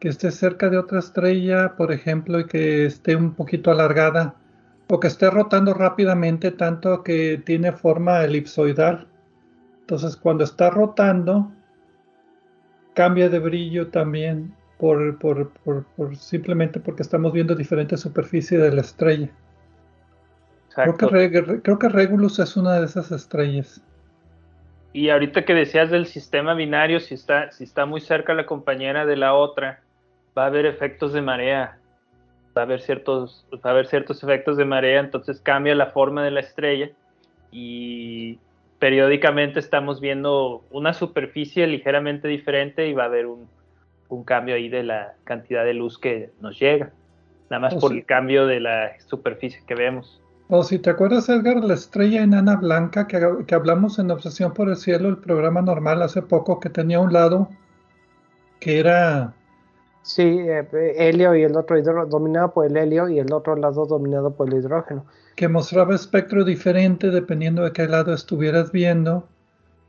que 0.00 0.08
esté 0.08 0.30
cerca 0.30 0.68
de 0.68 0.78
otra 0.78 0.98
estrella, 0.98 1.74
por 1.76 1.92
ejemplo, 1.92 2.40
y 2.40 2.46
que 2.46 2.86
esté 2.86 3.16
un 3.16 3.34
poquito 3.34 3.70
alargada 3.70 4.34
o 4.90 5.00
que 5.00 5.08
esté 5.08 5.30
rotando 5.30 5.74
rápidamente 5.74 6.50
tanto 6.50 7.02
que 7.02 7.42
tiene 7.44 7.72
forma 7.72 8.24
elipsoidal. 8.24 9.06
Entonces 9.80 10.16
cuando 10.16 10.44
está 10.44 10.70
rotando, 10.70 11.52
cambia 12.94 13.28
de 13.28 13.38
brillo 13.38 13.88
también 13.88 14.54
por, 14.78 15.18
por, 15.18 15.52
simplemente 16.16 16.80
porque 16.80 17.02
estamos 17.02 17.32
viendo 17.32 17.54
diferentes 17.54 18.00
superficies 18.00 18.60
de 18.60 18.72
la 18.72 18.80
estrella. 18.80 19.30
Creo 20.84 20.96
que, 20.96 21.60
creo 21.62 21.78
que 21.78 21.88
Regulus 21.88 22.38
es 22.38 22.56
una 22.56 22.78
de 22.78 22.86
esas 22.86 23.10
estrellas. 23.10 23.82
Y 24.92 25.10
ahorita 25.10 25.44
que 25.44 25.54
decías 25.54 25.90
del 25.90 26.06
sistema 26.06 26.54
binario, 26.54 27.00
si 27.00 27.14
está, 27.14 27.50
si 27.52 27.64
está 27.64 27.86
muy 27.86 28.00
cerca 28.00 28.34
la 28.34 28.46
compañera 28.46 29.06
de 29.06 29.16
la 29.16 29.34
otra, 29.34 29.80
va 30.36 30.44
a 30.44 30.46
haber 30.46 30.66
efectos 30.66 31.12
de 31.12 31.22
marea 31.22 31.78
va 32.58 32.62
a 32.62 32.64
haber 32.64 32.80
ciertos, 32.80 33.46
va 33.54 33.70
a 33.70 33.70
haber 33.70 33.86
ciertos 33.86 34.22
efectos 34.22 34.56
de 34.56 34.64
marea, 34.64 34.98
entonces 34.98 35.40
cambia 35.40 35.76
la 35.76 35.86
forma 35.86 36.24
de 36.24 36.32
la 36.32 36.40
estrella 36.40 36.90
y 37.52 38.38
periódicamente 38.80 39.60
estamos 39.60 40.00
viendo 40.00 40.64
una 40.70 40.92
superficie 40.92 41.66
ligeramente 41.68 42.26
diferente 42.26 42.88
y 42.88 42.94
va 42.94 43.04
a 43.04 43.06
haber 43.06 43.26
un, 43.26 43.48
cambio 44.24 44.56
ahí 44.56 44.68
de 44.68 44.82
la 44.82 45.14
cantidad 45.24 45.64
de 45.64 45.74
luz 45.74 45.98
que 45.98 46.30
nos 46.40 46.58
llega, 46.58 46.90
nada 47.48 47.60
más 47.60 47.74
oh, 47.74 47.80
por 47.80 47.92
el 47.92 48.04
cambio 48.04 48.46
de 48.46 48.58
la 48.58 48.98
superficie 49.06 49.60
que 49.66 49.74
vemos. 49.74 50.20
O 50.48 50.62
si 50.62 50.78
te 50.78 50.90
acuerdas, 50.90 51.28
Edgar, 51.28 51.62
la 51.62 51.74
estrella 51.74 52.22
enana 52.22 52.56
blanca 52.56 53.06
que, 53.06 53.20
que 53.46 53.54
hablamos 53.54 53.98
en 53.98 54.10
Obsesión 54.10 54.54
por 54.54 54.68
el 54.70 54.76
Cielo, 54.76 55.08
el 55.08 55.18
programa 55.18 55.60
normal 55.60 56.02
hace 56.02 56.22
poco, 56.22 56.58
que 56.58 56.70
tenía 56.70 57.00
un 57.00 57.12
lado 57.12 57.48
que 58.60 58.80
era 58.80 59.34
Sí, 60.08 60.22
eh, 60.22 60.66
helio 60.96 61.34
y 61.34 61.42
el 61.42 61.54
otro 61.54 61.78
hidrógeno, 61.78 62.06
dominado 62.06 62.52
por 62.52 62.64
el 62.64 62.78
helio 62.78 63.10
y 63.10 63.18
el 63.18 63.30
otro 63.30 63.56
lado 63.56 63.84
dominado 63.84 64.30
por 64.30 64.48
el 64.48 64.60
hidrógeno. 64.60 65.04
Que 65.36 65.48
mostraba 65.48 65.94
espectro 65.94 66.46
diferente 66.46 67.10
dependiendo 67.10 67.62
de 67.62 67.72
qué 67.72 67.86
lado 67.86 68.14
estuvieras 68.14 68.72
viendo. 68.72 69.28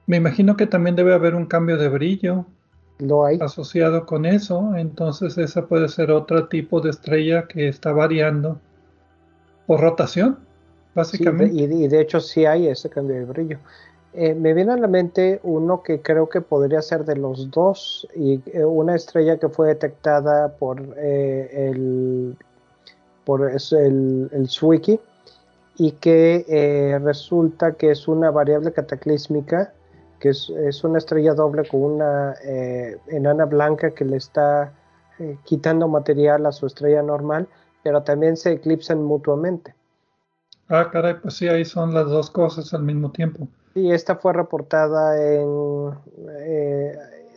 Me 0.08 0.18
imagino 0.18 0.58
que 0.58 0.68
también 0.68 0.98
debe 0.98 1.14
haber 1.14 1.36
un 1.36 1.46
cambio 1.46 1.78
de 1.78 1.88
brillo. 1.88 2.46
Lo 2.98 3.26
hay. 3.26 3.40
Asociado 3.40 4.06
con 4.06 4.26
eso. 4.26 4.76
Entonces 4.76 5.38
esa 5.38 5.68
puede 5.68 5.88
ser 5.88 6.12
otro 6.12 6.50
tipo 6.50 6.82
de 6.82 6.90
estrella 6.90 7.48
que 7.48 7.70
está 7.70 7.94
variando 7.94 8.60
por 9.68 9.80
rotación, 9.80 10.40
básicamente. 11.00 11.56
y, 11.56 11.64
y, 11.64 11.88
de 11.88 12.02
hecho 12.02 12.20
sí 12.20 12.46
hay 12.46 12.68
ese 12.68 12.90
cambio 12.90 13.16
de 13.16 13.26
brillo. 13.26 13.58
Eh, 14.14 14.34
me 14.34 14.54
viene 14.56 14.74
a 14.74 14.78
la 14.78 14.88
mente 14.88 15.40
uno 15.44 15.84
que 15.84 16.02
creo 16.02 16.30
que 16.30 16.42
podría 16.42 16.82
ser 16.82 17.06
de 17.06 17.16
los 17.16 17.52
dos 17.52 18.08
y 18.16 18.42
eh, 18.48 18.66
una 18.66 18.96
estrella 18.96 19.38
que 19.38 19.50
fue 19.50 19.68
detectada 19.68 20.56
por 20.58 20.82
eh, 20.98 21.70
el 21.70 22.36
por 23.24 23.48
el, 23.52 24.30
el 24.32 24.50
Swiki 24.50 25.00
y 25.78 25.92
que 25.92 27.00
resulta 27.04 27.74
que 27.74 27.92
es 27.92 28.08
una 28.08 28.32
variable 28.32 28.74
cataclísmica 28.74 29.74
que 30.20 30.30
es, 30.30 30.50
es 30.50 30.84
una 30.84 30.98
estrella 30.98 31.36
doble 31.36 31.64
con 31.70 31.82
una 31.82 32.34
enana 33.08 33.46
blanca 33.46 33.92
que 33.92 34.04
le 34.04 34.18
está 34.18 34.74
quitando 35.44 35.88
material 35.88 36.48
a 36.48 36.52
su 36.52 36.66
estrella 36.66 37.04
normal 37.04 37.48
pero 37.84 38.02
también 38.04 38.36
se 38.36 38.54
eclipsan 38.54 39.04
mutuamente. 39.04 39.76
Ah, 40.70 40.90
caray, 40.92 41.16
pues 41.20 41.34
sí, 41.34 41.48
ahí 41.48 41.66
son 41.66 41.96
las 41.96 42.06
dos 42.06 42.30
cosas 42.30 42.74
al 42.76 42.84
mismo 42.84 43.12
tiempo. 43.12 43.48
Sí, 43.74 43.92
esta 43.92 44.16
fue 44.16 44.34
reportada 44.34 45.20
en 45.20 45.96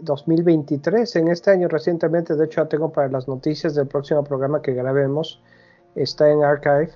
2023, 0.01 1.17
eh, 1.17 1.19
en 1.19 1.29
este 1.29 1.51
año 1.51 1.69
recientemente, 1.69 2.35
de 2.35 2.45
hecho 2.45 2.63
ya 2.63 2.69
tengo 2.69 2.93
para 2.93 3.09
las 3.09 3.27
noticias 3.29 3.75
del 3.75 3.87
próximo 3.87 4.23
programa 4.23 4.61
que 4.61 4.75
grabemos, 4.75 5.43
está 5.95 6.31
en 6.31 6.45
Archive. 6.45 6.91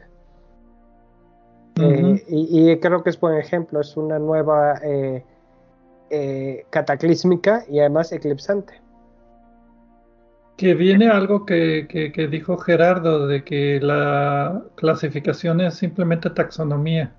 Eh, 1.79 2.25
y, 2.29 2.79
creo 2.79 3.03
que 3.03 3.11
es 3.11 3.21
buen 3.21 3.37
ejemplo, 3.37 3.81
es 3.81 3.97
una 3.97 4.19
nueva 4.19 4.81
eh, 4.83 5.25
cataclísmica 6.71 7.65
y 7.69 7.81
además 7.81 8.13
eclipsante. 8.13 8.86
Que 10.57 10.74
viene 10.74 11.09
algo 11.09 11.45
que, 11.45 11.87
que 11.89 12.28
dijo 12.28 12.57
Gerardo, 12.57 13.27
de 13.27 13.45
que 13.45 13.78
la 13.81 14.62
clasificación 14.77 15.61
es 15.61 15.74
simplemente 15.74 16.31
taxonomía 16.31 17.15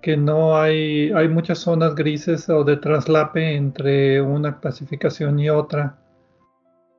que 0.00 0.16
no 0.16 0.56
hay, 0.58 1.10
hay 1.12 1.28
muchas 1.28 1.58
zonas 1.58 1.94
grises 1.94 2.48
o 2.48 2.64
de 2.64 2.76
traslape 2.76 3.56
entre 3.56 4.20
una 4.20 4.60
clasificación 4.60 5.38
y 5.40 5.50
otra. 5.50 5.98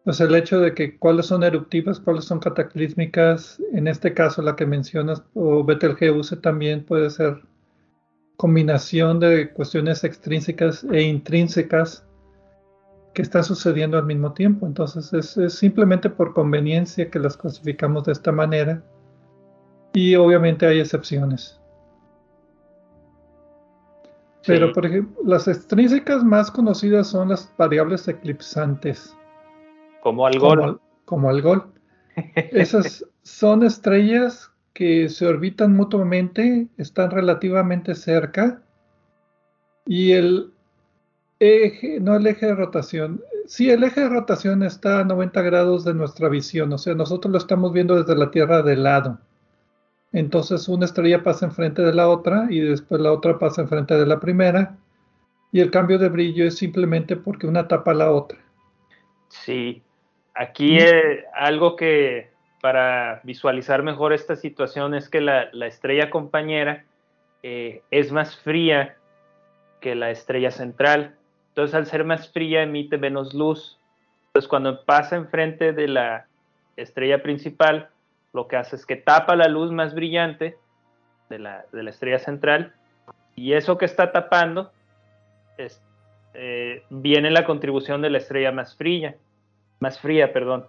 Pues 0.03 0.19
el 0.21 0.35
hecho 0.35 0.59
de 0.59 0.73
que 0.73 0.97
cuáles 0.97 1.27
son 1.27 1.43
eruptivas, 1.43 1.99
cuáles 1.99 2.25
son 2.25 2.39
cataclísmicas, 2.39 3.61
en 3.73 3.87
este 3.87 4.13
caso 4.13 4.41
la 4.41 4.55
que 4.55 4.65
mencionas, 4.65 5.23
o 5.33 5.63
Betelgeuse 5.63 6.37
también 6.37 6.85
puede 6.85 7.09
ser 7.09 7.41
combinación 8.37 9.19
de 9.19 9.51
cuestiones 9.51 10.03
extrínsecas 10.03 10.85
e 10.91 11.01
intrínsecas 11.01 12.05
que 13.19 13.23
están 13.23 13.43
sucediendo 13.43 13.97
al 13.97 14.05
mismo 14.05 14.31
tiempo. 14.31 14.65
Entonces 14.65 15.11
es, 15.11 15.35
es 15.35 15.53
simplemente 15.53 16.09
por 16.09 16.33
conveniencia 16.33 17.11
que 17.11 17.19
las 17.19 17.35
clasificamos 17.35 18.05
de 18.05 18.13
esta 18.13 18.31
manera 18.31 18.81
y 19.91 20.15
obviamente 20.15 20.65
hay 20.65 20.79
excepciones. 20.79 21.59
Pero, 24.47 24.71
por 24.71 24.85
ejemplo, 24.85 25.21
las 25.25 25.49
extrínsecas 25.49 26.23
más 26.23 26.49
conocidas 26.49 27.07
son 27.07 27.27
las 27.27 27.53
variables 27.57 28.07
eclipsantes. 28.07 29.13
Como 29.99 30.25
Algol. 30.25 30.79
Como, 31.03 31.29
Algol. 31.29 31.73
Esas 32.35 33.05
son 33.23 33.63
estrellas 33.63 34.49
que 34.71 35.09
se 35.09 35.27
orbitan 35.27 35.75
mutuamente, 35.75 36.69
están 36.77 37.11
relativamente 37.11 37.95
cerca. 37.95 38.61
Y 39.85 40.13
el 40.13 40.53
eje, 41.39 41.99
no 41.99 42.15
el 42.15 42.27
eje 42.27 42.47
de 42.47 42.55
rotación, 42.55 43.21
sí, 43.45 43.69
el 43.69 43.83
eje 43.83 44.01
de 44.01 44.09
rotación 44.09 44.63
está 44.63 44.99
a 44.99 45.03
90 45.03 45.41
grados 45.41 45.85
de 45.85 45.93
nuestra 45.93 46.29
visión, 46.29 46.71
o 46.73 46.77
sea, 46.77 46.93
nosotros 46.95 47.31
lo 47.31 47.37
estamos 47.37 47.73
viendo 47.73 47.95
desde 47.95 48.19
la 48.19 48.31
Tierra 48.31 48.61
de 48.61 48.75
lado. 48.75 49.19
Entonces 50.11 50.67
una 50.67 50.85
estrella 50.85 51.23
pasa 51.23 51.45
enfrente 51.45 51.81
de 51.81 51.93
la 51.93 52.09
otra 52.09 52.47
y 52.49 52.59
después 52.59 52.99
la 52.99 53.11
otra 53.11 53.37
pasa 53.37 53.61
enfrente 53.61 53.95
de 53.95 54.05
la 54.05 54.19
primera. 54.19 54.75
y 55.51 55.61
el 55.61 55.71
cambio 55.71 55.97
de 55.97 56.09
brillo 56.09 56.45
es 56.45 56.57
simplemente 56.57 57.15
porque 57.15 57.47
una 57.47 57.67
tapa 57.67 57.93
la 57.93 58.11
otra. 58.11 58.37
Sí, 59.29 59.81
aquí 60.35 60.77
eh, 60.77 61.25
algo 61.33 61.75
que 61.75 62.29
para 62.61 63.21
visualizar 63.23 63.83
mejor 63.83 64.13
esta 64.13 64.35
situación 64.35 64.93
es 64.93 65.09
que 65.09 65.21
la, 65.21 65.49
estrella 65.65 66.09
compañera 66.09 66.85
eh, 67.41 67.81
es 67.89 68.11
más 68.11 68.37
fría 68.37 68.97
que 69.81 69.95
la 69.95 70.11
estrella 70.11 70.51
central. 70.51 71.15
Entonces, 71.59 71.75
al 71.75 71.87
ser 71.87 72.05
más 72.05 72.31
fría, 72.31 72.63
emite 72.63 72.97
menos 72.97 73.33
luz. 73.33 73.77
Entonces, 74.27 74.47
cuando 74.47 74.85
pasa 74.85 75.17
enfrente 75.17 75.73
de 75.73 75.89
la 75.89 76.25
estrella 76.77 77.21
principal, 77.21 77.89
lo 78.31 78.47
que 78.47 78.55
hace 78.55 78.77
es 78.77 78.85
que 78.85 78.95
tapa 78.95 79.35
la 79.35 79.49
luz 79.49 79.69
más 79.69 79.93
brillante 79.93 80.57
de 81.29 81.37
la, 81.37 81.65
estrella 81.73 82.19
central 82.19 82.73
y 83.35 83.51
eso 83.51 83.77
que 83.77 83.83
está 83.83 84.13
tapando 84.13 84.71
es, 85.57 85.83
eh, 86.33 86.81
viene 86.89 87.29
la 87.29 87.43
contribución 87.43 88.01
de 88.01 88.09
la 88.09 88.19
estrella 88.19 88.53
más 88.53 88.77
fría, 88.77 89.17
más 89.81 89.99
fría, 89.99 90.31
perdón. 90.31 90.65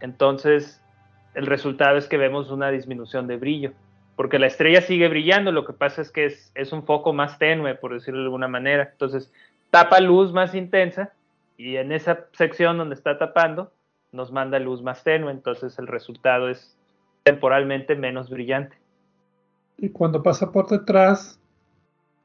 Entonces, 0.00 0.84
el 1.32 1.46
resultado 1.46 1.96
es 1.96 2.06
que 2.06 2.18
vemos 2.18 2.50
una 2.50 2.70
disminución 2.70 3.26
de 3.28 3.38
brillo, 3.38 3.72
porque 4.16 4.38
la 4.38 4.48
estrella 4.48 4.82
sigue 4.82 5.08
brillando, 5.08 5.52
lo 5.52 5.64
que 5.64 5.72
pasa 5.72 6.02
es 6.02 6.10
que 6.10 6.26
es, 6.26 6.52
es 6.54 6.70
un 6.70 6.84
foco 6.84 7.14
más 7.14 7.38
tenue, 7.38 7.76
por 7.76 7.94
decirlo 7.94 8.20
de 8.20 8.26
alguna 8.26 8.48
manera. 8.48 8.90
Entonces, 8.92 9.32
tapa 9.72 10.00
luz 10.00 10.32
más 10.34 10.54
intensa 10.54 11.14
y 11.56 11.76
en 11.76 11.92
esa 11.92 12.26
sección 12.32 12.76
donde 12.76 12.94
está 12.94 13.18
tapando 13.18 13.72
nos 14.12 14.30
manda 14.30 14.58
luz 14.58 14.82
más 14.82 15.02
tenue, 15.02 15.32
entonces 15.32 15.78
el 15.78 15.86
resultado 15.86 16.50
es 16.50 16.76
temporalmente 17.22 17.96
menos 17.96 18.28
brillante. 18.28 18.76
Y 19.78 19.88
cuando 19.88 20.22
pasa 20.22 20.52
por 20.52 20.68
detrás, 20.68 21.40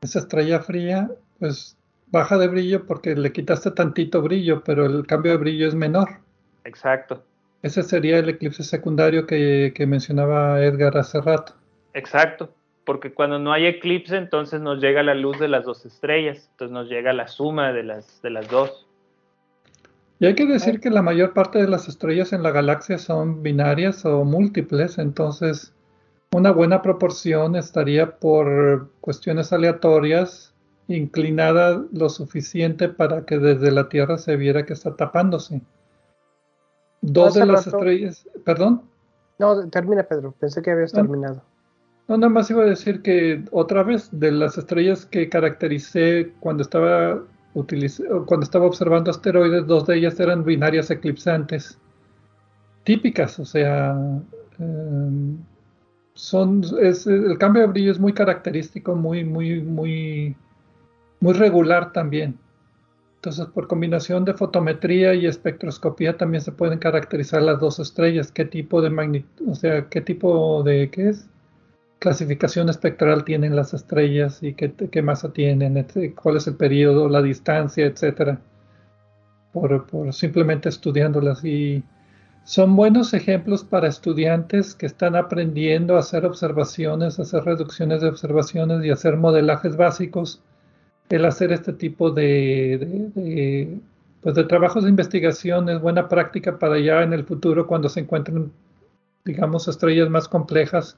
esa 0.02 0.20
estrella 0.20 0.60
fría, 0.60 1.10
pues 1.40 1.78
baja 2.08 2.38
de 2.38 2.50
brillo 2.50 2.86
porque 2.86 3.16
le 3.16 3.32
quitaste 3.32 3.72
tantito 3.72 4.22
brillo, 4.22 4.62
pero 4.66 4.86
el 4.86 5.08
cambio 5.08 5.32
de 5.32 5.38
brillo 5.38 5.70
es 5.70 5.76
menor. 5.76 6.10
Exacto. 6.66 7.24
Ese 7.64 7.82
sería 7.82 8.20
el 8.20 8.28
eclipse 8.28 8.64
secundario 8.64 9.26
que, 9.26 9.72
que 9.74 9.88
mencionaba 9.88 10.62
Edgar 10.62 10.98
hace 10.98 11.22
rato. 11.22 11.54
Exacto, 11.94 12.54
porque 12.88 13.14
cuando 13.14 13.38
no 13.38 13.52
hay 13.52 13.66
eclipse, 13.66 14.16
entonces 14.16 14.62
nos 14.62 14.80
llega 14.80 15.04
la 15.04 15.14
luz 15.14 15.38
de 15.40 15.50
las 15.50 15.66
dos 15.66 15.86
estrellas, 15.86 16.48
entonces 16.52 16.72
nos 16.74 16.88
llega 16.88 17.12
la 17.12 17.28
suma 17.28 17.74
de 17.74 17.84
las, 17.84 18.22
de 18.22 18.30
las 18.30 18.50
dos. 18.50 18.88
Y 20.20 20.26
hay 20.26 20.36
que 20.36 20.46
decir 20.46 20.80
que 20.80 20.90
la 20.90 21.02
mayor 21.02 21.34
parte 21.34 21.60
de 21.60 21.68
las 21.68 21.90
estrellas 21.90 22.32
en 22.32 22.44
la 22.44 22.52
galaxia 22.52 22.98
son 22.98 23.44
binarias 23.44 24.06
o 24.06 24.24
múltiples, 24.24 25.00
entonces 25.00 25.74
una 26.32 26.52
buena 26.52 26.82
proporción 26.82 27.58
estaría 27.58 28.20
por 28.20 28.90
cuestiones 29.02 29.52
aleatorias 29.52 30.56
inclinada 30.88 31.84
lo 31.92 32.08
suficiente 32.08 32.88
para 32.88 33.26
que 33.26 33.38
desde 33.38 33.70
la 33.70 33.90
Tierra 33.90 34.18
se 34.18 34.38
viera 34.38 34.66
que 34.66 34.72
está 34.72 34.96
tapándose. 34.96 35.62
Dos 37.02 37.34
de 37.34 37.46
las 37.46 37.68
estrellas, 37.68 38.26
perdón. 38.46 38.84
No, 39.40 39.68
termina 39.70 40.04
Pedro, 40.04 40.34
pensé 40.40 40.62
que 40.62 40.72
habías 40.72 40.94
terminado. 40.94 41.44
No, 42.08 42.18
nada 42.18 42.30
más 42.30 42.50
iba 42.50 42.64
a 42.64 42.66
decir 42.66 43.02
que 43.02 43.44
otra 43.52 43.84
vez, 43.84 44.10
de 44.12 44.32
las 44.32 44.58
estrellas 44.58 45.06
que 45.06 45.30
caractericé 45.30 46.32
cuando 46.40 46.64
estaba 46.64 47.22
cuando 48.26 48.44
estaba 48.44 48.66
observando 48.66 49.10
asteroides, 49.10 49.66
dos 49.66 49.88
de 49.88 49.98
ellas 49.98 50.20
eran 50.20 50.44
binarias 50.46 50.92
eclipsantes, 50.92 51.80
típicas, 52.84 53.40
o 53.40 53.46
sea, 53.46 53.96
em, 54.60 55.38
son, 56.14 56.64
el 56.80 57.38
cambio 57.38 57.64
de 57.64 57.68
brillo 57.68 57.92
es 57.92 58.00
muy 58.00 58.14
característico, 58.14 58.96
muy, 58.96 59.24
muy, 59.24 59.62
muy, 59.62 60.36
muy 61.20 61.34
regular 61.34 61.92
también. 61.94 62.38
Entonces, 63.16 63.48
por 63.48 63.68
combinación 63.68 64.26
de 64.26 64.34
fotometría 64.34 65.14
y 65.16 65.26
espectroscopía 65.26 66.18
también 66.18 66.42
se 66.42 66.52
pueden 66.52 66.80
caracterizar 66.80 67.42
las 67.42 67.60
dos 67.60 67.80
estrellas, 67.80 68.32
qué 68.32 68.46
tipo 68.46 68.82
de 68.82 68.90
magnitud, 68.92 69.50
o 69.50 69.56
sea, 69.56 69.90
qué 69.90 70.02
tipo 70.02 70.64
de, 70.64 70.90
¿qué 70.92 71.10
es? 71.10 71.28
Clasificación 72.00 72.70
espectral 72.70 73.24
tienen 73.24 73.56
las 73.56 73.74
estrellas 73.74 74.44
y 74.44 74.54
qué, 74.54 75.02
masa 75.02 75.34
tienen, 75.34 75.86
cuál 76.22 76.38
es 76.38 76.48
el 76.48 76.56
periodo, 76.56 77.10
la 77.10 77.22
distancia, 77.22 77.86
etcétera, 77.86 78.40
por, 79.52 80.14
simplemente 80.14 80.70
estudiándolas. 80.70 81.44
Y 81.44 81.84
son 82.44 82.76
buenos 82.76 83.14
ejemplos 83.14 83.64
para 83.64 83.88
estudiantes 83.88 84.76
que 84.76 84.86
están 84.86 85.16
aprendiendo 85.16 85.96
a 85.96 86.00
hacer 86.00 86.26
observaciones, 86.26 87.20
hacer 87.20 87.44
reducciones 87.44 88.02
de 88.02 88.10
observaciones 88.10 88.86
y 88.86 88.92
hacer 88.92 89.18
modelajes 89.18 89.76
básicos. 89.76 90.42
El 91.10 91.26
hacer 91.26 91.52
este 91.52 91.74
tipo 91.74 92.12
de, 92.12 93.10
de, 93.16 93.80
pues 94.22 94.36
de 94.36 94.44
trabajos 94.44 94.84
de 94.84 94.90
investigación 94.90 95.70
es 95.70 95.82
buena 95.82 96.10
práctica 96.10 96.60
para 96.60 96.80
ya 96.80 97.02
en 97.02 97.14
el 97.14 97.24
futuro 97.24 97.66
cuando 97.66 97.90
se 97.90 98.02
encuentren, 98.02 98.52
digamos, 99.24 99.68
estrellas 99.68 100.10
más 100.10 100.28
complejas 100.28 100.98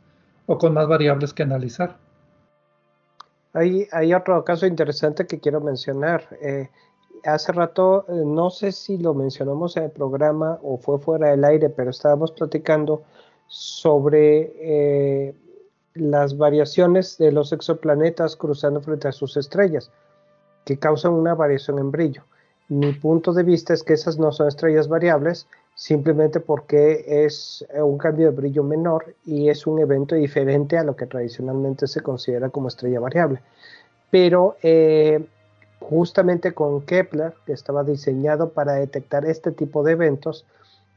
o 0.49 0.57
con 0.57 0.73
más 0.73 0.88
variables 0.88 1.31
que 1.31 1.43
analizar. 1.43 1.95
Hay, 3.53 4.13
otro 4.15 4.43
caso 4.43 4.65
interesante 4.65 5.27
que 5.27 5.39
quiero 5.39 5.61
mencionar. 5.61 6.27
Eh, 6.41 6.69
hace 7.23 7.51
rato, 7.51 8.05
eh, 8.09 8.23
no 8.26 8.49
sé 8.49 8.71
si 8.71 8.97
lo 8.97 9.13
mencionamos 9.13 9.77
en 9.77 9.84
el 9.84 9.91
programa 9.91 10.57
o 10.63 10.77
fue 10.77 10.97
fuera 10.97 11.30
del 11.30 11.45
aire, 11.45 11.69
pero 11.69 11.91
estábamos 11.91 12.31
platicando 12.31 13.03
sobre 13.47 14.53
eh, 14.59 15.35
las 15.93 16.35
variaciones 16.35 17.19
de 17.19 17.31
los 17.31 17.53
exoplanetas 17.53 18.35
cruzando 18.35 18.81
frente 18.81 19.07
a 19.07 19.11
sus 19.11 19.38
estrellas, 19.38 19.91
que 20.65 20.80
causan 20.80 21.13
una 21.13 21.35
variación 21.35 21.77
en 21.77 21.91
brillo. 21.91 22.23
Mi 22.69 22.93
punto 22.93 23.34
de 23.34 23.43
vista 23.43 23.76
es 23.76 23.84
que 23.84 23.93
esas 23.93 24.17
no 24.17 24.31
son 24.31 24.47
estrellas 24.47 24.88
variables, 24.88 25.47
simplemente 25.80 26.41
porque 26.41 27.06
es 27.07 27.65
eh, 27.73 27.81
un 27.81 27.97
cambio 27.97 28.26
de 28.26 28.35
brillo 28.35 28.64
menor 28.64 29.15
y 29.23 29.47
es 29.47 29.65
un 29.65 29.80
evento 29.80 30.14
diferente 30.14 30.77
a 30.77 30.84
lo 30.84 30.97
que 30.97 31.06
tradicionalmente 31.06 31.88
se 31.88 32.01
considera 32.01 32.49
como 32.49 32.68
estrella 32.68 32.99
variable. 32.99 33.41
Pero 34.11 34.57
eh, 34.61 35.26
justamente 35.80 36.53
con 36.53 36.81
Kepler, 36.81 37.34
que 37.45 37.53
estaba 37.53 37.85
diseñado 37.85 38.49
para 38.49 38.73
detectar 38.73 39.23
este 39.23 39.53
tipo 39.53 39.81
de 39.81 39.93
eventos, 39.93 40.45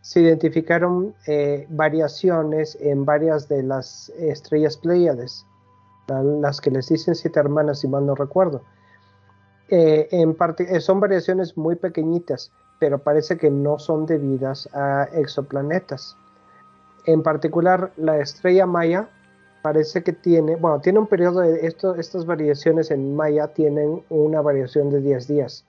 se 0.01 0.19
identificaron 0.19 1.15
eh, 1.29 1.65
variaciones 1.71 2.77
en 2.81 3.05
varias 3.05 3.49
de 3.49 3.63
las 3.63 4.09
estrellas 4.19 4.77
Pleiades, 4.77 5.47
las 6.09 6.61
que 6.61 6.73
les 6.73 6.89
dicen 6.89 7.15
siete 7.15 7.39
hermanas, 7.39 7.79
si 7.79 7.87
mal 7.87 8.05
no 8.05 8.17
recuerdo. 8.17 8.63
en 9.69 10.35
parte, 10.35 10.81
son 10.81 10.99
variaciones 10.99 11.57
muy 11.57 11.77
pequeñitas, 11.77 12.51
pero 12.83 12.99
parece 12.99 13.39
que 13.39 13.49
no 13.49 13.79
son 13.79 14.07
debidas 14.07 14.69
a 14.75 15.05
exoplanetas. 15.13 16.17
En 17.07 17.23
particular, 17.23 17.93
la 17.97 18.19
estrella 18.19 18.67
Maya 18.67 19.09
parece 19.63 20.03
que 20.03 20.13
tiene, 20.13 20.57
bueno, 20.57 20.81
tiene 20.81 20.99
un 20.99 21.07
periodo 21.07 21.43
de 21.43 21.65
esto, 21.65 21.95
estas 21.95 22.27
variaciones 22.27 22.91
en 22.91 23.15
Maya 23.15 23.47
tienen 23.55 24.03
una 24.11 24.41
variación 24.41 24.91
de 24.91 25.01
10 25.01 25.29
días. 25.29 25.65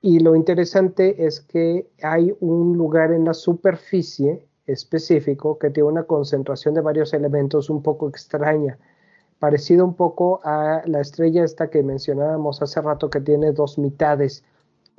Y 0.00 0.18
lo 0.18 0.34
interesante 0.34 1.24
es 1.24 1.38
que 1.42 1.88
hay 2.02 2.34
un 2.40 2.76
lugar 2.76 3.12
en 3.12 3.24
la 3.24 3.34
superficie 3.34 4.44
específico 4.66 5.60
que 5.60 5.70
tiene 5.70 5.90
una 5.90 6.02
concentración 6.02 6.74
de 6.74 6.80
varios 6.80 7.14
elementos 7.14 7.70
un 7.70 7.84
poco 7.84 8.08
extraña, 8.08 8.78
parecido 9.38 9.84
un 9.84 9.94
poco 9.94 10.40
a 10.42 10.82
la 10.86 11.02
estrella 11.02 11.44
esta 11.44 11.70
que 11.70 11.84
mencionábamos 11.84 12.60
hace 12.62 12.80
rato 12.80 13.10
que 13.10 13.20
tiene 13.20 13.52
dos 13.52 13.78
mitades, 13.78 14.42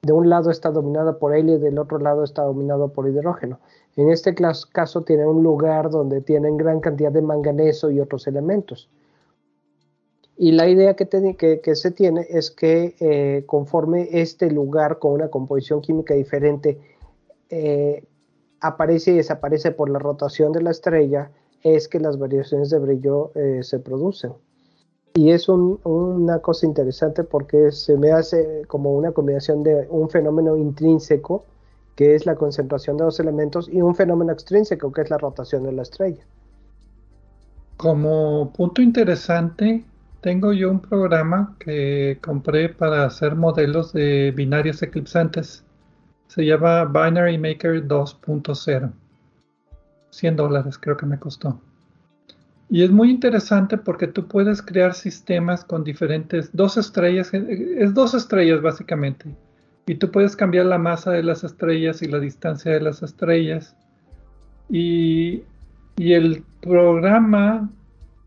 de 0.04 0.12
un 0.12 0.30
lado 0.30 0.52
está 0.52 0.70
dominada 0.70 1.18
por 1.18 1.34
helio 1.34 1.56
y 1.56 1.60
del 1.60 1.80
otro 1.80 1.98
lado 1.98 2.26
está 2.26 2.44
dominado 2.44 2.90
por 2.90 3.08
hidrógeno. 3.08 3.60
En 3.96 4.10
este 4.10 4.36
caso 4.36 5.04
tiene 5.04 5.26
un 5.26 5.42
lugar 5.44 5.90
donde 5.90 6.20
tienen 6.20 6.58
gran 6.58 6.82
cantidad 6.82 7.12
de 7.12 7.22
manganeso 7.22 7.90
y 7.90 8.02
otros 8.02 8.28
elementos. 8.28 8.90
Y 10.36 10.52
la 10.52 10.68
idea 10.68 10.96
que, 10.96 11.76
se 11.76 11.92
tiene 11.92 12.28
es 12.30 12.52
que 12.52 12.96
eh, 13.00 13.44
conforme 13.46 14.10
este 14.12 14.52
lugar 14.52 15.00
con 15.00 15.14
una 15.14 15.30
composición 15.30 15.82
química 15.82 16.16
diferente 16.16 16.80
eh, 17.50 18.04
aparece 18.60 19.12
y 19.12 19.16
desaparece 19.18 19.72
por 19.72 19.90
la 19.90 20.00
rotación 20.00 20.52
de 20.52 20.64
la 20.64 20.72
estrella, 20.72 21.32
es 21.62 21.88
que 21.88 22.00
las 22.00 22.20
variaciones 22.20 22.70
de 22.72 22.80
brillo 22.80 23.32
eh, 23.36 23.60
se 23.62 23.80
producen. 23.80 24.34
Y 25.16 25.30
es 25.30 25.48
una 25.48 26.40
cosa 26.40 26.66
interesante 26.66 27.24
porque 27.24 27.72
se 27.72 27.98
me 27.98 28.12
hace 28.12 28.64
como 28.68 28.94
una 28.94 29.12
combinación 29.12 29.62
de 29.62 29.88
un 29.90 30.10
fenómeno 30.10 30.58
intrínseco, 30.58 31.46
que 31.96 32.16
es 32.16 32.26
la 32.26 32.36
concentración 32.36 32.98
de 32.98 33.04
dos 33.04 33.20
elementos, 33.20 33.70
y 33.70 33.82
un 33.82 33.96
fenómeno 33.96 34.32
extrínseco, 34.32 34.92
que 34.92 35.02
es 35.02 35.12
la 35.12 35.20
rotación 35.20 35.64
de 35.64 35.72
la 35.72 35.84
estrella. 35.84 36.24
Como 37.78 38.52
punto 38.54 38.82
interesante, 38.82 39.86
tengo 40.22 40.52
yo 40.52 40.72
un 40.72 40.80
programa 40.80 41.56
que 41.60 42.18
compré 42.24 42.70
para 42.70 43.06
hacer 43.06 43.36
modelos 43.36 43.94
de 43.94 44.32
binarias 44.36 44.82
eclipsantes. 44.82 45.64
Se 46.28 46.44
llama 46.44 46.86
Binary 46.86 47.38
Maker 47.38 47.88
2.0. 47.88 48.92
100 50.10 50.36
dólares 50.36 50.80
creo 50.80 50.98
que 50.98 51.06
me 51.06 51.20
costó. 51.20 51.60
Y 52.74 52.82
es 52.82 52.90
muy 52.90 53.12
interesante 53.12 53.78
porque 53.78 54.08
tú 54.08 54.28
puedes 54.28 54.64
crear 54.64 54.96
sistemas 54.96 55.64
con 55.64 55.84
diferentes, 55.84 56.50
dos 56.54 56.76
estrellas, 56.76 57.32
es 57.32 57.94
dos 57.94 58.16
estrellas 58.16 58.64
básicamente. 58.64 59.36
Y 59.86 59.94
tú 59.94 60.10
puedes 60.10 60.36
cambiar 60.36 60.66
la 60.66 60.80
masa 60.80 61.12
de 61.12 61.22
las 61.22 61.44
estrellas 61.44 62.02
y 62.02 62.08
la 62.08 62.20
distancia 62.20 62.72
de 62.72 62.82
las 62.82 63.04
estrellas. 63.04 63.76
Y, 64.70 65.44
y 65.98 66.14
el 66.14 66.44
programa, 66.62 67.70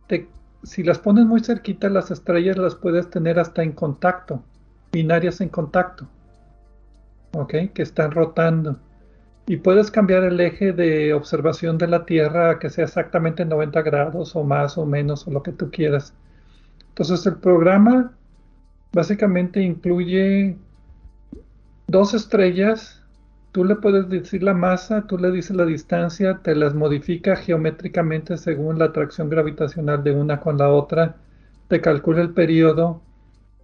te, 0.07 0.29
si 0.63 0.85
las 0.85 1.01
pones 1.01 1.27
muy 1.27 1.41
cerquita, 1.41 1.89
las 1.89 2.13
estrellas 2.13 2.57
las 2.57 2.77
puedes 2.77 3.11
tener 3.11 3.41
hasta 3.41 3.65
en 3.65 3.73
contacto, 3.73 4.45
binarias 4.93 5.41
en 5.41 5.49
contacto. 5.49 6.07
¿Ok? 7.33 7.53
Que 7.75 7.83
están 7.83 8.13
rotando 8.13 8.79
y 9.47 9.59
puedes 9.59 9.91
cambiar 9.91 10.25
el 10.25 10.41
eje 10.41 10.73
de 10.73 11.15
observación 11.15 11.79
de 11.79 11.87
la 11.87 12.05
Tierra 12.05 12.51
a 12.51 12.59
que 12.59 12.69
sea 12.69 12.85
exactamente 12.85 13.45
90 13.45 13.83
grados 13.83 14.35
o 14.35 14.43
más 14.43 14.77
o 14.77 14.85
menos 14.85 15.27
o 15.27 15.31
lo 15.31 15.43
que 15.43 15.53
tú 15.53 15.71
quieras. 15.71 16.15
Entonces 16.89 17.25
el 17.27 17.37
programa 17.37 18.13
básicamente 18.93 19.63
incluye 19.63 20.57
dos 21.87 22.15
estrellas, 22.15 23.03
tú 23.53 23.65
le 23.65 23.77
puedes 23.77 24.09
decir 24.09 24.43
la 24.43 24.55
masa, 24.55 25.07
tú 25.07 25.17
le 25.17 25.31
dices 25.31 25.57
la 25.57 25.65
distancia, 25.65 26.41
te 26.43 26.57
las 26.57 26.75
modifica 26.75 27.37
geométricamente 27.37 28.37
según 28.37 28.79
la 28.79 28.87
atracción 28.87 29.31
gravitacional 29.31 30.03
de 30.03 30.13
una 30.13 30.41
con 30.41 30.59
la 30.59 30.71
otra, 30.71 31.17
te 31.69 31.81
calcula 31.81 32.23
el 32.23 32.31
periodo, 32.31 33.01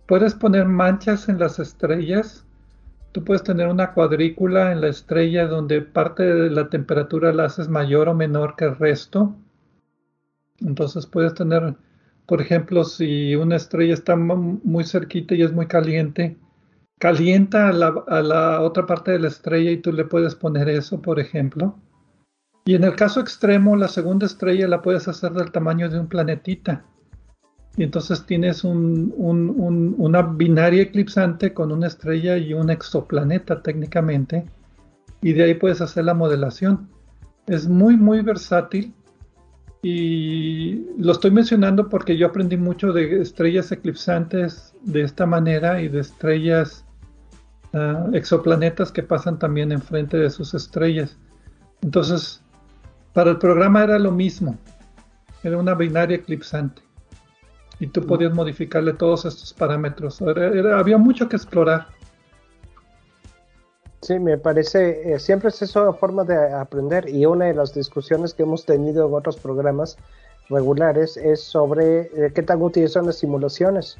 puedes 0.06 0.34
poner 0.34 0.66
manchas 0.66 1.28
en 1.28 1.38
las 1.38 1.58
estrellas, 1.58 2.44
tú 3.12 3.22
puedes 3.24 3.44
tener 3.44 3.68
una 3.68 3.92
cuadrícula 3.92 4.72
en 4.72 4.80
la 4.80 4.88
estrella 4.88 5.46
donde 5.46 5.82
parte 5.82 6.22
de 6.22 6.50
la 6.50 6.68
temperatura 6.68 7.32
la 7.32 7.44
haces 7.44 7.68
mayor 7.68 8.08
o 8.08 8.14
menor 8.14 8.56
que 8.56 8.64
el 8.64 8.76
resto. 8.76 9.36
Entonces 10.60 11.06
puedes 11.06 11.34
tener, 11.34 11.74
por 12.26 12.40
ejemplo, 12.40 12.84
si 12.84 13.36
una 13.36 13.56
estrella 13.56 13.94
está 13.94 14.16
muy 14.16 14.84
cerquita 14.84 15.34
y 15.34 15.42
es 15.42 15.52
muy 15.52 15.66
caliente, 15.66 16.38
calienta 16.98 17.68
a 17.68 17.72
la, 17.72 18.60
otra 18.62 18.86
parte 18.86 19.12
de 19.12 19.18
la 19.18 19.28
estrella 19.28 19.70
y 19.70 19.78
tú 19.78 19.92
le 19.92 20.04
puedes 20.04 20.34
poner 20.34 20.68
eso, 20.68 21.02
por 21.02 21.20
ejemplo. 21.20 21.78
Y 22.64 22.76
en 22.76 22.84
el 22.84 22.94
caso 22.94 23.20
extremo, 23.20 23.76
la 23.76 23.88
segunda 23.88 24.24
estrella 24.24 24.68
la 24.68 24.82
puedes 24.82 25.08
hacer 25.08 25.32
del 25.32 25.50
tamaño 25.50 25.88
de 25.90 25.98
un 25.98 26.06
planetita 26.06 26.84
y 27.76 27.84
entonces 27.84 28.26
tienes 28.26 28.64
una 28.64 30.22
binaria 30.22 30.82
eclipsante 30.82 31.54
con 31.54 31.72
una 31.72 31.86
estrella 31.86 32.36
y 32.36 32.52
un 32.52 32.70
exoplaneta 32.70 33.62
técnicamente, 33.62 34.44
y 35.22 35.32
de 35.32 35.44
ahí 35.44 35.54
puedes 35.54 35.80
hacer 35.80 36.04
la 36.04 36.14
modelación. 36.14 36.88
Es 37.46 37.68
muy, 37.68 37.96
muy 37.96 38.20
versátil 38.20 38.92
y 39.82 40.84
lo 40.98 41.12
estoy 41.12 41.30
mencionando 41.30 41.88
porque 41.88 42.16
yo 42.16 42.26
aprendí 42.26 42.56
mucho 42.56 42.92
de 42.92 43.20
estrellas 43.22 43.72
eclipsantes 43.72 44.74
de 44.82 45.02
esta 45.02 45.26
manera 45.26 45.80
y 45.80 45.88
de 45.88 46.00
estrellas 46.00 46.84
ah, 47.72 48.06
exoplanetas 48.12 48.92
que 48.92 49.02
pasan 49.02 49.38
también 49.38 49.72
enfrente 49.72 50.18
de 50.18 50.30
sus 50.30 50.54
estrellas. 50.54 51.16
Entonces, 51.80 52.42
para 53.12 53.30
el 53.30 53.38
programa 53.38 53.82
era 53.82 53.98
lo 53.98 54.12
mismo, 54.12 54.58
era 55.42 55.56
una 55.56 55.74
binaria 55.74 56.16
eclipsante 56.16 56.82
y 57.82 57.88
tú 57.88 58.06
podías 58.06 58.32
modificarle 58.32 58.92
todos 58.92 59.24
estos 59.24 59.52
parámetros. 59.52 60.22
había 60.22 60.98
mucho 60.98 61.28
que 61.28 61.34
explorar. 61.34 61.88
Sí, 64.02 64.20
me 64.20 64.38
parece, 64.38 65.12
eh, 65.12 65.18
siempre 65.18 65.48
es 65.48 65.60
eso 65.62 65.92
forma 65.94 66.22
de 66.22 66.52
aprender 66.52 67.08
y 67.08 67.26
una 67.26 67.46
de 67.46 67.54
las 67.54 67.74
discusiones 67.74 68.34
que 68.34 68.44
hemos 68.44 68.64
tenido 68.64 69.08
en 69.08 69.14
otros 69.14 69.36
programas 69.36 69.98
regulares 70.48 71.16
es 71.16 71.42
sobre 71.42 72.02
eh, 72.02 72.32
qué 72.32 72.42
tan 72.44 72.62
útiles 72.62 72.92
son 72.92 73.06
las 73.06 73.18
simulaciones. 73.18 73.98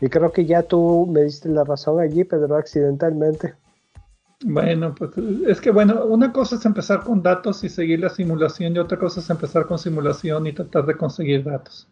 Y 0.00 0.08
creo 0.08 0.32
que 0.32 0.44
ya 0.44 0.64
tú 0.64 1.06
me 1.08 1.22
diste 1.22 1.48
la 1.48 1.62
razón 1.62 2.00
allí, 2.00 2.24
Pedro, 2.24 2.56
accidentalmente. 2.56 3.54
Bueno, 4.44 4.96
pues 4.96 5.12
es 5.46 5.60
que 5.60 5.70
bueno, 5.70 6.06
una 6.06 6.32
cosa 6.32 6.56
es 6.56 6.64
empezar 6.66 7.04
con 7.04 7.22
datos 7.22 7.62
y 7.62 7.68
seguir 7.68 8.00
la 8.00 8.08
simulación 8.08 8.74
y 8.74 8.80
otra 8.80 8.98
cosa 8.98 9.20
es 9.20 9.30
empezar 9.30 9.66
con 9.68 9.78
simulación 9.78 10.48
y 10.48 10.52
tratar 10.52 10.86
de 10.86 10.96
conseguir 10.96 11.44
datos. 11.44 11.88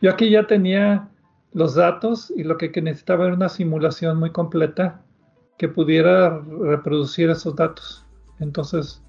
Yo 0.00 0.10
aquí 0.10 0.30
ya 0.30 0.46
tenía 0.46 1.08
los 1.52 1.74
datos 1.74 2.32
y 2.36 2.44
lo 2.44 2.56
que 2.56 2.70
necesitaba 2.80 3.26
era 3.26 3.34
una 3.34 3.48
simulación 3.48 4.18
muy 4.18 4.30
completa 4.30 5.02
que 5.58 5.68
pudiera 5.68 6.38
reproducir 6.38 7.28
esos 7.28 7.54
datos. 7.54 8.06
Entonces, 8.38 9.02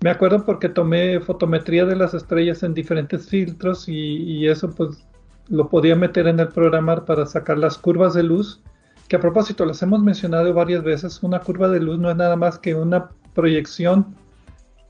me 0.00 0.10
acuerdo 0.10 0.44
porque 0.44 0.68
tomé 0.68 1.18
fotometría 1.18 1.84
de 1.84 1.96
las 1.96 2.14
estrellas 2.14 2.62
en 2.62 2.74
diferentes 2.74 3.28
filtros 3.28 3.88
y, 3.88 4.46
eso 4.46 4.70
pues 4.70 5.04
lo 5.48 5.68
podía 5.68 5.96
meter 5.96 6.28
en 6.28 6.38
el 6.38 6.48
programa 6.48 7.04
para 7.04 7.26
sacar 7.26 7.58
las 7.58 7.76
curvas 7.76 8.14
de 8.14 8.22
luz, 8.22 8.62
que 9.08 9.16
a 9.16 9.20
propósito 9.20 9.64
las 9.64 9.82
hemos 9.82 10.00
mencionado 10.02 10.54
varias 10.54 10.84
veces, 10.84 11.22
una 11.22 11.40
curva 11.40 11.68
de 11.68 11.80
luz 11.80 11.98
no 11.98 12.10
es 12.10 12.16
nada 12.16 12.36
más 12.36 12.58
que 12.58 12.74
una 12.74 13.08
proyección 13.34 14.14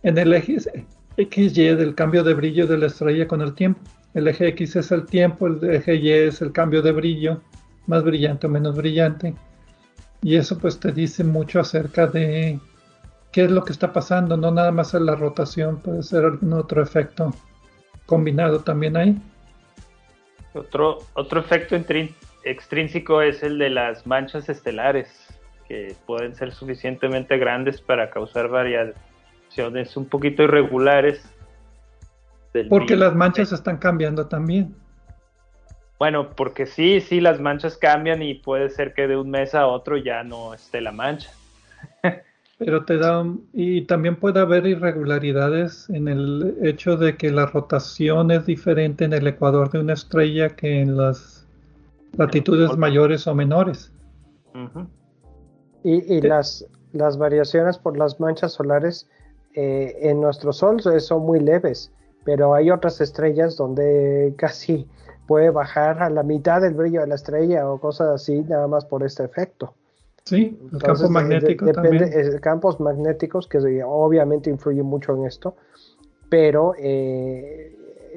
en 0.03 0.19
el 0.19 0.35
eje 0.35 0.59
XY 1.17 1.77
del 1.77 1.95
cambio 1.95 2.23
de 2.25 2.35
brillo 2.35 2.67
de 2.67 2.77
la 2.77 2.87
estrella 2.87 3.27
con 3.27 3.41
el 3.41 3.55
tiempo. 3.55 3.81
El 4.15 4.29
eje 4.29 4.49
X 4.49 4.77
es 4.77 4.91
el 4.91 5.07
tiempo, 5.07 5.47
el 5.47 5.63
eje 5.71 5.97
Y 5.97 6.11
es 6.11 6.41
el 6.41 6.53
cambio 6.53 6.83
de 6.83 6.93
brillo, 6.93 7.41
más 7.87 8.03
brillante 8.03 8.47
o 8.47 8.51
menos 8.51 8.77
brillante. 8.77 9.35
Y 10.23 10.37
eso 10.37 10.59
pues 10.59 10.81
te 10.81 10.93
dice 10.93 11.25
mucho 11.25 11.61
acerca 11.61 12.07
de 12.07 12.59
qué 13.33 13.45
es 13.45 13.51
lo 13.51 13.65
que 13.65 13.73
está 13.73 13.93
pasando, 13.93 14.37
no 14.37 14.51
nada 14.51 14.73
más 14.73 14.95
en 14.95 15.07
la 15.07 15.15
rotación, 15.15 15.79
puede 15.79 16.03
ser 16.03 16.25
algún 16.25 16.53
otro 16.55 16.83
efecto 16.83 17.33
combinado 18.07 18.61
también 18.61 18.97
ahí. 18.97 19.21
Otro, 20.55 20.99
otro 21.13 21.41
efecto 21.41 21.77
extrínseco 22.45 23.23
es 23.23 23.43
el 23.43 23.59
de 23.59 23.71
las 23.71 24.07
manchas 24.07 24.49
estelares, 24.49 25.29
que 25.69 25.95
pueden 26.07 26.35
ser 26.35 26.53
suficientemente 26.53 27.37
grandes 27.37 27.81
para 27.81 28.11
causar 28.11 28.49
variaciones 28.49 29.97
un 29.97 30.07
poquito 30.07 30.43
irregulares 30.43 31.23
porque 32.65 32.97
las 32.97 33.15
manchas 33.15 33.53
están 33.53 33.79
cambiando 33.79 34.27
también. 34.27 34.75
Bueno, 35.99 36.31
porque 36.37 36.67
sí, 36.67 37.01
sí, 37.01 37.21
las 37.21 37.41
manchas 37.41 37.77
cambian 37.77 38.23
y 38.23 38.35
puede 38.35 38.71
ser 38.71 38.95
que 38.95 39.09
de 39.09 39.17
un 39.17 39.31
mes 39.31 39.55
a 39.55 39.67
otro 39.67 39.97
ya 39.97 40.23
no 40.23 40.55
esté 40.55 40.81
la 40.81 40.93
mancha. 40.93 41.31
Pero 42.59 42.85
te 42.85 42.99
da, 42.99 43.25
y 43.53 43.83
también 43.83 44.17
puede 44.17 44.41
haber 44.41 44.67
irregularidades 44.67 45.89
en 45.91 46.09
el 46.09 46.57
hecho 46.63 46.97
de 46.97 47.17
que 47.17 47.31
la 47.31 47.47
rotación 47.47 48.33
es 48.33 48.47
diferente 48.47 49.05
en 49.05 49.13
el 49.13 49.29
ecuador 49.29 49.71
de 49.71 49.79
una 49.79 49.93
estrella 49.93 50.51
que 50.51 50.81
en 50.81 50.97
las 50.97 51.47
latitudes 52.17 52.77
mayores 52.77 53.29
o 53.29 53.35
menores. 53.35 53.93
Y, 55.85 56.21
las, 56.21 56.67
las 56.93 57.17
variaciones 57.17 57.79
por 57.79 57.97
las 57.97 58.19
manchas 58.19 58.55
solares 58.55 59.09
eh, 59.55 59.97
en 60.03 60.21
nuestro 60.21 60.53
Sol 60.53 60.81
son 60.81 61.23
muy 61.23 61.39
leves 61.39 61.93
pero 62.25 62.55
hay 62.55 62.71
otras 62.71 63.01
estrellas 63.01 63.57
donde 63.57 64.35
casi 64.37 64.89
puede 65.27 65.51
bajar 65.51 66.03
a 66.03 66.11
la 66.11 66.23
mitad 66.23 66.61
del 66.61 66.75
brillo 66.75 67.03
de 67.03 67.09
la 67.09 67.15
estrella 67.15 67.71
o 67.71 67.79
cosas 67.79 68.09
así, 68.09 68.43
nada 68.43 68.67
más 68.67 68.85
por 68.85 69.05
este 69.05 69.25
efecto. 69.25 69.75
Sí, 70.25 70.59
el 70.73 70.83
campo 70.83 71.09
magnético 71.09 71.65
depende, 71.65 72.11
también. 72.11 72.39
campos 72.41 72.81
magnéticos 72.81 73.49
que 73.49 73.83
obviamente 73.85 74.51
influyen 74.51 74.85
mucho 74.85 75.15
en 75.15 75.25
esto, 75.25 75.57
pero 76.29 76.75
eh, 76.79 77.75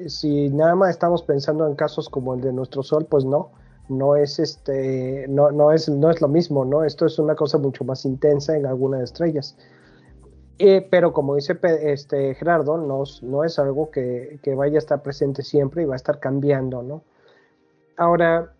si 0.08 0.48
nada 0.50 0.74
más 0.74 0.90
estamos 0.90 1.22
pensando 1.22 1.66
en 1.66 1.74
casos 1.74 2.08
como 2.08 2.34
el 2.34 2.40
de 2.40 2.52
nuestro 2.52 2.82
Sol, 2.82 3.06
pues 3.08 3.24
no, 3.24 3.50
no 3.88 4.16
es 4.16 4.38
este, 4.38 5.26
no, 5.28 5.50
no 5.50 5.72
es, 5.72 5.88
no 5.88 6.10
es 6.10 6.20
lo 6.20 6.28
mismo, 6.28 6.64
¿no? 6.64 6.84
Esto 6.84 7.06
es 7.06 7.18
una 7.18 7.34
cosa 7.34 7.58
mucho 7.58 7.84
más 7.84 8.04
intensa 8.04 8.56
en 8.56 8.66
algunas 8.66 9.02
estrellas. 9.02 9.56
Eh, 10.58 10.86
pero 10.90 11.12
como 11.12 11.34
dice 11.34 11.58
este 11.82 12.34
Gerardo, 12.34 12.76
no, 12.76 13.44
es 13.44 13.58
algo 13.58 13.90
que, 13.90 14.38
vaya 14.56 14.76
a 14.76 14.78
estar 14.78 15.02
presente 15.02 15.42
siempre 15.42 15.82
y 15.82 15.86
va 15.86 15.94
a 15.94 15.96
estar 15.96 16.20
cambiando, 16.20 16.82
¿no? 16.82 17.02
Ahora, 17.96 18.52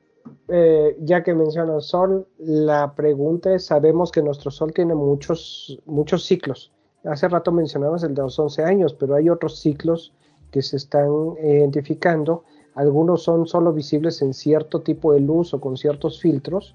eh, 0.48 0.96
ya 1.00 1.22
que 1.22 1.34
menciona 1.34 1.74
el 1.74 1.80
Sol, 1.82 2.26
la 2.38 2.94
pregunta 2.94 3.54
es, 3.54 3.66
sabemos 3.66 4.10
que 4.10 4.22
nuestro 4.22 4.50
Sol 4.50 4.72
tiene 4.72 4.94
muchos, 4.94 5.80
muchos 5.86 6.24
ciclos. 6.24 6.72
Hace 7.04 7.28
rato 7.28 7.50
mencionabas 7.52 8.04
el 8.04 8.14
de 8.14 8.22
los 8.22 8.38
11 8.38 8.64
años, 8.64 8.94
pero 8.94 9.14
hay 9.14 9.28
otros 9.28 9.58
ciclos 9.58 10.12
que 10.50 10.62
se 10.62 10.76
están 10.76 11.08
identificando. 11.42 12.44
Algunos 12.74 13.22
son 13.22 13.46
solo 13.46 13.72
visibles 13.72 14.22
en 14.22 14.34
cierto 14.34 14.80
tipo 14.80 15.12
de 15.12 15.20
luz 15.20 15.52
o 15.54 15.60
con 15.60 15.76
ciertos 15.76 16.20
filtros. 16.20 16.74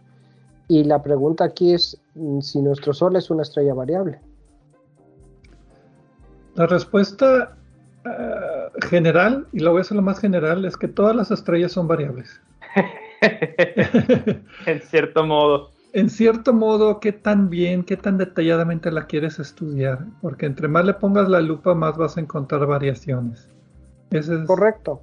Y 0.67 0.83
la 0.83 1.01
pregunta 1.01 1.45
aquí 1.45 1.73
es 1.73 1.97
mm, 2.15 2.41
si 2.41 2.61
nuestro 2.61 2.93
Sol 2.93 3.15
es 3.15 3.29
una 3.29 3.43
estrella 3.43 3.73
variable. 3.73 4.19
La 6.57 6.65
respuesta 6.65 7.55
eh, 8.03 8.81
general, 8.89 9.45
y 9.51 9.59
lo 9.59 9.71
voy 9.71 9.79
a 9.79 9.81
hacer 9.81 9.95
lo 9.95 10.01
más 10.01 10.19
general, 10.19 10.65
es 10.65 10.75
que 10.75 10.87
todas 10.87 11.15
las 11.15 11.29
estrellas 11.29 11.71
son 11.71 11.87
variables. 11.87 12.41
en 14.65 14.81
cierto 14.81 15.23
modo. 15.23 15.69
En 15.93 16.09
cierto 16.09 16.53
modo, 16.53 16.99
qué 16.99 17.11
tan 17.11 17.51
bien, 17.51 17.83
qué 17.83 17.95
tan 17.95 18.17
detalladamente 18.17 18.91
la 18.91 19.05
quieres 19.05 19.37
estudiar, 19.37 19.99
porque 20.19 20.47
entre 20.47 20.67
más 20.67 20.83
le 20.83 20.95
pongas 20.95 21.29
la 21.29 21.41
lupa, 21.41 21.75
más 21.75 21.95
vas 21.95 22.17
a 22.17 22.21
encontrar 22.21 22.65
variaciones. 22.65 23.47
es, 24.09 24.27
Correcto. 24.47 25.01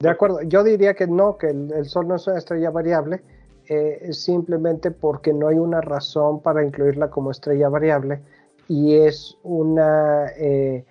De 0.00 0.08
acuerdo, 0.08 0.42
yo 0.42 0.64
diría 0.64 0.94
que 0.94 1.06
no, 1.06 1.38
que 1.38 1.50
el, 1.50 1.84
Sol 1.84 2.08
no 2.08 2.16
es 2.16 2.26
una 2.26 2.38
estrella 2.38 2.70
variable, 2.70 3.22
eh, 3.68 4.08
simplemente 4.10 4.90
porque 4.90 5.32
no 5.32 5.46
hay 5.46 5.56
una 5.56 5.80
razón 5.80 6.42
para 6.42 6.64
incluirla 6.64 7.10
como 7.10 7.30
estrella 7.30 7.68
variable 7.68 8.20
y 8.68 8.96
es 8.96 9.36
una... 9.42 10.28
Eh, 10.36 10.84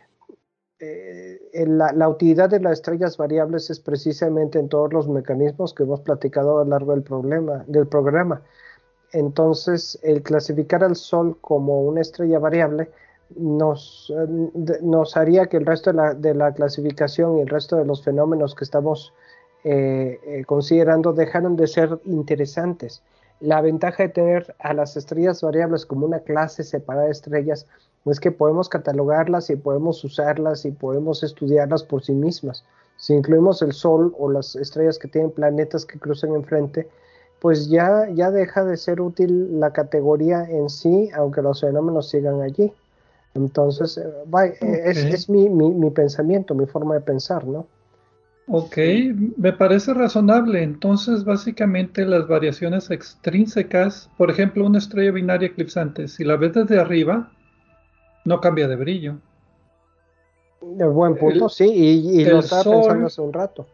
eh, 0.79 1.65
la, 1.65 2.07
utilidad 2.07 2.49
de 2.49 2.59
las 2.59 2.73
estrellas 2.73 3.17
variables 3.17 3.71
es 3.71 3.79
precisamente 3.79 4.59
en 4.59 4.69
todos 4.69 4.93
los 4.93 5.07
mecanismos 5.07 5.73
que 5.73 5.83
hemos 5.83 6.01
platicado 6.01 6.59
a 6.59 6.63
lo 6.63 6.69
largo 6.69 6.91
del, 6.91 7.01
problema, 7.01 7.63
del 7.67 7.87
programa. 7.87 8.43
Entonces, 9.11 9.97
el 10.03 10.21
clasificar 10.21 10.83
al 10.83 10.95
Sol 10.95 11.37
como 11.41 11.81
una 11.81 12.01
estrella 12.01 12.37
variable 12.37 12.91
nos, 13.35 14.13
nos 14.81 15.17
haría 15.17 15.47
que 15.47 15.57
el 15.57 15.65
resto 15.65 15.91
de 15.91 16.33
la, 16.33 16.53
clasificación 16.53 17.37
y 17.37 17.41
el 17.41 17.47
resto 17.47 17.75
de 17.77 17.85
los 17.85 18.03
fenómenos 18.03 18.55
que 18.55 18.63
estamos 18.63 19.13
eh, 19.63 20.19
eh, 20.25 20.45
considerando 20.45 21.13
dejaron 21.13 21.55
de 21.55 21.67
ser 21.67 21.99
interesantes. 22.05 23.01
La 23.39 23.61
ventaja 23.61 24.03
de 24.03 24.09
tener 24.09 24.55
a 24.59 24.73
las 24.73 24.97
estrellas 24.97 25.41
variables 25.41 25.85
como 25.85 26.05
una 26.05 26.19
clase 26.19 26.63
separada 26.63 27.05
de 27.05 27.11
estrellas 27.11 27.67
es 28.05 28.19
que 28.19 28.31
podemos 28.31 28.69
catalogarlas 28.69 29.49
y 29.49 29.55
podemos 29.55 30.03
usarlas 30.03 30.65
y 30.65 30.71
podemos 30.71 31.23
estudiarlas 31.23 31.83
por 31.83 32.03
sí 32.03 32.13
mismas. 32.13 32.63
Si 32.97 33.13
incluimos 33.13 33.61
el 33.61 33.73
Sol 33.73 34.13
o 34.17 34.31
las 34.31 34.55
estrellas 34.55 34.97
que 34.97 35.07
tienen 35.07 35.31
planetas 35.31 35.85
que 35.85 35.99
cruzan 35.99 36.33
enfrente, 36.33 36.87
pues 37.39 37.69
ya, 37.69 38.09
ya 38.09 38.31
deja 38.31 38.63
de 38.63 38.77
ser 38.77 39.01
útil 39.01 39.59
la 39.59 39.71
categoría 39.71 40.43
en 40.49 40.69
sí, 40.69 41.11
aunque 41.13 41.41
los 41.41 41.61
fenómenos 41.61 42.09
sigan 42.09 42.41
allí. 42.41 42.73
Entonces, 43.35 43.97
eh, 43.97 44.57
eh, 44.61 44.81
es, 44.85 45.29
mi, 45.29 45.47
mi, 45.49 45.89
pensamiento, 45.91 46.55
mi 46.55 46.65
forma 46.65 46.95
de 46.95 47.01
pensar, 47.01 47.45
¿no? 47.45 47.67
Ok, 48.49 48.77
me 49.37 49.51
parece 49.51 49.93
razonable. 49.93 50.63
Entonces, 50.63 51.25
básicamente 51.25 52.05
las 52.05 52.27
variaciones 52.27 52.89
extrínsecas, 52.89 54.09
por 54.17 54.31
ejemplo, 54.31 54.65
una 54.65 54.77
estrella 54.77 55.11
binaria 55.11 55.49
eclipsante, 55.49 56.07
si 56.07 56.23
la 56.23 56.37
ves 56.37 56.53
desde 56.53 56.79
arriba, 56.79 57.29
no 58.23 58.39
cambia 58.39 58.69
de 58.69 58.77
brillo. 58.77 59.17
De 60.61 60.87
buen 60.87 61.15
punto, 61.15 61.49
sí, 61.49 61.65
y, 61.65 62.25
lo 62.25 62.39
estaba 62.39 62.63
pensando 62.63 63.07
hace 63.07 63.21
un 63.21 63.33
rato. 63.33 63.67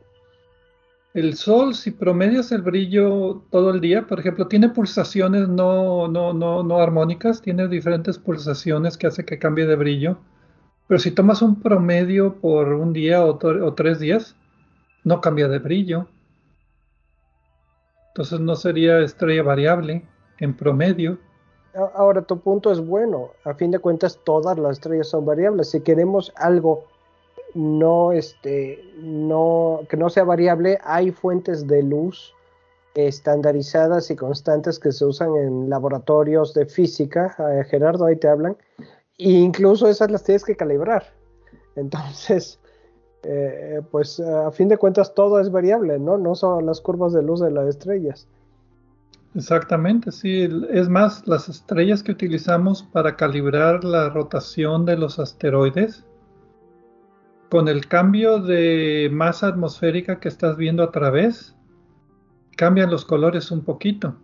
El 1.13 1.35
Sol, 1.35 1.75
si 1.75 1.91
promedias 1.91 2.51
el 2.51 2.63
brillo 2.63 3.43
todo 3.51 3.69
el 3.69 3.79
día, 3.79 4.07
por 4.07 4.19
ejemplo, 4.19 4.47
tiene 4.47 4.69
pulsaciones 4.69 5.47
no, 5.47 6.07
no, 6.07 6.33
no, 6.33 6.63
no 6.63 6.79
armónicas, 6.79 7.43
tiene 7.43 7.67
diferentes 7.67 8.17
pulsaciones 8.17 8.97
que 8.97 9.05
hace 9.05 9.23
que 9.23 9.37
cambie 9.37 9.67
de 9.67 9.75
brillo. 9.75 10.17
Pero 10.87 10.99
si 10.99 11.11
tomas 11.11 11.43
un 11.43 11.61
promedio 11.61 12.35
por 12.41 12.73
un 12.73 12.91
día 12.91 13.23
o, 13.23 13.37
o 13.39 13.73
tres 13.75 13.99
días, 13.99 14.35
no 15.03 15.21
cambia 15.21 15.47
de 15.47 15.59
brillo. 15.59 16.07
Entonces 18.09 18.39
no 18.39 18.55
sería 18.55 18.99
estrella 18.99 19.43
variable 19.43 20.05
en 20.39 20.55
promedio. 20.55 21.17
Ahora 21.95 22.21
tu 22.21 22.39
punto 22.39 22.71
es 22.71 22.79
bueno. 22.79 23.31
A 23.43 23.55
fin 23.55 23.71
de 23.71 23.79
cuentas, 23.79 24.19
todas 24.23 24.59
las 24.59 24.73
estrellas 24.73 25.07
son 25.07 25.25
variables. 25.25 25.71
Si 25.71 25.81
queremos 25.81 26.31
algo 26.35 26.85
no, 27.55 28.11
este, 28.11 28.83
no, 28.97 29.81
que 29.89 29.97
no 29.97 30.09
sea 30.09 30.23
variable, 30.23 30.79
hay 30.83 31.11
fuentes 31.11 31.67
de 31.67 31.83
luz 31.83 32.33
estandarizadas 32.95 34.11
y 34.11 34.15
constantes 34.15 34.79
que 34.79 34.91
se 34.91 35.05
usan 35.05 35.35
en 35.35 35.69
laboratorios 35.69 36.53
de 36.53 36.65
física. 36.65 37.35
Eh, 37.39 37.63
Gerardo, 37.65 38.05
ahí 38.05 38.15
te 38.15 38.27
hablan. 38.27 38.55
E 39.17 39.29
incluso 39.29 39.87
esas 39.87 40.11
las 40.11 40.23
tienes 40.23 40.43
que 40.43 40.55
calibrar. 40.55 41.13
Entonces, 41.75 42.59
eh, 43.23 43.81
pues 43.91 44.19
a 44.19 44.51
fin 44.51 44.67
de 44.67 44.77
cuentas 44.77 45.13
todo 45.13 45.39
es 45.39 45.51
variable, 45.51 45.99
¿no? 45.99 46.17
No 46.17 46.35
son 46.35 46.65
las 46.65 46.81
curvas 46.81 47.13
de 47.13 47.23
luz 47.23 47.39
de 47.39 47.51
las 47.51 47.67
estrellas. 47.67 48.27
Exactamente, 49.35 50.11
sí. 50.11 50.47
Es 50.69 50.89
más, 50.89 51.25
las 51.27 51.49
estrellas 51.49 52.03
que 52.03 52.11
utilizamos 52.11 52.83
para 52.83 53.15
calibrar 53.15 53.83
la 53.83 54.09
rotación 54.09 54.85
de 54.85 54.97
los 54.97 55.19
asteroides 55.19 56.05
con 57.49 57.67
el 57.67 57.87
cambio 57.87 58.39
de 58.39 59.09
masa 59.11 59.47
atmosférica 59.47 60.19
que 60.19 60.27
estás 60.27 60.57
viendo 60.57 60.83
a 60.83 60.91
través, 60.91 61.55
cambian 62.57 62.91
los 62.91 63.05
colores 63.05 63.51
un 63.51 63.63
poquito. 63.63 64.15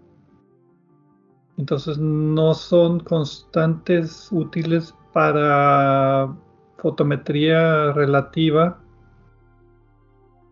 Entonces 1.58 1.98
no 1.98 2.54
son 2.54 3.00
constantes 3.02 4.32
útiles 4.32 4.96
para 5.14 6.36
fotometría 6.78 7.92
relativa 7.94 8.80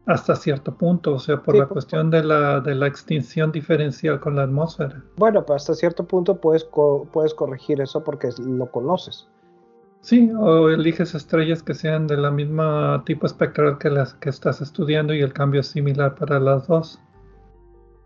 hasta 0.07 0.35
cierto 0.35 0.75
punto, 0.75 1.13
o 1.13 1.19
sea, 1.19 1.37
por 1.43 1.55
la 1.55 1.65
cuestión 1.65 2.09
de 2.09 2.23
la, 2.23 2.61
de 2.61 2.73
la 2.75 2.87
extinción 2.87 3.51
diferencial 3.51 4.19
con 4.19 4.37
la 4.37 4.43
atmósfera. 4.43 5.03
Bueno, 5.17 5.43
pero 5.45 5.55
hasta 5.55 5.73
cierto 5.73 6.07
punto 6.07 6.39
puedes, 6.39 6.67
puedes 7.11 7.33
corregir 7.33 7.81
eso 7.81 8.03
porque 8.03 8.29
lo 8.39 8.71
conoces. 8.71 9.29
Sí, 9.99 10.31
o 10.39 10.69
eliges 10.69 11.13
estrellas 11.13 11.61
que 11.61 11.73
sean 11.73 12.07
de 12.07 12.15
la 12.15 12.31
misma 12.31 13.03
tipo 13.05 13.25
espectral 13.25 13.77
que 13.77 13.89
las 13.89 14.13
que 14.13 14.29
estás 14.29 14.61
estudiando 14.61 15.13
y 15.13 15.21
el 15.21 15.33
cambio 15.33 15.59
es 15.59 15.67
similar 15.67 16.15
para 16.15 16.39
las 16.39 16.67
dos. 16.67 17.01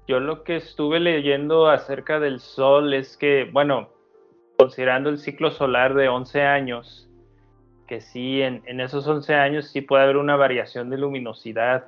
Yo 0.07 0.19
lo 0.19 0.43
que 0.43 0.55
estuve 0.55 0.99
leyendo 0.99 1.69
acerca 1.69 2.19
del 2.19 2.39
Sol 2.39 2.95
es 2.95 3.15
que, 3.15 3.47
bueno, 3.53 3.89
considerando 4.57 5.09
el 5.09 5.19
ciclo 5.19 5.51
solar 5.51 5.93
de 5.93 6.09
11 6.09 6.41
años, 6.41 7.07
que 7.91 7.99
sí, 7.99 8.41
en, 8.41 8.79
esos 8.79 9.05
11 9.05 9.35
años 9.35 9.67
sí 9.67 9.81
puede 9.81 10.03
haber 10.03 10.15
una 10.15 10.37
variación 10.37 10.89
de 10.89 10.97
luminosidad. 10.97 11.87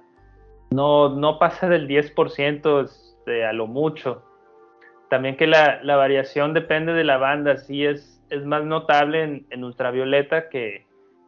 No, 0.74 1.10
no 1.10 1.40
pasa 1.40 1.70
del 1.70 1.88
10% 1.88 2.84
este, 2.84 3.46
a 3.46 3.54
lo 3.54 3.68
mucho. 3.68 4.24
También 5.10 5.38
que 5.38 5.48
la, 5.48 5.82
la 5.84 5.96
variación 5.96 6.54
depende 6.54 6.94
de 6.94 7.04
la 7.04 7.18
banda, 7.18 7.58
sí 7.58 7.86
es 7.86 8.14
es 8.34 8.46
más 8.46 8.66
notable 8.66 9.46
en, 9.50 9.64
ultravioleta 9.64 10.50
que, 10.50 10.86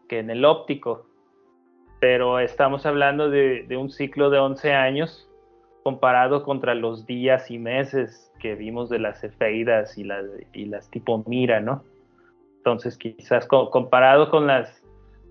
en 0.09 0.29
el 0.29 0.43
óptico, 0.43 1.07
pero 1.99 2.39
estamos 2.39 2.85
hablando 2.85 3.29
de, 3.29 3.67
un 3.77 3.91
ciclo 3.91 4.29
de 4.29 4.39
11 4.39 4.73
años 4.73 5.29
comparado 5.83 6.43
contra 6.43 6.73
los 6.73 7.05
días 7.05 7.51
y 7.51 7.59
meses 7.59 8.31
que 8.39 8.55
vimos 8.55 8.89
de 8.89 8.99
las 8.99 9.23
efeidas 9.23 9.97
y 9.99 10.03
las, 10.03 10.25
y 10.53 10.65
las 10.65 10.89
tipo 10.89 11.23
Mira, 11.27 11.59
¿no? 11.59 11.83
Entonces 12.57 12.97
quizás 12.97 13.47
comparado 13.47 14.31
con 14.31 14.47
las 14.47 14.81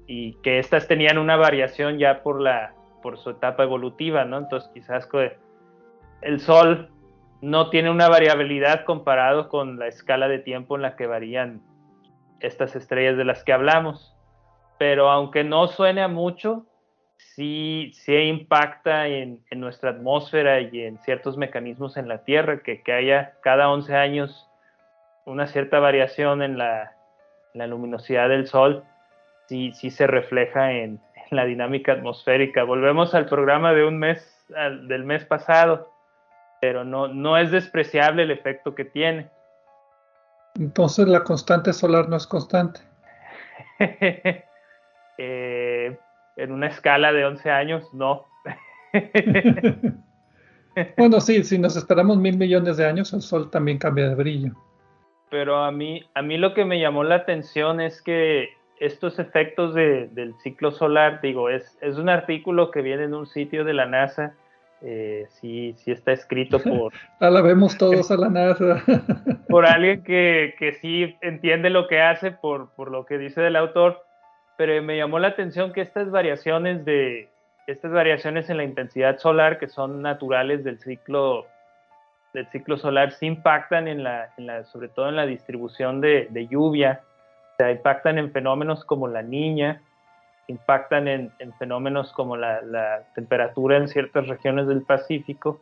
y 0.06 0.34
que 0.42 0.60
estas 0.60 0.86
tenían 0.86 1.18
una 1.18 1.34
variación 1.34 1.98
ya 1.98 2.22
por 2.22 2.40
la 2.40 2.72
por 3.04 3.18
su 3.18 3.30
etapa 3.30 3.62
evolutiva, 3.62 4.24
¿no? 4.24 4.38
Entonces 4.38 4.70
quizás 4.72 5.06
el 6.22 6.40
Sol 6.40 6.88
no 7.42 7.68
tiene 7.68 7.90
una 7.90 8.08
variabilidad 8.08 8.86
comparado 8.86 9.50
con 9.50 9.78
la 9.78 9.88
escala 9.88 10.26
de 10.26 10.38
tiempo 10.38 10.76
en 10.76 10.82
la 10.82 10.96
que 10.96 11.06
varían 11.06 11.60
estas 12.40 12.74
estrellas 12.74 13.18
de 13.18 13.26
las 13.26 13.44
que 13.44 13.52
hablamos. 13.52 14.16
Pero 14.78 15.10
aunque 15.10 15.44
no 15.44 15.66
suene 15.68 16.02
a 16.02 16.08
mucho, 16.08 16.64
sí, 17.18 17.92
sí 17.94 18.14
impacta 18.14 19.06
en, 19.08 19.44
nuestra 19.54 19.90
atmósfera 19.90 20.60
y 20.60 20.80
en 20.80 20.98
ciertos 21.00 21.36
mecanismos 21.36 21.98
en 21.98 22.08
la 22.08 22.24
Tierra, 22.24 22.62
que, 22.62 22.82
haya 22.90 23.34
cada 23.42 23.68
11 23.68 23.94
años 23.94 24.48
una 25.26 25.46
cierta 25.46 25.78
variación 25.80 26.42
en 26.42 26.56
la, 26.56 26.96
luminosidad 27.52 28.30
del 28.30 28.46
Sol, 28.46 28.84
sí, 29.48 29.72
sí 29.74 29.90
se 29.90 30.06
refleja 30.06 30.72
en, 30.72 30.98
en, 31.13 31.13
la 31.30 31.44
dinámica 31.44 31.92
atmosférica. 31.92 32.64
Volvemos 32.64 33.14
al 33.14 33.26
programa 33.26 33.72
de 33.72 33.84
un 33.84 33.98
mes, 33.98 34.44
del 34.88 35.04
mes 35.04 35.24
pasado 35.24 35.94
pero 36.64 36.82
no, 36.82 37.08
no 37.08 37.36
es 37.36 37.50
despreciable 37.50 38.22
el 38.22 38.30
efecto 38.30 38.74
que 38.74 38.86
tiene. 38.86 39.28
Entonces 40.54 41.06
la 41.06 41.22
constante 41.22 41.74
solar 41.74 42.08
no 42.08 42.16
es 42.16 42.26
constante. 42.26 42.80
Eh, 45.16 45.96
en 46.36 46.50
una 46.50 46.66
escala 46.66 47.12
de 47.12 47.24
11 47.24 47.48
años, 47.48 47.94
no. 47.94 48.24
bueno, 50.96 51.20
sí, 51.20 51.44
si 51.44 51.56
nos 51.56 51.76
esperamos 51.76 52.16
mil 52.16 52.36
millones 52.36 52.78
de 52.78 52.84
años, 52.84 53.12
el 53.12 53.22
Sol 53.22 53.48
también 53.48 53.78
cambia 53.78 54.08
de 54.08 54.16
brillo. 54.16 54.54
Pero 55.30 55.62
a 55.62 55.70
mí, 55.70 56.02
a 56.14 56.22
mí 56.22 56.36
lo 56.36 56.52
que 56.52 56.64
me 56.64 56.80
llamó 56.80 57.04
la 57.04 57.14
atención 57.14 57.80
es 57.80 58.02
que 58.02 58.48
estos 58.80 59.18
efectos 59.18 59.74
del 59.74 60.34
ciclo 60.42 60.72
solar, 60.72 61.20
digo, 61.20 61.48
es, 61.48 61.78
es 61.80 61.96
un 61.96 62.08
artículo 62.08 62.70
que 62.70 62.82
viene 62.82 63.04
en 63.04 63.14
un 63.14 63.26
sitio 63.26 63.64
de 63.64 63.74
la 63.74 63.86
NASA 63.86 64.34
eh, 64.86 65.26
sí, 65.40 65.74
sí 65.78 65.92
está 65.92 66.12
escrito 66.12 66.58
por... 66.62 66.92
la 67.18 67.40
vemos 67.40 67.78
todos 67.78 68.10
a 68.10 68.16
la 68.18 68.28
NASA. 68.30 68.82
por 69.48 69.64
alguien 69.64 70.02
que, 70.04 70.54
que, 70.58 70.74
sí 70.74 71.16
entiende 71.22 71.70
lo 71.70 71.88
que 71.88 72.02
hace, 72.02 72.32
por, 72.32 72.70
por 72.74 72.90
lo 72.90 73.06
que 73.06 73.16
dice 73.16 73.40
del 73.40 73.56
autor, 73.56 74.04
pero 74.58 74.80
me 74.82 74.98
llamó 74.98 75.18
la 75.18 75.28
atención 75.28 75.72
que 75.72 75.80
estas 75.80 76.10
variaciones 76.10 76.84
de 76.84 77.30
estas 77.66 77.92
variaciones 77.92 78.50
en 78.50 78.58
la 78.58 78.64
intensidad 78.64 79.18
solar 79.18 79.58
que 79.58 79.68
son 79.68 80.02
naturales 80.02 80.64
del 80.64 80.78
ciclo 80.80 81.46
del 82.34 82.46
ciclo 82.48 82.76
solar 82.76 83.12
sí 83.12 83.24
impactan 83.24 83.88
en 83.88 84.04
la, 84.04 84.34
en 84.36 84.46
la 84.46 84.64
sobre 84.64 84.88
todo 84.88 85.08
en 85.08 85.16
la 85.16 85.24
distribución 85.24 86.02
de, 86.02 86.28
de 86.30 86.46
lluvia, 86.46 87.00
o 87.54 87.56
sea, 87.56 87.70
impactan 87.70 88.18
en 88.18 88.32
fenómenos 88.32 88.84
como 88.84 89.06
la 89.06 89.22
niña, 89.22 89.80
impactan 90.48 91.06
en, 91.06 91.32
fenómenos 91.58 92.12
como 92.12 92.36
la, 92.36 93.06
temperatura 93.14 93.76
en 93.76 93.86
ciertas 93.86 94.26
regiones 94.26 94.66
del 94.66 94.82
Pacífico 94.82 95.60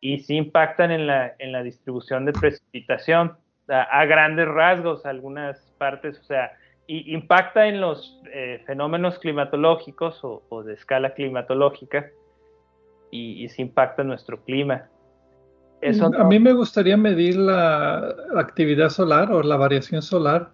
y 0.00 0.18
sí 0.18 0.36
impactan 0.36 0.90
en 0.90 1.06
la, 1.06 1.32
en 1.38 1.52
la 1.52 1.62
distribución 1.62 2.24
de 2.24 2.32
precipitación 2.32 3.36
a, 3.68 4.04
grandes 4.04 4.48
rasgos, 4.48 5.06
algunas 5.06 5.58
partes, 5.78 6.18
o 6.18 6.24
sea, 6.24 6.52
y 6.88 7.14
impacta 7.14 7.68
en 7.68 7.80
los 7.80 8.20
eh, 8.32 8.60
fenómenos 8.66 9.20
climatológicos 9.20 10.20
o, 10.24 10.62
de 10.64 10.74
escala 10.74 11.14
climatológica 11.14 12.10
y, 13.12 13.44
y 13.44 13.48
sí 13.48 13.62
impacta 13.62 14.02
en 14.02 14.08
nuestro 14.08 14.42
clima. 14.42 14.88
A 16.18 16.24
mí 16.24 16.38
me 16.40 16.52
gustaría 16.52 16.96
medir 16.96 17.36
la 17.36 18.14
actividad 18.36 18.88
solar 18.88 19.30
o 19.32 19.42
la 19.42 19.56
variación 19.56 20.02
solar 20.02 20.50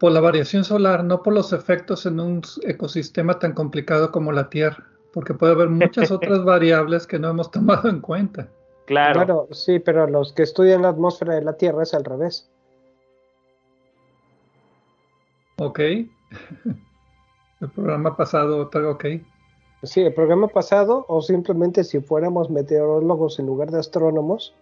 por 0.00 0.12
la 0.12 0.20
variación 0.20 0.64
solar, 0.64 1.04
no 1.04 1.22
por 1.22 1.34
los 1.34 1.52
efectos 1.52 2.06
en 2.06 2.18
un 2.20 2.40
ecosistema 2.62 3.38
tan 3.38 3.52
complicado 3.52 4.10
como 4.10 4.32
la 4.32 4.48
Tierra, 4.48 4.88
porque 5.12 5.34
puede 5.34 5.52
haber 5.52 5.68
muchas 5.68 6.10
otras 6.10 6.42
variables 6.42 7.06
que 7.06 7.18
no 7.18 7.28
hemos 7.28 7.50
tomado 7.50 7.88
en 7.90 8.00
cuenta. 8.00 8.48
Claro. 8.86 9.12
claro. 9.12 9.48
sí, 9.52 9.78
pero 9.78 10.08
los 10.08 10.32
que 10.32 10.42
estudian 10.42 10.82
la 10.82 10.88
atmósfera 10.88 11.34
de 11.34 11.42
la 11.42 11.52
Tierra 11.52 11.82
es 11.82 11.92
al 11.92 12.04
revés. 12.04 12.50
Ok. 15.58 15.78
El 17.60 17.68
programa 17.74 18.16
pasado, 18.16 18.70
ok. 18.72 19.04
Sí, 19.82 20.00
el 20.00 20.14
programa 20.14 20.48
pasado, 20.48 21.04
o 21.08 21.20
simplemente 21.20 21.84
si 21.84 22.00
fuéramos 22.00 22.48
meteorólogos 22.48 23.38
en 23.38 23.46
lugar 23.46 23.70
de 23.70 23.80
astrónomos. 23.80 24.54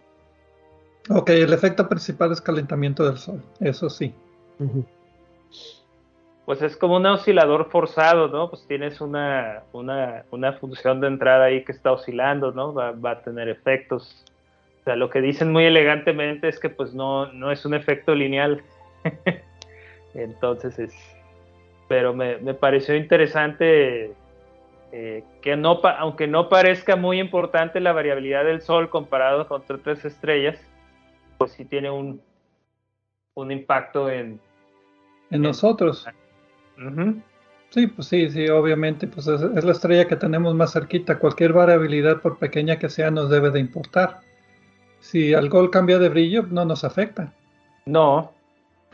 Ok, 1.09 1.29
el 1.29 1.53
efecto 1.53 1.87
principal 1.87 2.33
es 2.33 2.41
calentamiento 2.41 3.05
del 3.05 3.17
Sol, 3.17 3.41
eso 3.61 3.89
sí. 3.89 4.13
Pues 6.45 6.61
es 6.61 6.75
como 6.75 6.95
un 6.95 7.05
oscilador 7.05 7.69
forzado, 7.69 8.27
¿no? 8.27 8.49
Pues 8.49 8.65
tienes 8.67 9.01
una, 9.01 9.63
una, 9.71 10.23
una 10.31 10.53
función 10.53 10.99
de 10.99 11.07
entrada 11.07 11.45
ahí 11.45 11.63
que 11.63 11.71
está 11.71 11.91
oscilando, 11.91 12.51
¿no? 12.51 12.73
Va, 12.73 13.11
a 13.11 13.21
tener 13.21 13.49
efectos. 13.49 14.25
O 14.81 14.83
sea, 14.83 14.95
lo 14.95 15.09
que 15.09 15.21
dicen 15.21 15.51
muy 15.51 15.65
elegantemente 15.65 16.47
es 16.47 16.59
que 16.59 16.69
pues 16.69 16.93
no, 16.93 17.31
no 17.33 17.51
es 17.51 17.65
un 17.65 17.75
efecto 17.75 18.15
lineal. 18.15 18.63
Entonces 20.15 20.79
es... 20.79 20.93
Pero 21.87 22.13
me, 22.13 22.37
me 22.37 22.53
pareció 22.53 22.95
interesante 22.95 24.13
eh, 24.91 25.23
que 25.41 25.55
no, 25.55 25.81
aunque 25.83 26.25
no 26.27 26.49
parezca 26.49 26.95
muy 26.95 27.19
importante 27.19 27.79
la 27.79 27.93
variabilidad 27.93 28.43
del 28.43 28.61
Sol 28.61 28.89
comparado 28.89 29.47
con 29.47 29.61
otras 29.61 30.03
estrellas, 30.03 30.59
pues 31.37 31.51
sí 31.51 31.65
tiene 31.65 31.91
un, 31.91 32.21
un 33.35 33.51
impacto 33.51 34.09
en... 34.09 34.39
En 35.31 35.41
nosotros. 35.41 36.07
Sí, 37.69 37.87
pues 37.87 38.07
sí, 38.07 38.29
sí, 38.31 38.47
obviamente, 38.49 39.07
pues 39.07 39.27
es, 39.27 39.41
la 39.41 39.71
estrella 39.71 40.07
que 40.07 40.15
tenemos 40.15 40.55
más 40.55 40.73
cerquita. 40.73 41.19
Cualquier 41.19 41.53
variabilidad, 41.53 42.21
por 42.21 42.39
pequeña 42.39 42.79
que 42.79 42.89
sea, 42.89 43.11
nos 43.11 43.29
debe 43.29 43.51
de 43.51 43.59
importar. 43.59 44.21
Si 44.99 45.33
algo 45.33 45.69
cambia 45.69 45.99
de 45.99 46.09
brillo, 46.09 46.43
no 46.49 46.65
nos 46.65 46.83
afecta. 46.83 47.31
No. 47.85 48.33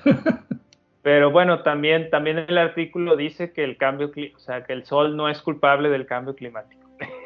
Pero 1.03 1.31
bueno, 1.31 1.61
también, 1.61 2.09
también 2.09 2.39
el 2.39 2.57
artículo 2.57 3.15
dice 3.15 3.51
que 3.53 3.63
el 3.63 3.77
cambio, 3.77 4.11
o 4.35 4.39
sea, 4.39 4.63
que 4.63 4.73
el 4.73 4.85
sol 4.85 5.15
no 5.15 5.29
es 5.29 5.41
culpable 5.41 5.89
del 5.89 6.05
cambio 6.05 6.35
climático. 6.35 6.81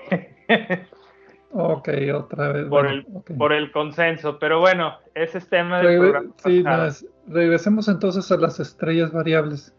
ok, 1.52 1.90
otra 2.14 2.52
vez. 2.52 2.66
Por, 2.68 2.88
el, 2.88 3.06
por 3.38 3.54
el 3.54 3.72
consenso, 3.72 4.40
pero 4.40 4.60
bueno, 4.60 4.98
ese 5.16 5.40
es 5.40 5.50
tema 5.50 5.82
del 5.82 6.32
sí, 6.38 6.64
regresemos 7.28 7.88
entonces 7.88 8.32
a 8.32 8.38
las 8.38 8.60
estrellas 8.60 9.12
variables. 9.12 9.76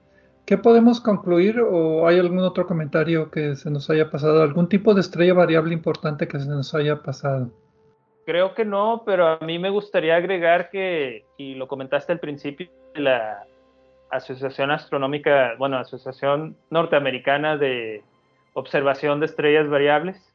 ¿Qué 0.47 0.59
podemos 0.59 1.01
concluir 1.01 1.61
o 1.61 2.09
hay 2.09 2.19
algún 2.19 2.41
otro 2.41 2.67
comentario 2.67 3.31
que 3.31 3.55
se 3.55 3.71
nos 3.71 3.89
haya 3.91 4.11
pasado? 4.11 4.43
¿Algún 4.43 4.69
tipo 4.69 4.95
de 4.95 5.01
estrella 5.01 5.35
variable 5.35 5.73
importante 5.73 6.27
que 6.27 6.41
se 6.41 6.49
nos 6.49 6.75
haya 6.75 7.03
pasado? 7.03 7.51
Creo 8.27 8.55
que 8.55 8.65
no, 8.65 9.03
pero 9.07 9.27
a 9.29 9.39
mí 9.41 9.59
me 9.59 9.71
gustaría 9.71 10.17
agregar 10.17 10.71
que, 10.71 11.25
y 11.37 11.55
lo 11.55 11.69
comentaste 11.69 12.13
al 12.13 12.21
principio, 12.21 12.69
la, 12.95 13.45
Asociación 14.11 14.73
Astronómica, 14.73 15.55
bueno, 15.57 15.79
Asociación 15.79 16.57
Norteamericana 16.71 17.57
de 17.57 18.03
Observación 18.55 19.21
de 19.21 19.27
Estrellas 19.27 19.69
Variables. 19.69 20.30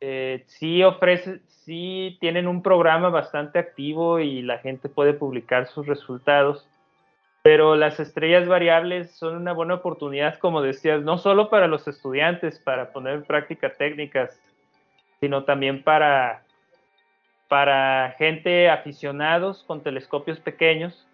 Eh, 0.00 0.44
sí 0.46 0.82
ofrece, 0.84 1.40
sí 1.48 2.16
tienen 2.20 2.46
un 2.46 2.62
programa 2.62 3.08
bastante 3.08 3.58
activo 3.58 4.20
y 4.20 4.42
la 4.42 4.58
gente 4.58 4.88
puede 4.88 5.12
publicar 5.12 5.66
sus 5.66 5.86
resultados, 5.86 6.68
pero 7.42 7.74
las 7.74 7.98
estrellas 7.98 8.46
variables 8.46 9.10
son 9.10 9.36
una 9.36 9.52
buena 9.52 9.74
oportunidad, 9.74 10.38
como 10.38 10.62
decías, 10.62 11.02
no 11.02 11.18
solo 11.18 11.50
para 11.50 11.66
los 11.66 11.88
estudiantes, 11.88 12.58
para 12.60 12.92
poner 12.92 13.14
en 13.14 13.24
práctica 13.24 13.72
técnicas, 13.72 14.40
sino 15.20 15.44
también 15.44 15.82
para, 15.82 16.44
para 17.48 18.14
gente 18.18 18.70
aficionados 18.70 19.64
con 19.64 19.82
telescopios 19.82 20.38
pequeños 20.38 21.06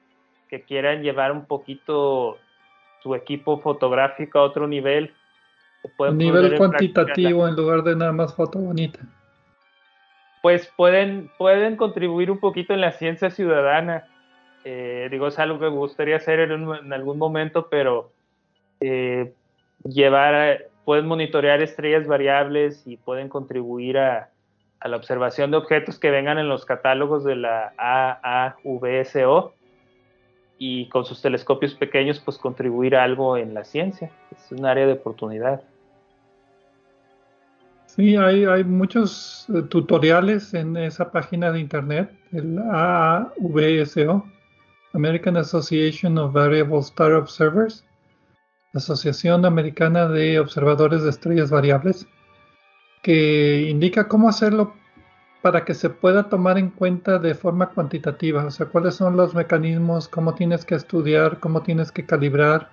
que 0.49 0.63
quieran 0.63 1.03
llevar 1.03 1.33
un 1.33 1.47
poquito 1.47 2.39
su 3.03 3.15
equipo 3.15 3.61
fotográfico 3.61 4.39
a 4.39 4.43
otro 4.43 4.67
nivel. 4.67 5.15
Un 5.99 6.19
nivel 6.19 6.57
cuantitativo 6.57 7.47
en, 7.47 7.57
lugar 7.57 7.83
de 7.83 7.97
nada 7.97 8.13
más 8.13 8.35
foto 8.35 8.59
bonita. 8.59 9.01
Pues 10.43 10.71
pueden, 10.77 11.31
pueden 11.39 11.77
contribuir 11.77 12.31
un 12.31 12.39
poquito 12.39 12.75
en 12.75 12.81
la 12.81 12.93
ciencia 12.93 13.31
ciudadana. 13.31 14.07
Eh, 14.65 15.09
digo, 15.11 15.29
es 15.29 15.39
algo 15.39 15.59
que 15.59 15.67
me 15.67 15.77
gustaría 15.77 16.17
hacer 16.17 16.41
en, 16.41 16.93
algún 16.93 17.19
momento, 17.19 17.69
pero 17.71 18.13
eh, 18.81 19.33
llevar, 19.85 20.67
pueden 20.85 21.07
monitorear 21.07 21.63
estrellas 21.63 22.07
variables 22.07 22.87
y 22.87 22.97
pueden 22.97 23.29
contribuir 23.29 23.99
a, 23.99 24.31
a 24.81 24.89
la 24.89 24.97
observación 24.99 25.51
de 25.51 25.57
objetos 25.57 25.99
que 25.99 26.11
vengan 26.11 26.39
en 26.39 26.49
los 26.49 26.67
catálogos 26.67 27.25
de 27.25 27.37
la 27.37 27.73
AAVSO 27.79 29.55
y 30.59 30.89
con 30.89 31.05
sus 31.05 31.23
telescopios 31.23 31.75
pequeños 31.75 32.21
pues 32.21 32.39
contribuir 32.39 32.95
algo 32.95 33.37
en 33.39 33.55
la 33.55 33.65
ciencia. 33.65 34.11
Es 34.31 34.53
un 34.53 34.67
área 34.67 34.87
de 34.87 34.93
oportunidad. 34.93 35.63
Sí, 37.95 38.17
hay, 38.17 38.45
hay 38.45 38.65
muchos 38.65 39.47
eh, 39.55 39.63
tutoriales 39.63 40.53
en 40.53 40.77
esa 40.77 41.13
página 41.13 41.53
de 41.53 41.61
internet, 41.61 42.11
el 42.33 42.59
AAVSO, 42.59 44.25
American 44.95 45.37
Association 45.37 46.19
of 46.19 46.33
Variable 46.33 46.81
Star 46.81 47.13
Observers, 47.13 47.85
Asociación 48.73 49.45
Americana 49.45 50.09
de 50.09 50.41
Observadores 50.41 51.05
de 51.05 51.11
Estrellas 51.11 51.51
Variables, 51.51 52.09
que 53.05 53.69
indica 53.71 54.09
cómo 54.09 54.29
hacerlo 54.29 54.75
para 55.41 55.65
que 55.65 55.75
se 55.75 55.89
pueda 55.89 56.29
tomar 56.29 56.59
en 56.59 56.71
cuenta 56.71 57.21
de 57.21 57.37
forma 57.37 57.69
cuantitativa, 57.69 58.45
o 58.45 58.51
sea, 58.51 58.67
cuáles 58.67 58.97
son 58.97 59.17
los 59.17 59.37
mecanismos, 59.37 60.09
cómo 60.09 60.35
tienes 60.35 60.65
que 60.65 60.75
estudiar, 60.75 61.39
cómo 61.39 61.63
tienes 61.63 61.93
que 61.93 62.05
calibrar 62.05 62.73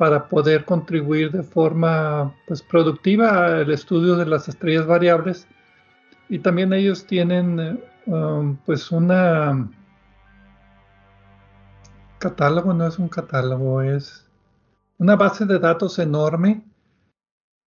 para 0.00 0.28
poder 0.28 0.64
contribuir 0.64 1.30
de 1.30 1.42
forma 1.42 2.34
pues, 2.46 2.62
productiva 2.62 3.58
al 3.58 3.70
estudio 3.70 4.16
de 4.16 4.24
las 4.24 4.48
estrellas 4.48 4.86
variables. 4.86 5.46
Y 6.30 6.38
también 6.38 6.72
ellos 6.72 7.04
tienen 7.04 7.78
um, 8.06 8.56
pues 8.64 8.90
una 8.90 9.68
catálogo, 12.18 12.72
no 12.72 12.86
es 12.86 12.98
un 12.98 13.10
catálogo, 13.10 13.82
es 13.82 14.26
una 14.96 15.16
base 15.16 15.44
de 15.44 15.58
datos 15.58 15.98
enorme 15.98 16.64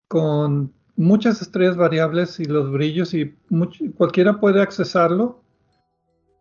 con 0.07 0.73
muchas 0.95 1.39
estrellas 1.39 1.77
variables 1.77 2.39
y 2.39 2.45
los 2.45 2.71
brillos 2.71 3.13
y 3.13 3.37
cualquiera 3.95 4.39
puede 4.39 4.59
accesarlo. 4.59 5.42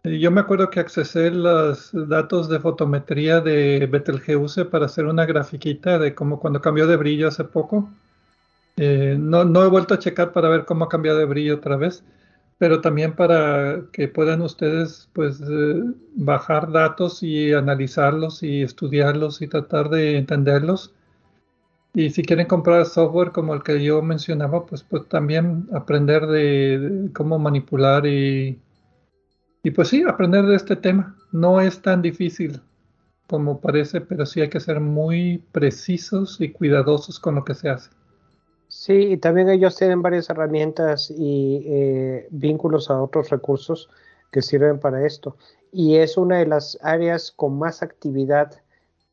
Yo 0.04 0.30
me 0.32 0.40
acuerdo 0.40 0.68
que 0.68 0.80
accesé 0.80 1.30
los 1.30 1.90
datos 1.92 2.48
de 2.48 2.58
fotometría 2.58 3.40
de 3.40 3.86
Betelgeuse 3.86 4.64
para 4.64 4.86
hacer 4.86 5.06
una 5.06 5.26
grafiquita 5.26 5.98
de 5.98 6.14
cómo 6.14 6.40
cuando 6.40 6.60
cambió 6.60 6.86
de 6.88 6.96
brillo 6.96 7.28
hace 7.28 7.44
poco. 7.44 7.88
Eh, 8.76 9.16
no, 9.18 9.44
no, 9.44 9.64
he 9.64 9.68
vuelto 9.68 9.94
a 9.94 9.98
checar 9.98 10.32
para 10.32 10.48
ver 10.48 10.64
cómo 10.64 10.84
ha 10.84 10.88
cambiado 10.88 11.18
de 11.18 11.24
brillo 11.26 11.56
otra 11.56 11.76
vez, 11.76 12.04
pero 12.58 12.80
también 12.80 13.14
para 13.14 13.82
que 13.92 14.08
puedan 14.08 14.42
ustedes 14.42 15.08
pues 15.12 15.40
eh, 15.40 15.82
bajar 16.16 16.72
datos 16.72 17.22
y 17.22 17.52
analizarlos 17.52 18.42
y 18.42 18.62
estudiarlos 18.62 19.40
y 19.42 19.48
tratar 19.48 19.88
de 19.90 20.16
entenderlos 20.18 20.92
y 21.94 22.10
si 22.10 22.22
quieren 22.22 22.46
comprar 22.46 22.86
software 22.86 23.32
como 23.32 23.54
el 23.54 23.62
que 23.62 23.82
yo 23.84 24.00
mencionaba, 24.00 24.64
pues, 24.64 24.82
pues 24.82 25.06
también 25.08 25.68
aprender 25.74 26.26
de, 26.26 27.10
cómo 27.12 27.38
manipular 27.38 28.06
y, 28.06 28.58
y 29.62 29.70
pues 29.70 29.89
sí, 29.89 30.02
aprender 30.09 30.44
de 30.47 30.56
este 30.56 30.76
tema. 30.76 31.16
No 31.32 31.60
es 31.60 31.82
tan 31.82 32.02
difícil 32.02 32.62
como 33.26 33.60
parece, 33.60 34.01
pero 34.01 34.26
sí 34.26 34.40
hay 34.40 34.51
que 34.51 34.60
ser 34.60 34.80
muy 34.80 35.39
precisos 35.52 36.40
y 36.40 36.52
cuidadosos 36.52 37.18
con 37.20 37.34
lo 37.36 37.44
que 37.44 37.55
se 37.55 37.70
hace. 37.70 37.90
Sí, 38.68 38.93
y 39.12 39.16
también 39.18 39.51
ellos 39.51 39.76
tienen 39.76 40.01
varias 40.02 40.30
herramientas 40.30 41.10
y 41.10 41.62
eh, 41.66 42.26
vínculos 42.30 42.90
a 42.90 43.01
otros 43.02 43.28
recursos 43.28 43.90
que 44.30 44.40
sirven 44.43 44.80
para 44.80 45.06
esto. 45.06 45.36
Y 45.70 45.97
es 45.97 46.16
una 46.16 46.39
de 46.39 46.47
las 46.47 46.78
áreas 46.82 47.32
con 47.32 47.59
más 47.59 47.82
actividad 47.82 48.52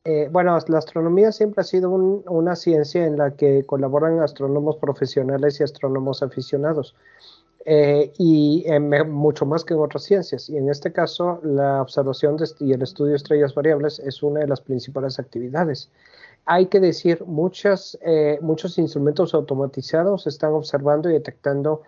Eh, 0.04 0.28
bueno, 0.32 0.58
la 0.68 0.78
astronomía 0.78 1.32
siempre 1.32 1.60
ha 1.62 1.64
sido 1.64 1.90
una 1.90 2.56
ciencia 2.56 3.06
en 3.06 3.18
la 3.18 3.36
que 3.36 3.66
colaboran 3.66 4.20
astrónomos 4.20 4.76
profesionales 4.78 5.60
y 5.60 5.64
astrónomos 5.64 6.22
aficionados. 6.22 6.96
Eh, 7.66 8.10
y 8.16 8.64
mucho 9.06 9.44
más 9.44 9.64
que 9.64 9.74
en 9.74 9.80
otras 9.80 10.04
ciencias. 10.04 10.48
Y 10.48 10.56
en 10.56 10.70
este 10.70 10.92
caso, 10.92 11.40
la 11.42 11.82
observación 11.82 12.36
y 12.58 12.72
el 12.72 12.82
estudio 12.82 13.10
de 13.10 13.16
estrellas 13.16 13.54
variables 13.54 13.98
es 13.98 14.22
una 14.22 14.40
de 14.40 14.46
las 14.46 14.60
principales 14.60 15.18
actividades. 15.18 15.90
Hay 16.46 16.66
que 16.66 16.80
decir, 16.80 17.22
eh, 18.00 18.38
muchos 18.40 18.78
instrumentos 18.78 19.34
automatizados 19.34 20.26
están 20.26 20.52
observando 20.52 21.10
y 21.10 21.12
detectando 21.12 21.82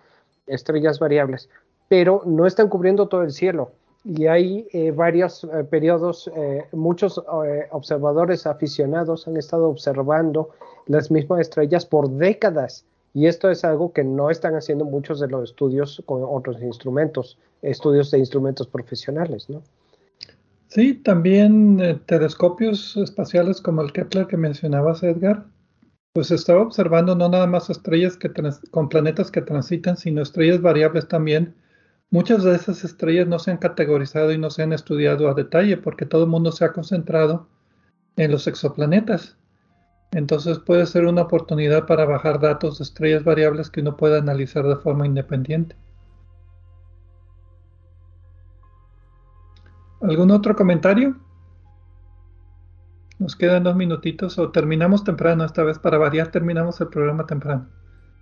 estrellas 0.45 0.99
variables, 0.99 1.49
pero 1.89 2.21
no 2.25 2.45
están 2.45 2.69
cubriendo 2.69 3.07
todo 3.07 3.23
el 3.23 3.31
cielo. 3.31 3.71
Y 4.05 4.27
hay 4.27 4.67
eh, 4.73 4.91
varios 4.91 5.47
periodos, 5.69 6.29
muchos 6.73 7.23
observadores 7.71 8.45
aficionados 8.45 9.27
han 9.27 9.37
estado 9.37 9.69
observando 9.69 10.49
las 10.87 11.09
mismas 11.09 11.39
estrellas 11.39 11.85
por 11.85 12.09
décadas 12.09 12.85
y 13.13 13.27
esto 13.27 13.49
es 13.51 13.63
algo 13.63 13.93
que 13.93 14.03
no 14.03 14.29
están 14.29 14.55
haciendo 14.55 14.85
muchos 14.85 15.19
de 15.19 15.27
los 15.27 15.51
estudios 15.51 16.01
con 16.05 16.23
otros 16.23 16.61
instrumentos, 16.61 17.37
estudios 17.61 18.09
de 18.11 18.19
instrumentos 18.19 18.67
profesionales, 18.67 19.49
¿no? 19.49 19.61
Sí, 20.67 20.95
también 20.95 21.79
eh, 21.79 21.99
telescopios 22.07 22.97
espaciales 22.97 23.61
como 23.61 23.83
el 23.83 23.93
Kepler 23.93 24.25
que 24.25 24.37
mencionabas, 24.37 25.03
Edgar, 25.03 25.45
pues 26.13 26.31
estaba 26.31 26.63
observando 26.63 27.15
no 27.15 27.29
nada 27.29 27.45
más 27.45 27.69
estrellas 27.69 28.17
que 28.17 28.31
con 28.71 28.89
planetas 28.89 29.29
que 29.29 29.41
transitan, 29.41 29.97
sino 29.97 30.23
estrellas 30.23 30.61
variables 30.61 31.07
también. 31.07 31.53
Muchas 32.09 32.43
de 32.43 32.55
esas 32.55 32.83
estrellas 32.83 33.27
no 33.27 33.37
se 33.37 33.51
han 33.51 33.57
categorizado 33.57 34.31
y 34.31 34.39
no 34.39 34.49
se 34.49 34.63
han 34.63 34.73
estudiado 34.73 35.29
a 35.29 35.35
detalle 35.35 35.77
porque 35.77 36.07
todo 36.07 36.23
el 36.23 36.29
mundo 36.29 36.51
se 36.51 36.65
ha 36.65 36.71
concentrado 36.71 37.47
en 38.17 38.31
los 38.31 38.47
exoplanetas. 38.47 39.37
Entonces 40.13 40.59
puede 40.59 40.85
ser 40.85 41.05
una 41.05 41.23
oportunidad 41.23 41.87
para 41.87 42.05
bajar 42.05 42.39
datos 42.39 42.77
de 42.77 42.83
estrellas 42.83 43.23
variables 43.23 43.71
que 43.71 43.81
uno 43.81 43.97
pueda 43.97 44.19
analizar 44.19 44.63
de 44.63 44.75
forma 44.75 45.07
independiente. 45.07 45.75
¿Algún 50.01 50.29
otro 50.29 50.55
comentario? 50.55 51.15
Nos 53.17 53.35
quedan 53.35 53.63
dos 53.63 53.75
minutitos 53.75 54.37
o 54.37 54.51
terminamos 54.51 55.03
temprano 55.03 55.45
esta 55.45 55.63
vez. 55.63 55.79
Para 55.79 55.97
variar, 55.97 56.27
terminamos 56.29 56.79
el 56.81 56.89
programa 56.89 57.25
temprano. 57.25 57.67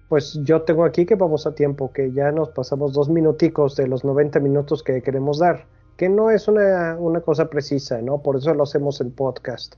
Pues 0.07 0.39
yo 0.43 0.61
tengo 0.61 0.85
aquí 0.85 1.05
que 1.05 1.15
vamos 1.15 1.45
a 1.45 1.55
tiempo, 1.55 1.91
que 1.91 2.13
ya 2.13 2.31
nos 2.31 2.49
pasamos 2.49 2.93
dos 2.93 3.09
minuticos 3.09 3.75
de 3.75 3.87
los 3.87 4.05
90 4.05 4.39
minutos 4.39 4.83
que 4.83 5.01
queremos 5.01 5.39
dar, 5.39 5.65
que 5.97 6.07
no 6.07 6.29
es 6.29 6.47
una, 6.47 6.95
una 6.99 7.21
cosa 7.21 7.49
precisa, 7.49 8.01
¿no? 8.01 8.21
Por 8.21 8.37
eso 8.37 8.53
lo 8.53 8.63
hacemos 8.63 9.01
en 9.01 9.11
podcast. 9.11 9.75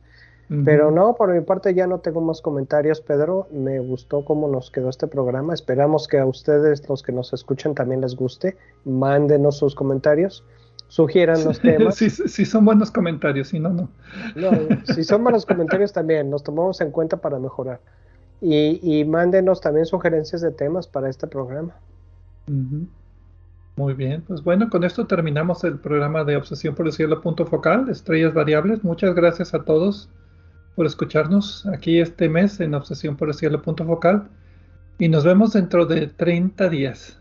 Pero 0.65 0.91
no, 0.91 1.15
por 1.15 1.33
mi 1.33 1.41
parte 1.41 1.73
ya 1.73 1.87
no 1.87 1.99
tengo 1.99 2.21
más 2.21 2.41
comentarios, 2.41 3.01
Pedro. 3.01 3.47
Me 3.51 3.79
gustó 3.79 4.23
cómo 4.23 4.47
nos 4.47 4.69
quedó 4.69 4.89
este 4.89 5.07
programa. 5.07 5.53
Esperamos 5.53 6.07
que 6.07 6.19
a 6.19 6.25
ustedes, 6.25 6.87
los 6.87 7.01
que 7.01 7.11
nos 7.11 7.33
escuchan, 7.33 7.73
también 7.73 8.01
les 8.01 8.15
guste. 8.15 8.55
Mándenos 8.85 9.57
sus 9.57 9.73
comentarios, 9.73 10.43
sugieran 10.89 11.43
los 11.43 11.59
temas. 11.61 11.95
Si 11.95 12.09
sí, 12.09 12.45
son 12.45 12.65
buenos 12.65 12.91
comentarios, 12.91 13.47
si 13.47 13.59
no, 13.59 13.69
no. 13.69 13.89
si 14.93 15.03
son 15.03 15.23
buenos 15.23 15.45
comentarios 15.45 15.91
también, 15.91 16.29
nos 16.29 16.43
tomamos 16.43 16.81
en 16.81 16.91
cuenta 16.91 17.17
para 17.17 17.39
mejorar. 17.39 17.79
Y, 18.41 18.79
y 18.83 19.05
mándenos 19.05 19.61
también 19.61 19.85
sugerencias 19.85 20.41
de 20.41 20.51
temas 20.51 20.87
para 20.87 21.09
este 21.09 21.25
programa. 21.25 21.73
Muy 23.75 23.93
bien, 23.93 24.21
pues 24.27 24.43
bueno, 24.43 24.69
con 24.69 24.83
esto 24.83 25.07
terminamos 25.07 25.63
el 25.63 25.79
programa 25.79 26.25
de 26.25 26.35
Obsesión 26.35 26.75
por 26.75 26.85
el 26.85 26.91
Cielo 26.91 27.21
Punto 27.21 27.45
Focal, 27.45 27.89
Estrellas 27.89 28.33
Variables. 28.33 28.83
Muchas 28.83 29.15
gracias 29.15 29.53
a 29.53 29.63
todos 29.63 30.09
por 30.75 30.85
escucharnos 30.85 31.65
aquí 31.67 31.99
este 31.99 32.29
mes 32.29 32.59
en 32.59 32.73
Obsesión 32.73 33.15
por 33.15 33.29
el 33.29 33.35
Cielo 33.35 33.61
Punto 33.61 33.85
Focal 33.85 34.29
y 34.97 35.09
nos 35.09 35.23
vemos 35.23 35.53
dentro 35.53 35.85
de 35.85 36.07
30 36.07 36.69
días. 36.69 37.19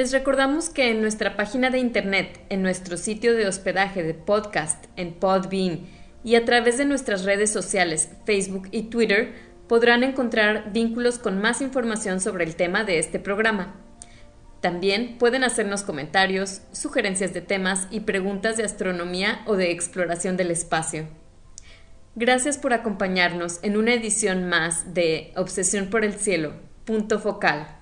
Les 0.00 0.12
recordamos 0.12 0.70
que 0.70 0.88
en 0.88 1.02
nuestra 1.02 1.36
página 1.36 1.68
de 1.68 1.78
internet, 1.78 2.40
en 2.48 2.62
nuestro 2.62 2.96
sitio 2.96 3.34
de 3.34 3.46
hospedaje 3.46 4.02
de 4.02 4.14
podcast, 4.14 4.86
en 4.96 5.12
Podbean 5.12 5.80
y 6.24 6.36
a 6.36 6.46
través 6.46 6.78
de 6.78 6.86
nuestras 6.86 7.26
redes 7.26 7.52
sociales, 7.52 8.08
Facebook 8.24 8.68
y 8.70 8.84
Twitter, 8.84 9.34
podrán 9.68 10.02
encontrar 10.02 10.72
vínculos 10.72 11.18
con 11.18 11.38
más 11.38 11.60
información 11.60 12.22
sobre 12.22 12.44
el 12.44 12.56
tema 12.56 12.82
de 12.82 12.98
este 12.98 13.18
programa. 13.18 13.74
También 14.62 15.18
pueden 15.18 15.44
hacernos 15.44 15.82
comentarios, 15.82 16.62
sugerencias 16.72 17.34
de 17.34 17.42
temas 17.42 17.86
y 17.90 18.00
preguntas 18.00 18.56
de 18.56 18.64
astronomía 18.64 19.42
o 19.44 19.56
de 19.56 19.70
exploración 19.70 20.38
del 20.38 20.50
espacio. 20.50 21.08
Gracias 22.14 22.56
por 22.56 22.72
acompañarnos 22.72 23.58
en 23.62 23.76
una 23.76 23.92
edición 23.92 24.48
más 24.48 24.94
de 24.94 25.34
Obsesión 25.36 25.90
por 25.90 26.06
el 26.06 26.14
Cielo, 26.14 26.54
punto 26.86 27.18
focal. 27.18 27.79